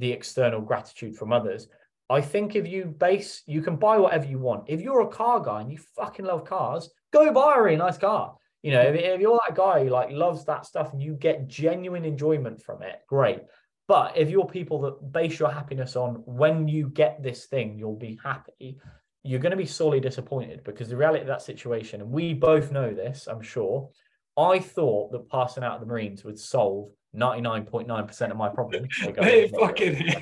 the 0.00 0.12
external 0.12 0.60
gratitude 0.60 1.16
from 1.16 1.32
others. 1.32 1.68
I 2.08 2.20
think 2.20 2.56
if 2.56 2.66
you 2.66 2.86
base, 2.86 3.42
you 3.46 3.62
can 3.62 3.76
buy 3.76 3.98
whatever 3.98 4.26
you 4.26 4.40
want. 4.40 4.64
If 4.66 4.80
you're 4.80 5.02
a 5.02 5.08
car 5.08 5.40
guy 5.40 5.60
and 5.60 5.70
you 5.70 5.78
fucking 5.94 6.24
love 6.24 6.44
cars, 6.44 6.90
go 7.12 7.32
buy 7.32 7.54
a 7.56 7.62
really 7.62 7.76
nice 7.76 7.98
car. 7.98 8.36
You 8.62 8.72
know, 8.72 8.82
if, 8.82 8.96
if 8.96 9.20
you're 9.20 9.40
that 9.46 9.56
guy 9.56 9.84
who 9.84 9.90
like 9.90 10.10
loves 10.10 10.44
that 10.46 10.66
stuff 10.66 10.92
and 10.92 11.00
you 11.00 11.14
get 11.14 11.46
genuine 11.46 12.04
enjoyment 12.04 12.60
from 12.60 12.82
it, 12.82 13.00
great. 13.08 13.42
But 13.86 14.16
if 14.16 14.28
you're 14.28 14.46
people 14.46 14.80
that 14.82 15.12
base 15.12 15.38
your 15.38 15.50
happiness 15.50 15.94
on 15.94 16.22
when 16.26 16.66
you 16.66 16.88
get 16.88 17.22
this 17.22 17.46
thing, 17.46 17.78
you'll 17.78 17.96
be 17.96 18.18
happy 18.22 18.80
you're 19.22 19.40
going 19.40 19.50
to 19.50 19.56
be 19.56 19.66
sorely 19.66 20.00
disappointed 20.00 20.64
because 20.64 20.88
the 20.88 20.96
reality 20.96 21.20
of 21.20 21.26
that 21.26 21.42
situation, 21.42 22.00
and 22.00 22.10
we 22.10 22.32
both 22.32 22.72
know 22.72 22.92
this, 22.94 23.26
I'm 23.26 23.42
sure. 23.42 23.90
I 24.36 24.58
thought 24.58 25.12
that 25.12 25.28
passing 25.28 25.62
out 25.62 25.74
of 25.74 25.80
the 25.80 25.86
Marines 25.86 26.24
would 26.24 26.38
solve 26.38 26.90
99.9% 27.14 28.30
of 28.30 28.36
my 28.36 28.48
problems. 28.48 28.88
hey, 29.18 29.48
fucking 29.48 30.14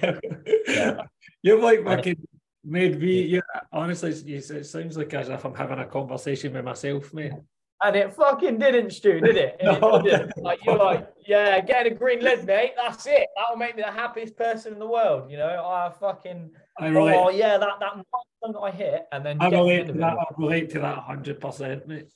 yeah. 0.66 1.02
You're 1.42 1.60
like 1.60 1.84
fucking 1.84 2.16
made 2.64 3.00
me. 3.00 3.22
Yeah, 3.22 3.40
honestly, 3.72 4.10
it 4.10 4.66
sounds 4.66 4.96
like 4.96 5.12
as 5.14 5.28
if 5.28 5.44
I'm 5.44 5.54
having 5.54 5.78
a 5.78 5.86
conversation 5.86 6.52
with 6.52 6.64
myself, 6.64 7.12
mate. 7.12 7.32
And 7.80 7.94
it 7.94 8.12
fucking 8.12 8.58
didn't, 8.58 8.90
Stu, 8.90 9.20
did 9.20 9.36
it? 9.36 9.60
no, 9.62 9.96
it 9.96 10.04
didn't. 10.04 10.36
Like 10.38 10.58
you're 10.64 10.76
like, 10.76 11.08
yeah, 11.26 11.60
get 11.60 11.86
a 11.86 11.90
green 11.90 12.20
lid, 12.20 12.44
mate. 12.44 12.72
That's 12.76 13.06
it. 13.06 13.28
That'll 13.36 13.56
make 13.56 13.76
me 13.76 13.82
the 13.82 13.92
happiest 13.92 14.36
person 14.36 14.72
in 14.72 14.78
the 14.80 14.86
world. 14.86 15.30
You 15.30 15.36
know, 15.36 15.64
I 15.64 15.90
fucking. 16.00 16.50
I 16.78 16.88
relate. 16.88 17.14
Oh 17.16 17.30
yeah, 17.30 17.56
that 17.56 17.78
that 17.78 17.94
milestone 17.94 18.52
that 18.52 18.58
I 18.60 18.70
hit, 18.72 19.06
and 19.12 19.24
then 19.24 19.40
I 19.40 19.48
relate 19.48 19.86
to 19.86 19.92
that. 19.92 20.16
I 20.18 20.24
relate 20.36 20.70
to 20.70 20.80
that 20.80 20.98
hundred 20.98 21.40
percent, 21.40 21.86
mate. 21.86 22.08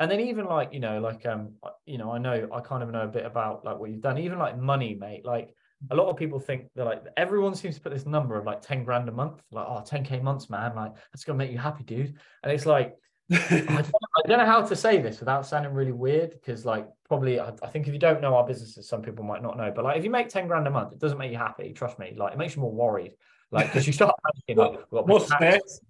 And 0.00 0.10
then 0.10 0.20
even 0.20 0.46
like 0.46 0.72
you 0.72 0.80
know, 0.80 1.00
like 1.00 1.26
um, 1.26 1.54
you 1.86 1.98
know, 1.98 2.10
I 2.12 2.18
know 2.18 2.48
I 2.52 2.60
kind 2.60 2.82
of 2.82 2.90
know 2.90 3.02
a 3.02 3.08
bit 3.08 3.26
about 3.26 3.64
like 3.64 3.78
what 3.78 3.90
you've 3.90 4.00
done. 4.00 4.18
Even 4.18 4.38
like 4.38 4.58
money, 4.58 4.94
mate. 4.94 5.24
Like 5.24 5.54
a 5.90 5.94
lot 5.94 6.08
of 6.08 6.16
people 6.16 6.40
think 6.40 6.68
they're 6.74 6.84
like 6.84 7.04
everyone 7.16 7.54
seems 7.54 7.76
to 7.76 7.80
put 7.80 7.92
this 7.92 8.06
number 8.06 8.36
of 8.36 8.44
like 8.44 8.60
10 8.60 8.84
grand 8.84 9.08
a 9.08 9.12
month 9.12 9.40
like 9.52 9.66
oh 9.68 9.82
10k 9.86 10.22
months 10.22 10.50
man 10.50 10.74
like 10.74 10.92
that's 11.12 11.24
gonna 11.24 11.38
make 11.38 11.52
you 11.52 11.58
happy 11.58 11.84
dude 11.84 12.14
and 12.42 12.52
it's 12.52 12.66
like 12.66 12.96
I, 13.30 13.36
don't, 13.50 13.70
I, 13.70 14.26
don't, 14.26 14.38
know 14.38 14.46
how 14.46 14.62
to 14.62 14.74
say 14.74 15.02
this 15.02 15.20
without 15.20 15.44
sounding 15.46 15.74
really 15.74 15.92
weird 15.92 16.30
because 16.30 16.64
like 16.64 16.88
probably 17.06 17.38
I, 17.38 17.52
I, 17.62 17.66
think 17.66 17.86
if 17.86 17.92
you 17.92 17.98
don't 17.98 18.22
know 18.22 18.34
our 18.34 18.46
businesses 18.46 18.88
some 18.88 19.02
people 19.02 19.22
might 19.22 19.42
not 19.42 19.58
know 19.58 19.70
but 19.74 19.84
like 19.84 19.98
if 19.98 20.04
you 20.04 20.10
make 20.10 20.30
10 20.30 20.48
grand 20.48 20.66
a 20.66 20.70
month 20.70 20.94
it 20.94 20.98
doesn't 20.98 21.18
make 21.18 21.30
you 21.30 21.36
happy 21.36 21.74
trust 21.74 21.98
me 21.98 22.14
like 22.16 22.32
it 22.32 22.38
makes 22.38 22.56
you 22.56 22.62
more 22.62 22.72
worried 22.72 23.12
like 23.52 23.66
because 23.66 23.86
you 23.86 23.92
start 23.92 24.14
panicking 24.48 24.82
like 24.90 25.06
more 25.06 25.20
stress 25.20 25.80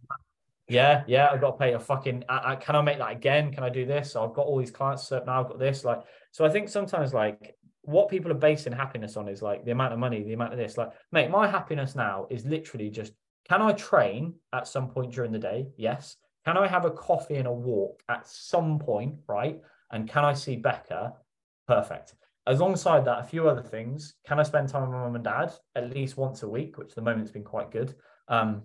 yeah 0.68 1.02
yeah 1.06 1.28
I've 1.30 1.40
got 1.40 1.52
to 1.52 1.56
pay 1.58 1.72
a 1.72 1.78
fucking 1.78 2.24
I, 2.28 2.56
can 2.56 2.76
I 2.76 2.82
make 2.82 2.98
that 2.98 3.12
again 3.12 3.52
can 3.52 3.64
I 3.64 3.68
do 3.68 3.86
this 3.86 4.12
so 4.12 4.24
I've 4.24 4.34
got 4.34 4.46
all 4.46 4.58
these 4.58 4.70
clients 4.70 5.08
set 5.08 5.26
now 5.26 5.40
I've 5.40 5.48
got 5.48 5.58
this 5.58 5.84
like 5.84 6.02
so 6.30 6.44
I 6.44 6.50
think 6.50 6.68
sometimes 6.68 7.14
like 7.14 7.56
what 7.82 8.08
people 8.08 8.30
are 8.30 8.34
basing 8.34 8.72
happiness 8.72 9.16
on 9.16 9.28
is 9.28 9.40
like 9.40 9.64
the 9.64 9.70
amount 9.70 9.92
of 9.92 9.98
money 9.98 10.22
the 10.22 10.34
amount 10.34 10.52
of 10.52 10.58
this 10.58 10.76
like 10.76 10.90
mate 11.12 11.30
my 11.30 11.48
happiness 11.48 11.94
now 11.94 12.26
is 12.30 12.44
literally 12.44 12.90
just 12.90 13.12
can 13.48 13.62
I 13.62 13.72
train 13.72 14.34
at 14.52 14.68
some 14.68 14.88
point 14.88 15.12
during 15.12 15.32
the 15.32 15.38
day 15.38 15.68
yes 15.76 16.16
can 16.48 16.56
I 16.56 16.66
have 16.66 16.86
a 16.86 16.90
coffee 16.90 17.36
and 17.36 17.46
a 17.46 17.52
walk 17.52 18.02
at 18.08 18.26
some 18.26 18.78
point, 18.78 19.16
right? 19.26 19.60
And 19.90 20.08
can 20.08 20.24
I 20.24 20.32
see 20.32 20.56
Becca? 20.56 21.12
Perfect. 21.66 22.14
Alongside 22.46 23.04
that, 23.04 23.20
a 23.20 23.24
few 23.24 23.46
other 23.50 23.62
things. 23.62 24.14
Can 24.26 24.40
I 24.40 24.44
spend 24.44 24.70
time 24.70 24.80
with 24.80 24.92
my 24.92 25.00
mum 25.04 25.14
and 25.14 25.24
dad 25.24 25.52
at 25.74 25.90
least 25.90 26.16
once 26.16 26.42
a 26.42 26.48
week, 26.48 26.78
which 26.78 26.94
the 26.94 27.02
moment's 27.02 27.30
been 27.30 27.44
quite 27.44 27.70
good? 27.70 27.94
Um, 28.28 28.62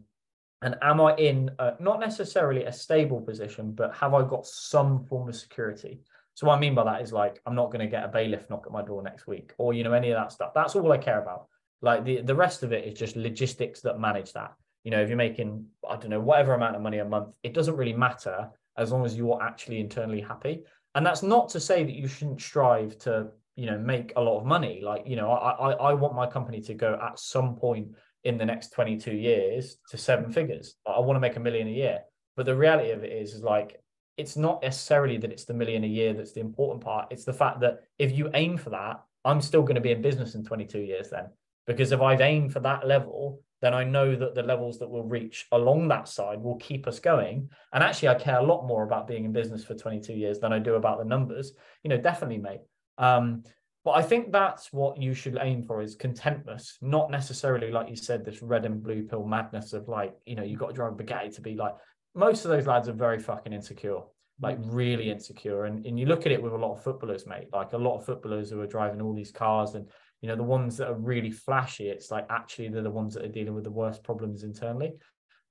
and 0.63 0.75
am 0.81 1.01
I 1.01 1.15
in 1.15 1.51
a, 1.59 1.73
not 1.79 1.99
necessarily 1.99 2.63
a 2.65 2.73
stable 2.73 3.21
position, 3.21 3.71
but 3.73 3.93
have 3.95 4.13
I 4.13 4.27
got 4.27 4.45
some 4.45 5.03
form 5.05 5.29
of 5.29 5.35
security? 5.35 6.01
So 6.33 6.47
what 6.47 6.57
I 6.57 6.59
mean 6.59 6.73
by 6.73 6.83
that 6.85 7.01
is 7.01 7.13
like 7.13 7.39
I'm 7.45 7.55
not 7.55 7.67
going 7.67 7.81
to 7.81 7.87
get 7.87 8.03
a 8.03 8.07
bailiff 8.07 8.49
knock 8.49 8.63
at 8.65 8.71
my 8.71 8.81
door 8.81 9.03
next 9.03 9.27
week, 9.27 9.53
or 9.57 9.73
you 9.73 9.83
know 9.83 9.93
any 9.93 10.09
of 10.09 10.17
that 10.17 10.31
stuff. 10.31 10.53
That's 10.55 10.75
all 10.75 10.91
I 10.91 10.97
care 10.97 11.21
about. 11.21 11.47
Like 11.81 12.03
the 12.05 12.21
the 12.21 12.35
rest 12.35 12.63
of 12.63 12.73
it 12.73 12.85
is 12.85 12.97
just 12.97 13.15
logistics 13.15 13.81
that 13.81 13.99
manage 13.99 14.33
that 14.33 14.53
you 14.83 14.91
know 14.91 15.01
if 15.01 15.09
you're 15.09 15.17
making 15.17 15.65
i 15.89 15.95
don't 15.95 16.09
know 16.09 16.19
whatever 16.19 16.53
amount 16.53 16.75
of 16.75 16.81
money 16.81 16.99
a 16.99 17.05
month 17.05 17.29
it 17.43 17.53
doesn't 17.53 17.75
really 17.75 17.93
matter 17.93 18.49
as 18.77 18.91
long 18.91 19.05
as 19.05 19.15
you're 19.15 19.41
actually 19.41 19.79
internally 19.79 20.21
happy 20.21 20.63
and 20.95 21.05
that's 21.05 21.23
not 21.23 21.49
to 21.49 21.59
say 21.59 21.83
that 21.83 21.93
you 21.93 22.07
shouldn't 22.07 22.41
strive 22.41 22.97
to 22.97 23.27
you 23.55 23.65
know 23.65 23.77
make 23.77 24.13
a 24.15 24.21
lot 24.21 24.39
of 24.39 24.45
money 24.45 24.81
like 24.83 25.03
you 25.05 25.15
know 25.15 25.31
i 25.31 25.51
i, 25.51 25.71
I 25.71 25.93
want 25.93 26.15
my 26.15 26.27
company 26.27 26.61
to 26.61 26.73
go 26.73 26.99
at 27.01 27.19
some 27.19 27.55
point 27.55 27.89
in 28.23 28.37
the 28.37 28.45
next 28.45 28.73
22 28.73 29.11
years 29.11 29.77
to 29.89 29.97
seven 29.97 30.31
figures 30.31 30.75
i 30.87 30.99
want 30.99 31.15
to 31.15 31.21
make 31.21 31.35
a 31.35 31.39
million 31.39 31.67
a 31.67 31.71
year 31.71 31.99
but 32.35 32.45
the 32.45 32.55
reality 32.55 32.91
of 32.91 33.03
it 33.03 33.11
is 33.11 33.33
is 33.33 33.41
like 33.41 33.79
it's 34.17 34.37
not 34.37 34.61
necessarily 34.61 35.17
that 35.17 35.31
it's 35.31 35.45
the 35.45 35.53
million 35.53 35.83
a 35.83 35.87
year 35.87 36.13
that's 36.13 36.33
the 36.33 36.39
important 36.39 36.83
part 36.83 37.07
it's 37.11 37.25
the 37.25 37.33
fact 37.33 37.59
that 37.59 37.79
if 37.97 38.15
you 38.17 38.29
aim 38.33 38.57
for 38.57 38.69
that 38.69 39.03
i'm 39.25 39.41
still 39.41 39.61
going 39.61 39.75
to 39.75 39.81
be 39.81 39.91
in 39.91 40.01
business 40.01 40.35
in 40.35 40.43
22 40.43 40.79
years 40.79 41.09
then 41.09 41.25
because 41.67 41.91
if 41.91 42.01
i've 42.01 42.21
aimed 42.21 42.53
for 42.53 42.59
that 42.59 42.87
level 42.87 43.41
then 43.63 43.73
I 43.73 43.85
know 43.85 44.13
that 44.13 44.35
the 44.35 44.43
levels 44.43 44.77
that 44.79 44.89
we'll 44.89 45.05
reach 45.05 45.47
along 45.53 45.87
that 45.87 46.09
side 46.09 46.41
will 46.41 46.57
keep 46.57 46.85
us 46.85 46.99
going. 46.99 47.49
And 47.71 47.81
actually, 47.81 48.09
I 48.09 48.15
care 48.15 48.39
a 48.39 48.43
lot 48.43 48.67
more 48.67 48.83
about 48.83 49.07
being 49.07 49.23
in 49.23 49.31
business 49.31 49.63
for 49.63 49.73
22 49.73 50.11
years 50.11 50.39
than 50.39 50.51
I 50.51 50.59
do 50.59 50.75
about 50.75 50.99
the 50.99 51.05
numbers. 51.05 51.53
You 51.81 51.89
know, 51.89 51.97
definitely, 51.97 52.39
mate. 52.39 52.59
Um, 52.97 53.43
but 53.83 53.91
I 53.91 54.01
think 54.01 54.31
that's 54.31 54.71
what 54.71 55.01
you 55.01 55.13
should 55.13 55.37
aim 55.41 55.61
for 55.61 55.81
is 55.81 55.95
contentness, 55.95 56.77
not 56.81 57.11
necessarily 57.11 57.71
like 57.71 57.89
you 57.89 57.95
said, 57.95 58.23
this 58.23 58.41
red 58.41 58.65
and 58.65 58.81
blue 58.81 59.03
pill 59.03 59.25
madness 59.25 59.73
of 59.73 59.87
like, 59.87 60.13
you 60.25 60.35
know, 60.35 60.43
you 60.43 60.57
got 60.57 60.67
to 60.67 60.73
drive 60.73 60.93
a 60.93 60.95
Bugatti 60.95 61.35
to 61.35 61.41
be 61.41 61.55
like. 61.55 61.75
Most 62.15 62.45
of 62.45 62.51
those 62.51 62.67
lads 62.67 62.87
are 62.87 62.93
very 62.93 63.17
fucking 63.17 63.53
insecure, 63.53 64.01
like 64.39 64.59
really 64.61 65.09
insecure. 65.09 65.65
And 65.65 65.83
and 65.85 65.99
you 65.99 66.05
look 66.05 66.27
at 66.27 66.31
it 66.31 66.41
with 66.41 66.53
a 66.53 66.57
lot 66.57 66.73
of 66.73 66.83
footballers, 66.83 67.25
mate. 67.25 67.47
Like 67.51 67.73
a 67.73 67.77
lot 67.77 67.97
of 67.97 68.05
footballers 68.05 68.51
who 68.51 68.61
are 68.61 68.67
driving 68.67 69.01
all 69.01 69.15
these 69.15 69.31
cars 69.31 69.73
and 69.73 69.87
you 70.23 70.29
know 70.29 70.37
the 70.37 70.43
ones 70.43 70.77
that 70.77 70.87
are 70.87 70.95
really 70.95 71.29
flashy 71.29 71.89
it's 71.89 72.09
like 72.09 72.25
actually 72.29 72.69
they're 72.69 72.81
the 72.81 72.89
ones 72.89 73.13
that 73.13 73.25
are 73.25 73.35
dealing 73.37 73.53
with 73.53 73.65
the 73.65 73.71
worst 73.71 74.03
problems 74.03 74.43
internally 74.43 74.93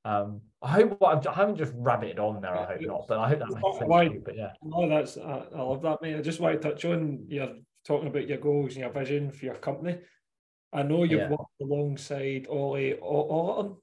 um 0.06 0.40
i 0.62 0.68
hope 0.68 0.96
what 0.98 1.26
i 1.26 1.32
haven't 1.32 1.56
just 1.56 1.74
rabbited 1.74 2.18
on 2.18 2.40
there 2.40 2.56
i 2.56 2.64
hope 2.64 2.80
not 2.80 3.04
but 3.06 3.18
i 3.18 3.28
hope 3.28 3.38
that 3.38 3.50
makes 3.50 3.78
sense 3.78 3.88
why, 3.88 4.08
but 4.24 4.34
yeah 4.34 4.50
no 4.62 4.88
that's 4.88 5.18
I, 5.18 5.44
I 5.54 5.62
love 5.62 5.82
that 5.82 6.00
mate 6.00 6.16
i 6.16 6.22
just 6.22 6.40
want 6.40 6.60
to 6.60 6.68
touch 6.70 6.86
on 6.86 7.22
you're 7.28 7.50
talking 7.84 8.08
about 8.08 8.28
your 8.28 8.38
goals 8.38 8.72
and 8.72 8.80
your 8.80 8.90
vision 8.90 9.30
for 9.30 9.44
your 9.44 9.54
company 9.56 9.98
i 10.72 10.82
know 10.82 11.04
you've 11.04 11.20
yeah. 11.20 11.30
worked 11.30 11.60
alongside 11.60 12.46
ollie 12.48 12.94
Ollerton. 13.02 13.76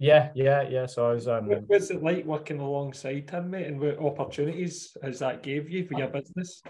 Yeah, 0.00 0.30
yeah, 0.34 0.62
yeah. 0.62 0.86
So 0.86 1.10
I 1.10 1.14
was. 1.14 1.26
Um, 1.26 1.48
What's 1.66 1.90
it 1.90 2.02
like 2.02 2.24
working 2.24 2.60
alongside 2.60 3.28
him, 3.28 3.50
mate? 3.50 3.66
And 3.66 3.80
what 3.80 3.98
opportunities 3.98 4.96
has 5.02 5.18
that 5.18 5.42
gave 5.42 5.68
you 5.68 5.86
for 5.86 5.98
your 5.98 6.06
business? 6.06 6.62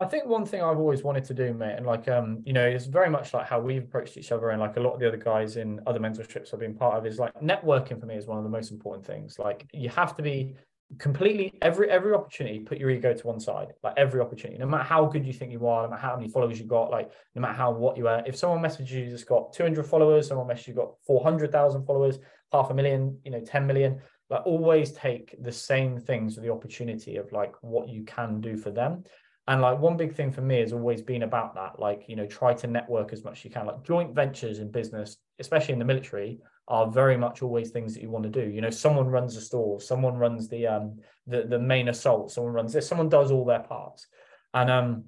I 0.00 0.06
think 0.06 0.26
one 0.26 0.46
thing 0.46 0.62
I've 0.62 0.78
always 0.78 1.02
wanted 1.02 1.24
to 1.24 1.34
do, 1.34 1.52
mate, 1.54 1.74
and 1.76 1.86
like 1.86 2.08
um, 2.08 2.42
you 2.44 2.52
know, 2.52 2.66
it's 2.66 2.86
very 2.86 3.10
much 3.10 3.32
like 3.32 3.46
how 3.46 3.60
we've 3.60 3.84
approached 3.84 4.18
each 4.18 4.32
other, 4.32 4.50
and 4.50 4.60
like 4.60 4.76
a 4.76 4.80
lot 4.80 4.94
of 4.94 5.00
the 5.00 5.08
other 5.08 5.16
guys 5.16 5.56
in 5.56 5.80
other 5.86 5.98
mentorships 5.98 6.52
I've 6.52 6.60
been 6.60 6.74
part 6.74 6.96
of 6.96 7.06
is 7.06 7.18
like 7.18 7.34
networking 7.40 7.98
for 7.98 8.06
me 8.06 8.16
is 8.16 8.26
one 8.26 8.38
of 8.38 8.44
the 8.44 8.50
most 8.50 8.70
important 8.70 9.06
things. 9.06 9.38
Like 9.38 9.66
you 9.72 9.88
have 9.88 10.14
to 10.16 10.22
be 10.22 10.56
completely 10.98 11.52
every 11.62 11.90
every 11.90 12.12
opportunity, 12.14 12.60
put 12.60 12.78
your 12.78 12.90
ego 12.90 13.14
to 13.14 13.26
one 13.26 13.40
side. 13.40 13.68
Like 13.82 13.94
every 13.96 14.20
opportunity, 14.20 14.58
no 14.58 14.66
matter 14.66 14.84
how 14.84 15.06
good 15.06 15.26
you 15.26 15.32
think 15.32 15.52
you 15.52 15.66
are, 15.66 15.84
no 15.84 15.90
matter 15.90 16.02
how 16.02 16.16
many 16.16 16.28
followers 16.28 16.58
you 16.58 16.66
got, 16.66 16.90
like 16.90 17.10
no 17.34 17.42
matter 17.42 17.54
how 17.54 17.70
what 17.72 17.96
you 17.96 18.08
are. 18.08 18.22
If 18.26 18.36
someone 18.36 18.60
messages 18.60 18.92
you 18.92 19.10
that's 19.10 19.24
got 19.24 19.52
200 19.52 19.84
followers, 19.84 20.28
someone 20.28 20.46
messages 20.46 20.68
you 20.68 20.74
got 20.74 20.94
400,000 21.06 21.84
followers, 21.84 22.18
half 22.52 22.70
a 22.70 22.74
million, 22.74 23.18
you 23.24 23.30
know, 23.30 23.40
10 23.40 23.66
million. 23.66 24.00
Like 24.28 24.46
always 24.46 24.92
take 24.92 25.34
the 25.42 25.52
same 25.52 25.98
things 25.98 26.36
with 26.36 26.44
the 26.44 26.52
opportunity 26.52 27.16
of 27.16 27.32
like 27.32 27.54
what 27.62 27.88
you 27.88 28.04
can 28.04 28.40
do 28.40 28.56
for 28.56 28.70
them 28.70 29.04
and 29.50 29.60
like 29.60 29.80
one 29.80 29.96
big 29.96 30.14
thing 30.14 30.30
for 30.30 30.42
me 30.42 30.60
has 30.60 30.72
always 30.72 31.02
been 31.02 31.24
about 31.24 31.56
that, 31.56 31.80
like, 31.80 32.04
you 32.06 32.14
know, 32.14 32.24
try 32.24 32.54
to 32.54 32.66
network 32.68 33.12
as 33.12 33.24
much 33.24 33.38
as 33.38 33.44
you 33.44 33.50
can. 33.50 33.66
Like 33.66 33.82
joint 33.82 34.14
ventures 34.14 34.60
in 34.60 34.70
business, 34.70 35.16
especially 35.40 35.72
in 35.72 35.80
the 35.80 35.84
military, 35.84 36.38
are 36.70 36.90
very 36.90 37.16
much 37.16 37.42
always 37.42 37.70
things 37.70 37.92
that 37.92 38.00
you 38.00 38.08
want 38.08 38.22
to 38.22 38.30
do. 38.30 38.48
You 38.48 38.60
know, 38.60 38.70
someone 38.70 39.08
runs 39.08 39.34
the 39.34 39.40
store, 39.40 39.80
someone 39.80 40.14
runs 40.14 40.48
the 40.48 40.66
um 40.68 41.00
the, 41.26 41.42
the 41.42 41.58
main 41.58 41.88
assault, 41.88 42.30
someone 42.30 42.52
runs 42.52 42.72
this, 42.72 42.86
someone 42.86 43.08
does 43.08 43.30
all 43.30 43.44
their 43.44 43.60
parts. 43.60 44.06
And 44.54 44.70
um 44.70 45.04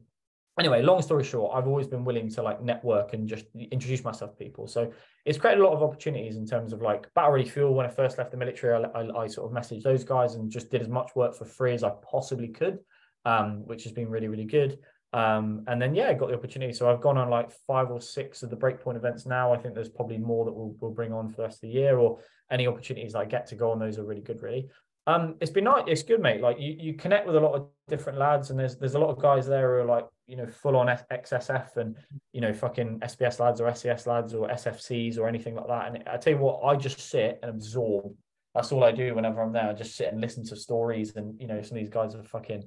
anyway, 0.59 0.83
long 0.83 1.01
story 1.03 1.25
short, 1.25 1.57
I've 1.57 1.69
always 1.69 1.87
been 1.87 2.05
willing 2.05 2.29
to 2.31 2.43
like 2.43 2.61
network 2.63 3.15
and 3.15 3.29
just 3.29 3.47
introduce 3.55 4.03
myself 4.03 4.33
to 4.33 4.45
people. 4.45 4.67
So 4.67 4.93
it's 5.25 5.39
created 5.39 5.61
a 5.61 5.65
lot 5.65 5.75
of 5.75 5.83
opportunities 5.85 6.37
in 6.37 6.47
terms 6.47 6.73
of 6.73 6.83
like 6.83 7.13
battle 7.15 7.31
ready 7.31 7.49
fuel. 7.49 7.75
When 7.75 7.87
I 7.87 7.91
first 7.91 8.19
left 8.19 8.33
the 8.33 8.37
military, 8.37 8.85
I, 8.85 9.01
I, 9.01 9.23
I, 9.23 9.27
sort 9.29 9.51
of 9.51 9.57
messaged 9.57 9.85
those 9.85 10.05
guys 10.05 10.35
and 10.35 10.51
just 10.51 10.71
did 10.71 10.83
as 10.83 10.89
much 10.89 11.13
work 11.15 11.35
for 11.35 11.45
free 11.45 11.75
as 11.75 11.85
I 11.85 11.93
possibly 12.11 12.49
could, 12.49 12.81
um, 13.25 13.67
which 13.67 13.85
has 13.85 13.93
been 13.93 14.11
really, 14.11 14.29
really 14.29 14.45
good. 14.45 14.79
Um, 15.13 15.65
and 15.67 15.81
then 15.81 15.95
yeah, 15.95 16.09
I 16.09 16.15
got 16.15 16.29
the 16.29 16.35
opportunity. 16.35 16.73
So 16.73 16.91
I've 16.91 17.01
gone 17.01 17.19
on 17.19 17.29
like 17.29 17.51
five 17.67 17.91
or 17.91 18.01
six 18.01 18.43
of 18.43 18.51
the 18.51 18.57
breakpoint 18.57 18.97
events 18.97 19.27
now. 19.27 19.53
I 19.53 19.59
think 19.59 19.75
there's 19.75 19.91
probably 19.91 20.19
more 20.19 20.45
that 20.47 20.53
we'll, 20.53 20.75
we'll 20.81 20.91
bring 20.91 21.13
on 21.13 21.29
for 21.29 21.37
the 21.37 21.43
rest 21.43 21.57
of 21.57 21.63
the 21.63 21.69
year, 21.69 21.99
or 21.99 22.19
any 22.51 22.67
opportunities 22.67 23.15
I 23.15 23.27
get 23.27 23.47
to 23.49 23.55
go 23.55 23.71
on 23.71 23.79
those 23.79 23.99
are 23.99 24.05
really 24.05 24.23
good, 24.23 24.43
really. 24.43 24.69
Um, 25.07 25.35
it's 25.41 25.51
been 25.51 25.65
nice. 25.65 25.85
It's 25.87 26.03
good, 26.03 26.21
mate. 26.21 26.41
Like 26.41 26.59
you, 26.61 26.77
you 26.79 26.95
connect 26.95 27.27
with 27.27 27.37
a 27.37 27.41
lot 27.41 27.55
of 27.55 27.67
different 27.89 28.19
lads, 28.19 28.51
and 28.51 28.59
there's 28.59 28.77
there's 28.77 28.95
a 28.95 28.99
lot 28.99 29.11
of 29.11 29.21
guys 29.21 29.47
there 29.47 29.77
who 29.77 29.83
are 29.83 29.85
like 29.85 30.07
you 30.27 30.37
know 30.37 30.47
full 30.47 30.77
on 30.77 30.87
XSF 30.87 31.77
and 31.77 31.97
you 32.33 32.41
know 32.41 32.53
fucking 32.53 33.01
SBS 33.01 33.41
lads 33.41 33.61
or 33.61 33.75
SES 33.75 34.07
lads 34.07 34.33
or 34.33 34.49
SFCs 34.49 35.19
or 35.19 35.29
anything 35.29 35.57
like 35.57 35.67
that. 35.67 35.89
And 35.89 36.09
I 36.09 36.17
tell 36.17 36.35
you 36.35 36.39
what, 36.39 36.63
I 36.65 36.77
just 36.77 37.01
sit 37.01 37.41
and 37.43 37.51
absorb. 37.51 38.15
That's 38.55 38.71
all 38.71 38.85
I 38.85 38.93
do 38.93 39.15
whenever 39.15 39.43
I'm 39.43 39.53
there. 39.53 39.69
I 39.69 39.73
just 39.73 39.97
sit 39.97 40.13
and 40.13 40.21
listen 40.21 40.45
to 40.47 40.57
stories, 40.57 41.17
and 41.17 41.39
you 41.41 41.49
know 41.49 41.61
some 41.63 41.77
of 41.77 41.83
these 41.83 41.93
guys 41.93 42.15
are 42.15 42.23
fucking 42.23 42.63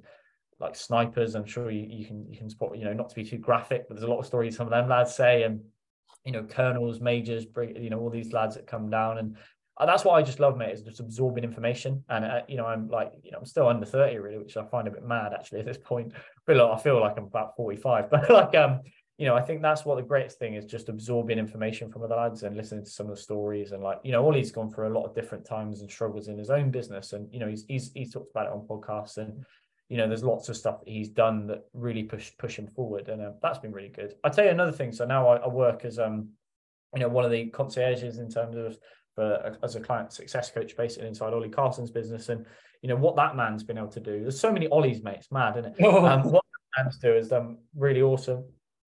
like 0.58 0.74
snipers. 0.74 1.34
I'm 1.34 1.46
sure 1.46 1.70
you, 1.70 1.86
you 1.88 2.06
can 2.06 2.26
you 2.30 2.38
can 2.38 2.48
spot 2.50 2.76
you 2.76 2.84
know 2.84 2.92
not 2.92 3.08
to 3.10 3.14
be 3.14 3.24
too 3.24 3.38
graphic, 3.38 3.86
but 3.88 3.94
there's 3.94 4.08
a 4.08 4.10
lot 4.10 4.20
of 4.20 4.26
stories 4.26 4.56
some 4.56 4.66
of 4.66 4.70
them 4.70 4.88
lads 4.88 5.14
say, 5.14 5.42
and 5.42 5.60
you 6.24 6.32
know 6.32 6.44
colonels, 6.44 7.00
majors, 7.00 7.46
you 7.56 7.90
know 7.90 8.00
all 8.00 8.10
these 8.10 8.32
lads 8.32 8.54
that 8.56 8.66
come 8.66 8.90
down 8.90 9.18
and 9.18 9.36
and 9.78 9.88
that's 9.88 10.04
what 10.04 10.14
I 10.14 10.22
just 10.22 10.40
love, 10.40 10.56
mate, 10.56 10.72
is 10.72 10.82
just 10.82 11.00
absorbing 11.00 11.44
information. 11.44 12.02
And 12.08 12.24
uh, 12.24 12.40
you 12.48 12.56
know, 12.56 12.64
I'm 12.64 12.88
like, 12.88 13.12
you 13.22 13.30
know, 13.30 13.38
I'm 13.38 13.44
still 13.44 13.68
under 13.68 13.84
30 13.84 14.16
really, 14.18 14.38
which 14.38 14.56
I 14.56 14.64
find 14.64 14.88
a 14.88 14.90
bit 14.90 15.04
mad 15.04 15.32
actually 15.34 15.60
at 15.60 15.66
this 15.66 15.78
point. 15.78 16.12
But 16.46 16.60
I 16.60 16.78
feel 16.78 17.00
like 17.00 17.18
I'm 17.18 17.24
about 17.24 17.56
45, 17.56 18.08
but 18.10 18.30
like, 18.30 18.54
um, 18.54 18.80
you 19.18 19.26
know, 19.26 19.34
I 19.34 19.42
think 19.42 19.62
that's 19.62 19.84
what 19.84 19.96
the 19.96 20.02
greatest 20.02 20.38
thing 20.38 20.54
is 20.54 20.64
just 20.64 20.88
absorbing 20.88 21.40
information 21.40 21.90
from 21.90 22.04
other 22.04 22.14
lads 22.14 22.44
and 22.44 22.56
listening 22.56 22.84
to 22.84 22.90
some 22.90 23.06
of 23.06 23.16
the 23.16 23.20
stories. 23.20 23.72
And 23.72 23.82
like, 23.82 23.98
you 24.04 24.12
know, 24.12 24.24
Ollie's 24.24 24.52
gone 24.52 24.70
through 24.70 24.86
a 24.86 24.94
lot 24.96 25.06
of 25.06 25.14
different 25.14 25.44
times 25.44 25.80
and 25.80 25.90
struggles 25.90 26.28
in 26.28 26.38
his 26.38 26.50
own 26.50 26.70
business. 26.70 27.14
And, 27.14 27.26
you 27.32 27.40
know, 27.40 27.48
he's, 27.48 27.64
he's, 27.66 27.90
he's 27.94 28.12
talked 28.12 28.30
about 28.30 28.46
it 28.46 28.52
on 28.52 28.66
podcasts 28.68 29.16
and, 29.16 29.44
you 29.88 29.96
know, 29.96 30.08
there's 30.08 30.24
lots 30.24 30.48
of 30.48 30.56
stuff 30.56 30.80
that 30.80 30.88
he's 30.88 31.08
done 31.08 31.46
that 31.46 31.64
really 31.72 32.02
push, 32.02 32.32
push 32.38 32.58
him 32.58 32.66
forward. 32.66 33.08
And 33.08 33.22
uh, 33.22 33.32
that's 33.40 33.58
been 33.58 33.72
really 33.72 33.88
good. 33.88 34.14
I'll 34.24 34.32
tell 34.32 34.44
you 34.44 34.50
another 34.50 34.72
thing. 34.72 34.92
So 34.92 35.04
now 35.04 35.28
I, 35.28 35.36
I 35.36 35.48
work 35.48 35.84
as, 35.84 35.98
um, 35.98 36.30
you 36.94 37.00
know, 37.00 37.08
one 37.08 37.24
of 37.24 37.30
the 37.30 37.46
concierges 37.46 38.18
in 38.18 38.28
terms 38.28 38.56
of 38.56 38.78
for 39.16 39.56
as 39.62 39.74
a 39.74 39.80
client 39.80 40.12
success 40.12 40.50
coach 40.50 40.76
basically 40.76 41.08
inside 41.08 41.32
Ollie 41.32 41.48
Carson's 41.48 41.90
business. 41.90 42.28
And 42.28 42.46
you 42.82 42.88
know 42.88 42.96
what 42.96 43.16
that 43.16 43.34
man's 43.34 43.64
been 43.64 43.78
able 43.78 43.88
to 43.88 44.00
do. 44.00 44.20
There's 44.20 44.38
so 44.38 44.52
many 44.52 44.68
Ollies, 44.68 45.02
mate. 45.02 45.16
It's 45.18 45.32
mad, 45.32 45.56
isn't 45.56 45.72
it? 45.72 45.84
Oh. 45.84 46.04
Um, 46.06 46.30
what 46.30 46.44
that 46.74 46.84
man's 46.84 46.98
do 46.98 47.14
is 47.14 47.28
done 47.28 47.58
really 47.74 48.02
awesome. 48.02 48.44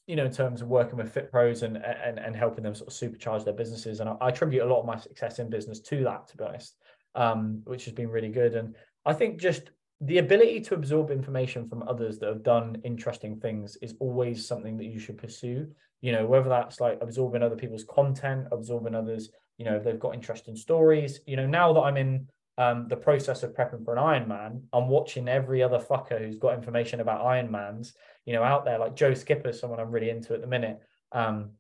You 0.07 0.17
know, 0.17 0.27
in 0.27 0.33
terms 0.33 0.63
of 0.63 0.69
working 0.69 0.99
with 0.99 1.13
fit 1.13 1.31
pros 1.31 1.63
and 1.63 1.79
and 1.79 2.19
and 2.19 2.37
helping 2.37 2.63
them 2.65 2.75
sort 2.75 2.89
of 2.89 2.95
supercharge 2.95 3.45
their 3.45 3.55
businesses. 3.55 4.01
And 4.01 4.09
I, 4.09 4.17
I 4.21 4.29
attribute 4.29 4.63
a 4.63 4.67
lot 4.67 4.81
of 4.81 4.87
my 4.87 4.97
success 4.97 5.39
in 5.39 5.51
business 5.51 5.81
to 5.81 6.05
that, 6.05 6.29
to 6.29 6.37
be 6.37 6.45
honest, 6.45 6.77
um, 7.15 7.63
which 7.65 7.87
has 7.87 7.95
been 7.95 8.09
really 8.09 8.31
good. 8.31 8.55
And 8.55 8.77
I 9.05 9.15
think 9.15 9.41
just 9.41 9.71
the 10.01 10.19
ability 10.19 10.61
to 10.61 10.75
absorb 10.75 11.11
information 11.11 11.69
from 11.69 11.83
others 11.89 12.19
that 12.19 12.29
have 12.29 12.43
done 12.43 12.81
interesting 12.85 13.41
things 13.41 13.77
is 13.83 13.95
always 13.99 14.47
something 14.47 14.77
that 14.77 14.87
you 14.87 14.99
should 14.99 15.19
pursue 15.19 15.67
you 16.01 16.13
know 16.13 16.27
whether 16.27 16.49
that's 16.49 16.81
like 16.81 16.99
absorbing 17.01 17.43
other 17.43 17.57
people's 17.57 17.85
content 17.85 18.47
absorbing 18.53 18.95
others 18.95 19.31
you 19.59 19.65
know, 19.65 19.77
if 19.77 19.85
they've 19.85 19.99
got 19.99 20.15
interesting 20.15 20.57
stories. 20.57 21.21
You 21.27 21.37
know, 21.37 21.47
now 21.47 21.73
that 21.73 21.81
I'm 21.81 21.97
in 21.97 22.29
um, 22.57 22.87
the 22.89 22.97
process 22.97 23.43
of 23.43 23.53
prepping 23.53 23.85
for 23.85 23.95
an 23.95 24.03
Ironman, 24.03 24.63
I'm 24.73 24.89
watching 24.89 25.29
every 25.29 25.63
other 25.63 25.79
fucker 25.79 26.19
who's 26.19 26.39
got 26.39 26.55
information 26.55 27.01
about 27.01 27.25
Ironmans, 27.25 27.93
you 28.25 28.33
know, 28.33 28.43
out 28.43 28.65
there. 28.65 28.79
Like 28.79 28.97
Joe 28.97 29.15
Skipper, 29.15 29.53
someone 29.53 29.81
I'm 29.81 29.91
really 29.91 30.11
into 30.11 30.33
at 30.33 30.41
the 30.41 30.47
minute, 30.47 30.79
um, 31.13 31.51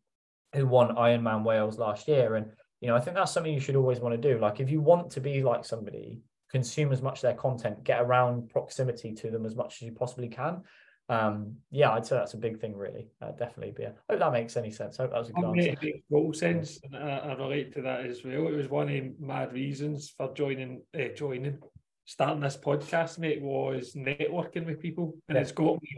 who 0.54 0.66
won 0.66 0.94
Ironman 0.94 1.44
Wales 1.44 1.78
last 1.78 2.08
year. 2.08 2.36
And, 2.36 2.46
you 2.80 2.88
know, 2.88 2.96
I 2.96 3.00
think 3.00 3.16
that's 3.16 3.32
something 3.32 3.52
you 3.52 3.60
should 3.60 3.76
always 3.76 3.98
want 3.98 4.20
to 4.20 4.32
do. 4.32 4.40
Like, 4.40 4.60
if 4.60 4.70
you 4.70 4.80
want 4.80 5.10
to 5.10 5.20
be 5.20 5.42
like 5.42 5.64
somebody, 5.64 6.20
consume 6.50 6.92
as 6.92 7.02
much 7.02 7.20
their 7.20 7.34
content, 7.34 7.84
get 7.84 8.00
around 8.00 8.50
proximity 8.50 9.12
to 9.12 9.30
them 9.30 9.44
as 9.46 9.54
much 9.54 9.76
as 9.76 9.82
you 9.82 9.92
possibly 9.92 10.28
can 10.28 10.62
um, 11.10 11.56
yeah, 11.70 11.90
I'd 11.90 12.04
say 12.04 12.16
that's 12.16 12.34
a 12.34 12.38
big 12.38 12.60
thing, 12.60 12.76
really. 12.76 13.08
Uh, 13.22 13.30
definitely 13.30 13.72
be. 13.72 13.84
A, 13.84 13.88
I 13.88 14.12
hope 14.12 14.20
that 14.20 14.32
makes 14.32 14.56
any 14.56 14.70
sense. 14.70 14.98
I 14.98 15.04
hope 15.04 15.12
that 15.12 15.20
was 15.20 15.30
a 15.30 15.32
good 15.32 15.44
answer. 15.44 15.70
It 15.70 15.82
makes 15.82 15.98
total 16.12 16.32
sense, 16.34 16.80
and 16.84 16.96
I, 16.96 17.18
I, 17.18 17.32
relate 17.34 17.72
to 17.74 17.82
that 17.82 18.04
as 18.04 18.22
well. 18.24 18.46
It 18.48 18.56
was 18.56 18.68
one 18.68 18.90
of 18.90 19.20
my 19.20 19.44
reasons 19.44 20.10
for 20.10 20.34
joining, 20.34 20.82
uh, 20.94 21.08
joining, 21.16 21.58
starting 22.04 22.40
this 22.40 22.58
podcast, 22.58 23.18
mate, 23.18 23.40
was 23.40 23.94
networking 23.94 24.66
with 24.66 24.80
people, 24.80 25.14
and 25.28 25.36
yeah. 25.36 25.42
it's 25.42 25.52
got 25.52 25.80
me 25.80 25.96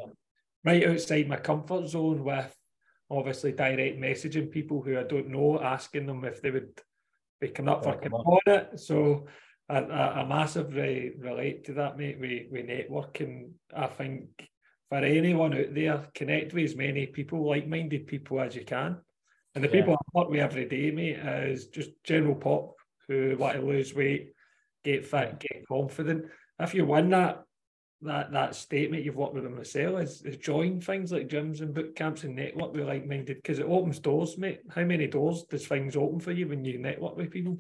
right 0.64 0.86
outside 0.86 1.28
my 1.28 1.36
comfort 1.36 1.88
zone 1.88 2.22
with 2.22 2.55
obviously 3.11 3.51
direct 3.51 3.98
messaging 3.98 4.51
people 4.51 4.80
who 4.80 4.96
I 4.96 5.03
don't 5.03 5.28
know, 5.28 5.61
asking 5.61 6.07
them 6.07 6.24
if 6.24 6.40
they 6.40 6.53
would 6.53 6.80
be 7.40 7.48
coming 7.48 7.70
up 7.70 7.82
for 7.82 7.94
on 7.94 8.38
it. 8.46 8.78
So. 8.78 9.26
I, 9.70 9.78
I, 9.78 10.20
I 10.20 10.26
massively 10.26 11.12
relate 11.18 11.64
to 11.66 11.74
that, 11.74 11.96
mate. 11.96 12.18
We 12.20 12.48
we 12.50 12.62
networking. 12.62 13.50
I 13.74 13.86
think 13.86 14.28
for 14.88 14.98
anyone 14.98 15.54
out 15.54 15.72
there, 15.74 16.06
connect 16.14 16.52
with 16.52 16.64
as 16.64 16.76
many 16.76 17.06
people, 17.06 17.48
like-minded 17.48 18.08
people 18.08 18.40
as 18.40 18.56
you 18.56 18.64
can. 18.64 18.98
And 19.54 19.62
the 19.62 19.68
yeah. 19.68 19.74
people 19.74 19.94
I 19.94 20.18
work 20.18 20.30
with 20.30 20.40
every 20.40 20.66
day, 20.66 20.90
mate, 20.90 21.18
is 21.18 21.68
just 21.68 21.90
general 22.02 22.34
pop 22.34 22.74
who 23.08 23.36
want 23.38 23.56
to 23.56 23.62
lose 23.62 23.94
weight, 23.94 24.32
get 24.84 25.06
fit, 25.06 25.38
get 25.38 25.66
confident. 25.68 26.26
If 26.58 26.74
you 26.74 26.84
win 26.84 27.10
that 27.10 27.44
that 28.02 28.32
that 28.32 28.54
statement 28.54 29.04
you've 29.04 29.16
worked 29.16 29.34
with 29.34 29.44
them 29.44 29.56
myself 29.56 30.00
is, 30.00 30.22
is 30.22 30.38
join 30.38 30.80
things 30.80 31.12
like 31.12 31.28
gyms 31.28 31.60
and 31.60 31.74
boot 31.74 31.94
camps 31.94 32.24
and 32.24 32.34
network 32.34 32.72
with 32.72 32.86
like-minded 32.86 33.36
because 33.36 33.58
it 33.58 33.66
opens 33.66 33.98
doors, 33.98 34.38
mate. 34.38 34.60
How 34.74 34.84
many 34.84 35.06
doors 35.06 35.44
does 35.50 35.66
things 35.66 35.96
open 35.96 36.18
for 36.18 36.32
you 36.32 36.48
when 36.48 36.64
you 36.64 36.78
network 36.78 37.16
with 37.16 37.30
people? 37.30 37.58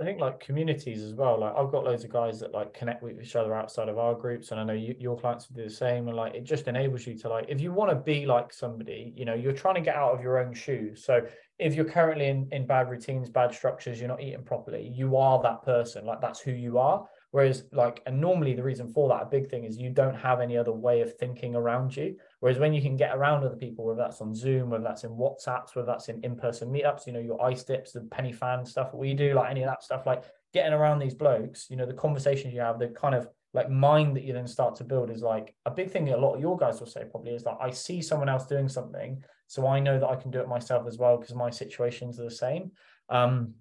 I 0.00 0.04
think 0.04 0.18
like 0.18 0.40
communities 0.40 1.02
as 1.02 1.14
well. 1.14 1.40
Like 1.40 1.52
I've 1.56 1.70
got 1.70 1.84
loads 1.84 2.04
of 2.04 2.10
guys 2.10 2.40
that 2.40 2.52
like 2.52 2.72
connect 2.72 3.02
with 3.02 3.20
each 3.20 3.36
other 3.36 3.54
outside 3.54 3.88
of 3.88 3.98
our 3.98 4.14
groups, 4.14 4.50
and 4.50 4.58
I 4.58 4.64
know 4.64 4.72
you, 4.72 4.94
your 4.98 5.18
clients 5.18 5.46
do 5.46 5.62
the 5.62 5.70
same. 5.70 6.08
And 6.08 6.16
like 6.16 6.34
it 6.34 6.44
just 6.44 6.68
enables 6.68 7.06
you 7.06 7.18
to 7.18 7.28
like 7.28 7.46
if 7.48 7.60
you 7.60 7.72
want 7.72 7.90
to 7.90 7.96
be 7.96 8.24
like 8.24 8.52
somebody, 8.52 9.12
you 9.14 9.26
know, 9.26 9.34
you're 9.34 9.52
trying 9.52 9.74
to 9.74 9.82
get 9.82 9.96
out 9.96 10.14
of 10.14 10.22
your 10.22 10.38
own 10.38 10.54
shoes. 10.54 11.04
So 11.04 11.20
if 11.58 11.74
you're 11.74 11.84
currently 11.84 12.28
in 12.28 12.48
in 12.50 12.66
bad 12.66 12.88
routines, 12.88 13.28
bad 13.28 13.52
structures, 13.54 14.00
you're 14.00 14.08
not 14.08 14.22
eating 14.22 14.42
properly, 14.42 14.90
you 14.94 15.16
are 15.16 15.42
that 15.42 15.62
person. 15.64 16.06
Like 16.06 16.22
that's 16.22 16.40
who 16.40 16.52
you 16.52 16.78
are. 16.78 17.06
Whereas, 17.32 17.64
like, 17.72 18.02
and 18.06 18.20
normally 18.20 18.54
the 18.54 18.62
reason 18.62 18.92
for 18.92 19.08
that, 19.10 19.22
a 19.22 19.26
big 19.26 19.48
thing 19.48 19.64
is 19.64 19.78
you 19.78 19.90
don't 19.90 20.16
have 20.16 20.40
any 20.40 20.56
other 20.56 20.72
way 20.72 21.00
of 21.00 21.14
thinking 21.16 21.54
around 21.54 21.94
you. 21.96 22.16
Whereas 22.40 22.58
when 22.58 22.72
you 22.72 22.80
can 22.80 22.96
get 22.96 23.14
around 23.14 23.44
other 23.44 23.56
people, 23.56 23.84
whether 23.84 23.98
that's 23.98 24.20
on 24.20 24.34
Zoom, 24.34 24.70
whether 24.70 24.82
that's 24.82 25.04
in 25.04 25.10
WhatsApps, 25.10 25.76
whether 25.76 25.86
that's 25.86 26.08
in 26.08 26.24
in-person 26.24 26.70
meetups, 26.70 27.06
you 27.06 27.12
know, 27.12 27.20
your 27.20 27.42
ice 27.42 27.62
dips, 27.64 27.92
the 27.92 28.00
Pen 28.00 28.24
y 28.24 28.32
Fan 28.32 28.64
stuff 28.64 28.94
we 28.94 29.12
do, 29.12 29.34
like 29.34 29.50
any 29.50 29.62
of 29.62 29.68
that 29.68 29.82
stuff, 29.82 30.06
like 30.06 30.24
getting 30.54 30.72
around 30.72 30.98
these 30.98 31.14
blokes, 31.14 31.66
you 31.68 31.76
know, 31.76 31.86
the 31.86 31.92
conversations 31.92 32.54
you 32.54 32.60
have, 32.60 32.78
the 32.78 32.88
kind 32.88 33.14
of 33.14 33.28
like 33.52 33.68
mind 33.68 34.16
that 34.16 34.24
you 34.24 34.32
then 34.32 34.46
start 34.46 34.74
to 34.76 34.84
build 34.84 35.10
is 35.10 35.22
like 35.22 35.54
a 35.66 35.70
big 35.70 35.90
thing 35.90 36.08
a 36.08 36.16
lot 36.16 36.34
of 36.34 36.40
your 36.40 36.56
guys 36.56 36.78
will 36.78 36.86
say 36.86 37.04
probably 37.10 37.32
is 37.32 37.42
that 37.42 37.58
I 37.60 37.70
see 37.70 38.00
someone 38.00 38.28
else 38.28 38.46
doing 38.46 38.68
something, 38.68 39.22
so 39.46 39.66
I 39.66 39.80
know 39.80 39.98
that 39.98 40.08
I 40.08 40.16
can 40.16 40.30
do 40.30 40.40
it 40.40 40.48
myself 40.48 40.86
as 40.86 40.98
well 40.98 41.18
because 41.18 41.34
my 41.34 41.50
situations 41.50 42.18
are 42.18 42.24
the 42.24 42.30
same. 42.30 42.70
Um, 43.08 43.54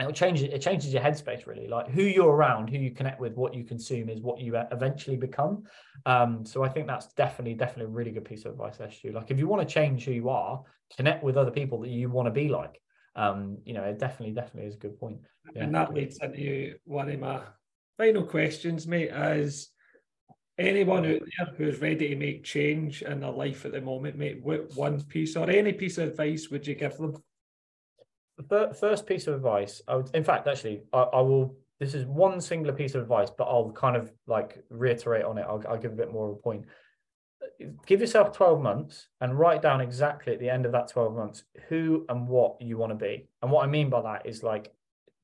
it 0.00 0.14
changes 0.14 0.48
it 0.52 0.60
changes 0.60 0.92
your 0.92 1.02
headspace 1.02 1.46
really. 1.46 1.66
Like 1.66 1.88
who 1.88 2.02
you're 2.02 2.34
around 2.34 2.68
who 2.68 2.78
you 2.78 2.90
connect 2.90 3.20
with 3.20 3.34
what 3.34 3.54
you 3.54 3.64
consume 3.64 4.08
is 4.08 4.20
what 4.20 4.40
you 4.40 4.56
eventually 4.70 5.16
become. 5.16 5.64
Um, 6.06 6.44
so 6.44 6.62
i 6.62 6.68
think 6.68 6.86
that's 6.86 7.12
definitely 7.14 7.54
definitely 7.54 7.86
a 7.86 7.96
really 7.96 8.10
good 8.10 8.24
piece 8.24 8.44
of 8.44 8.52
advice 8.52 8.78
SG. 8.78 9.12
like 9.12 9.30
if 9.30 9.38
you 9.38 9.48
want 9.48 9.66
to 9.66 9.74
change 9.74 10.04
who 10.04 10.12
you 10.12 10.28
are 10.28 10.62
connect 10.96 11.22
with 11.22 11.36
other 11.36 11.50
people 11.50 11.80
that 11.80 11.90
you 11.90 12.08
want 12.10 12.26
to 12.26 12.32
be 12.32 12.48
like. 12.48 12.80
Um, 13.16 13.58
you 13.64 13.74
know 13.74 13.82
it 13.82 13.98
definitely 13.98 14.34
definitely 14.34 14.68
is 14.68 14.76
a 14.76 14.78
good 14.78 14.98
point. 14.98 15.18
Yeah. 15.54 15.64
and 15.64 15.74
that 15.74 15.92
leads 15.92 16.18
into 16.22 16.76
one 16.84 17.10
of 17.10 17.18
my 17.18 17.40
final 17.96 18.22
questions 18.22 18.86
mate 18.86 19.10
as 19.10 19.70
anyone 20.58 21.06
out 21.06 21.20
there 21.30 21.54
who's 21.56 21.80
ready 21.80 22.08
to 22.08 22.16
make 22.16 22.44
change 22.44 23.02
in 23.02 23.20
their 23.20 23.30
life 23.30 23.64
at 23.64 23.72
the 23.72 23.80
moment 23.80 24.16
mate 24.16 24.40
what 24.42 24.74
one 24.76 25.02
piece 25.04 25.36
or 25.36 25.48
any 25.50 25.72
piece 25.72 25.98
of 25.98 26.08
advice 26.08 26.48
would 26.50 26.66
you 26.66 26.74
give 26.74 26.96
them 26.96 27.16
first 28.74 29.06
piece 29.06 29.26
of 29.26 29.34
advice, 29.34 29.82
I 29.88 29.96
would, 29.96 30.10
in 30.14 30.24
fact, 30.24 30.46
actually, 30.46 30.82
I, 30.92 31.00
I, 31.00 31.20
will. 31.20 31.56
This 31.80 31.94
is 31.94 32.06
one 32.06 32.40
singular 32.40 32.74
piece 32.74 32.94
of 32.94 33.02
advice, 33.02 33.30
but 33.30 33.44
I'll 33.44 33.70
kind 33.70 33.96
of 33.96 34.12
like 34.26 34.64
reiterate 34.68 35.24
on 35.24 35.38
it. 35.38 35.46
I'll, 35.48 35.62
I'll 35.68 35.78
give 35.78 35.92
a 35.92 35.96
bit 35.96 36.12
more 36.12 36.28
of 36.30 36.32
a 36.36 36.40
point. 36.40 36.64
Give 37.86 38.00
yourself 38.00 38.32
12 38.32 38.60
months 38.60 39.08
and 39.20 39.38
write 39.38 39.62
down 39.62 39.80
exactly 39.80 40.32
at 40.32 40.40
the 40.40 40.50
end 40.50 40.66
of 40.66 40.72
that 40.72 40.88
12 40.88 41.14
months 41.14 41.44
who 41.68 42.04
and 42.08 42.28
what 42.28 42.60
you 42.60 42.78
want 42.78 42.90
to 42.90 42.96
be. 42.96 43.28
And 43.42 43.50
what 43.50 43.64
I 43.64 43.68
mean 43.68 43.90
by 43.90 44.02
that 44.02 44.26
is 44.26 44.42
like 44.42 44.72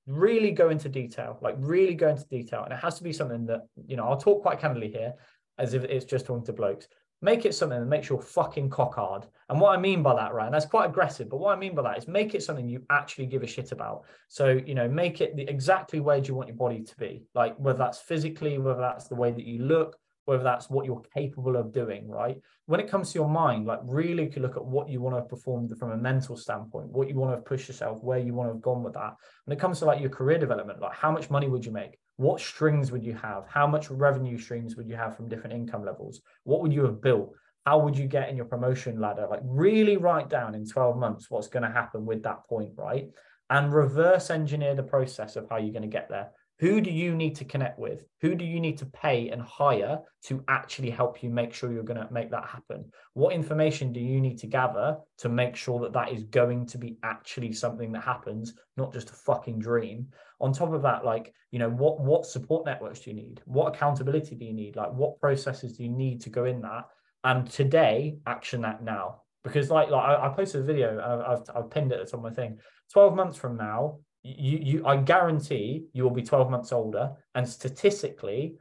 really 0.06 0.50
go 0.50 0.70
into 0.70 0.88
detail, 0.88 1.38
like 1.40 1.56
really 1.58 1.94
go 1.94 2.08
into 2.08 2.26
detail. 2.26 2.64
And 2.64 2.72
it 2.72 2.80
has 2.80 2.96
to 2.98 3.04
be 3.04 3.12
something 3.12 3.46
that, 3.46 3.66
you 3.86 3.96
know, 3.96 4.04
I'll 4.04 4.16
talk 4.16 4.42
quite 4.42 4.60
candidly 4.60 4.90
here 4.90 5.14
as 5.58 5.74
if 5.74 5.84
it's 5.84 6.04
just 6.04 6.26
talking 6.26 6.44
to 6.46 6.52
blokes 6.52 6.88
make 7.24 7.46
it 7.46 7.54
something 7.54 7.80
that 7.80 7.86
makes 7.86 8.10
you 8.10 8.18
fucking 8.18 8.68
cock 8.68 8.96
hard. 8.96 9.26
And 9.48 9.58
what 9.58 9.76
I 9.76 9.80
mean 9.80 10.02
by 10.02 10.14
that, 10.14 10.34
right, 10.34 10.44
and 10.44 10.54
that's 10.54 10.66
quite 10.66 10.90
aggressive, 10.90 11.30
but 11.30 11.38
what 11.38 11.56
I 11.56 11.58
mean 11.58 11.74
by 11.74 11.82
that 11.82 11.96
is 11.96 12.06
make 12.06 12.34
it 12.34 12.42
something 12.42 12.68
you 12.68 12.84
actually 12.90 13.26
give 13.26 13.42
a 13.42 13.46
shit 13.46 13.72
about. 13.72 14.04
So, 14.28 14.60
you 14.66 14.74
know, 14.74 14.88
make 14.88 15.22
it 15.22 15.34
the, 15.34 15.48
exactly 15.48 16.00
where 16.00 16.20
do 16.20 16.28
you 16.28 16.34
want 16.34 16.48
your 16.48 16.56
body 16.58 16.82
to 16.82 16.96
be? 16.96 17.24
Like 17.34 17.56
whether 17.56 17.78
that's 17.78 17.98
physically, 17.98 18.58
whether 18.58 18.80
that's 18.80 19.08
the 19.08 19.14
way 19.14 19.32
that 19.32 19.44
you 19.46 19.62
look, 19.62 19.96
whether 20.26 20.42
that's 20.42 20.68
what 20.68 20.84
you're 20.84 21.02
capable 21.14 21.56
of 21.56 21.72
doing, 21.72 22.08
right? 22.08 22.38
When 22.66 22.80
it 22.80 22.88
comes 22.88 23.12
to 23.12 23.18
your 23.18 23.28
mind, 23.28 23.66
like 23.66 23.80
really 23.84 24.26
could 24.26 24.42
look 24.42 24.58
at 24.58 24.64
what 24.64 24.90
you 24.90 25.00
want 25.00 25.16
to 25.16 25.22
perform 25.22 25.68
from 25.76 25.92
a 25.92 25.96
mental 25.96 26.36
standpoint, 26.36 26.88
what 26.88 27.08
you 27.08 27.14
want 27.14 27.34
to 27.34 27.42
push 27.42 27.68
yourself, 27.68 28.02
where 28.02 28.18
you 28.18 28.34
want 28.34 28.50
to 28.50 28.54
have 28.54 28.62
gone 28.62 28.82
with 28.82 28.94
that. 28.94 29.14
When 29.46 29.56
it 29.56 29.60
comes 29.60 29.78
to 29.78 29.86
like 29.86 30.00
your 30.00 30.10
career 30.10 30.38
development, 30.38 30.80
like 30.80 30.94
how 30.94 31.10
much 31.10 31.30
money 31.30 31.48
would 31.48 31.64
you 31.64 31.72
make? 31.72 31.98
What 32.16 32.40
strings 32.40 32.92
would 32.92 33.04
you 33.04 33.14
have? 33.14 33.46
How 33.48 33.66
much 33.66 33.90
revenue 33.90 34.38
streams 34.38 34.76
would 34.76 34.88
you 34.88 34.96
have 34.96 35.16
from 35.16 35.28
different 35.28 35.56
income 35.56 35.84
levels? 35.84 36.20
What 36.44 36.60
would 36.62 36.72
you 36.72 36.84
have 36.84 37.00
built? 37.00 37.34
How 37.66 37.78
would 37.78 37.96
you 37.96 38.06
get 38.06 38.28
in 38.28 38.36
your 38.36 38.44
promotion 38.44 39.00
ladder? 39.00 39.26
Like 39.28 39.40
really 39.42 39.96
write 39.96 40.28
down 40.28 40.54
in 40.54 40.66
12 40.66 40.96
months 40.96 41.30
what's 41.30 41.48
going 41.48 41.62
to 41.62 41.70
happen 41.70 42.06
with 42.06 42.22
that 42.22 42.46
point, 42.48 42.72
right? 42.76 43.08
And 43.50 43.72
reverse 43.72 44.30
engineer 44.30 44.74
the 44.74 44.82
process 44.82 45.36
of 45.36 45.48
how 45.48 45.56
you're 45.56 45.72
going 45.72 45.82
to 45.82 45.88
get 45.88 46.08
there 46.08 46.30
who 46.60 46.80
do 46.80 46.90
you 46.90 47.16
need 47.16 47.34
to 47.36 47.44
connect 47.44 47.78
with? 47.78 48.04
Who 48.20 48.36
do 48.36 48.44
you 48.44 48.60
need 48.60 48.78
to 48.78 48.86
pay 48.86 49.30
and 49.30 49.42
hire 49.42 49.98
to 50.26 50.44
actually 50.46 50.90
help 50.90 51.22
you 51.22 51.28
make 51.28 51.52
sure 51.52 51.72
you're 51.72 51.82
going 51.82 52.00
to 52.00 52.12
make 52.12 52.30
that 52.30 52.46
happen? 52.46 52.84
What 53.14 53.34
information 53.34 53.92
do 53.92 53.98
you 53.98 54.20
need 54.20 54.38
to 54.38 54.46
gather 54.46 54.98
to 55.18 55.28
make 55.28 55.56
sure 55.56 55.80
that 55.80 55.92
that 55.94 56.12
is 56.12 56.22
going 56.24 56.66
to 56.66 56.78
be 56.78 56.96
actually 57.02 57.52
something 57.52 57.90
that 57.92 58.04
happens, 58.04 58.54
not 58.76 58.92
just 58.92 59.10
a 59.10 59.14
fucking 59.14 59.58
dream? 59.58 60.08
On 60.40 60.52
top 60.52 60.72
of 60.72 60.82
that, 60.82 61.04
like, 61.04 61.34
you 61.50 61.58
know, 61.58 61.70
what 61.70 62.00
what 62.00 62.24
support 62.24 62.66
networks 62.66 63.00
do 63.00 63.10
you 63.10 63.16
need? 63.16 63.40
What 63.46 63.74
accountability 63.74 64.36
do 64.36 64.44
you 64.44 64.54
need? 64.54 64.76
Like, 64.76 64.92
what 64.92 65.18
processes 65.20 65.76
do 65.76 65.82
you 65.82 65.90
need 65.90 66.20
to 66.22 66.30
go 66.30 66.44
in 66.44 66.60
that? 66.62 66.84
And 67.24 67.50
today, 67.50 68.18
action 68.26 68.62
that 68.62 68.82
now. 68.82 69.22
Because 69.42 69.70
like, 69.70 69.90
like 69.90 70.04
I, 70.04 70.26
I 70.26 70.28
posted 70.30 70.62
a 70.62 70.64
video, 70.64 71.24
I've, 71.26 71.42
I've 71.54 71.70
pinned 71.70 71.92
it 71.92 72.08
some 72.08 72.24
of 72.24 72.24
my 72.24 72.30
thing. 72.30 72.58
12 72.92 73.14
months 73.14 73.36
from 73.36 73.56
now, 73.56 73.98
you, 74.24 74.58
you 74.62 74.86
I 74.86 74.96
guarantee 74.96 75.86
you 75.92 76.02
will 76.02 76.10
be 76.10 76.22
12 76.22 76.50
months 76.50 76.72
older 76.72 77.12
and 77.34 77.48
statistically 77.48 78.56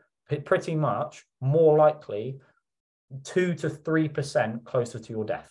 pretty 0.46 0.76
much 0.76 1.26
more 1.42 1.78
likely 1.78 2.40
two 3.24 3.54
to 3.56 3.70
three 3.70 4.10
percent 4.10 4.64
closer 4.66 5.00
to 5.00 5.10
your 5.10 5.24
death. 5.24 5.50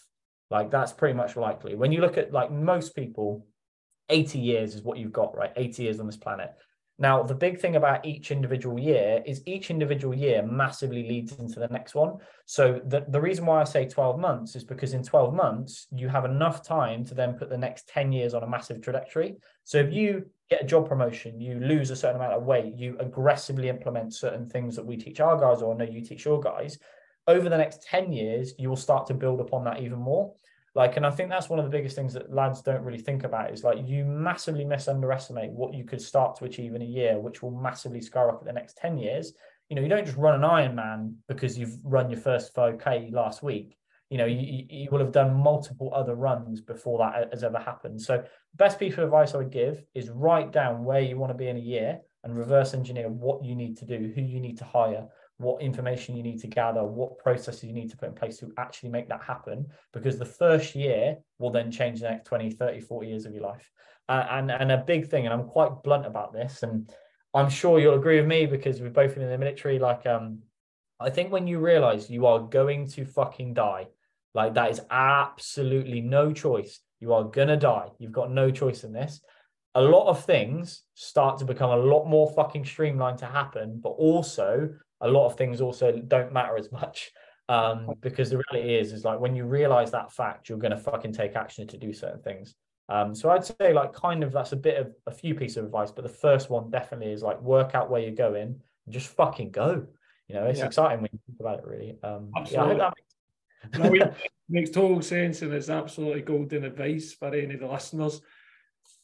Like 0.51 0.71
that's 0.71 0.93
pretty 0.93 1.15
much 1.15 1.37
likely. 1.37 1.75
When 1.75 1.93
you 1.93 2.01
look 2.01 2.19
at 2.19 2.33
like 2.33 2.53
most 2.53 2.95
people, 2.95 3.47
80 4.11 4.39
years 4.39 4.75
is 4.75 4.83
what 4.83 4.99
you've 4.99 5.13
got, 5.13 5.37
right? 5.37 5.53
80 5.57 5.83
years 5.83 6.01
on 6.01 6.07
this 6.07 6.17
planet. 6.17 6.53
Now, 6.99 7.23
the 7.23 7.35
big 7.35 7.59
thing 7.59 7.77
about 7.77 8.05
each 8.05 8.31
individual 8.31 8.79
year 8.79 9.23
is 9.27 9.43
each 9.47 9.71
individual 9.71 10.15
year 10.15 10.43
massively 10.43 11.09
leads 11.09 11.33
into 11.33 11.59
the 11.59 11.69
next 11.69 11.95
one. 11.95 12.19
So 12.47 12.81
the, 12.87 13.05
the 13.09 13.21
reason 13.21 13.47
why 13.47 13.61
I 13.61 13.65
say 13.65 13.89
12 13.89 14.21
months 14.21 14.55
is 14.55 14.63
because 14.63 14.93
in 14.93 15.03
12 15.03 15.35
months, 15.35 15.87
you 15.91 16.09
have 16.09 16.25
enough 16.25 16.63
time 16.63 17.05
to 17.07 17.15
then 17.15 17.35
put 17.35 17.49
the 17.49 17.59
next 17.59 17.89
10 17.89 18.13
years 18.13 18.35
on 18.35 18.43
a 18.43 18.49
massive 18.49 18.83
trajectory. 18.83 19.37
So 19.65 19.79
if 19.79 19.93
you 19.93 20.27
get 20.51 20.63
a 20.63 20.67
job 20.67 20.89
promotion, 20.89 21.41
you 21.41 21.59
lose 21.59 21.91
a 21.91 21.97
certain 21.97 22.17
amount 22.17 22.35
of 22.35 22.45
weight, 22.45 22.75
you 22.77 22.97
aggressively 23.01 23.69
implement 23.69 24.15
certain 24.15 24.49
things 24.49 24.77
that 24.77 24.87
we 24.87 24.97
teach 24.97 25.19
our 25.19 25.39
guys 25.39 25.63
or 25.63 25.75
no, 25.75 25.85
you 25.85 26.03
teach 26.03 26.25
your 26.25 26.41
guys, 26.41 26.79
over 27.27 27.49
the 27.49 27.57
next 27.57 27.83
10 27.85 28.13
years, 28.13 28.53
you 28.59 28.69
will 28.69 28.77
start 28.77 29.07
to 29.07 29.15
build 29.15 29.41
upon 29.41 29.65
that 29.65 29.81
even 29.81 29.99
more. 29.99 30.35
Like, 30.75 30.97
and 30.97 31.05
I 31.05 31.11
think 31.11 31.29
that's 31.29 31.51
one 31.51 31.59
of 31.59 31.67
the 31.67 31.71
biggest 31.71 31.95
things 31.97 32.15
that 32.15 32.33
lads 32.33 32.63
don't 32.63 32.83
really 32.83 32.99
think 32.99 33.25
about 33.25 33.53
is 33.53 33.63
like 33.63 33.79
you 33.85 34.07
massively 34.07 34.65
misunderestimate 34.65 35.51
what 35.51 35.75
you 35.75 35.85
could 35.85 36.01
start 36.01 36.37
to 36.37 36.47
achieve 36.47 36.75
in 36.75 36.81
a 36.81 36.87
year, 36.87 37.19
which 37.19 37.43
will 37.43 37.51
massively 37.51 37.99
at 37.99 38.45
the 38.45 38.53
next 38.53 38.79
10 38.79 38.97
years. 38.97 39.35
You 39.69 39.77
know, 39.77 39.83
you 39.83 39.89
don't 39.89 40.07
just 40.07 40.17
run 40.17 40.35
an 40.35 40.49
Ironman 40.49 41.15
because 41.29 41.59
you've 41.59 41.77
run 41.85 42.11
your 42.11 42.21
first 42.21 42.55
5K 42.55 43.13
last 43.13 43.43
week. 43.43 43.77
You 44.09 44.19
know, 44.19 44.27
you, 44.27 44.67
you 44.69 44.89
will 44.91 44.99
have 44.99 45.13
done 45.13 45.35
multiple 45.35 45.93
other 45.95 46.15
runs 46.15 46.61
before 46.61 46.99
that 46.99 47.31
has 47.33 47.45
ever 47.45 47.59
happened. 47.59 48.01
So, 48.01 48.23
best 48.55 48.79
piece 48.79 48.93
of 48.95 49.05
advice 49.05 49.35
I 49.35 49.39
would 49.39 49.51
give 49.51 49.83
is 49.95 50.11
write 50.11 50.53
down 50.53 50.85
where 50.85 51.01
you 51.01 51.17
want 51.17 51.31
to 51.31 51.39
be 51.39 51.49
in 51.49 51.57
a 51.57 51.61
year 51.61 52.01
and 52.23 52.37
reverse 52.37 52.75
engineer 52.75 53.09
what 53.09 53.43
you 53.45 53.55
need 53.55 53.79
to 53.79 53.87
do, 53.87 54.13
who 54.15 54.21
you 54.21 54.41
need 54.41 54.59
to 54.59 54.65
hire, 54.65 55.07
what 55.43 55.63
information 55.63 56.17
you 56.17 56.23
need 56.23 56.41
to 56.41 56.47
gather, 56.47 56.85
what 56.85 57.19
processes 57.19 57.65
you 57.65 57.73
need 57.73 57.91
to 57.91 57.97
put 57.97 58.09
in 58.09 58.15
place 58.15 58.39
to 58.39 58.53
actually 58.59 58.91
make 58.91 59.09
that 59.09 59.23
happen. 59.23 59.67
Because 59.93 60.19
the 60.19 60.25
first 60.25 60.75
year 60.75 61.19
will 61.39 61.51
then 61.51 61.71
change 61.71 62.01
the 62.01 62.11
next 62.11 62.27
20, 62.27 62.51
30, 62.51 62.81
40 62.81 63.07
years 63.07 63.27
of 63.27 63.35
your 63.35 63.43
life. 63.43 63.71
Uh, 64.09 64.27
and, 64.31 64.51
and 64.51 64.73
a 64.73 64.79
big 64.79 65.09
thing, 65.09 65.27
and 65.27 65.35
I'm 65.35 65.49
quite 65.49 65.83
blunt 65.83 66.07
about 66.07 66.33
this, 66.33 66.63
and 66.63 66.91
I'm 67.35 67.49
sure 67.49 67.79
you'll 67.79 67.95
agree 67.95 68.21
with 68.21 68.29
me 68.29 68.47
because 68.47 68.81
we've 68.81 68.93
both 68.93 69.15
been 69.15 69.23
in 69.23 69.31
the 69.31 69.39
military. 69.39 69.79
Like, 69.79 70.07
um, 70.07 70.41
I 71.01 71.11
think 71.11 71.33
when 71.33 71.47
you 71.47 71.59
realize 71.59 72.11
you 72.11 72.27
are 72.27 72.41
going 72.41 72.89
to 72.89 73.05
fucking 73.05 73.55
die, 73.55 73.89
like 74.35 74.55
that 74.55 74.71
is 74.71 74.81
absolutely 74.91 76.01
no 76.01 76.33
choice. 76.33 76.81
You 77.01 77.13
are 77.13 77.25
gonna 77.25 77.57
die. 77.57 77.89
You've 77.99 78.13
got 78.13 78.31
no 78.31 78.51
choice 78.51 78.85
in 78.85 78.93
this. 78.93 79.21
A 79.75 79.81
lot 79.81 80.09
of 80.09 80.25
things 80.25 80.83
start 80.95 81.39
to 81.39 81.45
become 81.45 81.71
a 81.71 81.77
lot 81.77 82.07
more 82.07 82.31
fucking 82.33 82.65
streamlined 82.65 83.19
to 83.19 83.27
happen, 83.27 83.81
but 83.83 83.91
also 83.91 84.71
a 85.03 85.09
lot 85.09 85.27
of 85.27 85.37
things 85.37 85.61
also 85.61 85.93
don't 85.93 86.33
matter 86.33 86.57
as 86.57 86.73
much 86.73 87.13
um, 87.49 87.95
because 88.01 88.31
the 88.31 88.41
reality 88.51 88.75
is 88.75 88.93
is 88.93 89.05
like 89.05 89.21
when 89.21 89.37
you 89.37 89.45
realize 89.45 89.91
that 89.91 90.13
fact 90.13 90.49
you're 90.49 90.59
going 90.59 90.71
to 90.71 90.77
fucking 90.77 91.13
take 91.13 91.37
action 91.37 91.67
to 91.67 91.77
do 91.77 91.93
certain 91.93 92.23
things 92.23 92.55
um, 92.89 93.15
so 93.15 93.31
i'd 93.31 93.45
say 93.45 93.73
like 93.73 93.93
kind 93.93 94.23
of 94.23 94.33
that's 94.33 94.53
a 94.53 94.57
bit 94.57 94.79
of 94.79 94.93
a 95.07 95.11
few 95.11 95.35
pieces 95.35 95.59
of 95.59 95.65
advice 95.67 95.91
but 95.91 96.03
the 96.03 96.09
first 96.09 96.51
one 96.51 96.71
definitely 96.71 97.13
is 97.13 97.23
like 97.23 97.41
work 97.43 97.75
out 97.75 97.91
where 97.91 98.01
you're 98.01 98.13
going 98.13 98.61
and 98.87 98.95
just 98.95 99.09
fucking 99.09 99.51
go 99.51 99.87
you 100.29 100.35
know 100.35 100.47
it's 100.47 100.61
yeah. 100.61 100.67
exciting 100.67 101.03
when 101.03 101.11
you 101.13 101.19
think 101.27 101.41
about 101.41 101.59
it 101.59 101.67
really 101.67 101.97
um, 102.03 102.31
absolutely. 102.37 102.77
Yeah, 102.77 102.91
no, 103.79 103.95
it 103.95 104.15
makes 104.49 104.71
total 104.71 105.03
sense 105.03 105.43
and 105.43 105.53
it's 105.53 105.69
absolutely 105.69 106.23
golden 106.23 106.65
advice 106.65 107.13
for 107.13 107.29
any 107.29 107.55
of 107.55 107.61
the 107.61 107.67
listeners 107.67 108.21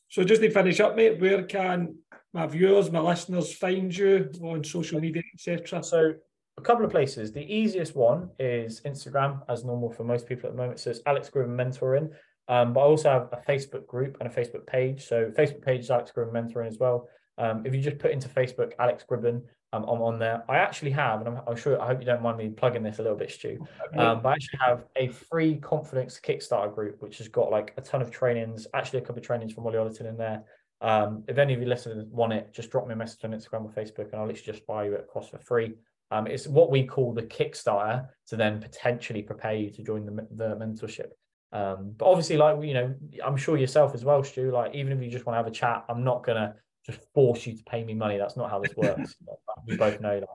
so 0.08 0.24
just 0.24 0.40
to 0.40 0.50
finish 0.50 0.80
up 0.80 0.96
mate 0.96 1.20
where 1.20 1.42
can 1.42 1.94
my 2.32 2.46
viewers, 2.46 2.90
my 2.90 3.00
listeners 3.00 3.54
find 3.54 3.94
you 3.96 4.30
on 4.42 4.62
social 4.62 5.00
media, 5.00 5.22
etc.? 5.34 5.82
So 5.82 6.14
a 6.58 6.60
couple 6.60 6.84
of 6.84 6.90
places. 6.90 7.32
The 7.32 7.42
easiest 7.42 7.96
one 7.96 8.30
is 8.38 8.80
Instagram, 8.82 9.42
as 9.48 9.64
normal 9.64 9.90
for 9.90 10.04
most 10.04 10.26
people 10.26 10.48
at 10.48 10.56
the 10.56 10.60
moment. 10.60 10.80
So 10.80 10.90
it's 10.90 11.00
Alex 11.06 11.30
Gribben 11.30 11.56
Mentoring. 11.56 12.10
Um, 12.48 12.72
but 12.72 12.80
I 12.80 12.84
also 12.84 13.10
have 13.10 13.28
a 13.32 13.50
Facebook 13.50 13.86
group 13.86 14.16
and 14.20 14.28
a 14.28 14.32
Facebook 14.32 14.66
page. 14.66 15.06
So 15.06 15.30
Facebook 15.30 15.62
page 15.62 15.80
is 15.80 15.90
Alex 15.90 16.12
Gribben 16.14 16.32
Mentoring 16.32 16.66
as 16.66 16.78
well. 16.78 17.08
Um, 17.36 17.64
if 17.64 17.74
you 17.74 17.80
just 17.80 17.98
put 17.98 18.10
into 18.10 18.28
Facebook 18.28 18.72
Alex 18.78 19.04
Gribben, 19.08 19.42
um, 19.72 19.84
I'm 19.84 20.00
on 20.00 20.18
there. 20.18 20.42
I 20.48 20.56
actually 20.56 20.90
have, 20.92 21.20
and 21.20 21.28
I'm, 21.28 21.42
I'm, 21.46 21.56
sure 21.56 21.80
I 21.80 21.86
hope 21.86 22.00
you 22.00 22.06
don't 22.06 22.22
mind 22.22 22.38
me 22.38 22.48
plugging 22.48 22.82
this 22.82 22.98
a 22.98 23.02
little 23.02 23.18
bit, 23.18 23.30
Stu. 23.30 23.58
Um, 23.96 24.22
but 24.22 24.30
I 24.30 24.32
actually 24.32 24.58
have 24.66 24.84
a 24.96 25.08
free 25.08 25.56
confidence 25.56 26.18
Kickstarter 26.18 26.74
group, 26.74 27.02
which 27.02 27.18
has 27.18 27.28
got 27.28 27.50
like 27.50 27.74
a 27.76 27.82
ton 27.82 28.00
of 28.00 28.10
trainings, 28.10 28.66
actually 28.72 29.00
a 29.00 29.02
couple 29.02 29.20
of 29.20 29.26
trainings 29.26 29.52
from 29.52 29.66
Ollie 29.66 29.76
Ollerton 29.76 30.08
in 30.08 30.16
there. 30.16 30.42
Um, 30.80 31.24
if 31.26 31.38
any 31.38 31.54
of 31.54 31.60
you 31.60 31.66
listeners 31.66 32.04
want 32.10 32.32
it, 32.32 32.52
just 32.52 32.70
drop 32.70 32.86
me 32.86 32.92
a 32.92 32.96
message 32.96 33.24
on 33.24 33.32
Instagram 33.32 33.64
or 33.64 33.70
Facebook, 33.70 34.12
and 34.12 34.20
I'll 34.20 34.26
literally 34.26 34.52
just 34.52 34.66
buy 34.66 34.84
you 34.84 34.94
it 34.94 35.00
across 35.00 35.28
for 35.28 35.38
free. 35.38 35.74
Um, 36.10 36.26
it's 36.26 36.46
what 36.46 36.70
we 36.70 36.84
call 36.84 37.12
the 37.12 37.22
Kickstarter 37.22 38.06
to 38.28 38.36
then 38.36 38.60
potentially 38.60 39.22
prepare 39.22 39.54
you 39.54 39.70
to 39.70 39.82
join 39.82 40.06
the, 40.06 40.26
the 40.30 40.56
mentorship. 40.56 41.10
Um, 41.52 41.94
but 41.96 42.06
obviously, 42.06 42.36
like 42.36 42.62
you 42.62 42.74
know, 42.74 42.94
I'm 43.24 43.36
sure 43.36 43.56
yourself 43.56 43.94
as 43.94 44.04
well, 44.04 44.22
Stu. 44.22 44.50
Like 44.50 44.74
even 44.74 44.92
if 44.92 45.02
you 45.02 45.10
just 45.10 45.26
want 45.26 45.34
to 45.34 45.38
have 45.38 45.46
a 45.46 45.50
chat, 45.50 45.84
I'm 45.88 46.04
not 46.04 46.24
gonna 46.24 46.54
just 46.86 47.00
force 47.14 47.46
you 47.46 47.56
to 47.56 47.64
pay 47.64 47.84
me 47.84 47.94
money. 47.94 48.18
That's 48.18 48.36
not 48.36 48.50
how 48.50 48.60
this 48.60 48.76
works. 48.76 49.16
we 49.66 49.76
both 49.76 50.00
know 50.00 50.20
that. 50.20 50.28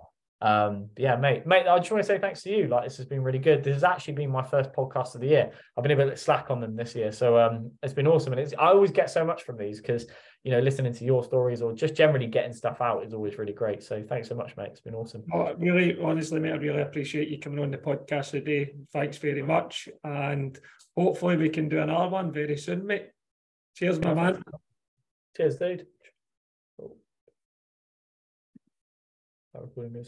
Um, 0.43 0.89
yeah, 0.97 1.15
mate, 1.15 1.47
mate, 1.47 1.67
I 1.67 1.77
just 1.79 1.89
want 1.89 2.03
to 2.03 2.07
say 2.07 2.19
thanks 2.19 2.43
to 2.43 2.49
you. 2.49 2.67
Like, 2.67 2.83
this 2.83 2.97
has 2.97 3.05
been 3.05 3.23
really 3.23 3.39
good. 3.39 3.63
This 3.63 3.75
has 3.75 3.83
actually 3.85 4.15
been 4.15 4.29
my 4.29 4.43
first 4.43 4.73
podcast 4.73 5.15
of 5.15 5.21
the 5.21 5.27
year. 5.27 5.51
I've 5.77 5.83
been 5.83 5.97
a 5.97 6.05
bit 6.05 6.19
slack 6.19 6.51
on 6.51 6.59
them 6.59 6.75
this 6.75 6.93
year, 6.95 7.13
so 7.13 7.37
um, 7.39 7.71
it's 7.81 7.93
been 7.93 8.07
awesome. 8.07 8.33
And 8.33 8.41
it's 8.41 8.53
I 8.59 8.67
always 8.67 8.91
get 8.91 9.09
so 9.09 9.23
much 9.23 9.43
from 9.43 9.57
these 9.57 9.79
because 9.79 10.05
you 10.43 10.51
know 10.51 10.59
listening 10.59 10.93
to 10.93 11.05
your 11.05 11.23
stories 11.23 11.61
or 11.61 11.73
just 11.73 11.95
generally 11.95 12.27
getting 12.27 12.53
stuff 12.53 12.81
out 12.81 13.03
is 13.05 13.13
always 13.13 13.37
really 13.37 13.53
great. 13.53 13.81
So 13.81 14.03
thanks 14.03 14.27
so 14.27 14.35
much, 14.35 14.55
mate. 14.57 14.69
It's 14.71 14.81
been 14.81 14.95
awesome. 14.95 15.23
Oh, 15.33 15.53
really, 15.57 15.97
honestly, 16.01 16.39
mate, 16.39 16.51
I 16.51 16.55
really 16.55 16.81
appreciate 16.81 17.29
you 17.29 17.39
coming 17.39 17.59
on 17.59 17.71
the 17.71 17.77
podcast 17.77 18.31
today. 18.31 18.73
Thanks 18.91 19.17
very 19.17 19.41
much, 19.41 19.89
and 20.03 20.59
hopefully 20.97 21.37
we 21.37 21.49
can 21.49 21.69
do 21.69 21.79
another 21.79 22.09
one 22.09 22.31
very 22.31 22.57
soon, 22.57 22.85
mate. 22.85 23.09
Cheers, 23.75 23.99
my 23.99 24.13
man. 24.13 24.43
Cheers, 25.35 25.57
dude. 25.57 25.87
Oh. 26.81 26.95